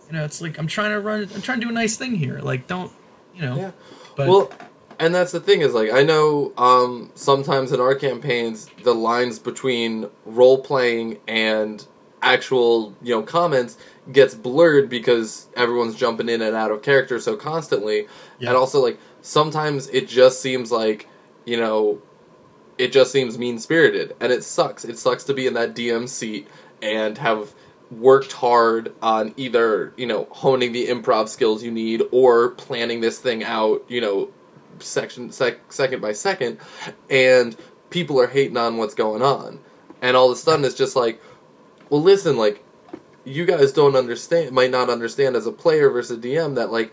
you 0.07 0.13
know 0.13 0.25
it's 0.25 0.41
like 0.41 0.59
i'm 0.59 0.67
trying 0.67 0.91
to 0.91 1.01
run 1.01 1.29
i'm 1.35 1.43
trying 1.43 1.61
to 1.61 1.67
do 1.67 1.71
a 1.71 1.75
nice 1.75 1.97
thing 1.97 2.15
here 2.15 2.39
like 2.41 2.67
don't 2.67 2.93
you 3.35 3.43
know 3.43 3.57
Yeah. 3.57 3.71
but 4.17 4.29
well, 4.29 4.51
and 4.99 5.15
that's 5.15 5.31
the 5.33 5.39
thing 5.41 5.61
is 5.61 5.75
like 5.75 5.93
I 5.93 6.03
know 6.03 6.53
um, 6.59 7.13
sometimes 7.15 7.71
in 7.71 7.79
our 7.81 7.95
campaigns 7.95 8.69
the 8.83 8.95
lines 8.95 9.39
between 9.39 10.09
role 10.25 10.59
playing 10.59 11.19
and 11.29 11.87
actual 12.21 12.97
you 13.01 13.15
know 13.15 13.23
comments 13.23 13.79
gets 14.11 14.35
blurred 14.35 14.89
because 14.91 15.47
everyone's 15.57 15.95
jumping 15.95 16.29
in 16.29 16.43
and 16.43 16.57
out 16.57 16.73
of 16.73 16.83
character 16.83 17.21
so 17.21 17.37
constantly, 17.37 18.09
Yeah. 18.41 18.49
and 18.49 18.57
also 18.57 18.81
like 18.83 18.99
sometimes 19.23 19.89
it 19.91 20.09
just 20.09 20.41
seems 20.41 20.73
like 20.73 21.07
you 21.47 21.57
know 21.57 22.03
it 22.77 22.91
just 22.91 23.13
seems 23.13 23.39
mean 23.39 23.61
spirited 23.61 24.17
and 24.21 24.33
it 24.33 24.43
sucks. 24.43 24.85
It 24.85 24.99
sucks 24.99 25.23
to 25.25 25.33
be 25.35 25.47
in 25.47 25.55
that 25.55 25.77
DM 25.77 26.09
seat 26.09 26.49
and 26.83 27.19
have 27.19 27.55
worked 27.91 28.33
hard 28.33 28.93
on 29.01 29.33
either, 29.37 29.93
you 29.97 30.07
know, 30.07 30.27
honing 30.31 30.73
the 30.73 30.87
improv 30.89 31.29
skills 31.29 31.63
you 31.63 31.71
need 31.71 32.03
or 32.13 32.51
planning 32.51 33.01
this 33.01 33.19
thing 33.19 33.43
out, 33.43 33.83
you 33.89 34.01
know, 34.01 34.29
section 34.81 35.33
sec, 35.33 35.73
second 35.73 36.01
by 36.01 36.13
second 36.13 36.59
and 37.11 37.57
people 37.91 38.21
are 38.21 38.27
hating 38.29 38.57
on 38.57 38.77
what's 38.77 38.95
going 38.95 39.23
on. 39.23 39.59
And 40.03 40.17
all 40.17 40.31
of 40.31 40.37
a 40.37 40.41
sudden 40.41 40.65
it's 40.65 40.75
just 40.75 40.95
like, 40.95 41.21
well 41.89 42.03
listen, 42.03 42.37
like 42.37 42.63
you 43.25 43.45
guys 43.47 43.73
don't 43.73 43.97
understand 43.97 44.53
might 44.53 44.71
not 44.71 44.91
understand 44.91 45.35
as 45.37 45.47
a 45.47 45.53
player 45.53 45.89
versus 45.91 46.19
a 46.19 46.21
DM 46.21 46.55
that 46.57 46.71
like 46.71 46.93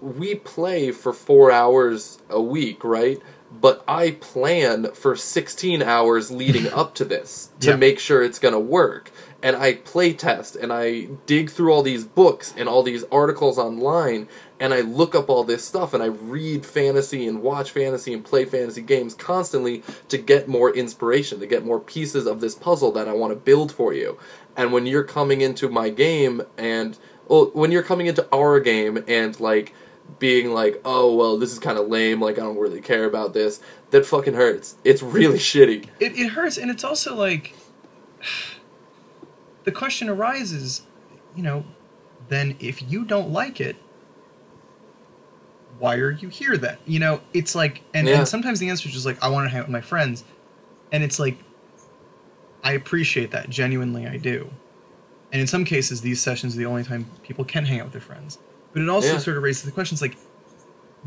we 0.00 0.34
play 0.34 0.90
for 0.90 1.12
four 1.12 1.50
hours 1.52 2.18
a 2.28 2.42
week, 2.42 2.82
right? 2.82 3.20
But 3.52 3.84
I 3.86 4.12
plan 4.12 4.92
for 4.92 5.14
16 5.14 5.82
hours 5.82 6.30
leading 6.30 6.66
up 6.72 6.94
to 6.96 7.04
this 7.04 7.50
to 7.60 7.70
Yeah. 7.70 7.76
make 7.76 7.98
sure 7.98 8.22
it's 8.22 8.38
going 8.40 8.54
to 8.54 8.60
work. 8.60 9.11
And 9.42 9.56
I 9.56 9.74
play 9.74 10.12
test 10.12 10.54
and 10.54 10.72
I 10.72 11.08
dig 11.26 11.50
through 11.50 11.72
all 11.72 11.82
these 11.82 12.04
books 12.04 12.54
and 12.56 12.68
all 12.68 12.82
these 12.82 13.04
articles 13.10 13.58
online 13.58 14.28
and 14.62 14.72
I 14.72 14.80
look 14.82 15.16
up 15.16 15.28
all 15.28 15.42
this 15.42 15.64
stuff 15.64 15.92
and 15.92 16.00
I 16.00 16.06
read 16.06 16.64
fantasy 16.64 17.26
and 17.26 17.42
watch 17.42 17.72
fantasy 17.72 18.14
and 18.14 18.24
play 18.24 18.44
fantasy 18.44 18.80
games 18.80 19.12
constantly 19.12 19.82
to 20.08 20.16
get 20.16 20.46
more 20.46 20.72
inspiration, 20.72 21.40
to 21.40 21.46
get 21.48 21.64
more 21.64 21.80
pieces 21.80 22.26
of 22.26 22.40
this 22.40 22.54
puzzle 22.54 22.92
that 22.92 23.08
I 23.08 23.12
want 23.12 23.32
to 23.32 23.36
build 23.36 23.72
for 23.72 23.92
you. 23.92 24.18
And 24.56 24.72
when 24.72 24.86
you're 24.86 25.02
coming 25.02 25.40
into 25.40 25.68
my 25.68 25.90
game 25.90 26.42
and 26.56 26.96
well, 27.26 27.50
when 27.54 27.72
you're 27.72 27.82
coming 27.82 28.06
into 28.06 28.24
our 28.32 28.60
game 28.60 29.02
and 29.08 29.38
like 29.40 29.74
being 30.20 30.52
like, 30.52 30.80
oh 30.84 31.12
well, 31.12 31.36
this 31.38 31.52
is 31.52 31.58
kind 31.58 31.76
of 31.76 31.88
lame. 31.88 32.20
Like 32.20 32.38
I 32.38 32.42
don't 32.42 32.58
really 32.58 32.80
care 32.80 33.04
about 33.04 33.34
this. 33.34 33.60
That 33.90 34.06
fucking 34.06 34.34
hurts. 34.34 34.76
It's 34.84 35.02
really 35.02 35.38
shitty. 35.40 35.88
it, 35.98 36.16
it 36.16 36.28
hurts 36.28 36.56
and 36.56 36.70
it's 36.70 36.84
also 36.84 37.16
like 37.16 37.56
the 39.64 39.72
question 39.72 40.08
arises 40.08 40.82
you 41.36 41.42
know 41.42 41.64
then 42.28 42.56
if 42.60 42.90
you 42.90 43.04
don't 43.04 43.30
like 43.30 43.60
it 43.60 43.76
why 45.78 45.96
are 45.96 46.10
you 46.12 46.28
here 46.28 46.56
then? 46.56 46.76
You 46.86 47.00
know 47.00 47.20
it's 47.34 47.54
like 47.54 47.82
and, 47.94 48.06
Yeah. 48.06 48.18
and 48.18 48.28
sometimes 48.28 48.60
the 48.60 48.68
answer 48.68 48.88
is 48.88 48.94
just 48.94 49.06
like 49.06 49.20
i 49.22 49.28
want 49.28 49.46
to 49.46 49.48
hang 49.50 49.60
out 49.60 49.66
with 49.66 49.72
my 49.72 49.80
friends. 49.80 50.22
And 50.92 51.02
it's 51.02 51.18
like 51.18 51.36
i 52.62 52.72
appreciate 52.72 53.30
that 53.32 53.48
genuinely 53.50 54.06
i 54.06 54.16
do. 54.16 54.50
And 55.32 55.40
in 55.40 55.46
some 55.46 55.64
cases 55.64 56.00
these 56.02 56.20
sessions 56.20 56.54
are 56.54 56.58
the 56.58 56.66
only 56.66 56.84
time 56.84 57.06
people 57.22 57.44
can 57.44 57.64
hang 57.64 57.80
out 57.80 57.84
with 57.86 57.92
their 57.92 58.00
friends. 58.02 58.38
But 58.72 58.82
it 58.82 58.88
also 58.88 59.14
Yeah. 59.14 59.18
sort 59.18 59.36
of 59.36 59.42
raises 59.42 59.62
the 59.64 59.70
questions 59.72 60.00
like 60.00 60.16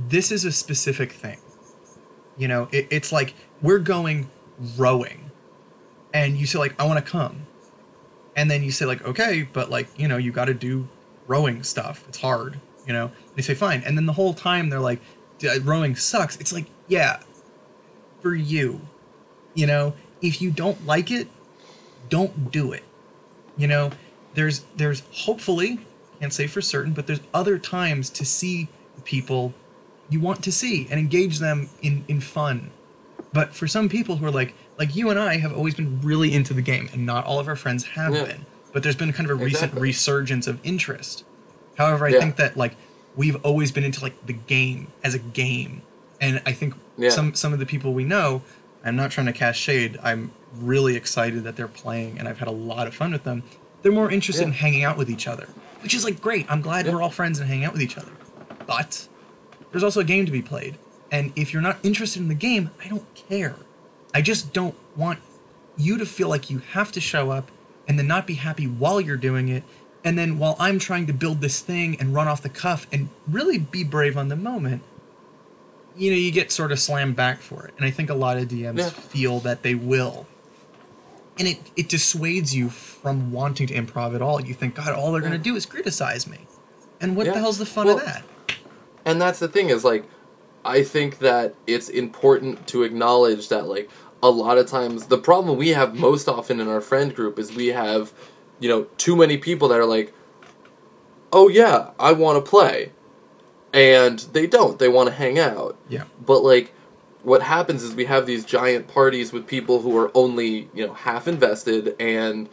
this 0.10 0.32
is 0.32 0.44
a 0.46 0.52
specific 0.52 1.12
thing. 1.14 1.38
You 2.38 2.48
know 2.50 2.68
it, 2.72 2.88
it's 2.90 3.12
like 3.12 3.34
we're 3.62 3.80
going 3.80 4.30
rowing. 4.78 5.32
And 6.14 6.38
you 6.38 6.46
say 6.48 6.58
like 6.60 6.78
i 6.82 6.86
want 6.86 7.04
to 7.04 7.10
come 7.12 7.46
and 8.36 8.50
then 8.50 8.64
you 8.64 8.72
say 8.72 8.86
like 8.86 9.04
okay 9.06 9.48
but 9.54 9.70
like 9.70 9.88
you 9.98 10.08
know 10.08 10.18
you 10.18 10.32
got 10.32 10.46
to 10.46 10.54
do 10.54 10.88
rowing 11.28 11.64
stuff. 11.64 12.06
It's 12.08 12.20
hard 12.20 12.60
you 12.86 12.94
know? 12.94 13.12
They 13.36 13.42
say 13.42 13.56
fine. 13.56 13.82
And 13.84 13.98
then 13.98 14.06
the 14.06 14.14
whole 14.14 14.34
time 14.34 14.70
they're 14.70 14.80
like 14.80 15.02
"D- 15.40 15.50
uh, 15.50 15.60
rowing 15.62 15.96
sucks. 15.96 16.38
It's 16.38 16.54
like 16.54 16.66
yeah 16.88 17.20
for 18.22 18.36
you 18.36 18.82
you 19.54 19.66
know? 19.68 19.94
If 20.22 20.42
you 20.42 20.52
don't 20.52 20.86
like 20.86 21.12
it 21.12 21.28
don't 22.10 22.52
do 22.52 22.72
it 22.72 22.84
you 23.58 23.68
know? 23.68 23.92
There's 24.34 24.62
there's 24.76 25.04
hopefully 25.12 25.80
can't 26.20 26.34
say 26.34 26.48
for 26.48 26.62
certain 26.62 26.94
but 26.94 27.08
there's 27.08 27.22
other 27.34 27.58
times 27.58 28.10
to 28.12 28.26
see 28.26 28.68
people 29.04 29.54
you 30.10 30.20
want 30.20 30.44
to 30.44 30.52
see 30.52 30.88
and 30.90 31.00
engage 31.00 31.40
them 31.40 31.70
in 31.82 32.04
in 32.08 32.20
fun. 32.22 32.72
But 33.34 33.54
for 33.54 33.68
some 33.68 33.90
people 33.90 34.18
who 34.18 34.26
are 34.26 34.32
like 34.32 34.54
like 34.78 34.96
you 34.96 35.10
and 35.10 35.18
I 35.20 35.38
have 35.38 35.54
always 35.54 35.74
been 35.76 36.02
really 36.02 36.34
into 36.34 36.54
the 36.54 36.62
game 36.62 36.90
and 36.94 37.06
not 37.06 37.26
all 37.26 37.40
of 37.40 37.48
our 37.48 37.56
friends 37.56 37.84
have 37.86 38.14
Yeah. 38.14 38.24
been 38.26 38.46
but 38.74 38.84
there's 38.84 38.96
been 38.96 39.14
kind 39.14 39.30
of 39.30 39.40
a 39.40 39.44
recent 39.44 39.74
resurgence 39.74 40.48
of 40.48 40.60
interest 40.64 41.24
however 41.78 42.06
I 42.06 42.10
Yeah. 42.10 42.20
think 42.20 42.36
that 42.38 42.58
like 42.58 42.76
we've 43.16 43.38
always 43.46 43.72
been 43.72 43.84
into 43.84 44.02
like 44.02 44.26
the 44.26 44.34
game 44.34 44.88
as 45.04 45.14
a 45.14 45.20
game 45.20 45.82
and 46.20 46.42
I 46.46 46.52
think 46.52 46.74
Yeah. 46.98 47.10
some 47.10 47.34
some 47.36 47.54
of 47.54 47.60
the 47.60 47.66
people 47.66 47.94
we 47.94 48.04
know 48.04 48.42
I'm 48.84 48.96
not 48.96 49.12
trying 49.12 49.28
to 49.28 49.34
cast 49.34 49.60
shade 49.60 49.98
I'm 50.04 50.32
really 50.54 50.96
excited 50.96 51.44
that 51.44 51.56
they're 51.56 51.68
playing 51.68 52.20
and 52.20 52.28
I've 52.28 52.40
had 52.40 52.48
a 52.48 52.52
lot 52.72 52.88
of 52.88 52.94
fun 52.96 53.12
with 53.14 53.24
them 53.24 53.44
they're 53.82 53.92
more 53.92 54.10
interested 54.12 54.44
in 54.44 54.52
hanging 54.54 54.84
out 54.84 54.98
with 54.98 55.10
each 55.10 55.28
other 55.28 55.48
which 55.82 55.94
is 55.94 56.04
like 56.04 56.22
great 56.22 56.46
I'm 56.50 56.62
glad 56.62 56.88
we're 56.88 57.02
all 57.02 57.10
friends 57.12 57.40
and 57.40 57.48
hanging 57.48 57.66
out 57.66 57.74
with 57.74 57.82
each 57.82 57.98
other 57.98 58.12
but 58.68 59.08
there's 59.72 59.84
also 59.84 60.00
a 60.00 60.06
game 60.06 60.26
to 60.26 60.32
be 60.32 60.42
played. 60.42 60.76
And 61.12 61.34
if 61.36 61.52
you're 61.52 61.62
not 61.62 61.78
interested 61.84 62.22
in 62.22 62.30
the 62.30 62.34
game, 62.34 62.72
I 62.84 62.88
don't 62.88 63.06
care. 63.14 63.56
I 64.16 64.22
just 64.22 64.54
don't 64.54 64.76
want 64.96 65.20
you 65.78 65.98
to 65.98 66.06
feel 66.06 66.30
like 66.30 66.50
you 66.50 66.60
have 66.60 66.90
to 66.94 67.02
show 67.02 67.32
up 67.32 67.52
and 67.86 68.00
then 68.00 68.08
not 68.08 68.26
be 68.26 68.36
happy 68.36 68.66
while 68.66 69.02
you're 69.02 69.18
doing 69.18 69.50
it. 69.50 69.64
And 70.06 70.18
then 70.18 70.40
while 70.40 70.56
I'm 70.58 70.80
trying 70.80 71.06
to 71.08 71.14
build 71.14 71.42
this 71.42 71.60
thing 71.60 71.98
and 72.00 72.14
run 72.16 72.26
off 72.28 72.42
the 72.42 72.48
cuff 72.50 72.88
and 72.94 73.10
really 73.28 73.58
be 73.58 73.84
brave 73.84 74.18
on 74.18 74.30
the 74.30 74.38
moment, 74.38 74.84
you 75.98 76.12
know, 76.12 76.18
you 76.18 76.32
get 76.32 76.50
sort 76.50 76.72
of 76.72 76.80
slammed 76.80 77.18
back 77.18 77.40
for 77.40 77.66
it. 77.68 77.74
And 77.76 77.86
I 77.86 77.92
think 77.92 78.10
a 78.10 78.14
lot 78.14 78.38
of 78.38 78.48
DMs 78.48 78.78
Yeah. 78.78 78.90
feel 78.90 79.40
that 79.42 79.64
they 79.64 79.76
will. 79.76 80.26
And 81.38 81.50
it, 81.50 81.58
it 81.76 81.90
dissuades 81.90 82.56
you 82.56 82.70
from 82.70 83.34
wanting 83.34 83.68
to 83.68 83.74
improv 83.74 84.16
at 84.16 84.22
all. 84.22 84.40
You 84.40 84.54
think, 84.54 84.76
God, 84.76 84.94
all 84.94 85.12
they're 85.12 85.20
going 85.20 85.34
to 85.34 85.38
do 85.38 85.58
is 85.58 85.66
criticize 85.66 86.26
me. 86.26 86.38
And 87.02 87.18
what 87.18 87.26
Yeah. 87.26 87.34
the 87.34 87.40
hell's 87.40 87.58
the 87.58 87.66
fun 87.66 87.88
Well, 87.88 87.98
of 87.98 88.06
that? 88.06 88.24
And 89.04 89.20
that's 89.22 89.40
the 89.40 89.50
thing 89.50 89.70
is 89.70 89.84
like 89.84 90.06
I 90.66 90.82
think 90.82 91.20
that 91.20 91.54
it's 91.68 91.90
important 91.90 92.66
to 92.70 92.82
acknowledge 92.82 93.50
that 93.50 93.68
like 93.68 93.88
a 94.28 94.32
lot 94.32 94.58
of 94.58 94.68
times 94.68 95.08
the 95.08 95.18
problem 95.18 95.58
we 95.58 95.70
have 95.70 95.96
most 95.96 96.28
often 96.28 96.60
in 96.60 96.68
our 96.68 96.82
friend 96.82 97.16
group 97.16 97.40
is 97.40 97.56
we 97.56 97.68
have 97.68 98.14
you 98.60 98.70
know 98.70 98.84
too 98.98 99.16
many 99.16 99.38
people 99.38 99.68
that 99.68 99.80
are 99.80 99.86
like 99.86 100.14
oh 101.36 101.50
yeah, 101.50 101.92
I 102.00 102.14
want 102.14 102.44
to 102.44 102.50
play. 102.50 102.92
And 103.74 104.20
they 104.32 104.48
don't. 104.48 104.80
They 104.80 104.88
want 104.88 105.10
to 105.10 105.16
hang 105.16 105.38
out. 105.38 105.78
Yeah. 105.90 106.06
But 106.26 106.44
like 106.44 106.74
what 107.24 107.42
happens 107.42 107.84
is 107.84 107.94
we 107.94 108.06
have 108.06 108.26
these 108.26 108.46
giant 108.46 108.88
parties 108.88 109.34
with 109.34 109.46
people 109.46 109.82
who 109.82 109.96
are 109.98 110.12
only, 110.16 110.70
you 110.74 110.88
know, 110.88 110.94
half 110.94 111.28
invested 111.28 111.96
and 112.00 112.48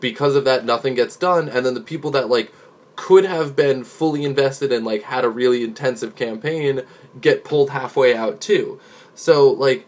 because 0.00 0.36
of 0.36 0.44
that 0.44 0.64
nothing 0.64 0.94
gets 0.94 1.16
done 1.16 1.48
and 1.48 1.66
then 1.66 1.74
the 1.74 1.80
people 1.80 2.10
that 2.12 2.28
like 2.28 2.52
could 2.94 3.24
have 3.24 3.56
been 3.56 3.82
fully 3.84 4.24
invested 4.24 4.72
and 4.72 4.86
like 4.86 5.02
had 5.02 5.24
a 5.24 5.28
really 5.28 5.64
intensive 5.64 6.14
campaign 6.14 6.82
get 7.20 7.44
pulled 7.44 7.70
halfway 7.70 8.14
out 8.14 8.40
too. 8.40 8.78
So 9.14 9.50
like 9.50 9.86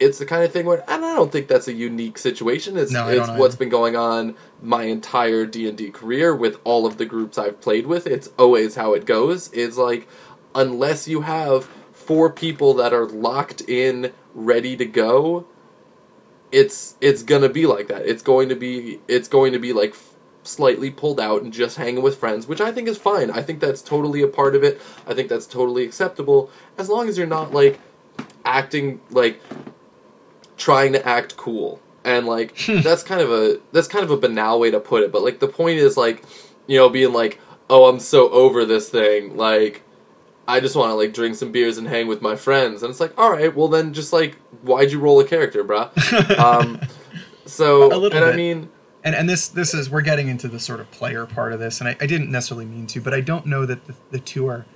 it's 0.00 0.18
the 0.18 0.26
kind 0.26 0.42
of 0.42 0.50
thing 0.50 0.64
where 0.64 0.82
and 0.90 1.04
I 1.04 1.14
don't 1.14 1.30
think 1.30 1.46
that's 1.46 1.68
a 1.68 1.74
unique 1.74 2.18
situation. 2.18 2.76
It's 2.76 2.90
No, 2.90 3.08
it's 3.08 3.28
what's 3.28 3.54
been 3.54 3.68
going 3.68 3.94
on 3.94 4.34
my 4.62 4.84
entire 4.84 5.44
D&D 5.44 5.90
career 5.90 6.34
with 6.34 6.58
all 6.64 6.86
of 6.86 6.96
the 6.96 7.04
groups 7.04 7.36
I've 7.38 7.60
played 7.60 7.86
with. 7.86 8.06
It's 8.06 8.30
always 8.38 8.74
how 8.74 8.94
it 8.94 9.04
goes. 9.04 9.52
It's 9.52 9.76
like 9.76 10.08
unless 10.54 11.06
you 11.06 11.20
have 11.20 11.66
four 11.92 12.30
people 12.30 12.72
that 12.74 12.92
are 12.94 13.06
locked 13.06 13.60
in 13.60 14.12
ready 14.34 14.74
to 14.76 14.86
go, 14.86 15.46
it's 16.50 16.96
it's 17.00 17.22
going 17.22 17.42
to 17.42 17.50
be 17.50 17.66
like 17.66 17.88
that. 17.88 18.06
It's 18.06 18.22
going 18.22 18.48
to 18.48 18.56
be 18.56 19.00
it's 19.06 19.28
going 19.28 19.52
to 19.52 19.58
be 19.58 19.74
like 19.74 19.94
slightly 20.42 20.90
pulled 20.90 21.20
out 21.20 21.42
and 21.42 21.52
just 21.52 21.76
hanging 21.76 22.02
with 22.02 22.16
friends, 22.16 22.46
which 22.46 22.60
I 22.60 22.72
think 22.72 22.88
is 22.88 22.96
fine. 22.96 23.30
I 23.30 23.42
think 23.42 23.60
that's 23.60 23.82
totally 23.82 24.22
a 24.22 24.28
part 24.28 24.56
of 24.56 24.64
it. 24.64 24.80
I 25.06 25.12
think 25.12 25.28
that's 25.28 25.46
totally 25.46 25.84
acceptable 25.84 26.50
as 26.78 26.88
long 26.88 27.08
as 27.08 27.18
you're 27.18 27.26
not 27.26 27.52
like 27.52 27.78
acting 28.44 29.00
like 29.10 29.40
trying 30.60 30.92
to 30.92 31.08
act 31.08 31.36
cool 31.36 31.80
and 32.04 32.26
like 32.26 32.54
that's 32.82 33.02
kind 33.02 33.20
of 33.20 33.32
a 33.32 33.58
that's 33.72 33.88
kind 33.88 34.04
of 34.04 34.10
a 34.10 34.16
banal 34.16 34.60
way 34.60 34.70
to 34.70 34.78
put 34.78 35.02
it 35.02 35.10
but 35.10 35.22
like 35.22 35.40
the 35.40 35.48
point 35.48 35.78
is 35.78 35.96
like 35.96 36.22
you 36.66 36.76
know 36.76 36.88
being 36.88 37.12
like 37.12 37.40
oh, 37.70 37.88
I'm 37.88 38.00
so 38.00 38.28
over 38.30 38.66
this 38.66 38.90
thing. 38.90 39.36
Like, 39.36 39.82
I 40.46 40.60
just 40.60 40.76
want 40.76 40.90
to 40.90 40.94
like 40.94 41.14
drink 41.14 41.36
some 41.36 41.52
beers 41.52 41.78
and 41.78 41.86
hang 41.86 42.08
with 42.08 42.20
my 42.20 42.36
friends. 42.36 42.82
And 42.82 42.90
it's 42.90 43.00
like, 43.00 43.18
all 43.18 43.30
right, 43.30 43.54
well 43.54 43.68
then, 43.68 43.94
just 43.94 44.12
like, 44.12 44.36
why'd 44.62 44.90
you 44.90 44.98
roll 44.98 45.20
a 45.20 45.24
character, 45.24 45.64
bruh? 45.64 46.38
um, 46.38 46.80
so, 47.46 47.86
A 47.86 47.96
little 47.96 48.18
and 48.18 48.26
I 48.26 48.36
mean, 48.36 48.68
and 49.02 49.14
and 49.14 49.28
this 49.28 49.48
this 49.48 49.72
is 49.72 49.88
we're 49.88 50.02
getting 50.02 50.28
into 50.28 50.46
the 50.46 50.60
sort 50.60 50.80
of 50.80 50.90
player 50.90 51.24
part 51.24 51.52
of 51.52 51.60
this, 51.60 51.80
and 51.80 51.88
I, 51.88 51.96
I 52.00 52.06
didn't 52.06 52.30
necessarily 52.30 52.66
mean 52.66 52.86
to, 52.88 53.00
but 53.00 53.14
I 53.14 53.20
don't 53.20 53.46
know 53.46 53.64
that 53.64 53.86
the, 53.86 53.94
the 54.10 54.18
two 54.18 54.46
are. 54.48 54.66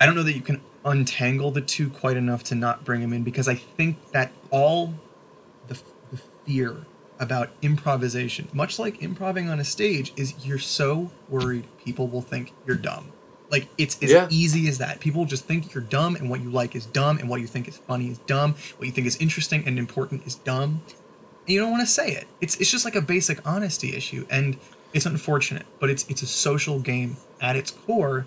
I 0.00 0.06
don't 0.06 0.14
know 0.14 0.22
that 0.22 0.32
you 0.32 0.40
can 0.40 0.62
untangle 0.84 1.50
the 1.50 1.60
two 1.60 1.90
quite 1.90 2.16
enough 2.16 2.42
to 2.44 2.54
not 2.54 2.84
bring 2.84 3.00
them 3.00 3.12
in 3.12 3.22
because 3.22 3.48
I 3.48 3.54
think 3.54 3.96
that 4.12 4.32
all 4.50 4.94
the, 5.68 5.78
the 6.10 6.18
fear 6.46 6.86
about 7.18 7.50
improvisation, 7.60 8.48
much 8.52 8.78
like 8.78 9.02
improving 9.02 9.48
on 9.50 9.60
a 9.60 9.64
stage, 9.64 10.12
is 10.16 10.46
you're 10.46 10.58
so 10.58 11.10
worried 11.28 11.64
people 11.84 12.08
will 12.08 12.22
think 12.22 12.52
you're 12.66 12.76
dumb. 12.76 13.12
Like 13.50 13.68
it's 13.76 13.98
as 14.02 14.10
Yeah. 14.12 14.26
easy 14.30 14.68
as 14.68 14.78
that. 14.78 15.00
People 15.00 15.24
just 15.26 15.44
think 15.44 15.74
you're 15.74 15.82
dumb, 15.82 16.16
and 16.16 16.30
what 16.30 16.40
you 16.40 16.50
like 16.50 16.74
is 16.74 16.86
dumb, 16.86 17.18
and 17.18 17.28
what 17.28 17.40
you 17.40 17.46
think 17.46 17.68
is 17.68 17.76
funny 17.76 18.08
is 18.08 18.18
dumb. 18.18 18.54
What 18.78 18.86
you 18.86 18.92
think 18.92 19.06
is 19.06 19.16
interesting 19.16 19.64
and 19.66 19.78
important 19.78 20.26
is 20.26 20.36
dumb 20.36 20.82
and 21.46 21.54
you 21.54 21.60
don't 21.60 21.70
want 21.70 21.86
to 21.86 21.92
say 21.92 22.12
it. 22.12 22.28
It's 22.40 22.56
it's 22.56 22.70
just 22.70 22.84
like 22.84 22.94
a 22.94 23.00
basic 23.02 23.46
honesty 23.46 23.94
issue, 23.94 24.26
and 24.30 24.56
it's 24.92 25.06
unfortunate, 25.06 25.66
but 25.80 25.90
it's 25.90 26.06
it's 26.08 26.22
a 26.22 26.26
social 26.26 26.78
game 26.78 27.16
at 27.40 27.56
its 27.56 27.70
core, 27.70 28.26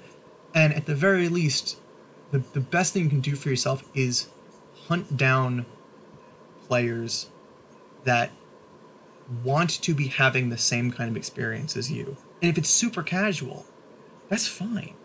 and 0.53 0.73
at 0.73 0.85
the 0.85 0.95
very 0.95 1.29
least, 1.29 1.77
the 2.33 2.43
the 2.53 2.59
best 2.59 2.93
thing 2.93 3.03
you 3.03 3.09
can 3.09 3.21
do 3.21 3.35
for 3.35 3.49
yourself 3.49 3.83
is 3.93 4.27
hunt 4.87 5.15
down 5.15 5.65
players 6.67 7.27
that 8.05 8.31
want 9.43 9.69
to 9.83 9.93
be 9.93 10.07
having 10.07 10.49
the 10.49 10.57
same 10.57 10.91
kind 10.91 11.09
of 11.09 11.15
experience 11.15 11.77
as 11.77 11.91
you. 11.91 12.17
And 12.41 12.49
if 12.49 12.57
it's 12.57 12.69
super 12.69 13.03
casual, 13.03 13.65
that's 14.29 14.47
fine. 14.47 14.95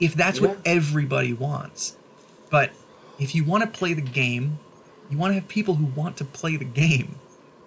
If 0.00 0.14
that's 0.14 0.40
what 0.40 0.58
everybody 0.66 1.32
wants. 1.32 1.96
But 2.50 2.72
if 3.18 3.34
you 3.34 3.44
want 3.44 3.62
to 3.62 3.70
play 3.78 3.94
the 3.94 4.02
game, 4.02 4.58
you 5.08 5.16
want 5.16 5.30
to 5.30 5.34
have 5.36 5.48
people 5.48 5.74
who 5.76 5.86
want 5.86 6.16
to 6.18 6.24
play 6.24 6.56
the 6.56 6.64
game. 6.66 7.14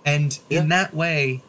And 0.05 0.37
Yeah. 0.49 0.61
in 0.61 0.69
that 0.69 0.93
way, 0.93 1.41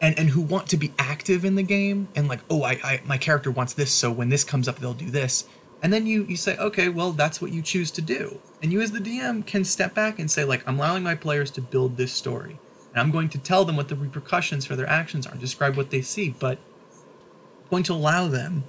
and 0.00 0.18
and 0.18 0.30
who 0.30 0.40
want 0.40 0.68
to 0.68 0.76
be 0.76 0.92
active 0.98 1.44
in 1.44 1.54
the 1.56 1.62
game 1.62 2.08
and 2.14 2.28
like, 2.28 2.40
oh, 2.50 2.62
I, 2.62 2.78
I 2.84 3.00
my 3.04 3.18
character 3.18 3.50
wants 3.50 3.72
this, 3.72 3.90
so 3.92 4.10
when 4.10 4.28
this 4.28 4.44
comes 4.44 4.68
up, 4.68 4.78
they'll 4.78 4.94
do 4.94 5.10
this. 5.10 5.44
And 5.82 5.92
then 5.92 6.06
you 6.06 6.24
you 6.24 6.36
say, 6.36 6.56
okay, 6.58 6.88
well, 6.88 7.12
that's 7.12 7.40
what 7.40 7.52
you 7.52 7.62
choose 7.62 7.90
to 7.92 8.02
do. 8.02 8.38
And 8.62 8.72
you 8.72 8.80
as 8.80 8.92
the 8.92 8.98
DM 8.98 9.46
can 9.46 9.64
step 9.64 9.94
back 9.94 10.18
and 10.18 10.30
say, 10.30 10.44
like, 10.44 10.62
I'm 10.66 10.78
allowing 10.78 11.02
my 11.02 11.14
players 11.14 11.50
to 11.52 11.60
build 11.62 11.96
this 11.96 12.12
story. 12.12 12.58
And 12.92 13.00
I'm 13.00 13.10
going 13.10 13.28
to 13.30 13.38
tell 13.38 13.64
them 13.64 13.76
what 13.76 13.88
the 13.88 13.94
repercussions 13.96 14.66
for 14.66 14.76
their 14.76 14.88
actions 14.88 15.26
are, 15.26 15.34
describe 15.36 15.76
what 15.76 15.90
they 15.90 16.02
see, 16.02 16.34
but 16.38 16.58
I'm 16.58 17.70
going 17.70 17.82
to 17.84 17.92
allow 17.94 18.28
them 18.28 18.64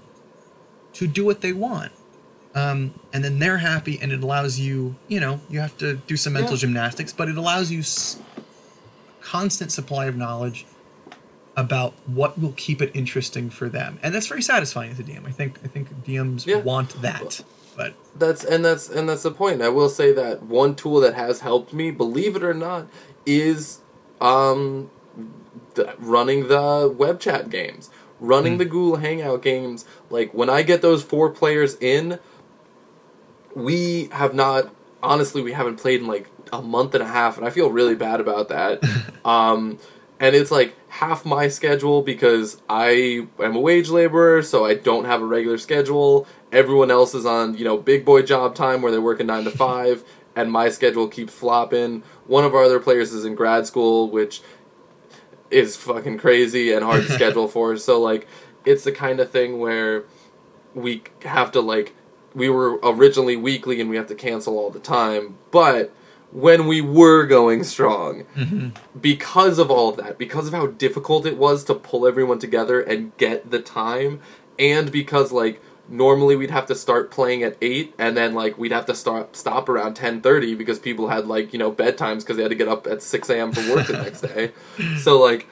to 0.94 1.08
do 1.08 1.26
what 1.26 1.42
they 1.42 1.52
want. 1.54 1.92
Um, 2.54 2.94
and 3.14 3.24
then 3.24 3.40
they're 3.40 3.58
happy, 3.60 3.98
and 4.02 4.12
it 4.12 4.22
allows 4.22 4.60
you, 4.60 4.96
you 5.08 5.20
know, 5.20 5.40
you 5.50 5.60
have 5.60 5.78
to 5.80 5.96
do 5.96 6.18
some 6.18 6.34
mental 6.34 6.56
Yeah. 6.56 6.60
gymnastics, 6.62 7.14
but 7.14 7.30
it 7.30 7.38
allows 7.38 7.72
you 7.72 7.80
s- 7.80 8.18
constant 9.22 9.72
supply 9.72 10.06
of 10.06 10.16
knowledge 10.16 10.66
about 11.58 11.94
what 12.06 12.40
will 12.40 12.54
keep 12.56 12.82
it 12.82 12.92
interesting 12.94 13.50
for 13.50 13.68
them, 13.70 14.00
and 14.02 14.14
that's 14.16 14.28
very 14.28 14.42
satisfying 14.42 14.92
as 14.92 15.00
a 15.00 15.04
DM. 15.04 15.28
I 15.28 15.32
think 15.32 15.60
I 15.64 15.68
think 15.68 15.90
DMs 16.06 16.46
Yeah. 16.46 16.58
want 16.58 17.02
that, 17.02 17.44
but 17.76 17.94
That's 18.18 18.44
and 18.44 18.64
that's 18.64 18.90
and 18.90 19.08
that's 19.10 19.24
the 19.24 19.32
point. 19.32 19.62
I 19.62 19.70
will 19.70 19.90
say 19.90 20.12
that 20.14 20.44
one 20.44 20.76
tool 20.76 21.00
that 21.02 21.16
has 21.16 21.42
helped 21.42 21.74
me, 21.74 21.92
believe 21.92 22.36
it 22.36 22.44
or 22.44 22.54
not, 22.54 22.88
is 23.26 23.80
um, 24.22 24.90
the, 25.74 25.94
running 26.00 26.48
the 26.48 26.94
web 26.98 27.20
chat 27.20 27.50
games, 27.50 27.90
running 28.20 28.58
the 28.58 28.66
Google 28.66 28.98
Hangout 28.98 29.42
games. 29.42 29.84
Like 30.10 30.34
when 30.34 30.50
I 30.50 30.62
get 30.62 30.82
those 30.82 31.04
four 31.04 31.30
players 31.30 31.76
in, 31.82 32.20
we 33.56 34.08
have 34.12 34.34
not 34.34 34.74
honestly 35.04 35.42
we 35.42 35.52
haven't 35.54 35.78
played 35.78 36.02
in 36.02 36.08
like 36.08 36.30
a 36.54 36.62
month 36.62 36.94
and 36.96 37.04
a 37.04 37.08
half, 37.08 37.38
and 37.38 37.46
I 37.46 37.50
feel 37.50 37.70
really 37.72 37.96
bad 37.96 38.20
about 38.22 38.50
that. 38.50 38.82
um, 39.26 39.80
and 40.22 40.36
it's 40.36 40.52
like 40.52 40.76
half 40.88 41.26
my 41.26 41.48
schedule 41.48 42.04
because 42.04 42.62
I 42.70 43.28
am 43.40 43.56
a 43.56 43.60
wage 43.60 43.90
laborer, 43.90 44.44
so 44.44 44.64
I 44.64 44.76
don't 44.76 45.06
have 45.06 45.20
a 45.20 45.26
regular 45.26 45.58
schedule. 45.58 46.28
Everyone 46.52 46.92
else 46.92 47.16
is 47.16 47.26
on, 47.26 47.58
you 47.58 47.66
know, 47.66 47.76
big 47.76 48.06
boy 48.06 48.22
job 48.22 48.54
time 48.54 48.84
where 48.84 48.92
they're 48.92 49.02
working 49.02 49.26
nine 49.26 49.46
to 49.46 49.52
five, 49.66 50.04
and 50.36 50.52
my 50.52 50.70
schedule 50.70 51.08
keeps 51.08 51.34
flopping. 51.34 52.04
One 52.28 52.46
of 52.46 52.54
our 52.54 52.64
other 52.64 52.80
players 52.80 53.12
is 53.14 53.26
in 53.26 53.34
grad 53.34 53.66
school, 53.66 54.12
which 54.12 54.44
is 55.50 55.76
fucking 55.76 56.20
crazy 56.20 56.72
and 56.72 56.86
hard 56.86 57.04
to 57.04 57.12
schedule 57.14 57.48
for. 57.48 57.76
So 57.78 58.00
like, 58.00 58.28
it's 58.64 58.84
the 58.84 58.92
kind 58.92 59.20
of 59.20 59.32
thing 59.32 59.58
where 59.58 60.04
we 60.76 61.02
have 61.24 61.52
to 61.54 61.62
like, 61.62 61.96
we 62.36 62.48
were 62.48 62.80
originally 62.84 63.36
weekly 63.36 63.82
and 63.82 63.90
we 63.90 63.96
have 63.98 64.08
to 64.08 64.16
cancel 64.16 64.60
all 64.60 64.70
the 64.70 64.80
time, 64.80 65.40
but 65.50 65.92
when 66.32 66.68
we 66.68 66.82
were 66.82 67.26
going 67.26 67.64
strong, 67.64 68.24
mm-hmm. 68.36 68.70
because 69.00 69.60
of 69.60 69.70
all 69.70 69.90
of 69.90 69.98
that, 69.98 70.18
because 70.18 70.48
of 70.48 70.54
how 70.54 70.68
difficult 70.68 71.26
it 71.26 71.38
was 71.38 71.64
to 71.66 71.74
pull 71.76 72.08
everyone 72.08 72.40
together 72.40 72.82
and 72.82 73.16
get 73.18 73.52
the 73.52 73.60
time, 73.60 74.22
and 74.58 74.92
because 74.92 75.32
like 75.32 75.62
normally 75.90 76.36
we'd 76.38 76.52
have 76.52 76.66
to 76.68 76.76
start 76.76 77.12
playing 77.12 77.44
at 77.44 77.58
8 77.62 77.94
and 77.98 78.16
then 78.16 78.34
like 78.34 78.58
we'd 78.58 78.72
have 78.72 78.86
to 78.86 78.96
start 78.96 79.36
stop 79.36 79.68
around 79.68 79.98
10.30 79.98 80.58
because 80.58 80.80
people 80.80 81.10
had 81.10 81.28
like 81.28 81.52
you 81.52 81.60
know 81.60 81.70
bedtimes 81.70 82.20
because 82.20 82.38
they 82.38 82.44
had 82.44 82.50
to 82.50 82.56
get 82.56 82.70
up 82.70 82.88
at 82.88 83.02
6 83.02 83.30
a.m 83.30 83.52
for 83.52 83.76
work 83.76 83.88
the 83.88 83.94
next 83.94 84.22
day. 84.22 84.52
So 85.00 85.20
like 85.20 85.48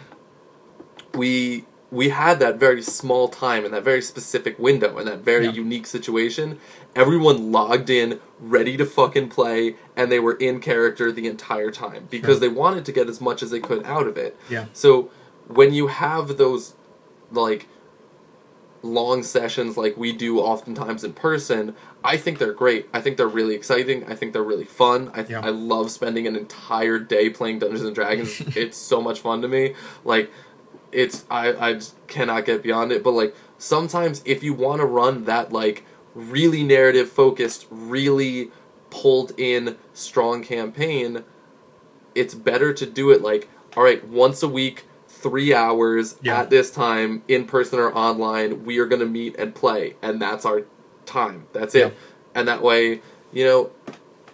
we 1.14 1.66
we 1.92 2.10
had 2.10 2.40
that 2.40 2.58
very 2.58 2.82
small 2.84 3.28
time 3.28 3.66
and 3.66 3.74
that 3.74 3.84
very 3.84 4.02
specific 4.02 4.60
window 4.60 4.98
and 4.98 5.08
that 5.08 5.20
very 5.20 5.46
Yeah. 5.46 5.54
unique 5.54 5.88
situation. 5.88 6.60
Everyone 6.96 7.52
logged 7.52 7.90
in 7.90 8.20
ready 8.40 8.78
to 8.78 8.86
fucking 8.86 9.28
play 9.30 9.76
and 9.96 10.12
they 10.12 10.20
were 10.20 10.34
in 10.36 10.60
character 10.60 11.12
the 11.12 11.28
entire 11.28 11.72
time 11.72 12.08
because 12.10 12.36
Sure. 12.36 12.40
they 12.42 12.48
wanted 12.48 12.86
to 12.86 12.92
get 12.92 13.10
as 13.10 13.20
much 13.20 13.44
as 13.44 13.52
they 13.52 13.60
could 13.60 13.84
out 13.86 14.08
of 14.08 14.18
it 14.18 14.38
yeah, 14.50 14.66
so 14.74 15.10
when 15.48 15.74
you 15.74 15.88
have 15.88 16.38
those 16.38 16.76
like 17.32 17.68
long 18.82 19.24
sessions 19.24 19.76
like 19.76 19.98
we 19.98 20.14
do 20.14 20.40
oftentimes 20.40 21.04
in 21.04 21.12
person, 21.12 21.76
I 22.02 22.16
think 22.16 22.38
they're 22.40 22.54
great. 22.54 22.88
I 22.94 23.02
think 23.02 23.18
they're 23.18 23.28
really 23.28 23.54
exciting. 23.54 24.06
I 24.10 24.16
think 24.16 24.32
they're 24.32 24.42
really 24.42 24.64
fun. 24.64 25.12
I, 25.14 25.26
Yeah. 25.28 25.42
I 25.44 25.50
love 25.50 25.92
spending 25.92 26.26
an 26.28 26.36
entire 26.38 26.98
day 26.98 27.30
playing 27.30 27.60
Dungeons 27.60 27.82
and 27.84 27.94
Dragons. 27.94 28.40
it's 28.56 28.78
so 28.78 29.02
much 29.02 29.20
fun 29.20 29.42
to 29.42 29.50
me. 29.50 29.76
Like 30.06 30.32
it's 30.94 31.26
I 31.30 31.54
I 31.54 31.74
just 31.74 31.96
cannot 32.08 32.46
get 32.46 32.64
beyond 32.64 32.94
it. 32.94 33.04
But 33.04 33.12
like 33.12 33.36
sometimes 33.58 34.22
if 34.26 34.44
you 34.44 34.54
want 34.54 34.80
to 34.80 34.86
run 34.86 35.26
that 35.26 35.52
like 35.52 35.84
really 36.20 36.64
narrative 36.64 37.10
focused, 37.10 37.66
really 37.70 38.52
pulled 38.90 39.32
in 39.40 39.78
strong 39.94 40.44
campaign, 40.44 41.24
it's 42.16 42.34
better 42.34 42.74
to 42.74 42.86
do 42.86 43.12
it 43.12 43.22
like 43.22 43.48
all 43.78 43.84
right 43.84 44.06
once 44.08 44.42
a 44.42 44.48
week 44.48 44.86
three 45.08 45.54
hours 45.54 46.18
Yeah. 46.22 46.42
at 46.42 46.50
this 46.50 46.72
time 46.72 47.22
in 47.28 47.46
person 47.46 47.78
or 47.80 47.94
online 47.94 48.66
we 48.66 48.80
are 48.80 48.86
going 48.86 49.00
to 49.02 49.06
meet 49.06 49.36
and 49.38 49.54
play 49.54 49.96
and 50.02 50.20
that's 50.22 50.46
our 50.46 50.64
time. 51.06 51.46
That's 51.54 51.76
it. 51.76 51.80
Yeah. 51.80 51.90
and 52.36 52.48
that 52.48 52.62
way 52.64 53.02
you 53.32 53.46
know 53.46 53.72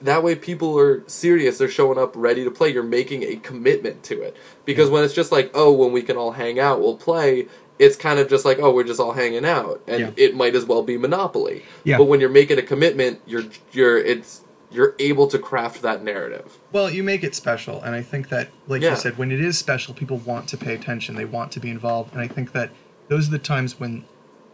that 0.01 0.23
way 0.23 0.35
people 0.35 0.77
are 0.79 1.03
serious 1.07 1.57
they're 1.57 1.67
showing 1.69 1.97
up 1.97 2.13
ready 2.15 2.43
to 2.45 2.51
play. 2.51 2.69
You're 2.69 2.83
making 2.83 3.23
a 3.23 3.35
commitment 3.37 4.03
to 4.03 4.21
it. 4.21 4.35
Because 4.63 4.89
when 4.89 5.03
it's 5.03 5.13
just 5.13 5.31
like 5.33 5.51
oh 5.53 5.71
when 5.73 5.91
we 5.91 6.01
can 6.01 6.15
all 6.17 6.31
hang 6.31 6.59
out 6.59 6.79
we'll 6.79 6.97
play 6.97 7.47
it's 7.77 7.95
kind 7.95 8.19
of 8.19 8.29
just 8.29 8.45
like 8.45 8.57
oh 8.59 8.71
we're 8.73 8.83
just 8.83 8.99
all 8.99 9.11
hanging 9.13 9.45
out 9.45 9.81
and 9.87 9.99
Yeah. 9.99 10.11
it 10.15 10.35
might 10.35 10.55
as 10.55 10.65
well 10.65 10.81
be 10.83 10.97
monopoly 10.97 11.63
Yeah. 11.83 11.97
but 11.97 12.05
when 12.05 12.19
you're 12.21 12.29
making 12.29 12.57
a 12.57 12.61
commitment 12.61 13.19
you're 13.25 13.43
you're 13.71 13.97
it's 13.97 14.41
you're 14.71 14.95
able 14.99 15.27
to 15.27 15.37
craft 15.39 15.81
that 15.83 16.03
narrative 16.03 16.57
Well, 16.73 16.89
you 16.89 17.01
make 17.03 17.23
it 17.23 17.33
special, 17.35 17.81
and 17.81 17.95
I 17.95 18.01
think 18.01 18.27
that, 18.29 18.49
like 18.67 18.81
Yeah. 18.81 18.89
you 18.91 18.95
said, 18.97 19.17
when 19.17 19.31
it 19.31 19.39
is 19.39 19.57
special, 19.57 19.93
people 19.93 20.17
want 20.17 20.49
to 20.49 20.57
pay 20.57 20.73
attention. 20.73 21.15
They 21.15 21.23
want 21.23 21.51
to 21.53 21.59
be 21.61 21.69
involved, 21.69 22.11
and 22.13 22.21
I 22.21 22.27
think 22.27 22.51
that 22.51 22.71
those 23.07 23.27
are 23.29 23.31
the 23.31 23.39
times 23.39 23.79
when 23.79 24.03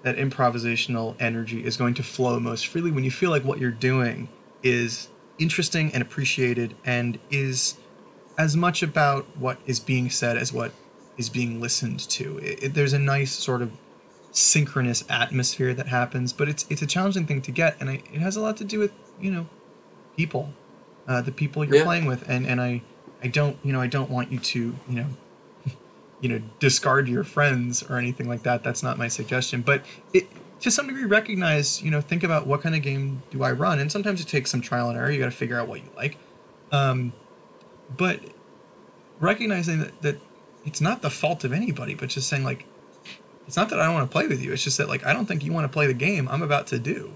that 0.04 0.18
improvisational 0.18 1.16
energy 1.20 1.64
is 1.66 1.76
going 1.78 1.94
to 1.96 2.04
flow 2.04 2.40
most 2.40 2.68
freely. 2.68 2.92
When 2.92 3.04
you 3.04 3.10
feel 3.10 3.30
like 3.32 3.44
what 3.44 3.58
you're 3.60 3.72
doing 3.72 4.28
is 4.62 5.08
interesting 5.40 5.92
and 5.94 6.02
appreciated, 6.04 6.76
and 6.86 7.18
is 7.32 7.76
as 8.38 8.56
much 8.56 8.84
about 8.84 9.26
what 9.38 9.58
is 9.66 9.80
being 9.80 10.10
said 10.12 10.38
as 10.38 10.52
what 10.54 10.72
is 11.18 11.30
being 11.30 11.60
listened 11.62 12.00
to. 12.10 12.38
It, 12.40 12.64
it- 12.64 12.74
there's 12.74 12.94
a 12.94 13.00
nice 13.00 13.32
sort 13.32 13.62
of 13.62 13.72
synchronous 14.32 15.04
atmosphere 15.10 15.74
that 15.74 15.88
happens, 15.88 16.32
but 16.34 16.48
it's 16.48 16.66
it's 16.70 16.82
a 16.82 16.88
challenging 16.88 17.26
thing 17.28 17.42
to 17.42 17.52
get, 17.52 17.76
and 17.80 17.90
I, 17.90 17.96
it 18.14 18.20
has 18.22 18.36
a 18.36 18.42
lot 18.42 18.58
to 18.58 18.64
do 18.64 18.80
with 18.80 18.92
you 19.20 19.30
know 19.32 19.48
people, 20.18 20.54
uh, 21.08 21.22
the 21.22 21.32
people 21.32 21.66
you're 21.66 21.76
Yeah. 21.78 21.84
playing 21.84 22.06
with, 22.06 22.28
and 22.30 22.46
and 22.48 22.62
I 22.62 22.82
I 23.24 23.28
don't 23.28 23.58
you 23.64 23.74
know 23.74 23.82
I 23.82 23.88
don't 23.88 24.10
want 24.10 24.32
you 24.32 24.40
to 24.40 24.60
you 24.90 24.96
know 24.96 25.08
you 26.22 26.30
know 26.30 26.40
discard 26.60 27.08
your 27.10 27.24
friends 27.26 27.84
or 27.84 27.98
anything 27.98 28.28
like 28.30 28.44
that. 28.44 28.64
That's 28.64 28.82
not 28.84 28.98
my 28.98 29.08
suggestion, 29.10 29.62
but 29.62 29.84
it 30.14 30.28
to 30.62 30.72
some 30.72 30.88
degree 30.88 31.04
recognize 31.06 31.82
you 31.82 31.92
know 31.92 32.00
think 32.02 32.24
about 32.24 32.48
what 32.48 32.62
kind 32.62 32.74
of 32.76 32.82
game 32.82 33.22
do 33.32 33.44
I 33.44 33.52
run, 33.52 33.80
and 33.80 33.92
sometimes 33.92 34.22
it 34.22 34.28
takes 34.28 34.50
some 34.50 34.62
trial 34.62 34.88
and 34.90 34.98
error. 34.98 35.12
You 35.12 35.20
got 35.20 35.26
to 35.26 35.32
figure 35.32 35.60
out 35.60 35.68
what 35.68 35.82
you 35.82 35.90
like, 35.98 36.18
um, 36.72 37.12
but 37.98 38.22
recognizing 39.20 39.80
that 39.80 40.02
that 40.04 40.18
it's 40.66 40.82
not 40.82 41.02
the 41.02 41.10
fault 41.10 41.44
of 41.44 41.54
anybody, 41.54 41.96
but 41.96 42.10
just 42.10 42.30
saying 42.30 42.44
like 42.44 42.66
it's 43.48 43.58
not 43.58 43.70
that 43.70 43.80
I 43.80 43.86
don't 43.86 43.96
want 43.96 44.10
to 44.10 44.12
play 44.12 44.28
with 44.28 44.42
you. 44.44 44.54
It's 44.54 44.64
just 44.64 44.78
that 44.78 44.88
like 44.90 45.06
I 45.06 45.14
don't 45.14 45.26
think 45.26 45.44
you 45.44 45.52
want 45.52 45.66
to 45.66 45.74
play 45.74 45.88
the 45.88 45.94
game 45.94 46.28
I'm 46.30 46.42
about 46.44 46.68
to 46.68 46.80
do. 46.80 47.12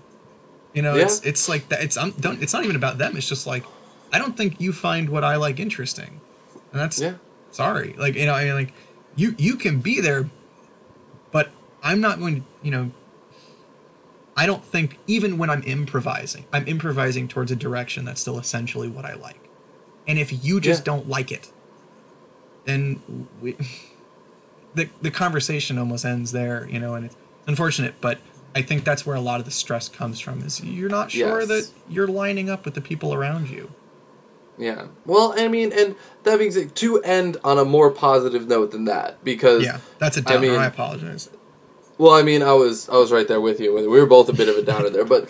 You 0.73 0.81
know, 0.81 0.95
it's 0.95 1.23
it's 1.25 1.47
like 1.47 1.69
that. 1.69 1.81
It's 1.81 1.95
I'm 1.97 2.11
don't. 2.11 2.41
It's 2.43 2.53
not 2.53 2.63
even 2.63 2.75
about 2.75 2.97
them. 2.97 3.15
It's 3.15 3.29
just 3.29 3.47
like 3.47 3.63
I 4.11 4.19
don't 4.19 4.35
think 4.35 4.59
you 4.59 4.73
find 4.73 5.09
what 5.09 5.23
I 5.23 5.37
like 5.37 5.59
interesting, 5.59 6.19
and 6.71 6.81
that's 6.81 7.01
Yeah. 7.01 7.15
sorry. 7.51 7.93
Like 7.97 8.15
you 8.15 8.25
know, 8.25 8.33
I 8.33 8.45
mean, 8.45 8.55
like 8.55 8.73
you 9.15 9.35
you 9.37 9.55
can 9.55 9.79
be 9.79 10.01
there, 10.01 10.29
but 11.31 11.51
I'm 11.81 12.01
not 12.01 12.19
going 12.19 12.41
to. 12.41 12.47
You 12.61 12.71
know, 12.71 12.91
I 14.35 14.45
don't 14.45 14.65
think 14.65 14.97
even 15.07 15.37
when 15.37 15.49
I'm 15.49 15.63
improvising, 15.63 16.45
I'm 16.51 16.67
improvising 16.67 17.27
towards 17.29 17.51
a 17.51 17.55
direction 17.55 18.03
that's 18.03 18.19
still 18.19 18.37
essentially 18.37 18.89
what 18.89 19.05
I 19.05 19.13
like. 19.13 19.39
And 20.07 20.19
if 20.19 20.43
you 20.43 20.59
just 20.59 20.81
Yeah. 20.81 20.93
don't 20.93 21.07
like 21.07 21.31
it, 21.31 21.49
then 22.65 23.27
we, 23.41 23.55
the 24.75 24.89
the 25.01 25.11
conversation 25.11 25.77
almost 25.77 26.05
ends 26.05 26.31
there. 26.31 26.67
You 26.69 26.79
know, 26.79 26.93
and 26.95 27.05
it's 27.05 27.15
unfortunate, 27.47 27.95
but 28.01 28.19
I 28.55 28.61
think 28.61 28.83
that's 28.83 29.05
where 29.05 29.15
a 29.15 29.21
lot 29.21 29.39
of 29.39 29.45
the 29.45 29.51
stress 29.51 29.89
comes 29.89 30.19
from. 30.19 30.41
Is 30.41 30.63
you're 30.63 30.89
not 30.89 31.11
sure 31.11 31.39
Yes. 31.41 31.47
that 31.49 31.69
you're 31.89 32.07
lining 32.07 32.49
up 32.49 32.65
with 32.65 32.73
the 32.73 32.81
people 32.81 33.13
around 33.13 33.49
you. 33.49 33.71
Yeah. 34.57 34.87
Well, 35.05 35.33
I 35.37 35.49
mean, 35.49 35.73
and 35.73 35.95
that 36.23 36.39
being 36.39 36.51
said, 36.51 36.75
to 36.77 37.01
end 37.03 37.35
on 37.43 37.57
a 37.57 37.65
more 37.65 37.91
positive 37.91 38.47
note 38.47 38.71
than 38.71 38.85
that, 38.85 39.21
because 39.23 39.63
Yeah, 39.65 39.79
that's 39.99 40.15
a 40.15 40.21
I 40.21 40.23
downer. 40.23 40.37
I, 40.37 40.51
mean- 40.57 40.61
apologize. 40.61 41.29
Well, 41.97 42.13
I 42.13 42.23
mean, 42.23 42.41
I 42.43 42.53
was 42.53 42.89
I 42.89 42.95
was 42.97 43.11
right 43.11 43.27
there 43.27 43.39
with 43.41 43.59
you. 43.59 43.73
We 43.73 43.85
were 43.87 44.05
both 44.05 44.27
a 44.29 44.33
bit 44.33 44.49
of 44.49 44.55
a 44.57 44.61
downer 44.61 44.89
there, 44.89 45.05
but 45.05 45.29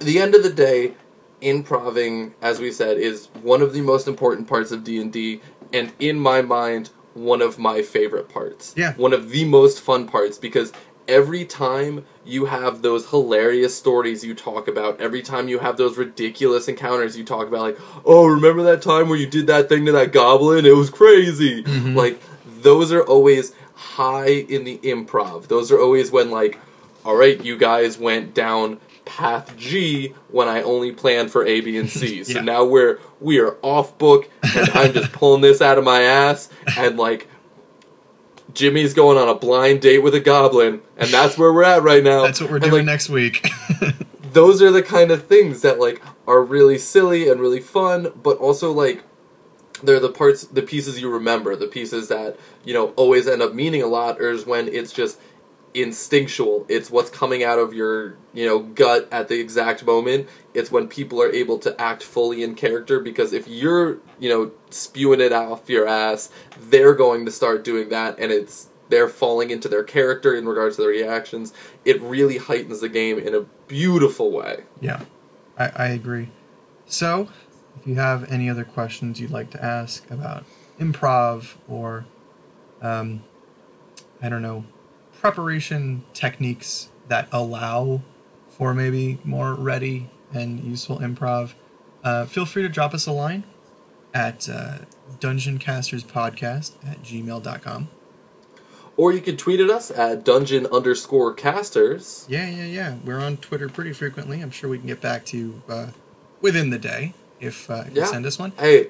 the 0.00 0.18
end 0.18 0.34
of 0.34 0.42
the 0.42 0.50
day, 0.52 0.94
improving, 1.40 2.34
as 2.42 2.58
we 2.60 2.72
said, 2.72 2.96
is 2.98 3.26
one 3.42 3.62
of 3.62 3.72
the 3.72 3.80
most 3.80 4.08
important 4.08 4.48
parts 4.48 4.72
of 4.72 4.82
D 4.84 5.00
and 5.00 5.12
D, 5.12 5.40
and 5.72 5.92
in 5.98 6.18
my 6.18 6.42
mind, 6.42 6.90
one 7.14 7.42
of 7.42 7.58
my 7.58 7.82
favorite 7.82 8.28
parts. 8.28 8.74
Yeah. 8.76 8.94
one 8.94 9.12
of 9.12 9.30
the 9.30 9.44
most 9.44 9.80
fun 9.80 10.06
parts 10.06 10.38
because 10.38 10.72
every 11.08 11.44
time 11.44 12.04
you 12.24 12.46
have 12.46 12.82
those 12.82 13.10
hilarious 13.10 13.76
stories 13.76 14.24
you 14.24 14.34
talk 14.34 14.68
about, 14.68 15.00
every 15.00 15.22
time 15.22 15.48
you 15.48 15.58
have 15.58 15.76
those 15.76 15.96
ridiculous 15.98 16.68
encounters 16.68 17.16
you 17.16 17.24
talk 17.24 17.48
about, 17.48 17.60
like, 17.60 17.78
oh, 18.04 18.26
remember 18.26 18.62
that 18.62 18.82
time 18.82 19.08
where 19.08 19.18
you 19.18 19.26
did 19.26 19.46
that 19.48 19.68
thing 19.68 19.84
to 19.86 19.92
that 19.92 20.12
goblin? 20.12 20.64
It 20.64 20.76
was 20.76 20.90
crazy. 20.90 21.62
Mm-hmm. 21.64 21.96
Like 21.96 22.20
those 22.46 22.92
are 22.92 23.02
always 23.02 23.52
high 23.74 24.30
in 24.30 24.64
the 24.64 24.78
improv. 24.78 25.48
Those 25.48 25.72
are 25.72 25.80
always 25.80 26.10
when 26.10 26.30
like, 26.30 26.58
all 27.04 27.16
right, 27.16 27.42
you 27.44 27.58
guys 27.58 27.98
went 27.98 28.32
down 28.32 28.80
path 29.04 29.56
G 29.56 30.14
when 30.28 30.48
I 30.48 30.62
only 30.62 30.92
planned 30.92 31.30
for 31.30 31.44
A, 31.46 31.60
B, 31.60 31.76
and 31.76 31.88
C. 31.90 32.22
So 32.24 32.34
Yeah. 32.34 32.40
now 32.42 32.64
we're 32.64 32.98
we 33.20 33.38
are 33.40 33.56
off 33.62 33.96
book, 33.98 34.28
and 34.42 34.68
I'm 34.70 34.92
just 34.92 35.12
pulling 35.12 35.40
this 35.42 35.60
out 35.60 35.78
of 35.78 35.84
my 35.84 36.02
ass, 36.02 36.48
and 36.76 36.96
like. 36.98 37.28
Jimmy's 38.54 38.92
going 38.92 39.16
on 39.16 39.30
a 39.30 39.34
blind 39.34 39.80
date 39.80 40.00
with 40.00 40.14
a 40.14 40.20
goblin, 40.20 40.82
and 40.98 41.08
that's 41.08 41.38
where 41.38 41.50
we're 41.54 41.62
at 41.64 41.82
right 41.82 42.04
now. 42.04 42.22
That's 42.22 42.38
what 42.38 42.50
we're 42.50 42.56
And, 42.56 42.64
doing 42.64 42.74
like, 42.80 42.84
next 42.84 43.08
week. 43.08 43.48
those 44.32 44.60
are 44.60 44.70
the 44.70 44.82
kind 44.82 45.10
of 45.10 45.24
things 45.26 45.62
that 45.62 45.78
like 45.80 46.02
are 46.26 46.42
really 46.42 46.76
silly 46.76 47.30
and 47.30 47.40
really 47.40 47.60
fun, 47.60 48.12
but 48.22 48.36
also 48.36 48.70
like 48.70 49.04
they're 49.82 50.00
the 50.00 50.10
parts, 50.10 50.44
the 50.44 50.60
pieces 50.60 51.00
you 51.00 51.08
remember, 51.08 51.56
the 51.56 51.66
pieces 51.66 52.08
that 52.08 52.36
you 52.62 52.74
know 52.74 52.88
always 52.90 53.26
end 53.26 53.40
up 53.40 53.54
meaning 53.54 53.80
a 53.82 53.86
lot, 53.86 54.20
or 54.20 54.28
is 54.30 54.44
when 54.44 54.68
it's 54.68 54.92
just 54.92 55.18
instinctual. 55.74 56.66
It's 56.68 56.90
what's 56.90 57.10
coming 57.10 57.42
out 57.42 57.58
of 57.58 57.72
your 57.72 58.16
you 58.32 58.46
know 58.46 58.60
gut 58.60 59.08
at 59.10 59.28
the 59.28 59.40
exact 59.40 59.84
moment. 59.84 60.28
It's 60.54 60.70
when 60.70 60.88
people 60.88 61.20
are 61.22 61.30
able 61.30 61.58
to 61.60 61.80
act 61.80 62.02
fully 62.02 62.42
in 62.42 62.54
character 62.54 63.00
because 63.00 63.32
if 63.32 63.48
you're 63.48 63.98
you 64.18 64.28
know 64.28 64.52
spewing 64.70 65.20
it 65.20 65.32
off 65.32 65.68
your 65.68 65.86
ass, 65.86 66.30
they're 66.58 66.94
going 66.94 67.24
to 67.24 67.30
start 67.30 67.64
doing 67.64 67.88
that, 67.90 68.18
and 68.18 68.32
it's 68.32 68.68
they're 68.88 69.08
falling 69.08 69.50
into 69.50 69.68
their 69.68 69.84
character 69.84 70.34
in 70.34 70.46
regards 70.46 70.76
to 70.76 70.82
their 70.82 70.90
reactions. 70.90 71.54
It 71.84 72.00
really 72.02 72.38
heightens 72.38 72.80
the 72.80 72.90
game 72.90 73.18
in 73.18 73.34
a 73.34 73.40
beautiful 73.66 74.30
way. 74.30 74.64
Yeah, 74.80 75.04
I, 75.58 75.70
I 75.74 75.86
agree. 75.88 76.28
So, 76.86 77.28
if 77.80 77.86
you 77.86 77.94
have 77.94 78.30
any 78.30 78.50
other 78.50 78.64
questions 78.64 79.18
you'd 79.18 79.30
like 79.30 79.50
to 79.52 79.64
ask 79.64 80.10
about 80.10 80.44
improv 80.78 81.54
or, 81.68 82.04
um, 82.82 83.22
I 84.20 84.28
don't 84.28 84.42
know, 84.42 84.64
preparation 85.22 86.02
techniques 86.12 86.88
that 87.08 87.28
allow 87.32 88.02
for 88.50 88.74
maybe 88.74 89.18
more 89.24 89.54
ready 89.54 90.10
and 90.34 90.60
useful 90.64 90.98
improv, 90.98 91.52
uh, 92.02 92.26
feel 92.26 92.44
free 92.44 92.62
to 92.62 92.68
drop 92.68 92.92
us 92.92 93.06
a 93.06 93.12
line 93.12 93.44
at 94.12 94.48
uh, 94.48 94.78
dungeoncasterspodcast 95.20 96.72
at 96.86 97.02
gmail.com. 97.02 97.88
Or 98.96 99.12
you 99.12 99.20
can 99.20 99.36
tweet 99.36 99.60
at 99.60 99.70
us 99.70 99.90
at 99.92 100.24
dungeon 100.24 100.66
underscore 100.66 101.32
casters. 101.32 102.26
Yeah, 102.28 102.50
yeah, 102.50 102.64
yeah. 102.66 102.96
We're 103.04 103.20
on 103.20 103.36
Twitter 103.38 103.68
pretty 103.68 103.92
frequently. 103.92 104.40
I'm 104.42 104.50
sure 104.50 104.68
we 104.68 104.78
can 104.78 104.88
get 104.88 105.00
back 105.00 105.24
to 105.26 105.38
you 105.38 105.62
uh, 105.68 105.86
within 106.42 106.70
the 106.70 106.78
day 106.78 107.14
if, 107.40 107.70
uh, 107.70 107.84
if 107.86 107.94
Yeah. 107.94 108.02
you 108.02 108.08
send 108.08 108.26
us 108.26 108.38
one. 108.40 108.52
Hey, 108.58 108.88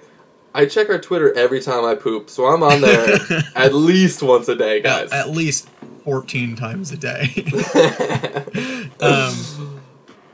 I 0.55 0.67
check 0.67 0.89
our 0.89 0.99
Twitter 0.99 1.33
every 1.35 1.61
time 1.61 1.85
I 1.85 1.95
poop, 1.95 2.31
so 2.31 2.47
I'm 2.47 2.63
on 2.63 2.81
there 2.81 3.19
at 3.55 3.75
least 3.75 4.23
once 4.23 4.49
a 4.49 4.57
day, 4.57 4.81
guys. 4.81 5.13
At 5.13 5.31
least 5.31 5.69
14 6.05 6.57
times 6.57 6.93
a 6.93 6.97
day. 6.97 7.29
um, 9.01 9.81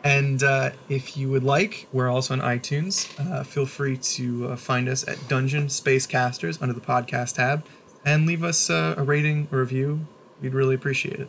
and 0.04 0.42
uh, 0.42 0.70
if 0.88 1.16
you 1.16 1.28
would 1.28 1.44
like, 1.44 1.86
we're 1.92 2.08
also 2.08 2.34
on 2.34 2.40
iTunes. 2.40 3.08
Uh, 3.18 3.42
feel 3.42 3.66
free 3.66 3.96
to 3.96 4.48
uh, 4.48 4.56
find 4.56 4.88
us 4.88 5.06
at 5.06 5.28
Dungeon 5.28 5.68
Space 5.68 6.06
Casters 6.06 6.60
under 6.62 6.74
the 6.74 6.80
podcast 6.80 7.34
tab 7.36 7.64
and 8.04 8.26
leave 8.26 8.42
us 8.42 8.70
uh, 8.70 8.94
a 8.96 9.02
rating 9.02 9.48
or 9.52 9.58
review. 9.58 10.06
We'd 10.40 10.54
really 10.54 10.74
appreciate 10.74 11.20
it. 11.20 11.28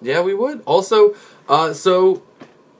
yeah, 0.00 0.20
we 0.22 0.34
would. 0.34 0.62
Also, 0.64 1.14
uh, 1.48 1.72
so 1.72 2.22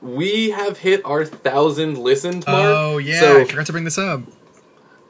we 0.01 0.49
have 0.49 0.79
hit 0.79 1.01
our 1.05 1.25
thousand 1.25 1.97
listened 1.97 2.45
mark. 2.47 2.57
Oh, 2.59 2.97
yeah. 2.97 3.19
So 3.19 3.41
I 3.41 3.45
forgot 3.45 3.65
to 3.67 3.71
bring 3.71 3.83
this 3.83 3.97
up. 3.97 4.21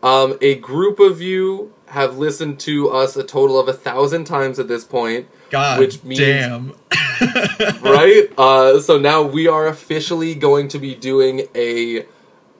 Um, 0.03 0.37
a 0.41 0.55
group 0.55 0.99
of 0.99 1.21
you 1.21 1.73
have 1.87 2.17
listened 2.17 2.59
to 2.61 2.89
us 2.89 3.15
a 3.15 3.23
total 3.23 3.59
of 3.59 3.67
a 3.67 3.73
thousand 3.73 4.25
times 4.25 4.59
at 4.59 4.67
this 4.67 4.83
point, 4.83 5.27
God 5.49 5.79
Which 5.79 6.03
means- 6.03 6.19
damn. 6.19 6.73
right? 7.81 8.29
Uh, 8.37 8.79
so 8.79 8.99
now 8.99 9.23
we 9.23 9.47
are 9.47 9.65
officially 9.67 10.35
going 10.35 10.67
to 10.67 10.77
be 10.77 10.93
doing 10.93 11.47
a 11.55 12.05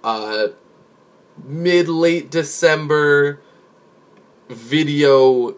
uh, 0.04 0.48
mid 1.44 1.88
late 1.88 2.32
December 2.32 3.40
video 4.50 5.56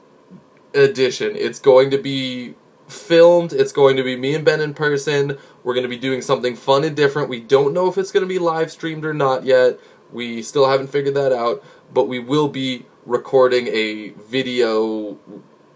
edition. 0.74 1.36
It's 1.36 1.60
going 1.60 1.92
to 1.92 1.98
be 1.98 2.56
filmed. 2.88 3.54
It's 3.54 3.72
going 3.72 3.96
to 3.98 4.04
be 4.04 4.16
me 4.16 4.36
and 4.36 4.44
Ben 4.44 4.60
in 4.60 4.74
person. 4.74 5.38
We're 5.64 5.74
going 5.74 5.84
to 5.84 5.90
be 5.90 5.98
doing 5.98 6.22
something 6.22 6.56
fun 6.56 6.84
and 6.84 6.96
different. 6.96 7.30
We 7.30 7.40
don't 7.40 7.74
know 7.74 7.88
if 7.88 7.98
it's 7.98 8.12
going 8.12 8.24
to 8.24 8.28
be 8.28 8.40
live 8.40 8.72
streamed 8.72 9.06
or 9.06 9.14
not 9.14 9.46
yet. 9.46 9.80
We 10.12 10.42
still 10.42 10.68
haven't 10.68 10.88
figured 10.88 11.16
that 11.16 11.32
out, 11.32 11.64
but 11.94 12.08
we 12.08 12.20
will 12.20 12.48
be 12.50 12.86
recording 13.10 13.68
a 13.68 14.10
video 14.10 15.18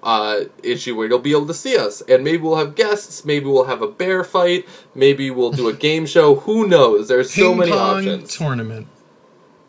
uh, 0.03 0.41
issue 0.61 0.95
where 0.95 1.07
you'll 1.07 1.19
be 1.19 1.31
able 1.31 1.47
to 1.47 1.53
see 1.53 1.77
us, 1.77 2.01
and 2.01 2.23
maybe 2.23 2.43
we'll 2.43 2.57
have 2.57 2.75
guests. 2.75 3.25
Maybe 3.25 3.45
we'll 3.45 3.65
have 3.65 3.81
a 3.81 3.87
bear 3.87 4.23
fight. 4.23 4.67
Maybe 4.93 5.31
we'll 5.31 5.51
do 5.51 5.67
a 5.67 5.73
game 5.87 6.05
show. 6.05 6.35
Who 6.35 6.67
knows? 6.67 7.07
There's 7.07 7.31
so 7.33 7.49
Ping 7.49 7.59
many 7.59 7.71
pong 7.71 7.97
options. 7.97 8.35
tournament. 8.35 8.87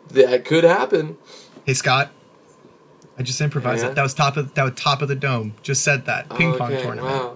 that 0.09 0.45
could 0.45 0.63
happen. 0.63 1.17
Hey 1.65 1.73
Scott, 1.73 2.11
I 3.17 3.23
just 3.23 3.41
improvised 3.41 3.83
Yeah? 3.83 3.89
it. 3.91 3.95
That 3.95 4.03
was 4.03 4.13
top 4.13 4.37
of 4.37 4.53
that 4.53 4.63
was 4.63 4.73
top 4.75 5.01
of 5.01 5.07
the 5.07 5.15
dome. 5.15 5.55
Just 5.63 5.83
said 5.83 6.05
that 6.05 6.29
ping 6.37 6.53
pong 6.57 6.71
tournament. 6.71 7.05
Wow. 7.05 7.33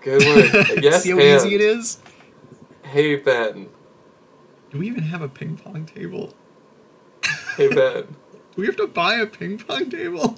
Good 0.00 0.24
work. 0.24 0.68
yes, 0.82 1.02
See 1.02 1.10
how 1.10 1.18
easy 1.18 1.54
it 1.54 1.60
is. 1.60 1.98
Hey 2.82 3.16
Ben. 3.16 3.68
Do 4.70 4.78
we 4.78 4.86
even 4.86 5.02
have 5.04 5.20
a 5.22 5.28
ping 5.28 5.56
pong 5.56 5.84
table? 5.86 6.32
Hey 7.56 7.68
Ben. 7.68 8.16
We 8.58 8.66
have 8.66 8.74
to 8.78 8.88
buy 8.88 9.14
a 9.14 9.26
ping 9.26 9.58
pong 9.58 9.88
table? 9.88 10.36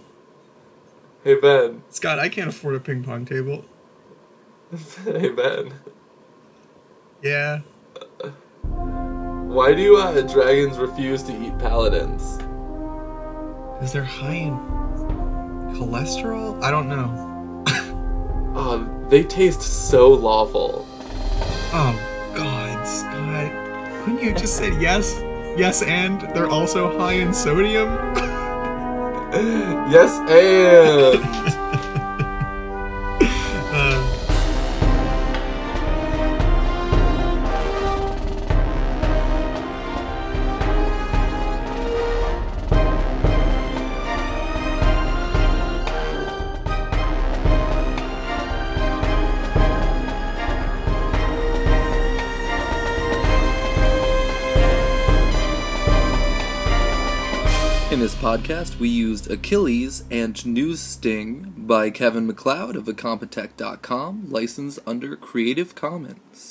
Hey 1.25 1.41
Ben. 1.41 1.83
Scott, 1.89 2.19
I 2.19 2.29
can't 2.29 2.51
afford 2.51 2.75
a 2.75 2.79
ping 2.79 3.03
pong 3.03 3.25
table. 3.25 3.65
hey 5.05 5.31
Ben. 5.31 5.73
Yeah. 7.23 7.61
Why 8.61 9.73
do 9.73 9.97
uh, 9.97 10.21
dragons 10.21 10.77
refuse 10.77 11.23
to 11.23 11.33
eat 11.33 11.59
paladins? 11.59 12.39
Is 13.83 13.91
they're 13.91 14.05
high 14.05 14.35
in 14.35 14.59
cholesterol? 15.75 16.63
I 16.63 16.71
don't 16.71 16.91
know. 16.91 17.65
Oh, 18.55 19.07
they 19.09 19.25
taste 19.25 19.63
so 19.63 20.11
lawful. 20.11 20.87
Oh, 21.73 21.99
God, 22.35 22.87
Scott. 22.87 24.05
Couldn't 24.05 24.23
you 24.23 24.35
just 24.35 24.59
say 24.59 24.79
yes? 24.79 25.23
Yes, 25.61 25.83
and 25.83 26.23
they're 26.35 26.49
also 26.49 26.99
high 26.99 27.13
in 27.13 27.35
sodium? 27.35 27.91
yes, 29.93 30.19
and. 30.31 31.57
podcast, 58.31 58.79
we 58.79 58.89
used 58.89 59.29
Achilles 59.29 60.05
and 60.09 60.47
News 60.47 60.79
Sting 60.79 61.53
by 61.57 61.91
Kevin 61.91 62.29
MacLeod 62.29 62.77
of 62.77 62.85
Incompetech.com, 62.85 64.31
licensed 64.31 64.79
under 64.87 65.17
Creative 65.17 65.75
Commons. 65.75 66.50